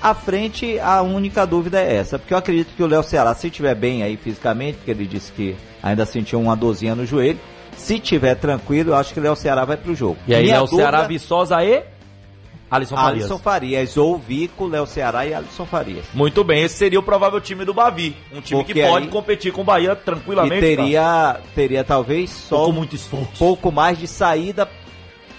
À 0.00 0.14
frente, 0.14 0.78
a 0.78 1.02
única 1.02 1.44
dúvida 1.44 1.80
é 1.80 1.96
essa, 1.96 2.18
porque 2.18 2.32
eu 2.32 2.38
acredito 2.38 2.74
que 2.76 2.82
o 2.82 2.86
Léo 2.86 3.02
Ceará, 3.02 3.34
se 3.34 3.48
estiver 3.48 3.74
bem 3.74 4.02
aí 4.02 4.16
fisicamente, 4.16 4.78
porque 4.78 4.90
ele 4.92 5.06
disse 5.06 5.32
que 5.32 5.56
ainda 5.82 6.06
sentiu 6.06 6.40
uma 6.40 6.56
dorzinha 6.56 6.94
no 6.94 7.04
joelho, 7.04 7.38
se 7.76 7.98
tiver 7.98 8.36
tranquilo, 8.36 8.90
eu 8.90 8.96
acho 8.96 9.12
que 9.12 9.18
o 9.18 9.22
Léo 9.22 9.34
Ceará 9.34 9.64
vai 9.64 9.76
pro 9.76 9.94
jogo. 9.94 10.18
E 10.26 10.34
aí, 10.34 10.44
Minha 10.44 10.58
Léo 10.58 10.68
Ceará, 10.68 10.98
dúvida, 10.98 11.08
Viçosa 11.08 11.64
e 11.64 11.82
Alisson 12.72 12.96
Farias. 12.96 13.20
Alisson 13.24 13.38
Farias, 13.38 13.96
ou 13.96 14.16
Vico, 14.18 14.66
Léo 14.66 14.86
Ceará 14.86 15.26
e 15.26 15.34
Alisson 15.34 15.66
Farias. 15.66 16.06
Muito 16.14 16.42
bem, 16.42 16.62
esse 16.64 16.76
seria 16.76 16.98
o 16.98 17.02
provável 17.02 17.40
time 17.40 17.64
do 17.64 17.74
Bavi. 17.74 18.16
Um 18.32 18.40
time 18.40 18.64
que 18.64 18.72
Porque 18.74 18.86
pode 18.88 19.04
aí- 19.06 19.10
competir 19.10 19.52
com 19.52 19.60
o 19.60 19.64
Bahia 19.64 19.92
E 19.92 19.96
tranquilamente. 19.96 20.60
teria, 20.60 21.38
teria 21.54 21.84
talvez 21.84 22.30
só 22.30 22.68
um 22.68 22.72
muito 22.72 22.96
esforço. 22.96 23.28
pouco 23.38 23.70
mais 23.70 23.98
de 23.98 24.06
saída 24.08 24.68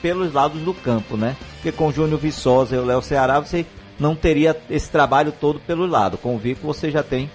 pelos 0.02 0.32
lados 0.34 0.62
do 0.62 0.74
campo, 0.74 1.18
né? 1.18 1.36
Porque 1.56 1.72
com 1.72 1.88
o 1.88 1.92
Júnior 1.92 2.20
Viçosa 2.20 2.76
e 2.76 2.80
o 2.80 2.86
Léo 2.86 3.02
Ceará 3.02 3.40
você 3.40 3.66
não 4.00 4.16
teria 4.16 4.56
esse 4.70 4.90
trabalho 4.90 5.32
todo 5.32 5.60
pelo 5.60 5.86
lado. 5.88 6.18
Com 6.18 6.36
o 6.36 6.38
Vico 6.38 6.68
você 6.68 6.92
já 6.92 7.02
tem, 7.02 7.32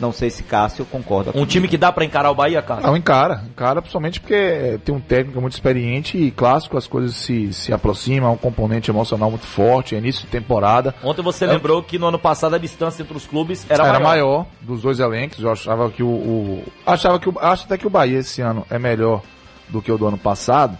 não 0.00 0.12
sei 0.12 0.28
se 0.30 0.42
Cássio 0.42 0.84
concorda 0.84 1.30
Um 1.30 1.32
comigo. 1.34 1.50
time 1.50 1.68
que 1.68 1.76
dá 1.78 1.92
pra 1.92 2.04
encarar 2.04 2.30
o 2.30 2.34
Bahia, 2.34 2.60
cara. 2.60 2.80
Não, 2.82 2.96
encara. 2.96 3.44
Encara 3.48 3.80
principalmente 3.80 4.20
porque 4.20 4.78
tem 4.84 4.94
um 4.94 5.00
técnico 5.00 5.40
muito 5.40 5.52
experiente 5.52 6.18
e 6.18 6.30
clássico, 6.30 6.76
as 6.76 6.86
coisas 6.86 7.14
se, 7.14 7.52
se 7.52 7.72
aproximam, 7.72 8.32
um 8.32 8.36
componente 8.36 8.90
emocional 8.90 9.30
muito 9.30 9.46
forte, 9.46 9.94
é 9.94 9.98
início 9.98 10.22
de 10.22 10.28
temporada. 10.28 10.94
Ontem 11.02 11.22
você 11.22 11.44
É. 11.44 11.48
lembrou 11.48 11.82
que 11.82 11.98
no 11.98 12.06
ano 12.08 12.18
passado 12.18 12.54
a 12.54 12.58
distância 12.58 13.02
entre 13.02 13.16
os 13.16 13.26
clubes 13.26 13.64
era, 13.68 13.84
Era, 13.84 13.92
maior. 14.00 14.02
maior. 14.02 14.46
dos 14.60 14.82
dois 14.82 14.98
elencos. 14.98 15.40
Eu 15.40 15.52
achava 15.52 15.90
que 15.90 16.02
o, 16.02 16.08
o- 16.08 16.64
achava 16.86 17.18
que 17.18 17.28
o, 17.28 17.34
acho 17.38 17.64
até 17.64 17.78
que 17.78 17.86
o 17.86 17.90
Bahia 17.90 18.18
esse 18.18 18.40
ano 18.42 18.66
é 18.70 18.78
melhor 18.78 19.22
do 19.68 19.80
que 19.80 19.90
o 19.92 19.96
do 19.98 20.06
ano 20.06 20.18
passado, 20.18 20.76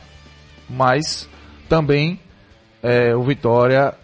mas 0.69 1.29
também 1.69 2.19
é, 2.83 3.15
o 3.15 3.23
Vitória 3.23 3.95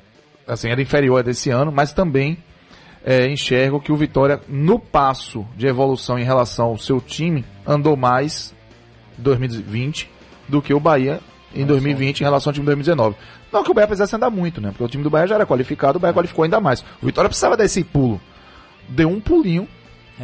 assim 0.46 0.68
era 0.68 0.80
inferior 0.80 1.18
a 1.20 1.22
desse 1.22 1.50
ano, 1.50 1.70
mas 1.70 1.92
também 1.92 2.38
é, 3.05 3.26
enxergo 3.26 3.80
que 3.80 3.92
o 3.92 3.96
Vitória 3.96 4.40
no 4.48 4.78
passo 4.78 5.46
de 5.57 5.66
evolução 5.66 6.18
em 6.18 6.24
relação 6.24 6.66
ao 6.66 6.78
seu 6.78 7.01
time 7.01 7.44
andou 7.66 7.96
mais 7.96 8.55
2020 9.18 10.11
do 10.48 10.61
que 10.61 10.74
o 10.74 10.80
Bahia 10.80 11.20
em 11.55 11.64
2020 11.64 12.20
em 12.20 12.24
relação 12.24 12.51
ao 12.51 12.55
time 12.55 12.64
de 12.64 12.66
2019. 12.66 13.16
Não 13.53 13.64
que 13.64 13.70
o 13.70 13.74
Bahia 13.74 13.86
precisasse 13.86 14.14
andar 14.14 14.30
muito, 14.30 14.61
né? 14.61 14.68
Porque 14.70 14.84
o 14.84 14.88
time 14.88 15.03
do 15.03 15.11
Bahia 15.11 15.26
já 15.26 15.34
era 15.34 15.46
qualificado, 15.46 15.98
o 15.98 16.01
Bahia 16.01 16.14
qualificou 16.14 16.44
ainda 16.44 16.61
mais. 16.61 16.84
O 17.03 17.07
Vitória 17.07 17.28
precisava 17.28 17.57
desse 17.57 17.82
pulo. 17.82 18.20
Deu 18.88 19.09
um 19.09 19.20
pulinho. 19.20 19.66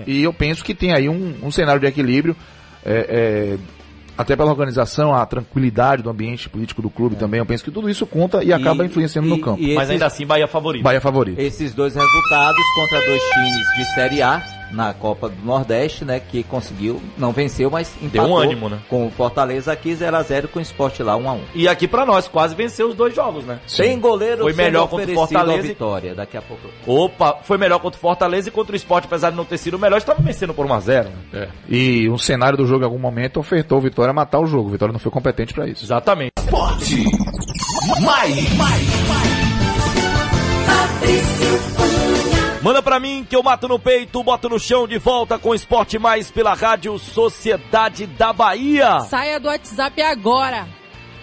E 0.06 0.22
eu 0.22 0.32
penso 0.32 0.62
que 0.62 0.74
tem 0.74 0.92
aí 0.92 1.08
um, 1.08 1.34
um 1.42 1.50
cenário 1.50 1.80
de 1.80 1.86
equilíbrio. 1.86 2.36
é, 2.84 3.56
é, 3.58 3.58
até 4.16 4.34
pela 4.36 4.50
organização, 4.50 5.14
a 5.14 5.24
tranquilidade 5.26 6.02
do 6.02 6.10
ambiente 6.10 6.48
político 6.48 6.80
do 6.82 6.88
clube 6.90 7.16
também. 7.16 7.38
Eu 7.38 7.46
penso 7.46 7.62
que 7.64 7.70
tudo 7.70 7.88
isso 7.90 8.06
conta 8.06 8.42
e, 8.42 8.52
acaba 8.52 8.84
influenciando 8.84 9.28
no 9.28 9.40
campo. 9.40 9.60
e 9.62 9.74
Mas 9.74 9.84
esses- 9.84 9.90
ainda 9.92 10.06
assim, 10.06 10.26
Bahia 10.26 10.46
favorito. 10.48 10.82
Bahia 10.82 11.00
favorito. 11.00 11.38
Esses 11.38 11.74
dois 11.74 11.94
resultados 11.94 12.62
contra 12.74 12.98
dois 13.06 13.22
times 13.22 13.66
de 13.78 13.94
Série 13.94 14.22
A 14.22 14.42
na 14.72 14.92
Copa 14.92 15.28
do 15.28 15.44
Nordeste, 15.44 16.04
né, 16.04 16.20
que 16.20 16.42
conseguiu, 16.42 17.00
não 17.16 17.32
venceu, 17.32 17.70
mas 17.70 17.94
empatou 18.02 18.30
um 18.30 18.36
ânimo, 18.36 18.68
né? 18.68 18.78
com 18.88 19.06
o 19.06 19.10
Fortaleza 19.10 19.72
aqui 19.72 19.94
0 19.94 20.16
a 20.16 20.22
0 20.22 20.48
com 20.48 20.58
o 20.58 20.62
Sport 20.62 21.00
lá 21.00 21.16
1 21.16 21.28
a 21.28 21.32
1. 21.32 21.40
E 21.54 21.68
aqui 21.68 21.86
pra 21.86 22.04
nós, 22.04 22.28
quase 22.28 22.54
venceu 22.54 22.88
os 22.88 22.94
dois 22.94 23.14
jogos, 23.14 23.44
né? 23.44 23.58
Sem 23.66 23.98
goleiro 23.98 24.42
Foi 24.42 24.52
melhor 24.52 24.88
contra 24.88 25.10
o 25.10 25.14
Fortaleza 25.14 25.64
e- 25.64 25.68
Vitória, 25.68 26.14
daqui 26.14 26.36
a 26.36 26.42
pouco. 26.42 26.68
Opa, 26.86 27.38
foi 27.42 27.58
melhor 27.58 27.78
contra 27.78 27.96
o 27.98 28.00
Fortaleza 28.00 28.48
e 28.48 28.52
contra 28.52 28.72
o 28.72 28.76
Sport, 28.76 29.04
apesar 29.04 29.30
de 29.30 29.36
não 29.36 29.44
ter 29.44 29.58
sido 29.58 29.74
o 29.74 29.78
melhor, 29.78 29.98
estava 29.98 30.22
vencendo 30.22 30.52
por 30.54 30.66
1x0. 30.66 31.06
Né? 31.32 31.48
E 31.68 32.08
o 32.08 32.18
cenário 32.18 32.56
do 32.58 32.66
jogo 32.66 32.82
em 32.82 32.84
algum 32.84 32.98
momento 32.98 33.38
ofertou 33.40 33.78
o 33.78 33.80
Vitória 33.80 34.10
a 34.10 34.14
matar 34.14 34.40
o 34.40 34.46
jogo. 34.46 34.68
O 34.68 34.72
Vitória 34.72 34.92
não 34.92 34.98
foi 35.00 35.12
competente 35.12 35.54
pra 35.54 35.66
isso. 35.66 35.84
Exatamente. 35.84 36.32
Esporte. 36.38 37.04
Mais. 38.00 38.46
Manda 42.66 42.82
pra 42.82 42.98
mim 42.98 43.24
que 43.24 43.36
eu 43.36 43.44
mato 43.44 43.68
no 43.68 43.78
peito, 43.78 44.24
boto 44.24 44.48
no 44.48 44.58
chão 44.58 44.88
de 44.88 44.98
volta 44.98 45.38
com 45.38 45.50
o 45.50 45.54
Esporte 45.54 46.00
Mais 46.00 46.32
pela 46.32 46.52
Rádio 46.52 46.98
Sociedade 46.98 48.08
da 48.08 48.32
Bahia. 48.32 48.98
Saia 49.02 49.38
do 49.38 49.46
WhatsApp 49.46 50.02
agora. 50.02 50.66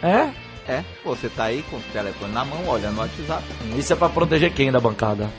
É? 0.02 0.30
É, 0.66 0.86
você 1.04 1.28
tá 1.28 1.44
aí 1.44 1.62
com 1.70 1.76
o 1.76 1.82
telefone 1.92 2.32
na 2.32 2.46
mão, 2.46 2.66
olhando 2.70 2.96
o 2.96 3.02
WhatsApp. 3.02 3.44
Isso 3.78 3.92
é 3.92 3.96
pra 3.98 4.08
proteger 4.08 4.54
quem 4.54 4.72
da 4.72 4.80
bancada? 4.80 5.30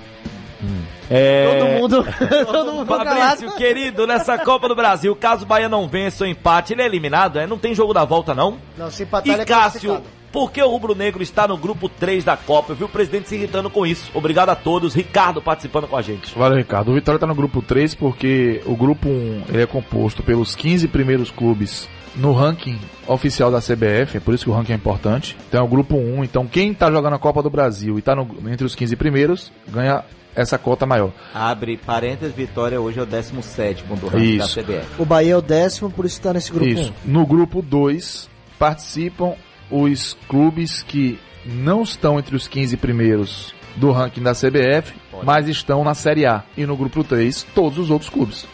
É... 1.10 1.48
Todo 1.58 1.80
mundo, 1.80 2.06
todo 2.52 2.72
mundo. 2.74 2.86
Fabrício, 2.86 3.56
querido, 3.56 4.06
nessa 4.06 4.36
Copa 4.36 4.68
do 4.68 4.74
Brasil, 4.74 5.16
caso 5.16 5.44
o 5.44 5.46
Bahia 5.46 5.70
não 5.70 5.88
vença 5.88 6.24
ou 6.24 6.28
empate, 6.28 6.74
ele 6.74 6.82
é 6.82 6.84
eliminado, 6.84 7.38
é? 7.38 7.46
Não 7.46 7.56
tem 7.56 7.74
jogo 7.74 7.94
da 7.94 8.04
volta, 8.04 8.34
não? 8.34 8.58
Não, 8.76 8.90
se 8.90 9.04
empatar, 9.04 9.32
ele 9.32 9.40
E 9.40 9.42
é 9.42 9.46
Cássio, 9.46 10.02
por 10.34 10.50
que 10.50 10.60
o 10.60 10.68
Rubro 10.68 10.94
Negro 10.96 11.22
está 11.22 11.46
no 11.46 11.56
grupo 11.56 11.88
3 11.88 12.24
da 12.24 12.36
Copa? 12.36 12.72
Eu 12.72 12.76
vi 12.76 12.82
o 12.84 12.88
presidente 12.88 13.28
se 13.28 13.36
irritando 13.36 13.70
com 13.70 13.86
isso. 13.86 14.10
Obrigado 14.12 14.48
a 14.50 14.56
todos. 14.56 14.92
Ricardo 14.92 15.40
participando 15.40 15.86
com 15.86 15.96
a 15.96 16.02
gente. 16.02 16.36
Valeu, 16.36 16.58
Ricardo. 16.58 16.90
O 16.90 16.94
Vitória 16.94 17.20
tá 17.20 17.26
no 17.26 17.34
grupo 17.36 17.62
3 17.62 17.94
porque 17.94 18.60
o 18.66 18.74
grupo 18.76 19.08
1 19.08 19.44
ele 19.50 19.62
é 19.62 19.66
composto 19.66 20.22
pelos 20.24 20.56
15 20.56 20.88
primeiros 20.88 21.30
clubes 21.30 21.88
no 22.16 22.32
ranking 22.32 22.78
oficial 23.06 23.50
da 23.50 23.60
CBF, 23.60 24.16
é 24.16 24.20
por 24.20 24.34
isso 24.34 24.44
que 24.44 24.50
o 24.50 24.52
ranking 24.52 24.72
é 24.72 24.76
importante. 24.76 25.36
Então 25.48 25.60
é 25.60 25.64
o 25.64 25.68
grupo 25.68 25.96
1, 25.96 26.24
então 26.24 26.46
quem 26.46 26.74
tá 26.74 26.90
jogando 26.90 27.14
a 27.14 27.18
Copa 27.18 27.40
do 27.42 27.48
Brasil 27.50 27.96
e 27.98 28.02
tá 28.02 28.14
no- 28.16 28.28
entre 28.50 28.66
os 28.66 28.74
15 28.74 28.96
primeiros, 28.96 29.52
ganha 29.68 30.02
essa 30.34 30.58
cota 30.58 30.84
maior. 30.84 31.12
Abre 31.32 31.76
parênteses, 31.76 32.34
Vitória 32.34 32.80
hoje 32.80 32.98
é 32.98 33.02
o 33.02 33.06
17 33.06 33.84
do 33.84 33.94
ranking 34.08 34.38
da 34.38 34.44
Isso. 34.44 34.60
CBF. 34.60 34.86
O 35.00 35.04
Bahia 35.04 35.34
é 35.34 35.36
o 35.36 35.40
décimo, 35.42 35.90
por 35.90 36.04
isso 36.04 36.20
tá 36.20 36.32
nesse 36.32 36.50
grupo. 36.50 36.66
Isso. 36.66 36.92
No 37.04 37.24
grupo 37.24 37.62
2 37.62 38.28
participam 38.58 39.34
os 39.70 40.16
clubes 40.28 40.82
que 40.82 41.18
não 41.44 41.82
estão 41.82 42.18
entre 42.18 42.36
os 42.36 42.48
15 42.48 42.76
primeiros 42.76 43.54
do 43.76 43.90
ranking 43.90 44.22
da 44.22 44.32
CBF, 44.32 44.94
mas 45.22 45.48
estão 45.48 45.82
na 45.84 45.94
Série 45.94 46.26
A. 46.26 46.42
E 46.56 46.64
no 46.64 46.76
grupo 46.76 47.02
3, 47.02 47.42
todos 47.54 47.78
os 47.78 47.90
outros 47.90 48.10
clubes. 48.10 48.46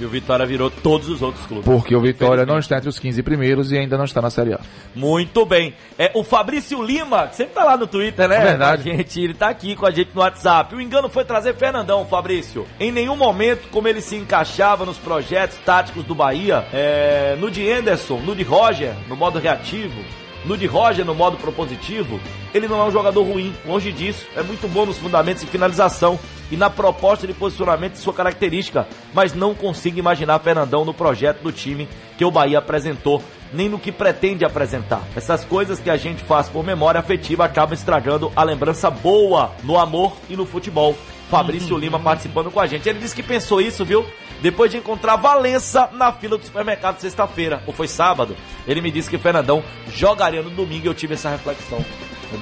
E 0.00 0.04
o 0.04 0.08
Vitória 0.08 0.46
virou 0.46 0.70
todos 0.70 1.08
os 1.08 1.20
outros 1.20 1.44
clubes. 1.44 1.64
Porque 1.64 1.94
o 1.94 2.00
Vitória 2.00 2.46
não 2.46 2.58
está 2.60 2.76
entre 2.76 2.88
os 2.88 3.00
15 3.00 3.20
primeiros 3.24 3.72
e 3.72 3.76
ainda 3.76 3.98
não 3.98 4.04
está 4.04 4.22
na 4.22 4.30
Série 4.30 4.54
A. 4.54 4.60
Muito 4.94 5.44
bem. 5.44 5.74
É 5.98 6.12
o 6.14 6.22
Fabrício 6.22 6.80
Lima, 6.80 7.26
que 7.26 7.34
sempre 7.34 7.54
tá 7.54 7.64
lá 7.64 7.76
no 7.76 7.86
Twitter, 7.88 8.28
né? 8.28 8.36
É 8.36 8.44
verdade. 8.44 8.88
A 8.88 8.94
gente, 8.96 9.20
ele 9.20 9.34
tá 9.34 9.48
aqui 9.48 9.74
com 9.74 9.84
a 9.84 9.90
gente 9.90 10.10
no 10.14 10.20
WhatsApp. 10.20 10.72
O 10.72 10.80
engano 10.80 11.08
foi 11.08 11.24
trazer 11.24 11.56
Fernandão, 11.56 12.06
Fabrício. 12.06 12.64
Em 12.78 12.92
nenhum 12.92 13.16
momento, 13.16 13.68
como 13.70 13.88
ele 13.88 14.00
se 14.00 14.14
encaixava 14.14 14.86
nos 14.86 14.98
projetos 14.98 15.58
táticos 15.66 16.04
do 16.04 16.14
Bahia, 16.14 16.64
é, 16.72 17.36
no 17.40 17.50
de 17.50 17.68
Anderson, 17.68 18.18
no 18.18 18.36
de 18.36 18.44
Roger, 18.44 18.94
no 19.08 19.16
modo 19.16 19.40
reativo, 19.40 20.00
no 20.44 20.56
de 20.56 20.66
Roger, 20.66 21.04
no 21.04 21.14
modo 21.14 21.36
propositivo, 21.36 22.20
ele 22.54 22.68
não 22.68 22.80
é 22.80 22.84
um 22.84 22.90
jogador 22.90 23.22
ruim, 23.22 23.54
longe 23.66 23.92
disso. 23.92 24.26
É 24.36 24.42
muito 24.42 24.68
bom 24.68 24.86
nos 24.86 24.98
fundamentos 24.98 25.42
e 25.42 25.46
finalização 25.46 26.18
e 26.50 26.56
na 26.56 26.70
proposta 26.70 27.26
de 27.26 27.34
posicionamento 27.34 27.92
de 27.92 27.98
sua 27.98 28.14
característica, 28.14 28.86
mas 29.12 29.34
não 29.34 29.54
consigo 29.54 29.98
imaginar 29.98 30.38
Fernandão 30.38 30.84
no 30.84 30.94
projeto 30.94 31.42
do 31.42 31.52
time 31.52 31.88
que 32.16 32.24
o 32.24 32.30
Bahia 32.30 32.58
apresentou, 32.58 33.22
nem 33.52 33.68
no 33.68 33.78
que 33.78 33.92
pretende 33.92 34.44
apresentar. 34.44 35.02
Essas 35.14 35.44
coisas 35.44 35.78
que 35.78 35.90
a 35.90 35.96
gente 35.96 36.22
faz 36.22 36.48
por 36.48 36.64
memória 36.64 37.00
afetiva 37.00 37.44
acabam 37.44 37.74
estragando 37.74 38.32
a 38.34 38.42
lembrança 38.42 38.90
boa 38.90 39.52
no 39.62 39.78
amor 39.78 40.16
e 40.28 40.36
no 40.36 40.46
futebol. 40.46 40.96
Fabrício 41.30 41.76
Lima 41.76 41.98
participando 41.98 42.50
com 42.50 42.60
a 42.60 42.66
gente. 42.66 42.88
Ele 42.88 42.98
disse 42.98 43.14
que 43.14 43.22
pensou 43.22 43.60
isso, 43.60 43.84
viu? 43.84 44.04
Depois 44.40 44.70
de 44.70 44.76
encontrar 44.76 45.16
Valença 45.16 45.88
na 45.92 46.12
fila 46.12 46.38
do 46.38 46.44
supermercado 46.44 46.98
sexta-feira, 46.98 47.62
ou 47.66 47.72
foi 47.72 47.88
sábado. 47.88 48.36
Ele 48.66 48.80
me 48.80 48.90
disse 48.90 49.10
que 49.10 49.18
Fernandão 49.18 49.62
jogaria 49.92 50.42
no 50.42 50.50
domingo 50.50 50.86
e 50.86 50.88
eu 50.88 50.94
tive 50.94 51.14
essa 51.14 51.28
reflexão. 51.28 51.84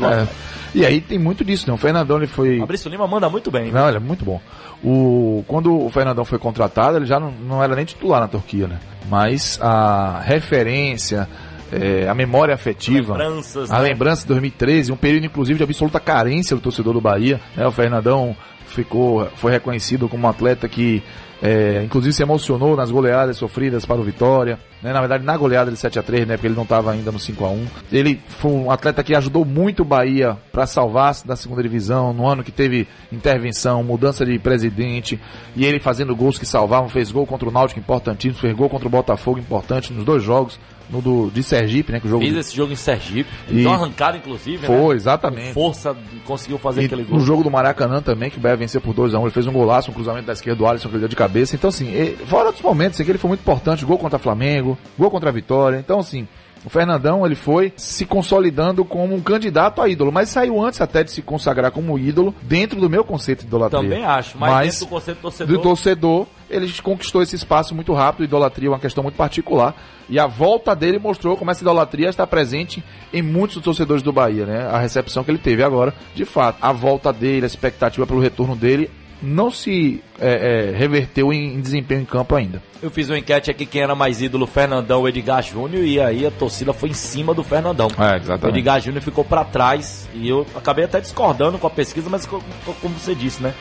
É. 0.03 0.27
E 0.75 0.85
aí 0.85 1.01
tem 1.01 1.19
muito 1.19 1.45
disso, 1.45 1.67
né? 1.67 1.73
O 1.73 1.79
Fernandão 1.79 2.19
ele 2.19 2.27
foi. 2.27 2.59
Fabrício 2.59 2.91
Lima 2.91 3.07
manda 3.07 3.29
muito 3.31 3.51
bem. 3.51 3.71
Não, 3.71 3.89
ele 3.89 3.97
é 3.97 4.01
muito 4.01 4.25
bom. 4.25 4.41
O, 4.85 5.45
quando 5.47 5.75
o 5.75 5.89
Fernandão 5.89 6.25
foi 6.25 6.39
contratado, 6.39 6.99
ele 6.99 7.07
já 7.07 7.19
não, 7.19 7.31
não 7.31 7.63
era 7.63 7.75
nem 7.75 7.85
titular 7.85 8.21
na 8.21 8.29
Turquia, 8.29 8.67
né? 8.67 8.79
Mas 9.09 9.59
a 9.63 10.21
referência, 10.21 11.29
é, 11.73 12.09
a 12.09 12.15
memória 12.15 12.55
afetiva, 12.55 13.17
Lembranças, 13.17 13.71
a 13.71 13.79
né? 13.79 13.89
lembrança 13.89 14.23
de 14.23 14.29
2013, 14.29 14.93
um 14.93 14.97
período 14.97 15.25
inclusive 15.25 15.57
de 15.57 15.65
absoluta 15.65 15.99
carência 15.99 16.55
do 16.55 16.61
torcedor 16.61 16.93
do 16.93 17.01
Bahia. 17.01 17.41
Né? 17.57 17.67
O 17.67 17.73
Fernandão 17.73 18.37
ficou, 18.67 19.27
foi 19.37 19.53
reconhecido 19.53 20.09
como 20.09 20.27
um 20.27 20.31
atleta 20.31 20.69
que 20.69 21.03
é, 21.43 21.83
inclusive 21.85 22.13
se 22.13 22.23
emocionou 22.23 22.77
nas 22.77 22.91
goleadas 22.91 23.37
sofridas 23.37 23.85
para 23.85 24.01
o 24.01 24.05
Vitória, 24.05 24.59
né? 24.87 24.93
na 24.93 25.01
verdade 25.01 25.25
na 25.25 25.37
goleada 25.37 25.71
de 25.71 25.77
7 25.77 25.99
a 25.99 26.03
3 26.03 26.27
né? 26.27 26.37
porque 26.37 26.47
ele 26.47 26.55
não 26.55 26.63
estava 26.63 26.93
ainda 26.93 27.11
no 27.13 27.19
5 27.19 27.45
a 27.45 27.49
1 27.51 27.67
Ele 27.93 28.21
foi 28.29 28.51
um 28.53 28.71
atleta 28.71 29.03
que 29.03 29.15
ajudou 29.15 29.45
muito 29.45 29.83
o 29.83 29.85
Bahia 29.85 30.37
para 30.53 30.67
salvar-se 30.67 31.27
da 31.27 31.37
segunda 31.37 31.63
divisão, 31.63 32.13
no 32.13 32.27
ano 32.27 32.43
que 32.45 32.53
teve 32.53 32.87
intervenção, 33.13 33.83
mudança 33.83 34.25
de 34.25 34.39
presidente, 34.39 35.19
e 35.55 35.65
ele 35.65 35.79
fazendo 35.81 36.15
gols 36.15 36.39
que 36.39 36.47
salvavam, 36.47 36.89
fez 36.89 37.11
gol 37.11 37.27
contra 37.27 37.49
o 37.49 37.53
Náutico 37.53 37.81
importantíssimo, 37.81 38.41
fez 38.41 38.55
gol 38.55 38.69
contra 38.69 38.87
o 38.87 38.91
Botafogo 38.91 39.39
importante 39.39 39.93
nos 39.93 40.05
dois 40.05 40.23
jogos, 40.23 40.59
no 40.89 41.03
do, 41.03 41.31
de 41.35 41.43
Sergipe, 41.43 41.91
né? 41.91 41.99
Que 41.99 42.07
o 42.07 42.11
jogo 42.11 42.25
Fiz 42.25 42.37
esse 42.37 42.55
jogo 42.55 42.73
em 42.73 42.77
Sergipe. 42.77 43.29
E- 43.49 43.55
Deu 43.55 43.71
uma 43.71 43.75
arrancada, 43.75 44.17
inclusive. 44.19 44.65
Foi, 44.65 44.91
né? 44.91 44.95
exatamente. 44.95 45.49
Com 45.49 45.55
força, 45.55 45.97
conseguiu 46.25 46.59
fazer 46.59 46.83
E 46.83 46.85
aquele 46.85 47.03
gol. 47.03 47.19
no 47.19 47.25
jogo 47.25 47.43
do 47.43 47.51
Maracanã 47.51 48.01
também, 48.01 48.31
que 48.31 48.39
o 48.39 48.41
Bahia 48.41 48.57
venceu 48.57 48.81
por 48.81 48.95
2x1, 48.95 49.21
ele 49.23 49.31
fez 49.33 49.49
um 49.49 49.53
golaço, 49.53 49.91
um 49.91 49.95
cruzamento 49.95 50.27
da 50.29 50.33
esquerda 50.33 50.59
do 50.59 50.65
Alisson 50.67 50.89
que 50.89 50.95
ele 50.95 51.01
deu 51.01 51.09
de 51.09 51.17
cabeça. 51.17 51.57
Então, 51.57 51.69
assim, 51.69 51.87
e- 51.89 52.17
fora 52.27 52.53
dos 52.53 52.63
momentos, 52.63 52.99
que 53.01 53.11
ele 53.11 53.19
foi 53.19 53.27
muito 53.29 53.41
importante, 53.41 53.85
gol 53.85 53.99
contra 53.99 54.17
o 54.17 54.23
Flamengo, 54.23 54.76
gol 54.99 55.11
contra 55.11 55.31
a 55.31 55.33
Vitória. 55.33 55.79
Então, 55.79 55.99
assim, 55.99 56.27
o 56.67 56.69
Fernandão, 56.69 57.25
ele 57.25 57.37
foi 57.37 57.73
se 57.77 58.05
consolidando 58.05 58.85
como 58.85 59.15
um 59.15 59.21
candidato 59.21 59.81
a 59.81 59.89
ídolo, 59.89 60.11
mas 60.11 60.31
saiu 60.31 60.61
antes 60.61 60.81
até 60.81 61.05
de 61.05 61.13
se 61.13 61.23
consagrar 61.23 61.71
como 61.71 61.97
ídolo 61.97 62.35
dentro 62.43 62.81
do 62.81 62.91
meu 62.91 63.05
conceito 63.05 63.43
de 63.43 63.47
idolatria. 63.47 63.81
Também 63.81 64.05
acho, 64.05 64.37
mas, 64.37 64.51
Mas 64.51 64.73
dentro 64.73 64.87
do 64.87 64.91
conceito 64.91 65.19
do 65.19 65.23
torcedor. 65.23 65.57
do 65.57 65.63
torcedor, 65.63 66.27
ele 66.51 66.73
conquistou 66.83 67.23
esse 67.23 67.37
espaço 67.37 67.73
muito 67.73 67.93
rápido, 67.93 68.25
idolatria 68.25 68.69
é 68.69 68.73
uma 68.73 68.81
questão 68.81 69.05
muito 69.05 69.15
particular, 69.15 69.77
e 70.09 70.19
a 70.19 70.27
volta 70.27 70.75
dele 70.75 70.99
mostrou 70.99 71.37
como 71.37 71.53
essa 71.53 71.63
idolatria 71.63 72.09
está 72.09 72.27
presente 72.27 72.83
em 73.13 73.23
muitos 73.23 73.57
dos 73.57 73.65
torcedores 73.65 74.03
do 74.03 74.13
Bahia, 74.13 74.45
né? 74.45 74.67
A 74.67 74.79
recepção 74.79 75.23
que 75.23 75.31
ele 75.31 75.39
teve 75.39 75.63
agora, 75.63 75.95
de 76.17 76.25
fato, 76.25 76.59
a 76.61 76.73
volta 76.73 77.13
dele, 77.13 77.45
a 77.45 77.47
expectativa 77.47 78.05
pelo 78.09 78.21
retorno 78.21 78.57
dele, 78.57 78.91
não 79.23 79.51
se 79.51 80.03
é, 80.21 80.71
é, 80.73 80.77
reverteu 80.77 81.33
em, 81.33 81.55
em 81.55 81.61
desempenho 81.61 82.03
em 82.03 82.05
campo 82.05 82.35
ainda. 82.35 82.63
Eu 82.83 82.91
fiz 82.91 83.09
uma 83.09 83.19
enquete 83.19 83.51
aqui 83.51 83.65
quem 83.67 83.81
era 83.83 83.95
mais 83.95 84.21
ídolo, 84.21 84.47
Fernandão 84.47 85.01
ou 85.01 85.09
Edgar 85.09 85.43
Júnior, 85.43 85.85
e 85.85 85.99
aí 86.01 86.27
a 86.27 86.31
torcida 86.31 86.73
foi 86.73 86.91
em 86.91 86.95
cima 86.95 87.33
do 87.35 87.43
Fernandão. 87.43 87.89
É, 87.99 88.19
O 88.47 88.51
Edgar 88.51 88.81
Júnior 88.81 89.03
ficou 89.03 89.25
pra 89.25 89.45
trás 89.45 90.09
e 90.15 90.29
eu 90.29 90.47
acabei 90.55 90.85
até 90.85 91.01
discordando 91.01 91.59
com 91.59 91.67
a 91.67 91.71
pesquisa, 91.71 92.09
mas 92.11 92.27
co- 92.27 92.43
co- 92.65 92.75
como 92.83 92.95
você 92.95 93.15
disse, 93.15 93.43
né? 93.43 93.55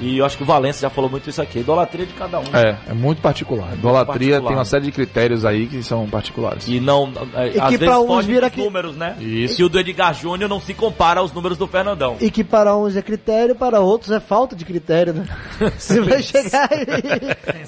E 0.00 0.18
eu 0.18 0.24
acho 0.24 0.36
que 0.36 0.42
o 0.42 0.46
Valença 0.46 0.80
já 0.80 0.90
falou 0.90 1.08
muito 1.10 1.28
isso 1.30 1.40
aqui, 1.40 1.60
idolatria 1.60 2.06
de 2.06 2.12
cada 2.14 2.40
um. 2.40 2.44
É, 2.52 2.76
é 2.88 2.92
muito 2.94 3.20
particular. 3.22 3.72
Idolatria 3.74 4.30
particular. 4.34 4.48
tem 4.48 4.56
uma 4.56 4.64
série 4.64 4.84
de 4.86 4.92
critérios 4.92 5.44
aí 5.44 5.66
que 5.66 5.82
são 5.82 6.08
particulares. 6.08 6.66
E 6.66 6.80
não. 6.80 7.12
é, 7.34 7.48
E 7.56 7.60
às 7.60 7.68
que 7.70 7.76
vezes 7.76 7.94
pra 7.94 8.00
uns 8.00 8.24
vira 8.26 8.50
que- 8.50 8.60
números, 8.60 8.96
né? 8.96 9.16
Isso. 9.20 9.56
Que 9.56 9.64
o 9.64 9.68
do 9.68 9.78
Edgar 9.78 10.12
Júnior 10.14 10.48
não 10.48 10.60
se 10.60 10.74
compara 10.74 11.20
aos 11.20 11.32
números 11.32 11.56
do 11.58 11.66
Fernandão. 11.66 12.16
E 12.20 12.30
que 12.30 12.42
para 12.42 12.76
uns 12.76 12.96
é 12.96 13.02
critério, 13.02 13.54
para 13.54 13.80
outros 13.80 14.10
é 14.10 14.20
falta 14.20 14.56
de 14.56 14.64
critério, 14.64 15.12
né? 15.14 15.26
Você 15.78 16.00
vai 16.00 16.22
chegar 16.22 16.68
aí. 16.72 16.86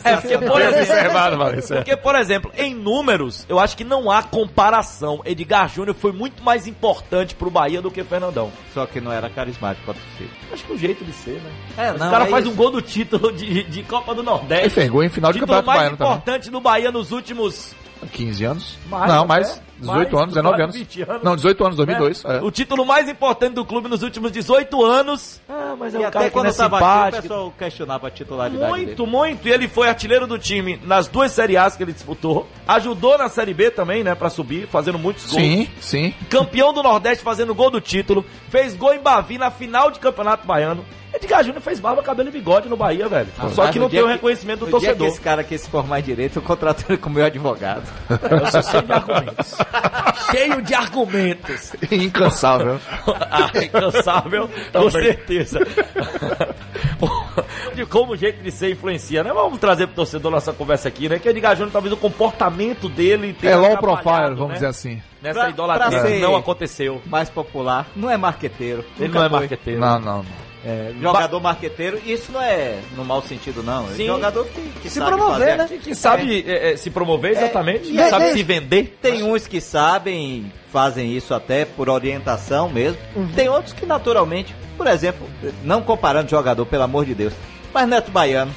É, 0.05 0.17
porque, 0.17 0.39
por 0.39 0.61
exemplo, 0.61 1.55
porque, 1.69 1.97
por 1.97 2.15
exemplo, 2.17 2.53
em 2.57 2.75
números, 2.75 3.45
eu 3.49 3.59
acho 3.59 3.77
que 3.77 3.85
não 3.85 4.11
há 4.11 4.23
comparação. 4.23 5.21
Edgar 5.25 5.69
Júnior 5.69 5.95
foi 5.95 6.13
muito 6.13 6.43
mais 6.43 6.67
importante 6.67 7.35
pro 7.35 7.51
Bahia 7.51 7.81
do 7.81 7.91
que 7.91 8.03
Fernandão. 8.05 8.51
Só 8.73 8.87
que 8.87 9.01
não 9.01 9.13
era 9.13 9.29
carismático 9.31 9.85
pra 9.85 9.95
torcida. 9.95 10.31
Acho 10.53 10.65
que 10.65 10.73
o 10.73 10.79
jeito 10.79 11.05
de 11.05 11.13
ser, 11.13 11.41
né? 11.41 11.51
É, 11.77 11.93
não, 11.93 12.11
cara 12.19 12.29
é 12.29 12.31
faz 12.31 12.47
um 12.47 12.55
gol 12.55 12.71
do 12.71 12.83
título 12.83 13.33
de, 13.33 13.63
de 13.65 13.83
Copa 13.83 14.15
do 14.15 14.21
Ele 14.21 14.31
Nordeste. 14.31 14.71
fez 14.71 14.91
gol 14.91 15.03
em 15.05 15.09
final 15.09 15.33
de 15.33 15.39
título 15.39 15.57
campeonato 15.59 15.67
mais 15.67 15.79
baiano 15.79 15.97
também. 15.97 16.13
importante 16.13 16.51
do 16.51 16.61
Bahia 16.61 16.91
nos 16.91 17.13
últimos 17.13 17.75
15 18.13 18.45
anos? 18.45 18.79
Mais 18.89 19.09
não, 19.09 19.19
até. 19.21 19.29
mais 19.29 19.63
18 19.79 19.97
Mais, 19.97 20.15
anos, 20.15 20.35
19 20.35 20.63
anos. 20.63 20.77
20 20.77 21.03
anos. 21.03 21.23
Não, 21.23 21.37
18 21.37 21.65
anos, 21.65 21.77
2002. 21.77 22.25
É. 22.25 22.37
é. 22.37 22.43
O 22.43 22.51
título 22.51 22.87
mais 22.87 23.09
importante 23.09 23.55
do 23.55 23.65
clube 23.65 23.89
nos 23.89 24.03
últimos 24.03 24.31
18 24.31 24.85
anos. 24.85 25.41
Ah, 25.49 25.75
mas 25.79 25.95
é 25.95 25.99
E 25.99 26.01
um 26.01 26.07
até 26.07 26.13
cara 26.13 26.31
que 26.31 26.37
não 26.37 26.43
quando 26.43 26.53
é 26.53 26.57
tava 26.57 27.07
aqui, 27.07 27.19
o 27.19 27.23
pessoal 27.23 27.55
questionava 27.59 28.09
a 28.09 28.11
titularidade 28.11 28.73
dele. 28.73 28.87
Muito, 28.87 29.07
muito. 29.07 29.49
E 29.49 29.53
ele 29.53 29.69
foi 29.69 29.89
artilheiro 29.89 30.27
do 30.27 30.39
time 30.39 30.79
nas 30.85 31.09
duas 31.09 31.33
Série 31.33 31.57
A's 31.57 31.77
que 31.77 31.83
ele 31.83 31.93
disputou. 31.93 32.47
Ajudou 32.67 33.19
na 33.19 33.29
Série 33.29 33.55
B 33.55 33.71
também, 33.71 34.05
né, 34.05 34.15
pra 34.15 34.31
subir, 34.31 34.67
fazendo 34.69 34.99
muitos 34.99 35.25
gols. 35.27 35.43
Sim, 35.43 35.69
sim. 35.81 36.15
Campeão 36.31 36.73
do 36.73 36.83
Nordeste 36.83 37.25
fazendo 37.25 37.55
gol 37.55 37.71
do 37.71 37.81
título. 37.81 38.25
Fez 38.49 38.75
gol 38.77 38.95
em 38.95 39.01
Bavi 39.01 39.39
na 39.39 39.51
final 39.51 39.91
de 39.91 39.99
Campeonato 39.99 40.47
Baiano. 40.47 40.85
Edgar 41.15 41.45
Júnior 41.45 41.63
fez 41.63 41.79
barba, 41.79 42.03
cabelo 42.03 42.29
e 42.29 42.33
bigode 42.33 42.69
no 42.69 42.77
Bahia, 42.77 43.09
velho. 43.09 43.29
Só 43.55 43.63
Mas 43.65 43.71
que 43.71 43.79
não 43.79 43.89
tem 43.89 44.03
o 44.03 44.07
reconhecimento 44.07 44.61
do 44.61 44.67
no 44.67 44.79
dia 44.81 44.89
torcedor. 44.89 45.07
que 45.07 45.13
esse 45.13 45.21
cara 45.21 45.45
quis 45.45 45.61
se 45.61 45.71
formar 45.71 46.01
em 46.01 46.03
direito, 46.03 46.37
eu 46.39 46.43
contratei 46.43 46.85
ele 46.89 46.99
como 46.99 47.15
meu 47.15 47.25
advogado. 47.25 47.85
Eu 48.11 48.47
sou 48.51 48.63
cheio 48.63 48.83
de 48.83 48.93
argumentos. 48.93 49.55
cheio 50.31 50.63
de 50.63 50.75
argumentos. 50.75 51.73
Incansável. 51.93 52.81
ah, 53.31 53.51
incansável, 53.63 54.51
com 54.73 54.91
certeza. 54.91 55.61
de 57.75 57.87
como 57.87 58.13
o 58.13 58.17
jeito 58.17 58.43
de 58.43 58.51
ser 58.51 58.71
influencia, 58.73 59.23
né? 59.23 59.33
Vamos 59.33 59.59
trazer 59.59 59.87
pro 59.87 59.97
torcedor 59.97 60.31
nossa 60.31 60.53
conversa 60.53 60.89
aqui, 60.89 61.09
né? 61.09 61.19
Que 61.19 61.29
o 61.29 61.31
Edgar 61.31 61.55
Júnior, 61.57 61.73
talvez 61.73 61.93
o 61.93 61.97
comportamento 61.97 62.89
dele 62.89 63.33
tenha 63.33 63.53
É 63.55 63.57
low 63.57 63.77
profile, 63.79 64.35
vamos 64.35 64.49
né? 64.49 64.55
dizer 64.55 64.67
assim. 64.67 65.03
Nessa 65.23 65.41
Pra- 65.41 65.51
idolatria 65.51 66.01
pra 66.01 66.11
não 66.19 66.37
aconteceu. 66.37 67.01
Mais 67.07 67.31
popular, 67.31 67.87
não 67.97 68.11
é 68.11 68.17
marqueteiro. 68.17 68.85
Ele 68.99 69.09
não 69.13 69.25
é 69.25 69.29
foi. 69.29 69.39
marqueteiro. 69.39 69.81
Não, 69.81 69.99
não, 69.99 70.19
não. 70.19 70.54
É, 70.67 70.93
Jogador 71.01 71.41
marqueteiro, 71.41 72.01
isso 72.07 72.33
não 72.33 72.41
é 72.41 72.79
no 72.97 73.05
mau 73.05 73.21
sentido, 73.23 73.63
não. 73.63 73.85
É 73.91 73.95
Sim. 73.95 74.07
jogador 74.07 74.47
que, 74.47 74.63
que 74.81 74.89
Se 74.89 74.99
sabe 74.99 75.11
promover, 75.17 75.39
fazer. 75.41 75.57
né? 75.59 75.67
que, 75.69 75.79
que 75.79 75.95
sabe 75.95 76.45
é, 76.49 76.73
é, 76.73 76.77
se 76.79 76.91
promover 76.91 77.33
exatamente, 77.33 77.91
e 77.91 77.99
é- 78.01 78.09
sabe 78.09 78.25
é- 78.27 78.33
se 78.33 78.43
vender. 78.43 78.97
Tem 79.03 79.23
uns 79.23 79.47
que 79.47 79.61
sabem, 79.61 80.51
fazem 80.73 81.13
isso 81.15 81.35
até 81.35 81.67
por 81.67 81.91
orientação 81.91 82.71
mesmo. 82.71 82.97
Uhum. 83.15 83.29
Tem 83.35 83.47
outros 83.49 83.75
que 83.75 83.85
naturalmente, 83.85 84.55
por 84.79 84.87
exemplo, 84.87 85.29
não 85.63 85.83
comparando 85.83 86.31
jogador, 86.31 86.65
pelo 86.65 86.83
amor 86.85 87.05
de 87.05 87.15
Deus, 87.15 87.35
mas 87.73 87.87
Neto 87.87 88.11
Baiano 88.11 88.51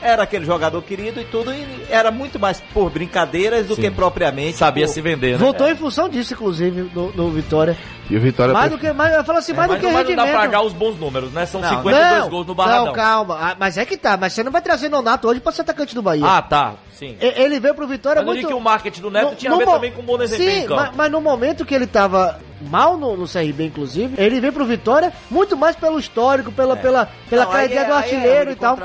era 0.00 0.24
aquele 0.24 0.44
jogador 0.44 0.82
querido 0.82 1.20
e 1.20 1.24
tudo, 1.24 1.52
e 1.52 1.64
era 1.88 2.10
muito 2.10 2.38
mais 2.38 2.60
por 2.72 2.90
brincadeiras 2.90 3.66
do 3.66 3.74
Sim. 3.76 3.82
que 3.82 3.90
propriamente. 3.92 4.56
Sabia 4.58 4.86
por- 4.86 4.92
se 4.92 5.00
vender, 5.00 5.32
né? 5.32 5.38
Voltou 5.38 5.68
em 5.68 5.76
função 5.76 6.08
disso, 6.08 6.34
inclusive, 6.34 6.90
no, 6.94 7.12
no 7.12 7.30
Vitória. 7.30 7.76
E 8.12 8.16
o 8.16 8.20
Vitória 8.20 8.52
Mais 8.52 8.70
do 8.70 8.76
que, 8.78 8.92
mais, 8.92 9.14
eu 9.14 9.24
falo 9.24 9.38
assim, 9.38 9.52
mais 9.54 9.68
mas, 9.70 9.78
do 9.78 9.80
que 9.80 9.86
não, 9.86 9.92
mas 9.94 10.08
não 10.08 10.14
dá 10.16 10.22
rendimento. 10.22 10.40
pra 10.40 10.46
pagar 10.58 10.62
os 10.66 10.72
bons 10.74 10.98
números, 10.98 11.32
né? 11.32 11.46
São 11.46 11.60
Não, 11.62 11.68
52 11.70 12.18
não, 12.24 12.28
gols 12.30 12.46
no 12.46 12.54
Barradão. 12.54 12.86
Não, 12.86 12.92
calma. 12.92 13.38
Ah, 13.40 13.56
mas 13.58 13.78
é 13.78 13.84
que 13.86 13.96
tá. 13.96 14.16
Mas 14.18 14.34
você 14.34 14.44
não 14.44 14.52
vai 14.52 14.60
trazer 14.60 14.88
Nonato 14.90 15.26
hoje 15.28 15.40
pra 15.40 15.50
ser 15.50 15.62
atacante 15.62 15.94
do 15.94 16.02
Bahia. 16.02 16.24
Ah, 16.26 16.42
tá. 16.42 16.74
Sim. 16.92 17.16
E- 17.20 17.40
Ele 17.42 17.58
veio 17.58 17.74
pro 17.74 17.86
Vitória 17.86 18.20
Mas 18.20 18.26
eu 18.28 18.32
muito... 18.34 18.38
digo 18.40 18.48
que 18.50 18.54
o 18.54 18.60
marketing 18.60 19.00
do 19.00 19.10
Neto 19.10 19.30
No- 19.30 19.34
tinha 19.34 19.50
a 19.50 19.54
no 19.54 19.58
ver 19.58 19.64
mo- 19.66 19.72
também 19.72 19.92
com 19.92 20.02
um 20.02 20.04
bom 20.04 20.18
desempenho 20.18 20.50
Sim, 20.50 20.58
em 20.58 20.66
campo. 20.66 20.80
mas, 20.82 20.90
mas 20.96 21.10
no 21.10 21.20
momento 21.22 21.64
que 21.64 21.74
ele 21.74 21.86
tava 21.86 22.38
mal 22.60 22.96
no, 22.96 23.16
no 23.16 23.26
CRB, 23.26 23.64
inclusive, 23.64 24.14
ele 24.22 24.38
veio 24.40 24.52
pro 24.52 24.64
Vitória 24.64 25.12
muito 25.30 25.56
mais 25.56 25.74
pelo 25.74 25.98
histórico, 25.98 26.52
pela, 26.52 26.76
pela, 26.76 27.08
pela 27.30 27.44
Não, 27.46 27.56
é- 27.56 27.66
do 27.66 27.74
é 27.74 27.90
artilheiro 27.92 28.46
de 28.46 28.52
e 28.52 28.56
tal. 28.56 28.78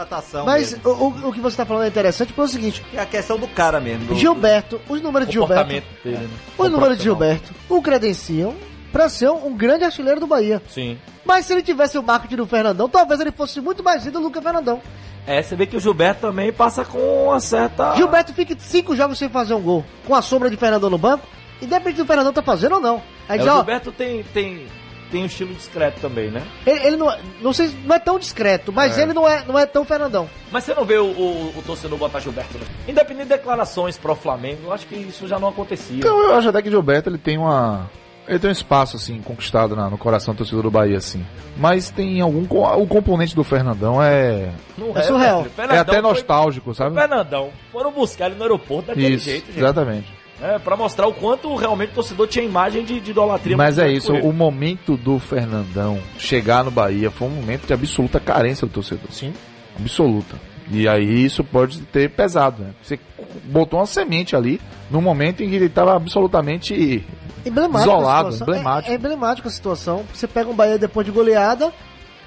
Mas 0.46 0.74
o, 0.84 0.90
o- 0.90 1.28
o 1.30 1.34
que 1.34 1.40
você 1.42 1.58
tá 1.58 1.66
falando 1.66 1.84
é 1.84 1.88
interessante 1.90 2.32
pelo 2.34 2.48
seguinte: 2.48 2.84
É 2.94 3.00
a 3.02 3.06
questão 3.06 3.38
do 3.38 3.48
cara 3.50 3.80
mesmo. 3.82 4.06
do- 4.08 4.16
Gilberto, 4.16 4.80
os 4.88 5.02
números 5.02 5.28
de 5.28 5.34
Gilberto, 5.34 5.64
comportamento 5.66 6.04
dele, 6.04 6.18
né? 6.28 6.38
os 6.58 6.72
números 6.72 6.98
de. 6.98 7.04
Gilberto 7.04 7.54
o 7.70 7.82
credenciam 7.82 8.56
pra 8.92 9.10
ser 9.10 9.30
um 9.30 9.56
grande 9.56 9.84
artilheiro 9.84 10.20
do 10.20 10.28
Bahia. 10.28 10.62
Sim. 10.70 10.98
Mas 11.26 11.46
se 11.46 11.54
ele 11.54 11.62
tivesse 11.62 11.98
o 11.98 12.04
marketing 12.04 12.38
do 12.38 12.48
Fernandão, 12.48 12.88
talvez 12.88 13.20
ele 13.20 13.32
fosse 13.32 13.60
muito 13.60 13.84
mais 13.84 14.06
ídolo 14.06 14.26
do 14.26 14.32
que 14.32 14.40
o 14.40 14.42
Fernandão. 14.42 14.82
É, 15.26 15.42
você 15.42 15.56
vê 15.58 15.66
que 15.66 15.76
o 15.76 15.80
Gilberto 15.80 16.22
também 16.22 16.54
passa 16.54 16.86
com 16.86 17.26
uma 17.26 17.40
certa. 17.42 17.96
Gilberto 17.96 18.34
fica 18.34 18.56
cinco 18.60 18.96
jogos 18.96 19.18
sem 19.18 19.28
fazer 19.28 19.54
um 19.54 19.62
gol, 19.62 19.84
com 20.06 20.16
a 20.16 20.22
sombra 20.22 20.50
de 20.50 20.56
Fernandão 20.56 20.90
no 20.90 20.98
banco, 20.98 21.28
independente 21.62 21.98
do 21.98 22.06
Fernandão 22.06 22.32
tá 22.32 22.42
fazendo 22.42 22.76
ou 22.76 22.80
não. 22.82 23.02
Aí 23.28 23.36
É, 23.38 23.42
diz, 23.42 23.48
o 23.48 23.52
ó, 23.52 23.56
Gilberto 23.58 23.92
tem, 23.92 24.24
tem, 24.34 24.66
tem 25.12 25.24
um 25.24 25.26
estilo 25.26 25.54
discreto 25.54 26.00
também, 26.00 26.32
né? 26.32 26.42
ele, 26.66 26.80
ele 26.88 26.96
não, 26.96 27.14
não 27.42 27.52
sei, 27.52 27.70
não 27.84 27.94
é 27.94 28.00
tão 28.00 28.18
discreto, 28.18 28.72
mas 28.72 28.98
ele 28.98 29.14
não 29.14 29.28
é, 29.28 29.44
não 29.46 29.60
é 29.60 29.66
tão 29.66 29.84
Fernandão. 29.84 30.30
Mas 30.50 30.64
você 30.64 30.74
não 30.74 30.86
vê 30.86 30.98
o, 30.98 31.08
o, 31.08 31.54
o 31.58 31.64
torcedor 31.66 31.98
botar 31.98 32.22
Gilberto, 32.22 32.58
né? 32.58 32.66
Independente 32.88 33.24
de 33.24 33.34
declarações 33.36 33.98
pro 33.98 34.16
Flamengo, 34.16 34.62
eu 34.68 34.72
acho 34.72 34.88
que 34.88 34.96
isso 34.96 35.28
já 35.28 35.38
não 35.38 35.50
acontecia. 35.50 35.98
Então 35.98 36.18
eu 36.24 36.36
acho 36.38 36.48
até 36.48 36.62
que 36.62 36.70
o 36.70 36.72
Gilberto 36.72 37.10
ele 37.10 37.18
tem 37.18 37.38
uma. 37.38 37.90
Ele 38.28 38.40
tem 38.40 38.50
um 38.50 38.54
espaço, 38.54 38.98
assim, 38.98 39.22
conquistado 39.22 39.76
na- 39.76 39.90
no 39.90 39.98
coração 39.98 40.34
do 40.34 40.40
torcedor 40.40 40.64
do 40.64 40.72
Bahia, 40.72 40.98
assim. 40.98 41.26
Mas 41.56 41.90
tem 41.90 42.20
algum. 42.22 42.44
O 42.44 42.86
componente 42.86 43.34
do 43.36 43.44
Fernandão 43.44 44.04
é. 44.04 44.50
É 44.96 45.02
surreal. 45.04 45.46
É 45.58 45.78
até 45.78 46.02
nostálgico, 46.02 46.72
O 46.72 46.76
sabe? 46.76 46.96
Fernandão 46.96 47.50
foram 47.72 47.92
buscar 47.92 48.28
ele 48.28 48.36
no 48.36 48.44
aeroporto 48.44 48.88
daquele 48.88 49.16
Isso, 49.16 49.26
jeito, 49.26 49.48
gente. 49.48 49.58
exatamente. 49.60 50.18
É, 50.40 50.60
pra 50.60 50.76
mostrar 50.78 51.08
o 51.08 51.14
quanto 51.14 51.56
realmente 51.56 51.92
o 51.92 51.96
torcedor 51.96 52.28
tinha 52.28 52.46
imagem 52.46 52.84
de, 52.86 53.00
de 53.00 53.10
idolatria. 53.10 53.58
Mas 53.58 53.80
é 53.80 53.90
isso, 53.92 54.14
o 54.14 54.32
momento 54.32 54.96
do 54.96 55.18
Fernandão 55.18 55.98
chegar 56.20 56.64
no 56.64 56.70
Bahia 56.70 57.10
foi 57.10 57.28
um 57.28 57.32
momento 57.32 57.66
de 57.66 57.74
absoluta 57.74 58.20
carência 58.20 58.68
do 58.68 58.72
torcedor. 58.74 59.10
Sim. 59.10 59.34
Absoluta. 59.80 60.36
E 60.70 60.88
aí 60.88 61.24
isso 61.26 61.44
pode 61.44 61.80
ter 61.80 62.10
pesado, 62.12 62.62
né? 62.62 62.70
Você 62.84 63.00
botou 63.46 63.80
uma 63.80 63.86
semente 63.88 64.36
ali 64.36 64.62
no 64.92 65.02
momento 65.02 65.42
em 65.42 65.50
que 65.50 65.56
ele 65.56 65.66
estava 65.66 65.96
absolutamente 65.96 67.04
Emblemático 67.48 67.92
Isolado, 67.92 68.28
a 68.28 68.32
situação. 68.32 68.56
emblemático. 68.56 68.92
É, 68.92 68.94
é 68.94 68.98
emblemático 68.98 69.48
a 69.48 69.52
situação. 69.52 70.06
Você 70.14 70.28
pega 70.28 70.50
um 70.50 70.56
Bahia 70.56 70.78
depois 70.78 71.06
de 71.06 71.12
goleada, 71.12 71.74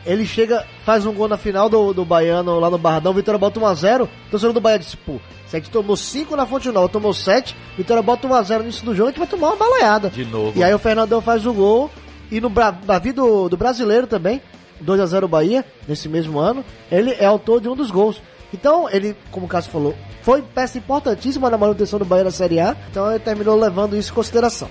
ele 0.05 0.25
chega, 0.25 0.67
faz 0.85 1.05
um 1.05 1.13
gol 1.13 1.29
na 1.29 1.37
final 1.37 1.69
do, 1.69 1.93
do 1.93 2.05
Baiano 2.05 2.59
lá 2.59 2.71
no 2.71 2.79
Barradão, 2.79 3.13
Vitória 3.13 3.39
bota 3.39 3.61
1x0. 3.61 4.05
O 4.05 4.09
torcedor 4.31 4.55
do 4.55 4.61
Bahia 4.61 4.79
disse, 4.79 4.97
pô, 4.97 5.21
se 5.47 5.57
a 5.57 5.59
gente 5.59 5.71
tomou 5.71 5.97
5 5.97 6.35
na 6.37 6.47
Fonte 6.47 6.71
Nova, 6.71 6.89
tomou 6.89 7.13
7, 7.13 7.57
Vitória 7.77 8.03
bota 8.03 8.27
1x0 8.27 8.63
nisso 8.63 8.85
do 8.85 8.95
jogo, 8.95 9.09
a 9.09 9.13
gente 9.13 9.19
vai 9.19 9.29
tomar 9.29 9.49
uma 9.49 9.57
baleada. 9.57 10.11
De 10.11 10.25
novo. 10.25 10.59
E 10.59 10.65
aí 10.65 10.73
o 10.73 10.79
Fernandão 10.79 11.21
faz 11.21 11.47
o 11.47 11.53
gol. 11.53 11.91
E 12.31 12.41
no 12.41 12.49
Bavi 12.49 13.11
do, 13.11 13.49
do 13.49 13.57
brasileiro 13.57 14.07
também, 14.07 14.41
2x0 14.85 15.27
Bahia, 15.27 15.65
nesse 15.89 16.09
mesmo 16.09 16.39
ano, 16.39 16.65
ele 16.91 17.11
é 17.19 17.27
autor 17.27 17.61
de 17.61 17.69
um 17.69 17.75
dos 17.75 17.91
gols. 17.91 18.23
Então, 18.55 18.89
ele, 18.89 19.17
como 19.33 19.47
o 19.47 19.49
Cássio 19.49 19.73
falou, 19.73 19.95
foi 20.23 20.43
peça 20.43 20.79
importantíssima 20.79 21.51
na 21.51 21.59
manutenção 21.59 21.99
do 21.99 22.05
Bahia 22.05 22.25
na 22.25 22.31
Série 22.31 22.61
A. 22.61 22.77
Então 22.91 23.11
ele 23.11 23.19
terminou 23.19 23.59
levando 23.59 23.97
isso 23.97 24.11
em 24.11 24.15
consideração. 24.15 24.69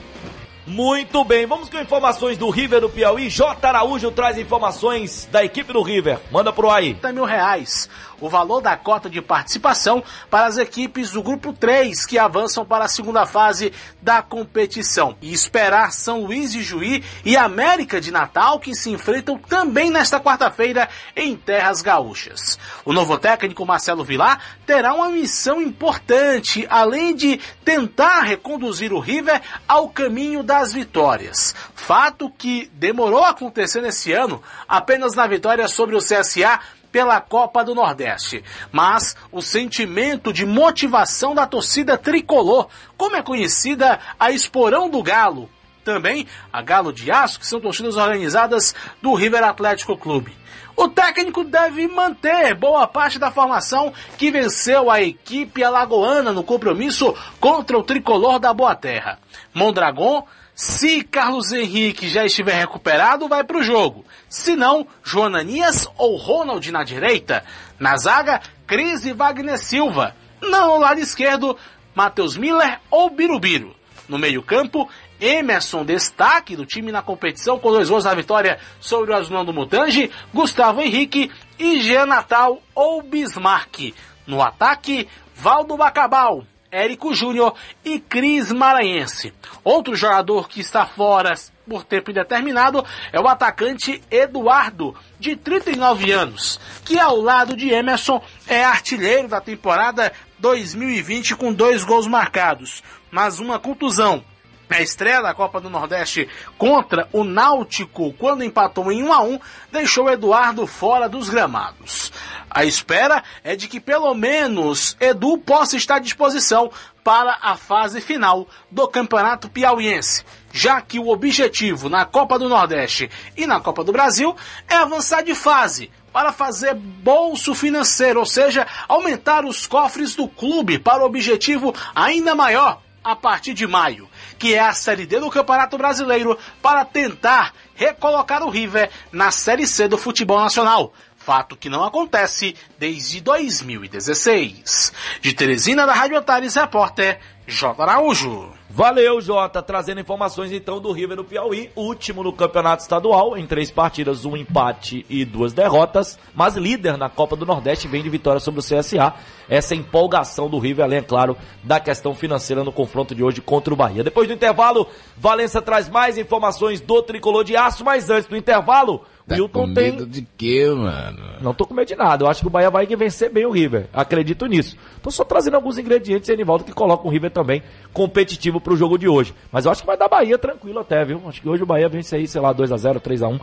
Muito 0.70 1.24
bem, 1.24 1.48
vamos 1.48 1.68
com 1.68 1.80
informações 1.80 2.38
do 2.38 2.48
River 2.48 2.80
do 2.80 2.90
Piauí. 2.92 3.28
J. 3.28 3.68
Araújo 3.68 4.12
traz 4.12 4.38
informações 4.38 5.28
da 5.32 5.44
equipe 5.44 5.74
do 5.74 5.82
River. 5.82 6.20
Manda 6.32 6.54
pro 6.54 6.70
aí. 6.70 6.94
30 6.94 7.12
mil 7.12 7.26
reais, 7.26 7.90
o 8.22 8.30
valor 8.30 8.62
da 8.62 8.76
cota 8.76 9.10
de 9.10 9.22
participação 9.22 10.04
para 10.30 10.46
as 10.46 10.58
equipes 10.58 11.12
do 11.12 11.24
grupo 11.24 11.54
3 11.54 12.06
que 12.06 12.18
avançam 12.18 12.66
para 12.66 12.86
a 12.86 12.90
segunda 12.90 13.26
fase 13.26 13.74
da 14.02 14.22
competição. 14.22 15.16
E 15.22 15.34
esperar 15.34 15.92
São 15.92 16.22
Luís 16.22 16.52
de 16.52 16.64
Juí 16.64 17.04
e 17.24 17.36
América 17.36 18.00
de 18.00 18.12
Natal 18.12 18.60
que 18.60 18.76
se 18.76 18.90
enfrentam 18.90 19.38
também 19.38 19.90
nesta 19.90 20.20
quarta-feira 20.20 20.90
em 21.16 21.36
terras 21.36 21.82
gaúchas. 21.82 22.58
O 22.86 22.94
novo 22.94 23.18
técnico 23.18 23.66
Marcelo 23.66 24.04
Vilar 24.04 24.40
terá 24.66 24.94
uma 24.94 25.10
missão 25.10 25.62
importante, 25.62 26.66
além 26.70 27.16
de 27.16 27.40
tentar 27.64 28.22
reconduzir 28.22 28.94
o 28.94 29.00
River 29.00 29.42
ao 29.68 29.90
caminho 29.90 30.44
das 30.44 30.74
vitórias. 30.74 31.56
Fato 31.76 32.30
que 32.30 32.70
demorou 32.74 33.24
a 33.24 33.30
acontecer 33.30 33.82
nesse 33.82 34.12
ano 34.12 34.42
apenas 34.68 35.16
na 35.16 35.28
vitória 35.28 35.68
sobre 35.68 35.96
o 35.96 36.00
CSA 36.00 36.60
pela 36.92 37.22
Copa 37.22 37.64
do 37.64 37.76
Nordeste. 37.76 38.44
Mas 38.72 39.16
o 39.32 39.42
sentimento 39.42 40.34
de 40.34 40.46
motivação 40.46 41.34
da 41.34 41.46
torcida 41.46 41.98
tricolor, 41.98 42.68
como 42.98 43.16
é 43.16 43.22
conhecida 43.22 44.00
a 44.20 44.32
Esporão 44.32 44.90
do 44.90 45.02
Galo, 45.02 45.50
também 45.84 46.28
a 46.52 46.62
Galo 46.62 46.94
de 46.94 47.10
Aço, 47.10 47.40
que 47.40 47.48
são 47.48 47.60
torcidas 47.60 47.96
organizadas 47.96 48.76
do 49.02 49.14
River 49.14 49.44
Atlético 49.44 49.98
Clube. 49.98 50.38
O 50.76 50.88
técnico 50.88 51.44
deve 51.44 51.90
manter 51.90 52.56
boa 52.56 52.88
parte 52.88 53.20
da 53.20 53.30
formação 53.30 53.92
que 54.18 54.32
venceu 54.32 54.90
a 54.90 55.02
equipe 55.02 55.62
alagoana 55.62 56.32
no 56.32 56.42
compromisso 56.42 57.14
contra 57.38 57.78
o 57.78 57.84
tricolor 57.84 58.40
da 58.40 58.54
Boa 58.54 58.74
Terra. 58.76 59.20
Mondragon, 59.54 60.26
se 60.62 61.06
Carlos 61.06 61.54
Henrique 61.54 62.10
já 62.10 62.26
estiver 62.26 62.54
recuperado, 62.54 63.30
vai 63.30 63.46
para 63.46 63.60
o 63.60 63.64
jogo. 63.64 64.04
Se 64.28 64.58
não, 64.58 64.86
Joananias 65.02 65.88
ou 65.98 66.18
Ronald 66.18 66.70
na 66.70 66.84
direita. 66.84 67.46
Na 67.80 67.96
zaga, 67.96 68.42
Cris 68.68 69.06
e 69.06 69.14
Wagner 69.14 69.58
Silva. 69.58 70.14
Não 70.42 70.74
no 70.74 70.80
lado 70.80 71.00
esquerdo, 71.00 71.58
Matheus 71.96 72.36
Miller 72.36 72.78
ou 72.92 73.10
Birubiru. 73.10 73.74
No 74.10 74.20
meio-campo, 74.20 74.90
Emerson, 75.22 75.86
destaque 75.86 76.58
do 76.58 76.66
time 76.66 76.92
na 76.92 77.02
competição, 77.02 77.58
com 77.58 77.72
dois 77.72 77.90
gols 77.90 78.04
na 78.04 78.14
vitória 78.14 78.60
sobre 78.82 79.12
o 79.12 79.16
Azulão 79.16 79.46
do 79.46 79.54
Mutange, 79.54 80.12
Gustavo 80.34 80.82
Henrique 80.82 81.32
e 81.58 81.80
Jean 81.80 82.06
Natal 82.06 82.62
ou 82.76 83.02
Bismarck. 83.02 83.94
No 84.28 84.42
ataque, 84.42 85.08
Valdo 85.34 85.78
Bacabal. 85.78 86.44
Érico 86.72 87.14
Júnior 87.14 87.56
e 87.84 88.00
Cris 88.00 88.52
Maranhense. 88.52 89.34
Outro 89.64 89.96
jogador 89.96 90.48
que 90.48 90.62
está 90.62 90.86
fora 90.86 91.34
por 91.68 91.84
tempo 91.84 92.12
indeterminado 92.12 92.84
é 93.12 93.20
o 93.20 93.28
atacante 93.28 94.02
Eduardo, 94.10 94.96
de 95.20 95.36
39 95.36 96.12
anos, 96.12 96.60
que 96.86 97.00
ao 97.00 97.20
lado 97.20 97.56
de 97.56 97.70
Emerson 97.70 98.22
é 98.48 98.64
artilheiro 98.64 99.28
da 99.28 99.42
temporada 99.42 100.12
2020 100.40 101.36
com 101.36 101.54
dois 101.54 101.84
gols 101.84 102.08
marcados, 102.08 102.84
mas 103.12 103.40
uma 103.40 103.60
contusão. 103.60 104.24
A 104.70 104.84
estreia 104.84 105.20
da 105.20 105.34
Copa 105.34 105.60
do 105.60 105.68
Nordeste 105.68 106.30
contra 106.56 107.10
o 107.12 107.24
Náutico, 107.24 108.14
quando 108.14 108.44
empatou 108.44 108.92
em 108.92 109.04
1 109.04 109.14
a 109.14 109.22
1, 109.24 109.40
deixou 109.72 110.12
Eduardo 110.12 110.68
fora 110.68 111.10
dos 111.10 111.28
gramados. 111.28 112.12
A 112.50 112.66
espera 112.66 113.24
é 113.44 113.56
de 113.56 113.68
que 113.68 113.80
pelo 113.80 114.14
menos 114.14 114.98
Edu 115.00 115.38
possa 115.38 115.78
estar 115.78 115.96
à 115.96 116.00
disposição 116.00 116.72
para 117.04 117.38
a 117.42 117.56
fase 117.56 118.02
final 118.02 118.48
do 118.72 118.88
Campeonato 118.88 119.50
Piauiense, 119.50 120.26
já 120.52 120.82
que 120.82 121.00
o 121.00 121.10
objetivo 121.10 121.90
na 121.90 122.06
Copa 122.06 122.40
do 122.40 122.50
Nordeste 122.50 123.10
e 123.38 123.46
na 123.46 123.60
Copa 123.60 123.84
do 123.84 123.92
Brasil 123.92 124.36
é 124.68 124.76
avançar 124.76 125.24
de 125.24 125.36
fase 125.36 125.92
para 126.12 126.32
fazer 126.32 126.74
bolso 126.74 127.54
financeiro, 127.54 128.20
ou 128.20 128.26
seja, 128.26 128.66
aumentar 128.88 129.46
os 129.46 129.68
cofres 129.68 130.16
do 130.16 130.28
clube 130.28 130.80
para 130.80 131.04
o 131.04 131.06
objetivo 131.06 131.74
ainda 131.96 132.34
maior 132.34 132.82
a 133.04 133.16
partir 133.16 133.54
de 133.54 133.66
maio, 133.66 134.10
que 134.38 134.54
é 134.54 134.60
a 134.60 134.74
Série 134.74 135.06
D 135.06 135.20
do 135.20 135.30
Campeonato 135.30 135.78
Brasileiro, 135.78 136.38
para 136.62 136.84
tentar 136.84 137.54
recolocar 137.74 138.44
o 138.44 138.50
River 138.50 138.90
na 139.12 139.32
Série 139.32 139.66
C 139.66 139.88
do 139.88 139.98
futebol 139.98 140.40
nacional. 140.40 140.94
Fato 141.30 141.56
que 141.56 141.70
não 141.70 141.84
acontece 141.84 142.56
desde 142.80 143.22
2016. 143.22 144.92
De 145.22 145.32
Teresina 145.32 145.86
da 145.86 145.94
Rádio 145.94 146.18
Antares, 146.18 146.56
repórter 146.56 147.20
J. 147.46 147.84
Araújo. 147.84 148.52
Valeu, 148.68 149.20
Jota, 149.22 149.62
trazendo 149.62 150.00
informações 150.00 150.52
então 150.52 150.80
do 150.80 150.92
River 150.92 151.18
no 151.18 151.24
Piauí, 151.24 151.72
último 151.76 152.24
no 152.24 152.32
campeonato 152.32 152.82
estadual, 152.82 153.36
em 153.38 153.46
três 153.46 153.70
partidas, 153.70 154.26
um 154.26 154.38
empate 154.38 155.06
e 155.10 155.26
duas 155.26 155.54
derrotas, 155.54 156.18
mas 156.34 156.56
líder 156.56 156.98
na 156.98 157.10
Copa 157.10 157.36
do 157.36 157.46
Nordeste, 157.46 157.88
vem 157.88 158.02
de 158.02 158.10
vitória 158.10 158.40
sobre 158.40 158.62
o 158.62 158.64
CSA. 158.64 159.14
Essa 159.48 159.74
empolgação 159.74 160.48
do 160.48 160.60
River, 160.60 160.86
além, 160.86 161.00
é 161.00 161.02
claro, 161.02 161.36
da 161.64 161.80
questão 161.80 162.14
financeira 162.14 162.64
no 162.64 162.72
confronto 162.72 163.14
de 163.14 163.24
hoje 163.24 163.42
contra 163.42 163.74
o 163.74 163.78
Bahia. 163.78 164.04
Depois 164.04 164.28
do 164.28 164.34
intervalo, 164.34 164.88
Valença 165.18 165.62
traz 165.62 165.90
mais 165.90 166.18
informações 166.18 166.80
do 166.80 167.02
tricolor 167.02 167.44
de 167.44 167.58
aço, 167.58 167.84
mas 167.84 168.10
antes 168.12 168.30
do 168.30 168.38
intervalo, 168.38 169.04
Tá 169.30 169.36
Wilton 169.36 169.68
com 169.68 169.74
tem. 169.74 169.92
medo 169.92 170.06
de 170.06 170.28
quê, 170.38 170.70
mano? 170.70 171.20
Não 171.40 171.54
tô 171.54 171.66
com 171.66 171.74
medo 171.74 171.88
de 171.88 171.96
nada. 171.96 172.24
Eu 172.24 172.30
acho 172.30 172.42
que 172.42 172.48
o 172.48 172.50
Bahia 172.50 172.70
vai 172.70 172.86
vencer 172.86 173.32
bem 173.32 173.46
o 173.46 173.52
River. 173.52 173.88
Acredito 173.94 174.46
nisso. 174.48 174.76
Tô 175.02 175.12
só 175.12 175.24
trazendo 175.24 175.56
alguns 175.56 175.78
ingredientes, 175.78 176.28
Enivaldo, 176.30 176.64
que 176.64 176.74
coloca 176.74 177.08
o 177.08 177.12
River 177.12 177.32
também 177.32 177.62
competitivo 177.94 178.60
pro 178.60 178.76
jogo 178.76 178.98
de 178.98 179.08
hoje. 179.08 179.34
Mas 179.52 179.66
eu 179.66 179.72
acho 179.72 179.82
que 179.82 179.88
vai 179.88 179.98
dar 179.98 180.08
Bahia 180.08 180.38
tranquilo 180.38 180.80
até, 180.80 181.06
viu? 181.06 181.22
Acho 181.28 181.42
que 181.42 181.48
hoje 181.48 181.64
o 181.64 181.66
Bahia 181.66 181.88
vence 181.88 182.16
aí, 182.16 182.28
sei 182.28 182.42
lá, 182.42 182.54
2x0, 182.54 183.00
3x1. 183.00 183.40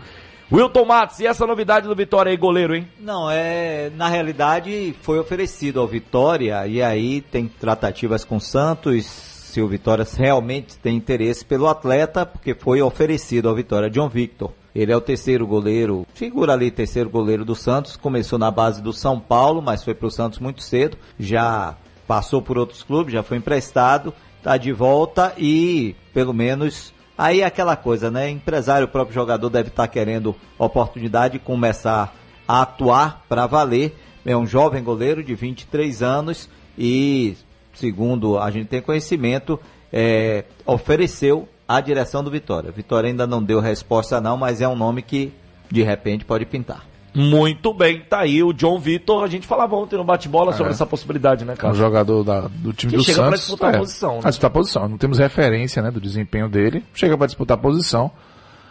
Wilton 0.53 0.85
Matos, 0.85 1.19
e 1.19 1.27
essa 1.27 1.45
novidade 1.45 1.89
do 1.89 1.95
Vitória 1.97 2.31
aí, 2.31 2.37
goleiro, 2.37 2.75
hein? 2.75 2.87
Não, 3.01 3.29
é. 3.29 3.91
Na 3.97 4.09
realidade, 4.09 4.95
foi 5.03 5.19
oferecido 5.19 5.81
ao 5.81 5.89
Vitória 5.89 6.65
e 6.67 6.81
aí 6.81 7.21
tem 7.21 7.49
tratativas 7.49 8.25
com 8.25 8.37
o 8.37 8.41
Santos. 8.41 9.07
Se 9.07 9.61
o 9.61 9.67
Vitória 9.67 10.07
realmente 10.17 10.77
tem 10.79 10.97
interesse 10.97 11.45
pelo 11.45 11.67
atleta, 11.67 12.27
porque 12.27 12.55
foi 12.55 12.83
oferecido 12.83 13.49
ao 13.49 13.55
Vitória 13.55 13.89
John 13.89 14.09
Victor. 14.09 14.53
Ele 14.77 14.93
é 14.93 14.97
o 14.97 15.01
terceiro 15.01 15.47
goleiro, 15.47 16.07
figura 16.13 16.53
ali 16.53 16.71
terceiro 16.71 17.09
goleiro 17.09 17.47
do 17.47 17.55
Santos. 17.55 17.97
Começou 17.97 18.39
na 18.39 18.51
base 18.51 18.83
do 18.83 18.93
São 18.93 19.19
Paulo, 19.19 19.63
mas 19.63 19.83
foi 19.83 19.95
para 19.95 20.07
o 20.07 20.11
Santos 20.11 20.39
muito 20.39 20.63
cedo. 20.63 20.99
Já 21.19 21.75
passou 22.07 22.43
por 22.43 22.59
outros 22.59 22.83
clubes, 22.83 23.15
já 23.15 23.23
foi 23.23 23.39
emprestado, 23.39 24.13
tá 24.43 24.59
de 24.59 24.73
volta 24.73 25.33
e 25.39 25.97
pelo 26.13 26.35
menos 26.35 26.93
aí 27.17 27.41
é 27.41 27.47
aquela 27.47 27.75
coisa, 27.75 28.11
né? 28.11 28.29
Empresário, 28.29 28.85
o 28.87 28.91
próprio 28.91 29.15
jogador 29.15 29.49
deve 29.49 29.71
estar 29.71 29.89
querendo 29.89 30.37
oportunidade 30.59 31.39
de 31.39 31.39
começar 31.39 32.15
a 32.47 32.61
atuar 32.61 33.25
para 33.31 33.47
valer. 33.47 33.97
É 34.27 34.37
um 34.37 34.47
jovem 34.47 34.85
goleiro 34.85 35.25
de 35.25 35.35
23 35.35 36.03
anos 36.03 36.51
e, 36.77 37.35
segundo 37.73 38.39
a 38.39 38.51
gente 38.51 38.67
tem 38.67 38.83
conhecimento, 38.83 39.59
é, 39.91 40.45
ofereceu 40.67 41.49
a 41.69 41.81
direção 41.81 42.23
do 42.23 42.31
Vitória. 42.31 42.71
Vitória 42.71 43.09
ainda 43.09 43.27
não 43.27 43.43
deu 43.43 43.61
resposta 43.61 44.21
não, 44.21 44.37
mas 44.37 44.61
é 44.61 44.69
um 44.69 44.77
nome 44.77 45.03
que 45.03 45.33
de 45.71 45.83
repente 45.83 46.25
pode 46.25 46.45
pintar. 46.47 46.85
Muito 47.15 47.73
bem, 47.73 48.01
tá 48.01 48.21
aí 48.21 48.43
o 48.43 48.53
John 48.53 48.79
Vitor. 48.79 49.25
A 49.25 49.27
gente 49.27 49.47
falava 49.47 49.75
ontem 49.75 49.97
no 49.97 50.05
bate-bola 50.05 50.53
sobre 50.53 50.69
É. 50.69 50.75
essa 50.75 50.85
possibilidade, 50.85 51.47
né, 51.47 51.55
Um 51.55 51.57
cara? 51.57 51.73
jogador 51.75 52.23
da- 52.23 52.43
do 52.43 52.75
time 52.75 52.91
Que 52.93 52.99
do 52.99 53.03
chega 53.05 53.17
pra 53.19 53.25
Santos. 53.29 53.41
disputar 53.41 53.73
a 53.73 53.77
é, 53.77 53.79
posição, 53.79 54.15
né? 54.17 54.21
Pra 54.21 54.31
disputar 54.31 54.51
a 54.51 54.53
posição. 54.53 54.89
Não 54.89 54.99
temos 54.99 55.19
referência 55.19 55.83
né, 55.83 55.91
do 55.91 55.99
desempenho 56.01 56.47
dele. 56.49 56.85
Chega 56.93 57.17
para 57.17 57.27
disputar 57.27 57.57
a 57.57 57.61
posição. 57.61 58.11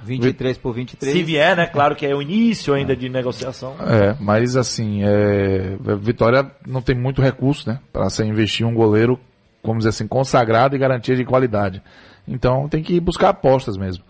23 0.04 0.58
por 0.60 0.74
23. 0.74 1.12
Se 1.12 1.24
vier, 1.24 1.56
né? 1.58 1.66
Claro 1.66 1.96
que 1.96 2.06
é 2.06 2.16
o 2.16 2.22
início 2.22 2.74
ainda 2.76 2.96
de 2.96 3.10
negociação. 3.10 3.74
É, 3.80 4.16
mas 4.20 4.56
assim, 4.56 5.02
é, 5.04 5.76
a 5.92 5.96
Vitória 5.96 6.46
não 6.68 6.82
tem 6.84 6.96
muito 6.96 7.24
recurso, 7.24 7.68
né? 7.68 7.80
Para 7.92 8.08
se 8.12 8.24
investir 8.24 8.64
em 8.66 8.70
um 8.70 8.76
goleiro, 8.76 9.20
vamos 9.64 9.80
dizer 9.80 9.90
assim, 9.90 10.08
consagrado 10.08 10.76
e 10.76 10.80
garantia 10.80 11.16
de 11.16 11.26
qualidade. 11.26 11.82
Então 12.27 12.68
tem 12.68 12.81
que 12.81 12.99
buscar 12.99 13.30
apostas 13.30 13.77
mesmo. 13.77 14.03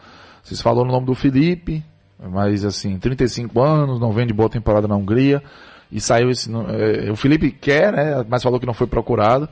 Vocês 0.43 0.61
falaram 0.61 0.87
no 0.87 0.93
nome 0.93 1.05
do 1.05 1.15
Felipe, 1.15 1.83
mas 2.19 2.63
assim, 2.63 2.97
35 2.97 3.59
anos, 3.61 3.99
não 3.99 4.11
vem 4.11 4.27
de 4.27 4.33
boa 4.33 4.49
temporada 4.49 4.87
na 4.87 4.95
Hungria. 4.95 5.41
E 5.91 5.99
saiu 5.99 6.29
esse. 6.29 6.49
é, 6.51 7.11
o 7.11 7.15
Felipe 7.15 7.51
quer, 7.51 7.93
né? 7.93 8.25
Mas 8.27 8.43
falou 8.43 8.59
que 8.59 8.65
não 8.65 8.73
foi 8.73 8.87
procurado. 8.87 9.47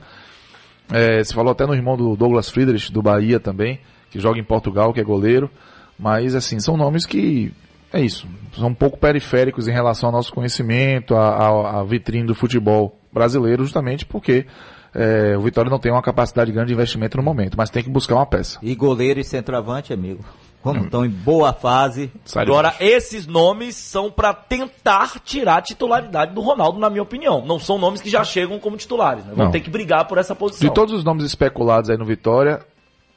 É, 0.92 1.22
você 1.22 1.32
falou 1.32 1.52
até 1.52 1.66
no 1.66 1.74
irmão 1.74 1.96
do 1.96 2.16
Douglas 2.16 2.50
Friedrich, 2.50 2.92
do 2.92 3.02
Bahia 3.02 3.40
também, 3.40 3.80
que 4.10 4.20
joga 4.20 4.38
em 4.38 4.44
Portugal, 4.44 4.92
que 4.92 5.00
é 5.00 5.04
goleiro. 5.04 5.50
Mas, 5.98 6.34
assim, 6.34 6.60
são 6.60 6.76
nomes 6.76 7.06
que, 7.06 7.52
é 7.92 8.00
isso, 8.00 8.26
são 8.56 8.68
um 8.68 8.74
pouco 8.74 8.98
periféricos 8.98 9.68
em 9.68 9.72
relação 9.72 10.08
ao 10.08 10.12
nosso 10.12 10.32
conhecimento, 10.32 11.14
à 11.16 11.82
vitrine 11.84 12.26
do 12.26 12.34
futebol 12.34 12.98
brasileiro, 13.12 13.62
justamente 13.62 14.04
porque 14.04 14.46
é, 14.94 15.36
o 15.36 15.40
Vitória 15.40 15.70
não 15.70 15.78
tem 15.78 15.90
uma 15.90 16.02
capacidade 16.02 16.52
grande 16.52 16.68
de 16.68 16.74
investimento 16.74 17.16
no 17.16 17.22
momento, 17.22 17.56
mas 17.56 17.70
tem 17.70 17.82
que 17.82 17.90
buscar 17.90 18.14
uma 18.14 18.26
peça. 18.26 18.58
E 18.62 18.74
goleiro 18.74 19.18
e 19.20 19.24
centroavante, 19.24 19.92
amigo. 19.92 20.24
Quando 20.62 20.82
estão 20.84 21.04
em 21.04 21.10
boa 21.10 21.52
fase. 21.52 22.10
Agora, 22.34 22.74
esses 22.80 23.26
nomes 23.26 23.76
são 23.76 24.10
pra 24.10 24.32
tentar 24.32 25.20
tirar 25.22 25.56
a 25.58 25.60
titularidade 25.62 26.32
do 26.32 26.40
Ronaldo, 26.40 26.78
na 26.78 26.88
minha 26.88 27.02
opinião. 27.02 27.44
Não 27.44 27.58
são 27.58 27.76
nomes 27.78 28.00
que 28.00 28.08
já 28.08 28.24
chegam 28.24 28.58
como 28.58 28.74
titulares, 28.78 29.26
né? 29.26 29.34
Vão 29.36 29.44
Não. 29.46 29.52
ter 29.52 29.60
que 29.60 29.68
brigar 29.68 30.06
por 30.06 30.16
essa 30.16 30.34
posição. 30.34 30.66
De 30.66 30.74
todos 30.74 30.94
os 30.94 31.04
nomes 31.04 31.24
especulados 31.26 31.90
aí 31.90 31.98
no 31.98 32.04
Vitória, 32.06 32.60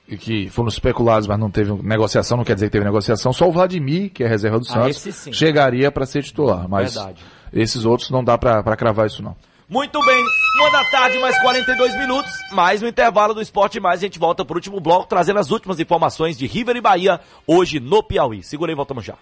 e 0.10 0.18
que 0.18 0.50
foram 0.50 0.68
especulados, 0.68 1.26
mas 1.26 1.40
não 1.40 1.50
teve 1.50 1.72
negociação, 1.84 2.36
não 2.38 2.44
quer 2.44 2.54
dizer 2.56 2.66
que 2.66 2.72
teve 2.74 2.84
negociação, 2.84 3.32
só 3.32 3.48
o 3.48 3.52
Vladimir, 3.52 4.10
que 4.12 4.26
é 4.26 4.28
reserva 4.28 4.60
do 4.60 4.66
Ah, 4.70 4.74
Santos, 4.74 4.90
esse 4.98 5.12
sim. 5.14 5.32
chegaria 5.32 5.90
para 5.90 6.06
ser 6.06 6.24
titular. 6.24 6.68
Mas 6.68 6.96
Verdade. 6.96 7.24
esses 7.54 7.86
outros 7.86 8.10
não 8.10 8.24
dá 8.26 8.38
para 8.38 8.76
cravar 8.76 9.08
isso 9.08 9.24
não. 9.24 9.38
Muito 9.70 10.00
bem, 10.06 10.24
uma 10.60 10.72
da 10.72 10.84
tarde, 10.86 11.20
mais 11.20 11.38
42 11.42 11.94
minutos, 11.98 12.32
mais 12.54 12.82
um 12.82 12.88
intervalo 12.88 13.34
do 13.34 13.42
Esporte 13.42 13.82
Mais. 13.82 14.00
A 14.00 14.06
gente 14.06 14.18
volta 14.18 14.46
pro 14.46 14.56
último 14.56 14.80
bloco, 14.80 15.08
trazendo 15.08 15.40
as 15.40 15.52
últimas 15.52 15.78
informações 15.78 16.38
de 16.38 16.48
River 16.48 16.78
e 16.78 16.82
Bahia, 16.82 17.20
hoje 17.46 17.78
no 17.78 18.02
Piauí. 18.02 18.42
Segura 18.42 18.72
aí, 18.72 18.76
voltamos 18.76 19.04
já. 19.04 19.16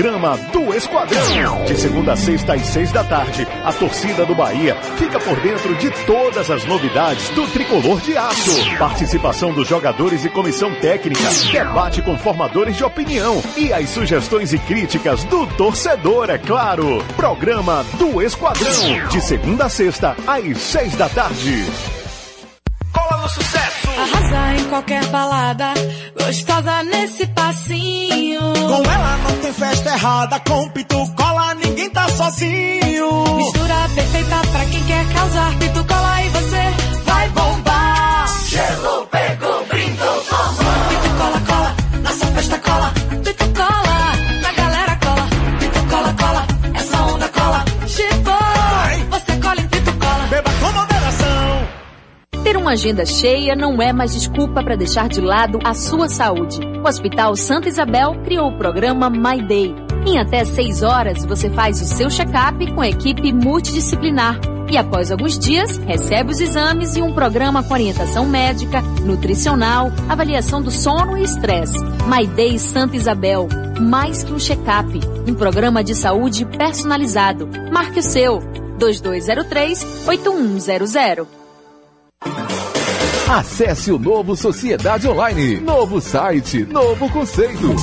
Programa 0.00 0.34
do 0.50 0.74
Esquadrão. 0.74 1.62
De 1.66 1.76
segunda 1.78 2.14
a 2.14 2.16
sexta 2.16 2.54
às 2.54 2.66
seis 2.68 2.90
da 2.90 3.04
tarde, 3.04 3.46
a 3.62 3.70
torcida 3.70 4.24
do 4.24 4.34
Bahia 4.34 4.74
fica 4.96 5.20
por 5.20 5.38
dentro 5.40 5.74
de 5.74 5.90
todas 6.06 6.50
as 6.50 6.64
novidades 6.64 7.28
do 7.30 7.46
tricolor 7.48 8.00
de 8.00 8.16
aço. 8.16 8.78
Participação 8.78 9.52
dos 9.52 9.68
jogadores 9.68 10.24
e 10.24 10.30
comissão 10.30 10.74
técnica, 10.76 11.20
debate 11.52 12.00
com 12.00 12.16
formadores 12.16 12.78
de 12.78 12.82
opinião 12.82 13.42
e 13.58 13.74
as 13.74 13.90
sugestões 13.90 14.54
e 14.54 14.58
críticas 14.58 15.22
do 15.24 15.46
torcedor, 15.48 16.30
é 16.30 16.38
claro. 16.38 17.04
Programa 17.14 17.84
do 17.98 18.22
Esquadrão. 18.22 19.06
De 19.10 19.20
segunda 19.20 19.66
a 19.66 19.68
sexta 19.68 20.16
às 20.26 20.56
seis 20.62 20.96
da 20.96 21.10
tarde. 21.10 21.99
Cola 22.92 23.22
no 23.22 23.28
sucesso! 23.28 23.88
Arrasar 23.98 24.54
em 24.56 24.64
qualquer 24.64 25.06
balada, 25.06 25.74
gostosa 26.18 26.82
nesse 26.84 27.26
passinho. 27.28 28.40
Com 28.40 28.90
ela 28.90 29.16
não 29.18 29.36
tem 29.40 29.52
festa 29.52 29.90
errada, 29.90 30.40
com 30.40 30.68
pitu 30.70 31.14
cola 31.14 31.54
ninguém 31.54 31.90
tá 31.90 32.08
sozinho. 32.08 33.36
Mistura 33.36 33.88
perfeita 33.94 34.36
pra 34.52 34.64
quem 34.66 34.84
quer 34.84 35.12
causar. 35.14 35.58
Pito 35.58 35.84
cola 35.84 36.22
e 36.22 36.28
você 36.28 37.02
vai 37.04 37.28
bombar. 37.30 38.26
Gelo 38.46 39.06
pegou, 39.06 39.59
uma 52.70 52.74
agenda 52.74 53.04
cheia 53.04 53.56
não 53.56 53.82
é 53.82 53.92
mais 53.92 54.12
desculpa 54.12 54.62
para 54.62 54.76
deixar 54.76 55.08
de 55.08 55.20
lado 55.20 55.58
a 55.64 55.74
sua 55.74 56.08
saúde. 56.08 56.60
O 56.80 56.88
Hospital 56.88 57.34
Santa 57.34 57.68
Isabel 57.68 58.14
criou 58.22 58.48
o 58.48 58.56
programa 58.56 59.10
My 59.10 59.42
Day. 59.42 59.74
Em 60.06 60.20
até 60.20 60.44
seis 60.44 60.80
horas, 60.80 61.24
você 61.24 61.50
faz 61.50 61.82
o 61.82 61.84
seu 61.84 62.08
check-up 62.08 62.72
com 62.72 62.80
a 62.80 62.88
equipe 62.88 63.32
multidisciplinar. 63.32 64.38
E 64.70 64.78
após 64.78 65.10
alguns 65.10 65.36
dias, 65.36 65.78
recebe 65.78 66.30
os 66.30 66.40
exames 66.40 66.94
e 66.94 67.02
um 67.02 67.12
programa 67.12 67.64
com 67.64 67.74
orientação 67.74 68.24
médica, 68.24 68.80
nutricional, 69.02 69.90
avaliação 70.08 70.62
do 70.62 70.70
sono 70.70 71.18
e 71.18 71.24
estresse. 71.24 71.76
Maidei 72.06 72.56
Santa 72.56 72.94
Isabel. 72.94 73.48
Mais 73.80 74.22
que 74.22 74.32
um 74.32 74.38
check-up. 74.38 74.88
Um 75.26 75.34
programa 75.34 75.82
de 75.82 75.96
saúde 75.96 76.46
personalizado. 76.46 77.48
Marque 77.72 77.98
o 77.98 78.02
seu. 78.02 78.38
2203-8100. 78.78 81.40
Acesse 83.30 83.92
o 83.92 83.98
novo 83.98 84.34
Sociedade 84.34 85.06
Online. 85.06 85.60
Novo 85.60 86.00
site, 86.00 86.64
novo 86.64 87.08
conceito. 87.10 87.76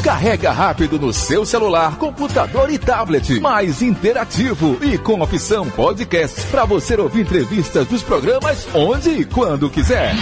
Carrega 0.00 0.52
rápido 0.52 0.96
no 0.96 1.12
seu 1.12 1.44
celular, 1.44 1.96
computador 1.96 2.70
e 2.70 2.78
tablet. 2.78 3.40
Mais 3.40 3.82
interativo 3.82 4.78
e 4.80 4.96
com 4.96 5.20
opção 5.22 5.68
podcast 5.68 6.42
para 6.42 6.64
você 6.64 6.94
ouvir 6.94 7.22
entrevistas 7.22 7.84
dos 7.88 8.04
programas 8.04 8.68
onde 8.72 9.10
e 9.10 9.24
quando 9.24 9.68
quiser. 9.68 10.14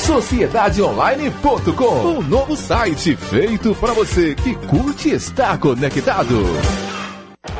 Sociedadeonline.com. 0.00 2.06
Um 2.06 2.20
novo 2.20 2.58
site 2.58 3.16
feito 3.16 3.74
para 3.76 3.94
você 3.94 4.34
que 4.34 4.54
curte 4.54 5.08
estar 5.08 5.56
conectado. 5.56 6.44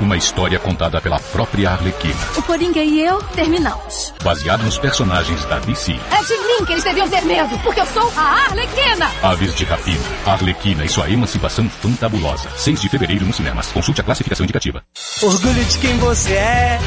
Uma 0.00 0.16
história 0.16 0.58
contada 0.58 1.00
pela 1.00 1.18
própria 1.20 1.70
Arlequina, 1.70 2.14
O 2.36 2.42
Coringa 2.42 2.80
e 2.80 3.00
eu 3.00 3.22
terminamos. 3.34 4.12
baseada 4.22 4.62
nos 4.64 4.76
personagens 4.76 5.44
da 5.46 5.58
DC. 5.60 5.92
É 5.92 6.22
de 6.22 6.36
mim 6.46 6.64
que 6.66 6.72
eles 6.72 6.84
deviam 6.84 7.08
ter 7.08 7.22
medo, 7.22 7.58
porque 7.60 7.80
eu 7.80 7.86
sou 7.86 8.12
a 8.16 8.44
Arlequina. 8.50 9.10
Aves 9.22 9.54
de 9.54 9.64
Rapina, 9.64 10.00
Arlequina 10.26 10.84
e 10.84 10.88
sua 10.88 11.08
emancipação 11.08 11.68
fantabulosa. 11.70 12.48
6 12.56 12.80
de 12.80 12.88
fevereiro 12.88 13.24
nos 13.24 13.36
cinemas. 13.36 13.68
Consulte 13.68 14.00
a 14.00 14.04
classificação 14.04 14.44
indicativa. 14.44 14.82
Orgulho 15.22 15.64
de 15.64 15.78
quem 15.78 15.96
você 15.98 16.32
é, 16.34 16.78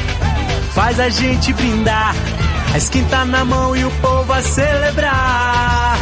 faz 0.74 1.00
a 1.00 1.08
gente 1.08 1.52
brindar. 1.54 2.14
A 2.74 2.78
skin 2.78 3.04
tá 3.04 3.24
na 3.24 3.44
mão 3.44 3.74
e 3.74 3.84
o 3.84 3.90
povo 4.02 4.32
a 4.32 4.42
celebrar. 4.42 5.96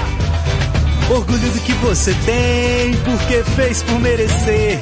Orgulho 1.08 1.50
do 1.50 1.60
que 1.60 1.72
você 1.74 2.12
tem, 2.24 2.94
porque 3.04 3.44
fez 3.54 3.82
por 3.84 3.98
merecer. 4.00 4.80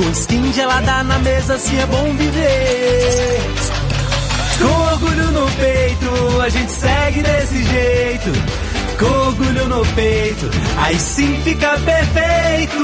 Com 0.00 0.10
skin 0.12 0.50
gelada 0.54 1.02
na 1.04 1.18
mesa, 1.18 1.56
assim 1.56 1.78
é 1.78 1.84
bom 1.84 2.14
viver. 2.14 3.38
Com 4.58 4.92
orgulho 4.94 5.30
no 5.30 5.46
peito, 5.56 6.40
a 6.40 6.48
gente 6.48 6.72
segue 6.72 7.22
desse 7.22 7.62
jeito. 7.62 8.32
Com 8.98 9.26
orgulho 9.26 9.68
no 9.68 9.84
peito, 9.94 10.46
aí 10.78 10.98
sim 10.98 11.38
fica 11.42 11.78
perfeito. 11.80 12.82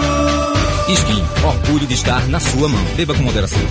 Skin, 0.88 1.24
orgulho 1.42 1.86
de 1.86 1.94
estar 1.94 2.20
na 2.28 2.38
sua 2.38 2.68
mão. 2.68 2.84
Beba 2.96 3.14
com 3.14 3.22
moderação. 3.22 3.66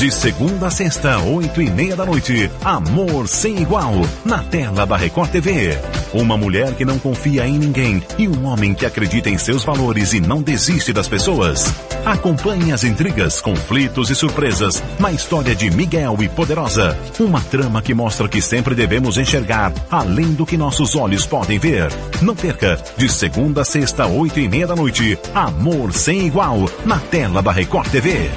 De 0.00 0.10
segunda 0.10 0.68
a 0.68 0.70
sexta, 0.70 1.18
oito 1.18 1.60
e 1.60 1.70
meia 1.70 1.94
da 1.94 2.06
noite, 2.06 2.50
Amor 2.64 3.28
Sem 3.28 3.58
Igual, 3.58 3.92
na 4.24 4.38
tela 4.38 4.86
da 4.86 4.96
Record 4.96 5.30
TV. 5.30 5.78
Uma 6.14 6.38
mulher 6.38 6.72
que 6.72 6.86
não 6.86 6.98
confia 6.98 7.46
em 7.46 7.58
ninguém 7.58 8.02
e 8.16 8.26
um 8.26 8.46
homem 8.46 8.72
que 8.72 8.86
acredita 8.86 9.28
em 9.28 9.36
seus 9.36 9.62
valores 9.62 10.14
e 10.14 10.20
não 10.20 10.40
desiste 10.40 10.90
das 10.90 11.06
pessoas. 11.06 11.70
Acompanhe 12.02 12.72
as 12.72 12.82
intrigas, 12.82 13.42
conflitos 13.42 14.08
e 14.08 14.14
surpresas 14.14 14.82
na 14.98 15.12
história 15.12 15.54
de 15.54 15.70
Miguel 15.70 16.16
e 16.22 16.30
Poderosa. 16.30 16.96
Uma 17.18 17.42
trama 17.42 17.82
que 17.82 17.92
mostra 17.92 18.26
que 18.26 18.40
sempre 18.40 18.74
devemos 18.74 19.18
enxergar 19.18 19.70
além 19.90 20.32
do 20.32 20.46
que 20.46 20.56
nossos 20.56 20.96
olhos 20.96 21.26
podem 21.26 21.58
ver. 21.58 21.92
Não 22.22 22.34
perca, 22.34 22.82
de 22.96 23.06
segunda 23.06 23.60
a 23.60 23.64
sexta, 23.66 24.06
oito 24.06 24.40
e 24.40 24.48
meia 24.48 24.66
da 24.66 24.74
noite, 24.74 25.18
Amor 25.34 25.92
Sem 25.92 26.26
Igual, 26.26 26.70
na 26.86 26.98
tela 26.98 27.42
da 27.42 27.52
Record 27.52 27.90
TV. 27.90 28.30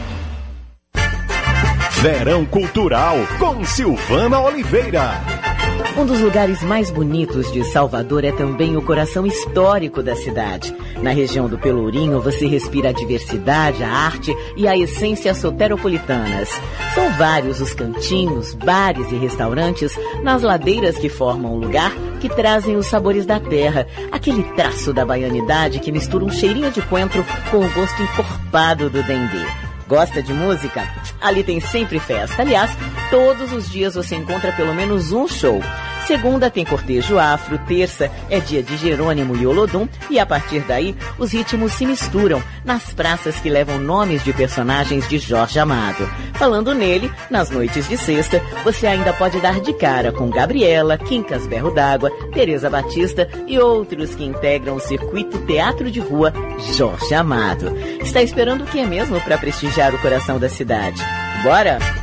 Verão 2.03 2.45
Cultural 2.45 3.15
com 3.39 3.63
Silvana 3.63 4.37
Oliveira. 4.41 5.21
Um 5.97 6.05
dos 6.05 6.19
lugares 6.19 6.61
mais 6.61 6.91
bonitos 6.91 7.49
de 7.49 7.63
Salvador 7.63 8.25
é 8.25 8.31
também 8.33 8.75
o 8.75 8.81
coração 8.81 9.25
histórico 9.25 10.03
da 10.03 10.13
cidade. 10.13 10.75
Na 11.01 11.11
região 11.11 11.47
do 11.47 11.57
Pelourinho, 11.57 12.19
você 12.19 12.45
respira 12.45 12.89
a 12.89 12.91
diversidade, 12.91 13.85
a 13.85 13.89
arte 13.89 14.35
e 14.57 14.67
a 14.67 14.77
essência 14.77 15.33
soteropolitanas. 15.33 16.49
São 16.93 17.09
vários 17.13 17.61
os 17.61 17.73
cantinhos, 17.73 18.53
bares 18.53 19.09
e 19.09 19.15
restaurantes 19.15 19.97
nas 20.21 20.41
ladeiras 20.41 20.97
que 20.97 21.07
formam 21.07 21.53
o 21.53 21.57
lugar 21.57 21.93
que 22.19 22.27
trazem 22.27 22.75
os 22.75 22.87
sabores 22.87 23.25
da 23.25 23.39
terra, 23.39 23.87
aquele 24.11 24.43
traço 24.57 24.91
da 24.91 25.05
baianidade 25.05 25.79
que 25.79 25.89
mistura 25.89 26.25
um 26.25 26.29
cheirinho 26.29 26.69
de 26.69 26.81
coentro 26.81 27.25
com 27.49 27.59
o 27.59 27.69
gosto 27.69 28.03
encorpado 28.03 28.89
do 28.89 29.01
dendê. 29.03 29.62
Gosta 29.87 30.23
de 30.23 30.33
música? 30.33 30.87
Ali 31.21 31.43
tem 31.43 31.59
sempre 31.59 31.99
festa. 31.99 32.41
Aliás, 32.41 32.71
todos 33.09 33.51
os 33.51 33.69
dias 33.69 33.95
você 33.95 34.15
encontra 34.15 34.51
pelo 34.53 34.73
menos 34.73 35.11
um 35.11 35.27
show. 35.27 35.61
Segunda 36.07 36.49
tem 36.49 36.65
cortejo 36.65 37.17
afro, 37.17 37.57
terça 37.59 38.11
é 38.29 38.39
dia 38.39 38.61
de 38.61 38.75
Jerônimo 38.75 39.37
e 39.37 39.47
Olodum 39.47 39.87
e 40.09 40.19
a 40.19 40.25
partir 40.25 40.59
daí 40.61 40.95
os 41.17 41.31
ritmos 41.31 41.73
se 41.73 41.85
misturam 41.85 42.43
nas 42.65 42.93
praças 42.93 43.39
que 43.39 43.49
levam 43.49 43.77
nomes 43.79 44.23
de 44.23 44.33
personagens 44.33 45.07
de 45.07 45.17
Jorge 45.17 45.59
Amado. 45.59 46.09
Falando 46.33 46.73
nele, 46.73 47.09
nas 47.29 47.49
noites 47.49 47.87
de 47.87 47.97
sexta, 47.97 48.41
você 48.65 48.85
ainda 48.85 49.13
pode 49.13 49.39
dar 49.39 49.61
de 49.61 49.73
cara 49.73 50.11
com 50.11 50.29
Gabriela, 50.29 50.97
Quincas 50.97 51.47
Berro 51.47 51.71
d'Água, 51.71 52.11
Tereza 52.33 52.69
Batista 52.69 53.29
e 53.47 53.57
outros 53.57 54.13
que 54.13 54.25
integram 54.25 54.75
o 54.75 54.81
circuito 54.81 55.39
Teatro 55.45 55.89
de 55.89 56.01
Rua 56.01 56.33
Jorge 56.75 57.13
Amado. 57.13 57.73
Está 58.01 58.21
esperando 58.21 58.63
o 58.63 58.67
que 58.67 58.79
é 58.79 58.85
mesmo 58.85 59.21
para 59.21 59.37
prestigiar 59.37 59.95
o 59.95 59.99
coração 59.99 60.37
da 60.37 60.49
cidade? 60.49 61.01
Bora? 61.43 62.02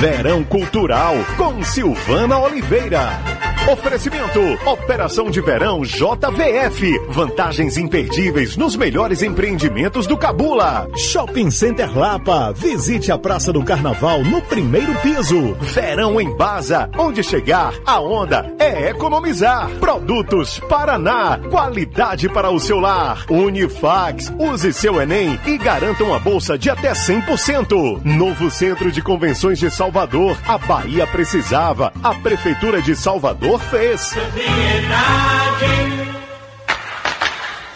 Verão 0.00 0.44
Cultural 0.44 1.16
com 1.36 1.60
Silvana 1.64 2.38
Oliveira. 2.38 3.47
Oferecimento: 3.66 4.40
Operação 4.64 5.30
de 5.30 5.40
Verão 5.42 5.82
JVF. 5.82 6.98
Vantagens 7.10 7.76
imperdíveis 7.76 8.56
nos 8.56 8.76
melhores 8.76 9.22
empreendimentos 9.22 10.06
do 10.06 10.16
Cabula. 10.16 10.88
Shopping 10.96 11.50
Center 11.50 11.96
Lapa. 11.96 12.52
Visite 12.52 13.12
a 13.12 13.18
Praça 13.18 13.52
do 13.52 13.62
Carnaval 13.62 14.22
no 14.24 14.40
primeiro 14.40 14.94
piso. 15.00 15.54
Verão 15.60 16.18
em 16.18 16.34
Baza. 16.34 16.88
Onde 16.96 17.22
chegar, 17.22 17.74
a 17.84 18.00
onda 18.00 18.54
é 18.58 18.88
economizar. 18.88 19.68
Produtos 19.80 20.58
Paraná. 20.60 21.38
Qualidade 21.50 22.28
para 22.28 22.50
o 22.50 22.58
seu 22.58 22.80
lar. 22.80 23.26
Unifax. 23.28 24.32
Use 24.38 24.72
seu 24.72 25.00
Enem 25.00 25.38
e 25.46 25.58
garanta 25.58 26.04
uma 26.04 26.18
bolsa 26.18 26.56
de 26.56 26.70
até 26.70 26.92
100%. 26.92 28.00
Novo 28.02 28.50
Centro 28.50 28.90
de 28.90 29.02
Convenções 29.02 29.58
de 29.58 29.70
Salvador. 29.70 30.38
A 30.46 30.56
Bahia 30.56 31.06
precisava. 31.06 31.92
A 32.02 32.14
Prefeitura 32.14 32.80
de 32.80 32.96
Salvador 32.96 33.57
fez. 33.58 34.00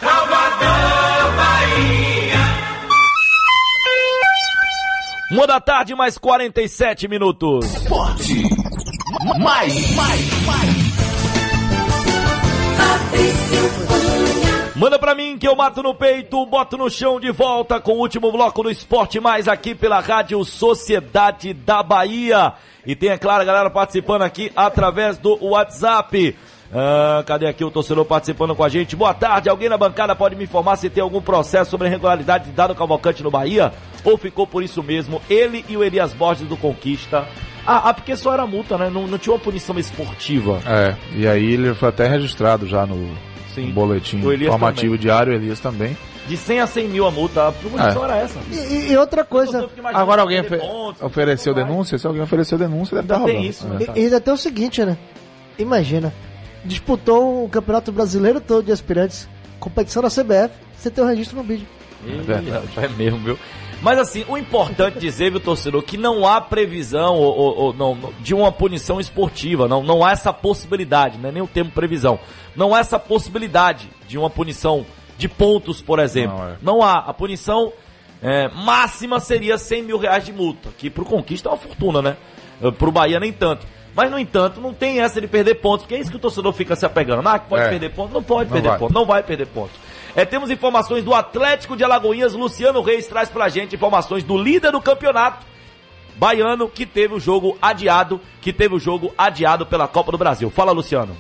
Salvador, 0.01 1.37
Bahia. 1.37 2.39
Uma 5.33 5.47
da 5.47 5.61
tarde, 5.61 5.95
mais 5.95 6.19
47 6.19 7.09
minutos. 7.09 7.65
Forte. 7.89 8.43
Mais, 9.39 9.97
mais, 9.97 10.45
mais. 10.47 10.83
Manda 14.75 14.99
pra 14.99 15.15
mim 15.15 15.37
que 15.37 15.47
eu 15.47 15.55
mato 15.55 15.83
no 15.83 15.95
peito, 15.95 16.47
boto 16.47 16.79
no 16.79 16.89
chão 16.89 17.21
de 17.21 17.31
volta 17.31 17.79
com 17.79 17.93
o 17.93 17.99
último 17.99 18.33
bloco 18.33 18.63
do 18.63 18.71
Esporte 18.71 19.21
Mais 19.21 19.47
aqui 19.47 19.75
pela 19.75 20.01
Rádio 20.01 20.43
Sociedade 20.47 21.53
da 21.53 21.83
Bahia. 21.83 22.55
E 22.87 22.97
tem, 22.97 23.11
é 23.11 23.19
claro, 23.19 23.43
a 23.43 23.45
galera 23.45 23.69
participando 23.69 24.23
aqui 24.23 24.51
através 24.57 25.19
do 25.19 25.39
WhatsApp. 25.45 26.35
Ah, 26.73 27.23
cadê 27.27 27.47
aqui 27.47 27.63
o 27.63 27.71
torcedor 27.71 28.07
participando 28.07 28.57
com 28.57 28.65
a 28.65 28.69
gente? 28.71 28.97
Boa 28.97 29.13
tarde, 29.13 29.51
alguém 29.51 29.69
na 29.69 29.77
bancada 29.77 30.17
pode 30.17 30.35
me 30.35 30.45
informar 30.45 30.77
se 30.77 30.89
tem 30.89 31.03
algum 31.03 31.21
processo 31.21 31.71
sobre 31.71 31.89
irregularidade 31.89 32.47
de 32.47 32.53
dado 32.53 32.75
Cavalcante 32.75 33.23
no 33.23 33.31
Bahia? 33.31 33.75
Ou 34.03 34.17
ficou 34.17 34.47
por 34.47 34.63
isso 34.63 34.83
mesmo 34.83 35.21
ele 35.29 35.67
e 35.69 35.77
o 35.77 35.85
Elias 35.85 36.15
Borges 36.15 36.49
do 36.49 36.57
Conquista? 36.57 37.29
Ah, 37.67 37.91
ah, 37.91 37.95
porque 37.95 38.17
só 38.17 38.33
era 38.33 38.47
multa, 38.47 38.79
né? 38.79 38.89
Não, 38.89 39.07
não 39.07 39.19
tinha 39.19 39.35
uma 39.35 39.39
punição 39.39 39.79
esportiva. 39.79 40.61
É, 40.67 40.97
e 41.15 41.29
aí 41.29 41.53
ele 41.53 41.75
foi 41.75 41.91
até 41.91 42.09
registrado 42.09 42.67
já 42.67 42.87
no, 42.87 43.15
Sim. 43.55 43.67
no 43.69 43.73
boletim 43.73 44.19
informativo 44.19 44.93
também. 44.95 44.99
diário, 45.01 45.33
Elias 45.33 45.61
também. 45.61 45.97
De 46.29 46.37
100 46.37 46.61
a 46.61 46.67
100 46.67 46.89
mil 46.89 47.07
a 47.07 47.11
multa. 47.11 47.49
A 47.49 47.53
punição 47.53 48.03
É. 48.03 48.05
era 48.09 48.17
essa. 48.19 48.39
E, 48.51 48.93
e 48.93 48.97
outra 48.97 49.25
coisa. 49.25 49.69
Agora 49.93 50.23
alguém 50.23 50.41
ofe- 50.41 50.61
ofereceu 51.01 51.53
denúncia? 51.53 51.99
Se 51.99 52.07
alguém 52.07 52.23
ofereceu 52.23 52.57
denúncia, 52.57 52.95
deve 52.95 53.07
estar 53.07 53.17
Tem 53.25 53.35
rolando. 53.35 53.47
isso, 53.51 53.67
É. 53.95 53.99
E 53.99 54.05
ainda 54.05 54.21
tem 54.21 54.33
o 54.33 54.37
seguinte, 54.37 54.85
né? 54.85 54.97
Imagina. 55.59 56.13
Disputou 56.65 57.45
o 57.45 57.49
campeonato 57.49 57.91
brasileiro 57.91 58.41
todo 58.41 58.65
de 58.65 58.73
aspirantes. 58.73 59.29
Competição 59.59 60.01
da 60.03 60.09
CBF. 60.09 60.55
Você 60.77 60.91
tem 60.91 61.03
o 61.03 61.07
registro 61.07 61.37
no 61.37 61.43
vídeo. 61.43 61.67
É 62.07 62.21
verdade. 62.23 62.69
É 62.77 62.89
mesmo, 62.89 63.19
viu? 63.19 63.39
Mas 63.83 63.99
assim, 63.99 64.25
o 64.29 64.39
importante 64.39 64.99
dizer, 65.01 65.31
viu, 65.31 65.41
torcedor, 65.41 65.83
que 65.83 65.97
não 65.97 66.27
há 66.27 66.41
previsão 66.41 67.17
ou, 67.17 67.37
ou- 67.37 67.57
ou 67.59 67.73
não, 67.75 67.99
de 68.21 68.33
uma 68.33 68.53
punição 68.53 69.01
esportiva. 69.01 69.67
Não, 69.67 69.83
não 69.83 70.05
há 70.05 70.13
essa 70.13 70.33
possibilidade, 70.33 71.19
não 71.19 71.29
é 71.29 71.33
nem 71.33 71.43
o 71.43 71.49
termo 71.49 71.71
previsão. 71.73 72.19
Não 72.55 72.75
há 72.75 72.79
essa 72.79 72.99
possibilidade 72.99 73.89
de 74.07 74.17
uma 74.17 74.31
punição 74.31 74.87
de 75.19 75.29
pontos, 75.29 75.83
por 75.83 75.99
exemplo. 75.99 76.39
Não, 76.39 76.49
é. 76.49 76.57
Não 76.63 76.83
há. 76.83 76.99
A 76.99 77.13
punição 77.13 77.73
é, 78.23 78.49
máxima 78.49 79.19
seria 79.19 79.59
100 79.59 79.83
mil 79.83 79.99
reais 79.99 80.25
de 80.25 80.33
multa, 80.33 80.69
que 80.79 80.89
pro 80.89 81.05
Conquista 81.05 81.49
é 81.49 81.53
uma 81.53 81.59
fortuna, 81.59 82.01
né? 82.01 82.17
Eh, 82.63 82.71
Pro 82.71 82.93
Bahia 82.93 83.19
nem 83.19 83.33
tanto. 83.33 83.67
Mas, 83.95 84.11
no 84.11 84.19
entanto, 84.19 84.61
não 84.61 84.73
tem 84.73 85.01
essa 85.01 85.21
de 85.21 85.27
perder 85.27 85.57
pontos, 85.57 85.81
porque 85.83 85.95
é 85.97 85.99
isso 86.01 86.09
que 86.11 86.17
o 86.17 86.21
torcedor 86.21 86.53
fica 86.55 86.75
se 86.77 86.87
apegando. 86.87 87.29
Ah, 87.29 87.39
que 87.39 87.49
pode 87.49 87.65
É. 87.65 87.69
perder 87.69 87.91
pontos? 87.91 88.15
Não 88.15 88.23
pode 88.23 88.49
Não 88.49 88.53
perder 88.55 88.69
vai. 88.71 88.79
pontos, 88.79 88.95
não 88.95 89.05
vai 89.05 89.23
perder 89.23 89.47
pontos. 89.49 89.73
É, 90.15 90.27
temos 90.27 90.51
informações 90.51 91.03
do 91.03 91.15
Atlético 91.15 91.75
de 91.75 91.83
Alagoinhas, 91.83 92.35
Luciano 92.35 92.83
Reis 92.83 93.07
traz 93.07 93.31
pra 93.31 93.49
gente 93.49 93.75
informações 93.75 94.23
do 94.23 94.37
líder 94.37 94.71
do 94.71 94.81
campeonato, 94.81 95.47
baiano, 96.17 96.69
que 96.69 96.85
teve 96.85 97.15
o 97.15 97.21
jogo 97.21 97.57
adiado, 97.63 98.21
que 98.43 98.53
teve 98.53 98.75
o 98.75 98.79
jogo 98.79 99.15
adiado 99.17 99.65
pela 99.65 99.89
Copa 99.89 100.13
do 100.13 100.19
Brasil. 100.19 100.51
Fala, 100.51 100.71
Luciano. 100.71 101.17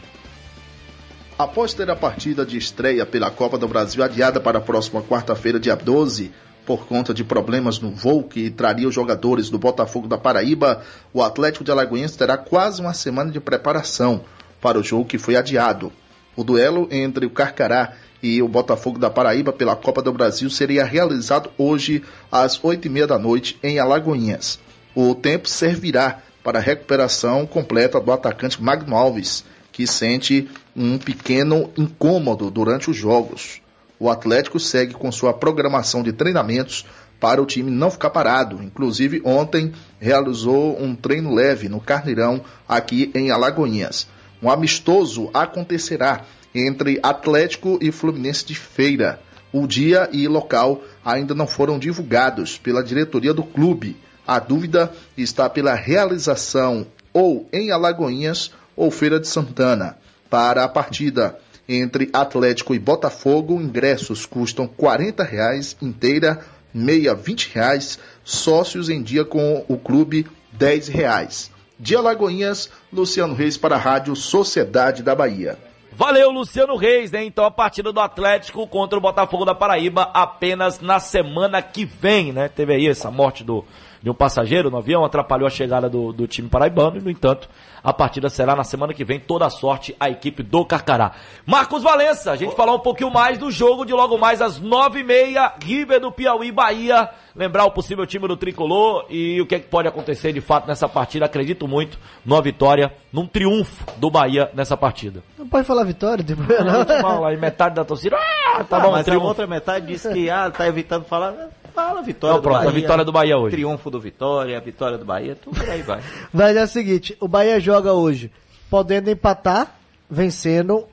Após 1.39 1.73
ter 1.73 1.90
a 1.90 1.97
partida 1.97 2.44
de 2.44 2.59
estreia 2.59 3.06
pela 3.06 3.31
Copa 3.31 3.56
do 3.56 3.66
Brasil 3.66 4.05
adiada 4.05 4.39
para 4.39 4.59
a 4.59 4.60
próxima 4.60 5.01
quarta-feira, 5.01 5.59
dia 5.59 5.74
12, 5.74 6.31
por 6.66 6.86
conta 6.86 7.14
de 7.14 7.24
problemas 7.24 7.81
no 7.81 7.90
voo 7.90 8.23
que 8.23 8.51
traria 8.51 8.86
os 8.86 8.94
jogadores 8.94 9.48
do 9.48 9.59
Botafogo 9.59 10.06
da 10.06 10.19
Paraíba, 10.19 10.82
o 11.14 11.23
Atlético 11.23 11.64
de 11.64 11.70
Alagoinhas 11.70 12.14
terá 12.14 12.36
quase 12.36 12.82
uma 12.82 12.93
semana 12.93 13.31
de 13.31 13.40
preparação 13.40 14.20
para 14.60 14.78
o 14.78 14.82
jogo 14.82 15.06
que 15.06 15.16
foi 15.16 15.35
adiado. 15.35 15.90
O 16.36 16.44
duelo 16.44 16.86
entre 16.90 17.24
o 17.24 17.31
Carcará 17.31 17.94
e 18.23 18.40
o 18.40 18.49
Botafogo 18.49 18.99
da 18.99 19.11
Paraíba 19.11 19.53
pela 19.53 19.74
Copa 19.74 20.01
do 20.01 20.12
Brasil 20.12 20.49
seria 20.49 20.85
realizado 20.85 21.51
hoje 21.59 22.03
às 22.31 22.62
oito 22.62 22.86
e 22.86 22.90
meia 22.90 23.07
da 23.07 23.19
noite 23.19 23.59
em 23.62 23.78
Alagoinhas. 23.78 24.61
O 24.94 25.15
tempo 25.15 25.49
servirá 25.49 26.23
para 26.44 26.59
a 26.59 26.62
recuperação 26.62 27.47
completa 27.47 28.01
do 28.01 28.12
atacante 28.12 28.62
Magno 28.62 28.97
Alves, 28.97 29.44
que 29.73 29.86
sente 29.86 30.49
um 30.77 30.99
pequeno 30.99 31.70
incômodo 31.77 32.51
durante 32.51 32.90
os 32.90 32.97
jogos. 32.97 33.61
O 33.99 34.11
Atlético 34.11 34.61
segue 34.61 34.94
com 34.94 35.11
sua 35.11 35.32
programação 35.32 36.03
de 36.03 36.12
treinamentos 36.12 36.85
para 37.19 37.40
o 37.40 37.47
time 37.47 37.70
não 37.70 37.90
ficar 37.90 38.11
parado. 38.11 38.62
Inclusive, 38.62 39.23
ontem 39.24 39.73
realizou 40.01 40.77
um 40.82 40.94
treino 40.94 41.32
leve 41.32 41.69
no 41.69 41.81
Carneirão, 41.81 42.43
aqui 42.69 43.12
em 43.15 43.31
Alagoinhas. 43.31 44.09
Um 44.43 44.51
amistoso 44.51 45.31
acontecerá 45.32 46.24
entre 46.55 46.99
Atlético 47.03 47.79
e 47.81 47.91
Fluminense 47.91 48.45
de 48.45 48.55
Feira. 48.55 49.20
O 49.53 49.66
dia 49.66 50.09
e 50.12 50.27
local 50.27 50.83
ainda 51.05 51.35
não 51.35 51.47
foram 51.47 51.79
divulgados 51.79 52.59
pela 52.59 52.83
diretoria 52.83 53.35
do 53.35 53.43
clube. 53.43 53.97
A 54.27 54.39
dúvida 54.39 54.93
está 55.16 55.49
pela 55.49 55.74
realização 55.74 56.87
ou 57.12 57.49
em 57.53 57.70
Alagoinhas 57.70 58.53
ou 58.77 58.91
Feira 58.91 59.20
de 59.20 59.29
Santana. 59.29 59.97
Para 60.31 60.65
a 60.65 60.69
partida 60.69 61.39
entre 61.69 62.09
Atlético 62.12 62.74
e 62.74 62.79
Botafogo, 62.79 63.61
ingressos 63.61 64.27
custam 64.27 64.66
40 64.66 65.23
reais 65.23 65.77
inteira, 65.83 66.41
meia 66.73 67.15
20 67.15 67.51
reais, 67.53 67.99
sócios 68.24 68.89
em 68.89 69.03
dia 69.03 69.24
com 69.24 69.65
o 69.69 69.77
clube 69.77 70.27
10 70.53 70.89
reais. 70.89 71.51
De 71.79 71.97
Alagoinhas, 71.97 72.70
Luciano 72.93 73.35
Reis 73.35 73.57
para 73.57 73.74
a 73.74 73.79
Rádio 73.79 74.15
Sociedade 74.15 75.03
da 75.03 75.15
Bahia. 75.15 75.59
Valeu, 75.94 76.31
Luciano 76.31 76.74
Reis, 76.77 77.10
né? 77.10 77.23
Então 77.23 77.44
a 77.44 77.51
partida 77.51 77.93
do 77.93 78.01
Atlético 78.01 78.66
contra 78.66 78.98
o 78.98 79.01
Botafogo 79.01 79.44
da 79.44 79.55
Paraíba 79.55 80.10
apenas 80.14 80.81
na 80.81 80.98
semana 80.98 81.60
que 81.60 81.85
vem, 81.85 82.32
né? 82.32 82.48
Teve 82.48 82.74
aí 82.74 82.89
essa 82.89 83.10
morte 83.10 83.44
do, 83.44 83.64
de 84.03 84.11
um 84.11 84.15
passageiro 84.15 84.69
no 84.70 84.79
avião, 84.79 85.05
atrapalhou 85.05 85.47
a 85.47 85.51
chegada 85.51 85.89
do, 85.89 86.12
do 86.12 86.27
time 86.27 86.49
paraibano 86.49 86.97
e, 86.97 87.01
no 87.01 87.09
entanto, 87.09 87.49
a 87.85 87.93
partida 87.93 88.29
será 88.29 88.57
na 88.57 88.65
semana 88.65 88.93
que 88.93 89.05
vem. 89.05 89.20
Toda 89.20 89.47
a 89.47 89.51
sorte 89.51 89.95
a 90.01 90.11
equipe 90.11 90.43
do 90.43 90.65
Carcará. 90.65 91.12
Marcos 91.47 91.83
Valença, 91.85 92.33
a 92.33 92.37
gente 92.37 92.55
falar 92.57 92.74
um 92.74 92.81
pouquinho 92.81 93.12
mais 93.12 93.39
do 93.39 93.51
jogo 93.51 93.85
de 93.85 93.93
logo 93.93 94.19
mais 94.19 94.43
às 94.43 94.59
nove 94.59 95.01
e 95.01 95.05
meia, 95.05 95.53
River 95.62 96.01
do 96.01 96.11
Piauí, 96.11 96.51
Bahia. 96.51 97.09
Lembrar 97.35 97.65
o 97.65 97.70
possível 97.70 98.05
time 98.05 98.27
do 98.29 98.37
Tricolor 98.37 99.07
e 99.09 99.41
o 99.41 99.47
que, 99.47 99.55
é 99.55 99.59
que 99.61 99.69
pode 99.69 99.89
acontecer 99.89 100.33
de 100.33 100.41
fato 100.41 100.66
nessa 100.66 100.89
partida. 100.89 101.24
Acredito 101.27 101.66
muito 101.69 101.99
numa 102.27 102.43
vitória, 102.43 102.93
num 103.12 103.27
triunfo 103.27 103.87
do 103.97 104.11
Bahia 104.11 104.51
nessa 104.53 104.77
partida. 104.77 105.23
Não 105.39 105.47
pode 105.49 105.66
falar 105.66 105.85
vitória, 105.85 106.23
tipo, 106.24 106.43
Não, 106.43 107.03
não. 107.03 107.24
Aí 107.24 107.37
metade 107.37 107.74
da 107.77 107.85
torcida, 107.85 108.16
ah, 108.19 108.65
tá 108.65 108.77
Ah, 108.79 108.81
bom, 108.81 108.91
mas 108.91 109.01
a 109.03 109.05
triunfo. 109.05 109.27
outra 109.29 109.47
metade 109.47 109.87
diz 109.87 110.03
que 110.07 110.29
ah, 110.29 110.51
tá 110.51 110.66
evitando 110.66 111.05
falar. 111.05 111.33
Fala 111.74 112.03
vitória 112.03 112.32
Então, 112.35 112.43
pronto, 112.43 112.57
do 112.62 112.62
a 112.62 112.70
Bahia. 112.70 112.81
vitória 112.81 113.05
do 113.05 113.12
Bahia 113.12 113.39
hoje. 113.39 113.57
Triunfo 113.57 113.90
do 113.90 114.01
Vitória, 114.01 114.57
a 114.57 114.61
vitória 114.61 114.99
do 114.99 115.05
Bahia, 115.05 115.36
tudo 115.36 115.59
por 115.59 115.69
aí 115.69 115.82
vai. 115.82 116.01
Mas 116.32 116.57
é 116.57 116.65
o 116.65 116.69
seguinte, 116.69 117.16
o 117.20 117.27
Bahia 117.28 117.59
joga 117.61 117.93
hoje, 117.93 118.31
podendo 118.70 119.11
empatar, 119.11 119.74
vencendo, 120.11 120.85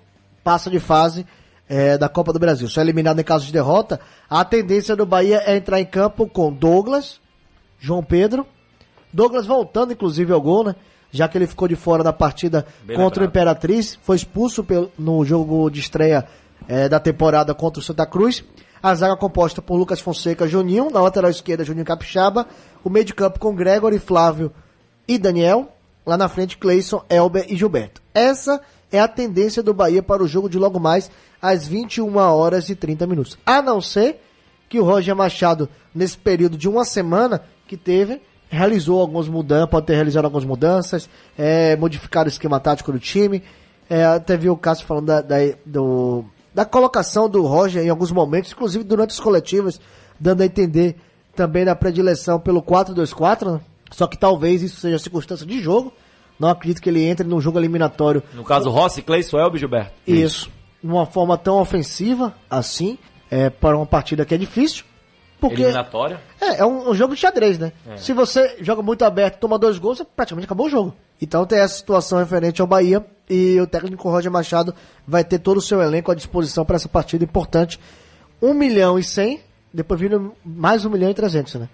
passa 0.44 0.70
de 0.70 0.80
fase 0.80 1.26
eh, 1.68 1.98
da 1.98 2.08
Copa 2.08 2.32
do 2.32 2.40
Brasil. 2.40 2.68
Só 2.70 2.82
eliminado 2.82 3.20
em 3.20 3.24
caso 3.24 3.46
de 3.46 3.52
derrota, 3.52 4.00
a 4.30 4.44
tendência 4.46 4.96
do 4.96 5.06
Bahia 5.06 5.42
é 5.46 5.56
entrar 5.58 5.80
em 5.82 5.86
campo 5.86 6.28
com 6.28 6.52
Douglas, 6.52 7.20
João 7.80 8.04
Pedro, 8.04 8.46
Douglas 9.12 9.46
voltando 9.46 9.92
inclusive 9.94 10.32
ao 10.32 10.42
gol, 10.42 10.64
né? 10.64 10.76
Já 11.12 11.28
que 11.28 11.38
ele 11.38 11.48
ficou 11.48 11.68
de 11.68 11.76
fora 11.76 12.04
da 12.04 12.14
partida 12.14 12.66
Bem 12.84 12.96
contra 12.96 13.24
o. 13.24 13.26
Imperatriz, 13.26 13.98
foi 14.04 14.16
expulso 14.16 14.64
pelo- 14.64 14.92
no 14.98 15.26
jogo 15.26 15.68
de 15.72 15.80
estreia 15.80 16.24
eh, 16.68 16.88
da 16.88 17.00
temporada 17.00 17.54
contra 17.56 17.80
o 17.80 17.84
Santa 17.84 18.06
Cruz. 18.06 18.44
A 18.82 18.96
zaga 18.96 19.18
composta 19.18 19.62
por 19.62 19.76
Lucas 19.76 20.00
Fonseca 20.00 20.48
Juninho, 20.48 20.90
na 20.90 21.02
lateral 21.02 21.30
esquerda 21.30 21.66
Juninho 21.66 21.86
Capixaba, 21.86 22.48
o 22.84 22.90
meio 22.90 23.06
de 23.06 23.14
campo 23.14 23.40
com 23.40 23.56
Gregory, 23.56 24.00
Flávio 24.00 24.52
e 25.08 25.18
Daniel, 25.18 25.68
lá 26.06 26.18
na 26.18 26.30
frente 26.30 26.58
Cleison, 26.58 27.04
Elber 27.10 27.46
e 27.50 27.56
Gilberto. 27.56 28.02
Essa 28.14 28.62
é 28.92 29.00
a 29.00 29.08
tendência 29.08 29.62
do 29.62 29.74
Bahia 29.74 30.02
para 30.02 30.24
o 30.24 30.28
jogo 30.28 30.50
de 30.50 30.58
logo 30.58 30.80
mais 30.80 31.12
às 31.42 31.68
21 31.68 32.16
horas 32.18 32.70
e 32.70 32.76
30 32.76 33.06
minutos. 33.06 33.38
A 33.46 33.62
não 33.62 33.82
ser 33.82 34.22
que 34.68 34.80
o 34.80 34.84
Roger 34.84 35.16
Machado, 35.16 35.68
nesse 35.94 36.18
período 36.18 36.58
de 36.58 36.70
uma 36.70 36.86
semana 36.86 37.42
que 37.68 37.76
teve, 37.76 38.22
realizou 38.50 39.02
algumas 39.02 39.28
mudanças, 39.28 39.70
pode 39.70 39.86
ter 39.86 39.96
realizado 39.96 40.26
algumas 40.26 40.46
mudanças, 40.46 41.10
é, 41.38 41.76
modificar 41.76 42.26
o 42.26 42.30
esquema 42.30 42.60
tático 42.60 42.92
do 42.92 43.00
time. 43.00 43.44
É, 43.90 44.06
até 44.06 44.38
vi 44.38 44.50
o 44.50 44.58
Cássio 44.58 44.86
falando 44.86 45.08
da, 45.08 45.22
da, 45.22 45.38
do, 45.66 46.24
da 46.54 46.66
colocação 46.66 47.30
do 47.30 47.46
Roger 47.46 47.84
em 47.84 47.90
alguns 47.90 48.12
momentos, 48.12 48.52
inclusive 48.52 48.84
durante 48.84 49.12
os 49.12 49.20
coletivos, 49.20 49.80
dando 50.20 50.42
a 50.42 50.46
entender 50.46 50.96
também 51.36 51.64
da 51.64 51.76
predileção 51.76 52.40
pelo 52.40 52.62
4-2-4, 52.62 53.54
né? 53.54 53.62
só 53.92 54.08
que 54.08 54.18
talvez 54.18 54.62
isso 54.62 54.80
seja 54.80 55.00
circunstância 55.00 55.46
de 55.46 55.62
jogo. 55.62 55.94
Não 56.40 56.50
acredito 56.50 56.82
que 56.82 56.90
ele 56.90 57.04
entre 57.04 57.28
num 57.28 57.42
jogo 57.42 57.60
eliminatório 57.60 58.24
No 58.34 58.46
caso, 58.46 58.70
Rossi, 58.70 59.02
Cleison, 59.02 59.38
Elber 59.38 59.58
e 59.58 59.60
Gilberto. 59.60 59.94
isso. 60.08 60.50
Numa 60.82 61.06
forma 61.06 61.38
tão 61.38 61.60
ofensiva 61.60 62.34
assim, 62.50 62.98
é, 63.30 63.50
para 63.50 63.76
uma 63.76 63.86
partida 63.86 64.26
que 64.26 64.34
é 64.34 64.38
difícil. 64.38 64.86
Porque 65.40 65.62
Eliminatória. 65.62 66.20
é, 66.40 66.60
é 66.60 66.66
um, 66.66 66.90
um 66.90 66.94
jogo 66.94 67.16
de 67.16 67.22
xadrez, 67.22 67.58
né? 67.58 67.72
É. 67.88 67.98
Se 67.98 68.14
você 68.14 68.58
joga 68.62 68.82
muito 68.82 69.04
aberto 69.04 69.40
toma 69.40 69.58
dois 69.58 69.78
gols, 69.78 70.02
praticamente 70.16 70.46
acabou 70.46 70.68
o 70.68 70.70
jogo. 70.70 70.94
Então 71.22 71.46
tem 71.46 71.60
essa 71.60 71.76
situação 71.76 72.20
referente 72.20 72.62
ao 72.62 72.68
Bahia 72.68 73.06
e 73.30 73.60
o 73.62 73.68
técnico 73.68 74.10
Roger 74.10 74.32
Machado 74.32 74.74
vai 75.08 75.24
ter 75.24 75.40
todo 75.40 75.58
o 75.58 75.62
seu 75.62 75.82
elenco 75.82 76.12
à 76.12 76.16
disposição 76.16 76.66
para 76.66 76.76
essa 76.76 76.90
partida 76.90 77.24
importante. 77.24 77.80
1 78.42 78.54
milhão 78.54 78.98
e 78.98 79.04
100, 79.04 79.40
depois 79.74 80.00
vindo 80.00 80.34
mais 80.44 80.86
1 80.86 80.90
milhão 80.90 81.10
e 81.10 81.14
300, 81.14 81.56
né? 81.56 81.70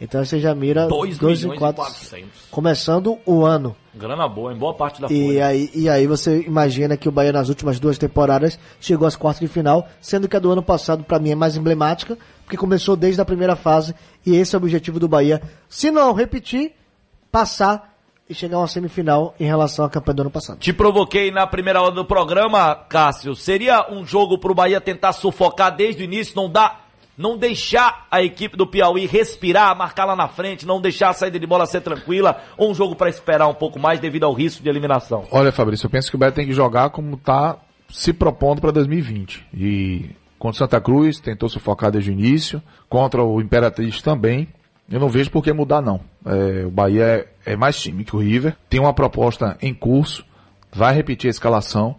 Então 0.00 0.24
você 0.24 0.40
já 0.40 0.54
mira 0.54 0.86
2 0.86 1.18
dois 1.18 1.40
milhões 1.40 1.52
e 1.52 1.56
e 1.56 1.58
quatro, 1.58 1.82
400. 1.82 2.30
começando 2.50 3.18
o 3.26 3.44
ano. 3.44 3.76
Grana 3.94 4.26
boa, 4.26 4.50
em 4.50 4.56
boa 4.56 4.72
parte 4.72 4.98
da 4.98 5.08
E 5.10 5.26
folha. 5.26 5.46
aí, 5.46 5.70
e 5.74 5.88
aí 5.90 6.06
você 6.06 6.40
imagina 6.40 6.96
que 6.96 7.06
o 7.06 7.12
Bahia 7.12 7.32
nas 7.32 7.50
últimas 7.50 7.78
duas 7.78 7.98
temporadas 7.98 8.58
chegou 8.80 9.06
às 9.06 9.14
quartas 9.14 9.40
de 9.40 9.48
final, 9.48 9.86
sendo 10.00 10.26
que 10.26 10.34
a 10.36 10.38
do 10.38 10.50
ano 10.50 10.62
passado 10.62 11.04
para 11.04 11.18
mim 11.18 11.32
é 11.32 11.34
mais 11.34 11.54
emblemática, 11.54 12.16
porque 12.44 12.56
começou 12.56 12.96
desde 12.96 13.20
a 13.20 13.26
primeira 13.26 13.54
fase 13.56 13.94
e 14.24 14.34
esse 14.34 14.54
é 14.54 14.58
o 14.58 14.62
objetivo 14.62 14.98
do 14.98 15.06
Bahia. 15.06 15.42
Se 15.68 15.90
não 15.90 16.14
repetir, 16.14 16.72
passar 17.30 17.89
e 18.30 18.34
chegar 18.34 18.58
a 18.58 18.60
uma 18.60 18.68
semifinal 18.68 19.34
em 19.40 19.44
relação 19.44 19.84
à 19.84 19.90
campanha 19.90 20.14
do 20.14 20.22
ano 20.22 20.30
passado. 20.30 20.60
Te 20.60 20.72
provoquei 20.72 21.32
na 21.32 21.48
primeira 21.48 21.82
hora 21.82 21.90
do 21.90 22.04
programa, 22.04 22.76
Cássio. 22.88 23.34
Seria 23.34 23.92
um 23.92 24.06
jogo 24.06 24.38
pro 24.38 24.54
Bahia 24.54 24.80
tentar 24.80 25.12
sufocar 25.12 25.74
desde 25.74 26.02
o 26.02 26.04
início, 26.04 26.36
não 26.36 26.48
dar, 26.48 26.88
não 27.18 27.36
deixar 27.36 28.06
a 28.08 28.22
equipe 28.22 28.56
do 28.56 28.68
Piauí 28.68 29.04
respirar, 29.04 29.76
marcar 29.76 30.04
lá 30.04 30.14
na 30.14 30.28
frente, 30.28 30.64
não 30.64 30.80
deixar 30.80 31.10
a 31.10 31.12
saída 31.12 31.40
de 31.40 31.46
bola 31.46 31.66
ser 31.66 31.80
tranquila, 31.80 32.40
ou 32.56 32.70
um 32.70 32.74
jogo 32.74 32.94
para 32.94 33.10
esperar 33.10 33.48
um 33.48 33.54
pouco 33.54 33.80
mais 33.80 33.98
devido 33.98 34.22
ao 34.22 34.32
risco 34.32 34.62
de 34.62 34.68
eliminação? 34.68 35.24
Olha, 35.32 35.50
Fabrício, 35.50 35.86
eu 35.86 35.90
penso 35.90 36.08
que 36.08 36.14
o 36.14 36.18
Bahia 36.18 36.32
tem 36.32 36.46
que 36.46 36.54
jogar 36.54 36.90
como 36.90 37.16
tá 37.16 37.58
se 37.88 38.12
propondo 38.12 38.60
para 38.60 38.70
2020. 38.70 39.44
E 39.52 40.10
contra 40.38 40.54
o 40.54 40.58
Santa 40.58 40.80
Cruz, 40.80 41.18
tentou 41.18 41.48
sufocar 41.48 41.90
desde 41.90 42.10
o 42.10 42.12
início. 42.12 42.62
Contra 42.88 43.24
o 43.24 43.40
Imperatriz 43.40 44.00
também. 44.00 44.48
Eu 44.90 44.98
não 44.98 45.08
vejo 45.08 45.30
por 45.30 45.42
que 45.42 45.52
mudar, 45.52 45.80
não. 45.80 46.00
É, 46.26 46.66
o 46.66 46.70
Bahia 46.70 47.04
é, 47.46 47.52
é 47.52 47.56
mais 47.56 47.80
time 47.80 48.04
que 48.04 48.16
o 48.16 48.18
River. 48.18 48.56
Tem 48.68 48.80
uma 48.80 48.92
proposta 48.92 49.56
em 49.62 49.72
curso. 49.72 50.24
Vai 50.72 50.94
repetir 50.94 51.28
a 51.28 51.30
escalação. 51.30 51.94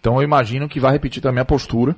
Então 0.00 0.16
eu 0.16 0.22
imagino 0.22 0.68
que 0.68 0.80
vai 0.80 0.92
repetir 0.92 1.22
também 1.22 1.40
a 1.40 1.44
postura. 1.44 1.94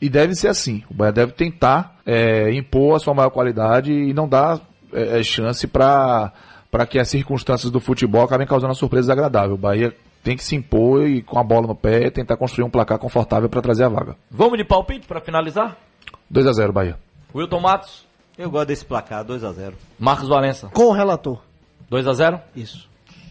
E 0.00 0.08
deve 0.08 0.36
ser 0.36 0.48
assim. 0.48 0.84
O 0.88 0.94
Bahia 0.94 1.12
deve 1.12 1.32
tentar 1.32 1.96
é, 2.06 2.52
impor 2.54 2.94
a 2.94 3.00
sua 3.00 3.12
maior 3.12 3.30
qualidade 3.30 3.92
e 3.92 4.14
não 4.14 4.28
dar 4.28 4.60
é, 4.92 5.18
é, 5.18 5.22
chance 5.22 5.66
para 5.66 6.32
para 6.70 6.86
que 6.86 6.98
as 6.98 7.08
circunstâncias 7.08 7.72
do 7.72 7.80
futebol 7.80 8.22
acabem 8.22 8.46
causando 8.46 8.68
uma 8.68 8.74
surpresa 8.74 9.04
desagradável. 9.04 9.54
O 9.54 9.58
Bahia 9.58 9.96
tem 10.22 10.36
que 10.36 10.44
se 10.44 10.54
impor 10.54 11.08
e 11.08 11.22
com 11.22 11.38
a 11.38 11.42
bola 11.42 11.66
no 11.66 11.74
pé 11.74 12.10
tentar 12.10 12.36
construir 12.36 12.66
um 12.66 12.70
placar 12.70 12.98
confortável 12.98 13.48
para 13.48 13.62
trazer 13.62 13.84
a 13.84 13.88
vaga. 13.88 14.16
Vamos 14.30 14.58
de 14.58 14.64
palpite 14.64 15.06
para 15.06 15.18
finalizar? 15.18 15.78
2x0 16.30 16.70
Bahia. 16.70 16.98
Wilton 17.34 17.60
Matos. 17.60 18.07
Eu 18.38 18.50
gosto 18.50 18.68
desse 18.68 18.84
placar, 18.84 19.24
2x0. 19.24 19.74
Marcos 19.98 20.28
Valença. 20.28 20.68
Com 20.68 20.84
o 20.84 20.92
relator. 20.92 21.42
2x0? 21.90 22.40
Isso. 22.54 22.87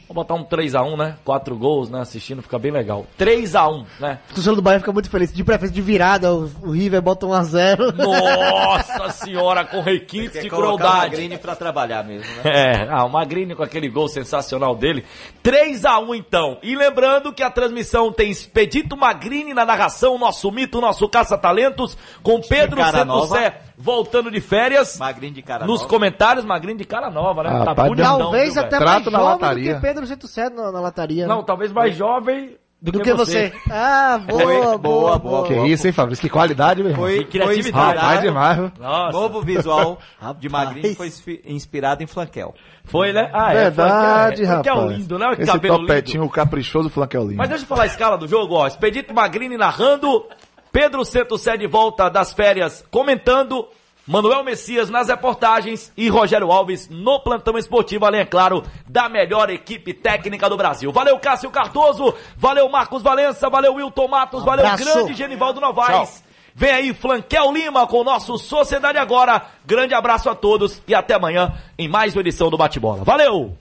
Vamos 0.07 0.23
botar 0.23 0.35
um 0.35 0.45
3x1, 0.45 0.97
né? 0.97 1.17
Quatro 1.25 1.57
gols, 1.57 1.89
né? 1.89 1.99
Assistindo 1.99 2.41
fica 2.41 2.57
bem 2.57 2.71
legal. 2.71 3.05
3x1, 3.19 3.85
né? 3.99 4.19
O 4.31 4.35
torcedor 4.35 4.55
do 4.55 4.61
Bahia 4.61 4.79
fica 4.79 4.93
muito 4.93 5.09
feliz. 5.09 5.33
De 5.33 5.43
preferência 5.43 5.75
de 5.75 5.81
virada, 5.81 6.33
o, 6.33 6.49
o 6.63 6.71
River 6.71 7.01
bota 7.01 7.25
1x0. 7.25 7.93
Nossa 7.93 9.09
senhora, 9.25 9.65
com 9.65 9.81
requintes 9.81 10.41
de 10.41 10.49
colocar 10.49 10.73
o 10.73 10.77
crueldade. 10.77 11.11
Magrini 11.11 11.37
pra 11.37 11.55
trabalhar 11.57 12.05
mesmo, 12.05 12.25
né? 12.35 12.41
É, 12.45 12.87
ah, 12.89 13.03
o 13.03 13.09
Magrini 13.09 13.53
com 13.53 13.63
aquele 13.63 13.89
gol 13.89 14.07
sensacional 14.07 14.75
dele. 14.75 15.03
3x1 15.43 16.15
então. 16.15 16.57
E 16.63 16.73
lembrando 16.73 17.33
que 17.33 17.43
a 17.43 17.49
transmissão 17.49 18.09
tem 18.11 18.31
Expedito 18.31 18.95
Magrini 18.95 19.53
na 19.53 19.65
narração, 19.65 20.17
nosso 20.17 20.49
mito, 20.51 20.79
nosso 20.79 21.09
caça-talentos, 21.09 21.97
com 22.23 22.39
Pedro 22.39 22.81
Centocé 22.91 23.67
voltando 23.77 24.31
de 24.31 24.41
férias. 24.41 24.97
Magrini 24.97 25.35
de 25.35 25.41
cara 25.41 25.65
Nos 25.65 25.81
nova. 25.81 25.89
comentários, 25.89 26.43
Magrini 26.43 26.79
de 26.79 26.85
cara 26.85 27.11
nova, 27.11 27.43
né? 27.43 27.49
Ah, 27.53 27.75
tá 27.75 27.83
bonitão, 27.87 28.17
Talvez 28.17 28.53
viu, 28.53 28.63
até 28.63 28.79
mais 28.79 28.91
Trato 28.91 29.11
na 29.11 29.19
jovem 29.19 29.33
lataria. 29.33 29.73
do 29.73 29.75
que 29.75 29.81
Pedro 29.87 29.96
107 30.05 30.55
na, 30.55 30.71
na 30.71 30.79
lataria. 30.79 31.25
Não, 31.25 31.39
né? 31.39 31.43
talvez 31.47 31.71
mais 31.71 31.95
jovem 31.95 32.55
do, 32.79 32.91
do 32.91 32.99
que 33.01 33.11
você. 33.13 33.51
Ah, 33.71 34.19
boa, 34.27 34.77
boa, 34.77 35.17
boa. 35.17 35.47
Que 35.47 35.55
isso, 35.67 35.87
hein, 35.87 35.93
Fabrício? 35.93 36.21
Que 36.21 36.29
qualidade, 36.29 36.81
meu 36.83 36.91
irmão. 36.91 37.05
Foi, 37.07 37.19
Que 37.23 37.31
criatividade. 37.31 37.97
Rapaz, 37.97 38.21
demais? 38.21 38.71
Nossa. 38.79 39.11
Novo 39.17 39.41
visual 39.41 39.97
de. 40.39 40.47
Magrini 40.49 40.93
foi 40.93 41.07
inspi- 41.07 41.41
inspirado 41.45 42.03
em 42.03 42.07
Flanquel. 42.07 42.53
Foi, 42.83 43.11
né? 43.11 43.29
Ah, 43.33 43.51
Verdade, 43.53 44.43
é. 44.43 44.45
Flanquel- 44.45 44.47
rapaz. 44.75 44.75
Flanquel 44.75 44.97
lindo, 44.97 45.17
né? 45.19 45.35
Que 45.35 45.41
Esse 45.41 45.51
cabelo 45.51 45.79
topetinho 45.79 46.21
lindo. 46.23 46.33
caprichoso 46.33 46.89
flanquel 46.89 47.23
lindo. 47.23 47.35
Mas 47.37 47.49
deixa 47.49 47.63
eu 47.63 47.67
falar 47.67 47.83
a 47.83 47.87
escala 47.87 48.17
do 48.17 48.27
jogo, 48.27 48.53
ó. 48.55 48.67
Expedito 48.67 49.13
Magrini 49.13 49.57
narrando, 49.57 50.25
Pedro 50.71 51.03
Centocé 51.03 51.57
de 51.57 51.65
volta 51.67 52.09
das 52.09 52.31
férias 52.31 52.85
comentando, 52.91 53.67
Manuel 54.07 54.43
Messias 54.43 54.89
nas 54.89 55.09
reportagens 55.09 55.91
e 55.97 56.07
Rogério 56.07 56.49
Alves 56.49 56.87
no 56.89 57.19
plantão 57.19 57.57
esportivo, 57.57 58.05
além, 58.05 58.21
é 58.21 58.25
claro, 58.25 58.63
da 58.87 59.09
melhor 59.09 59.49
equipe 59.49 59.93
técnica 59.93 60.49
do 60.49 60.55
Brasil. 60.55 60.91
Valeu, 60.93 61.19
Cássio 61.19 61.51
Cardoso, 61.51 62.13
valeu, 62.37 62.69
Marcos 62.69 63.03
Valença, 63.03 63.49
valeu, 63.49 63.75
Wilton 63.75 64.07
Matos, 64.07 64.45
valeu, 64.45 64.65
Abraço. 64.65 64.85
grande 64.85 65.13
Genivaldo 65.13 65.59
Novaes. 65.59 66.23
Vem 66.55 66.71
aí, 66.71 66.93
Flanquel 66.93 67.51
Lima 67.51 67.85
com 67.85 67.99
o 67.99 68.03
nosso 68.03 68.35
Sociedade 68.37 68.97
Agora. 68.97 69.45
Grande 69.65 69.93
abraço 69.93 70.29
a 70.29 70.33
todos 70.33 70.81
e 70.87 70.95
até 70.95 71.13
amanhã 71.13 71.53
em 71.77 71.87
mais 71.87 72.15
uma 72.15 72.21
edição 72.21 72.49
do 72.49 72.57
Bate-Bola. 72.57 73.03
Valeu! 73.03 73.55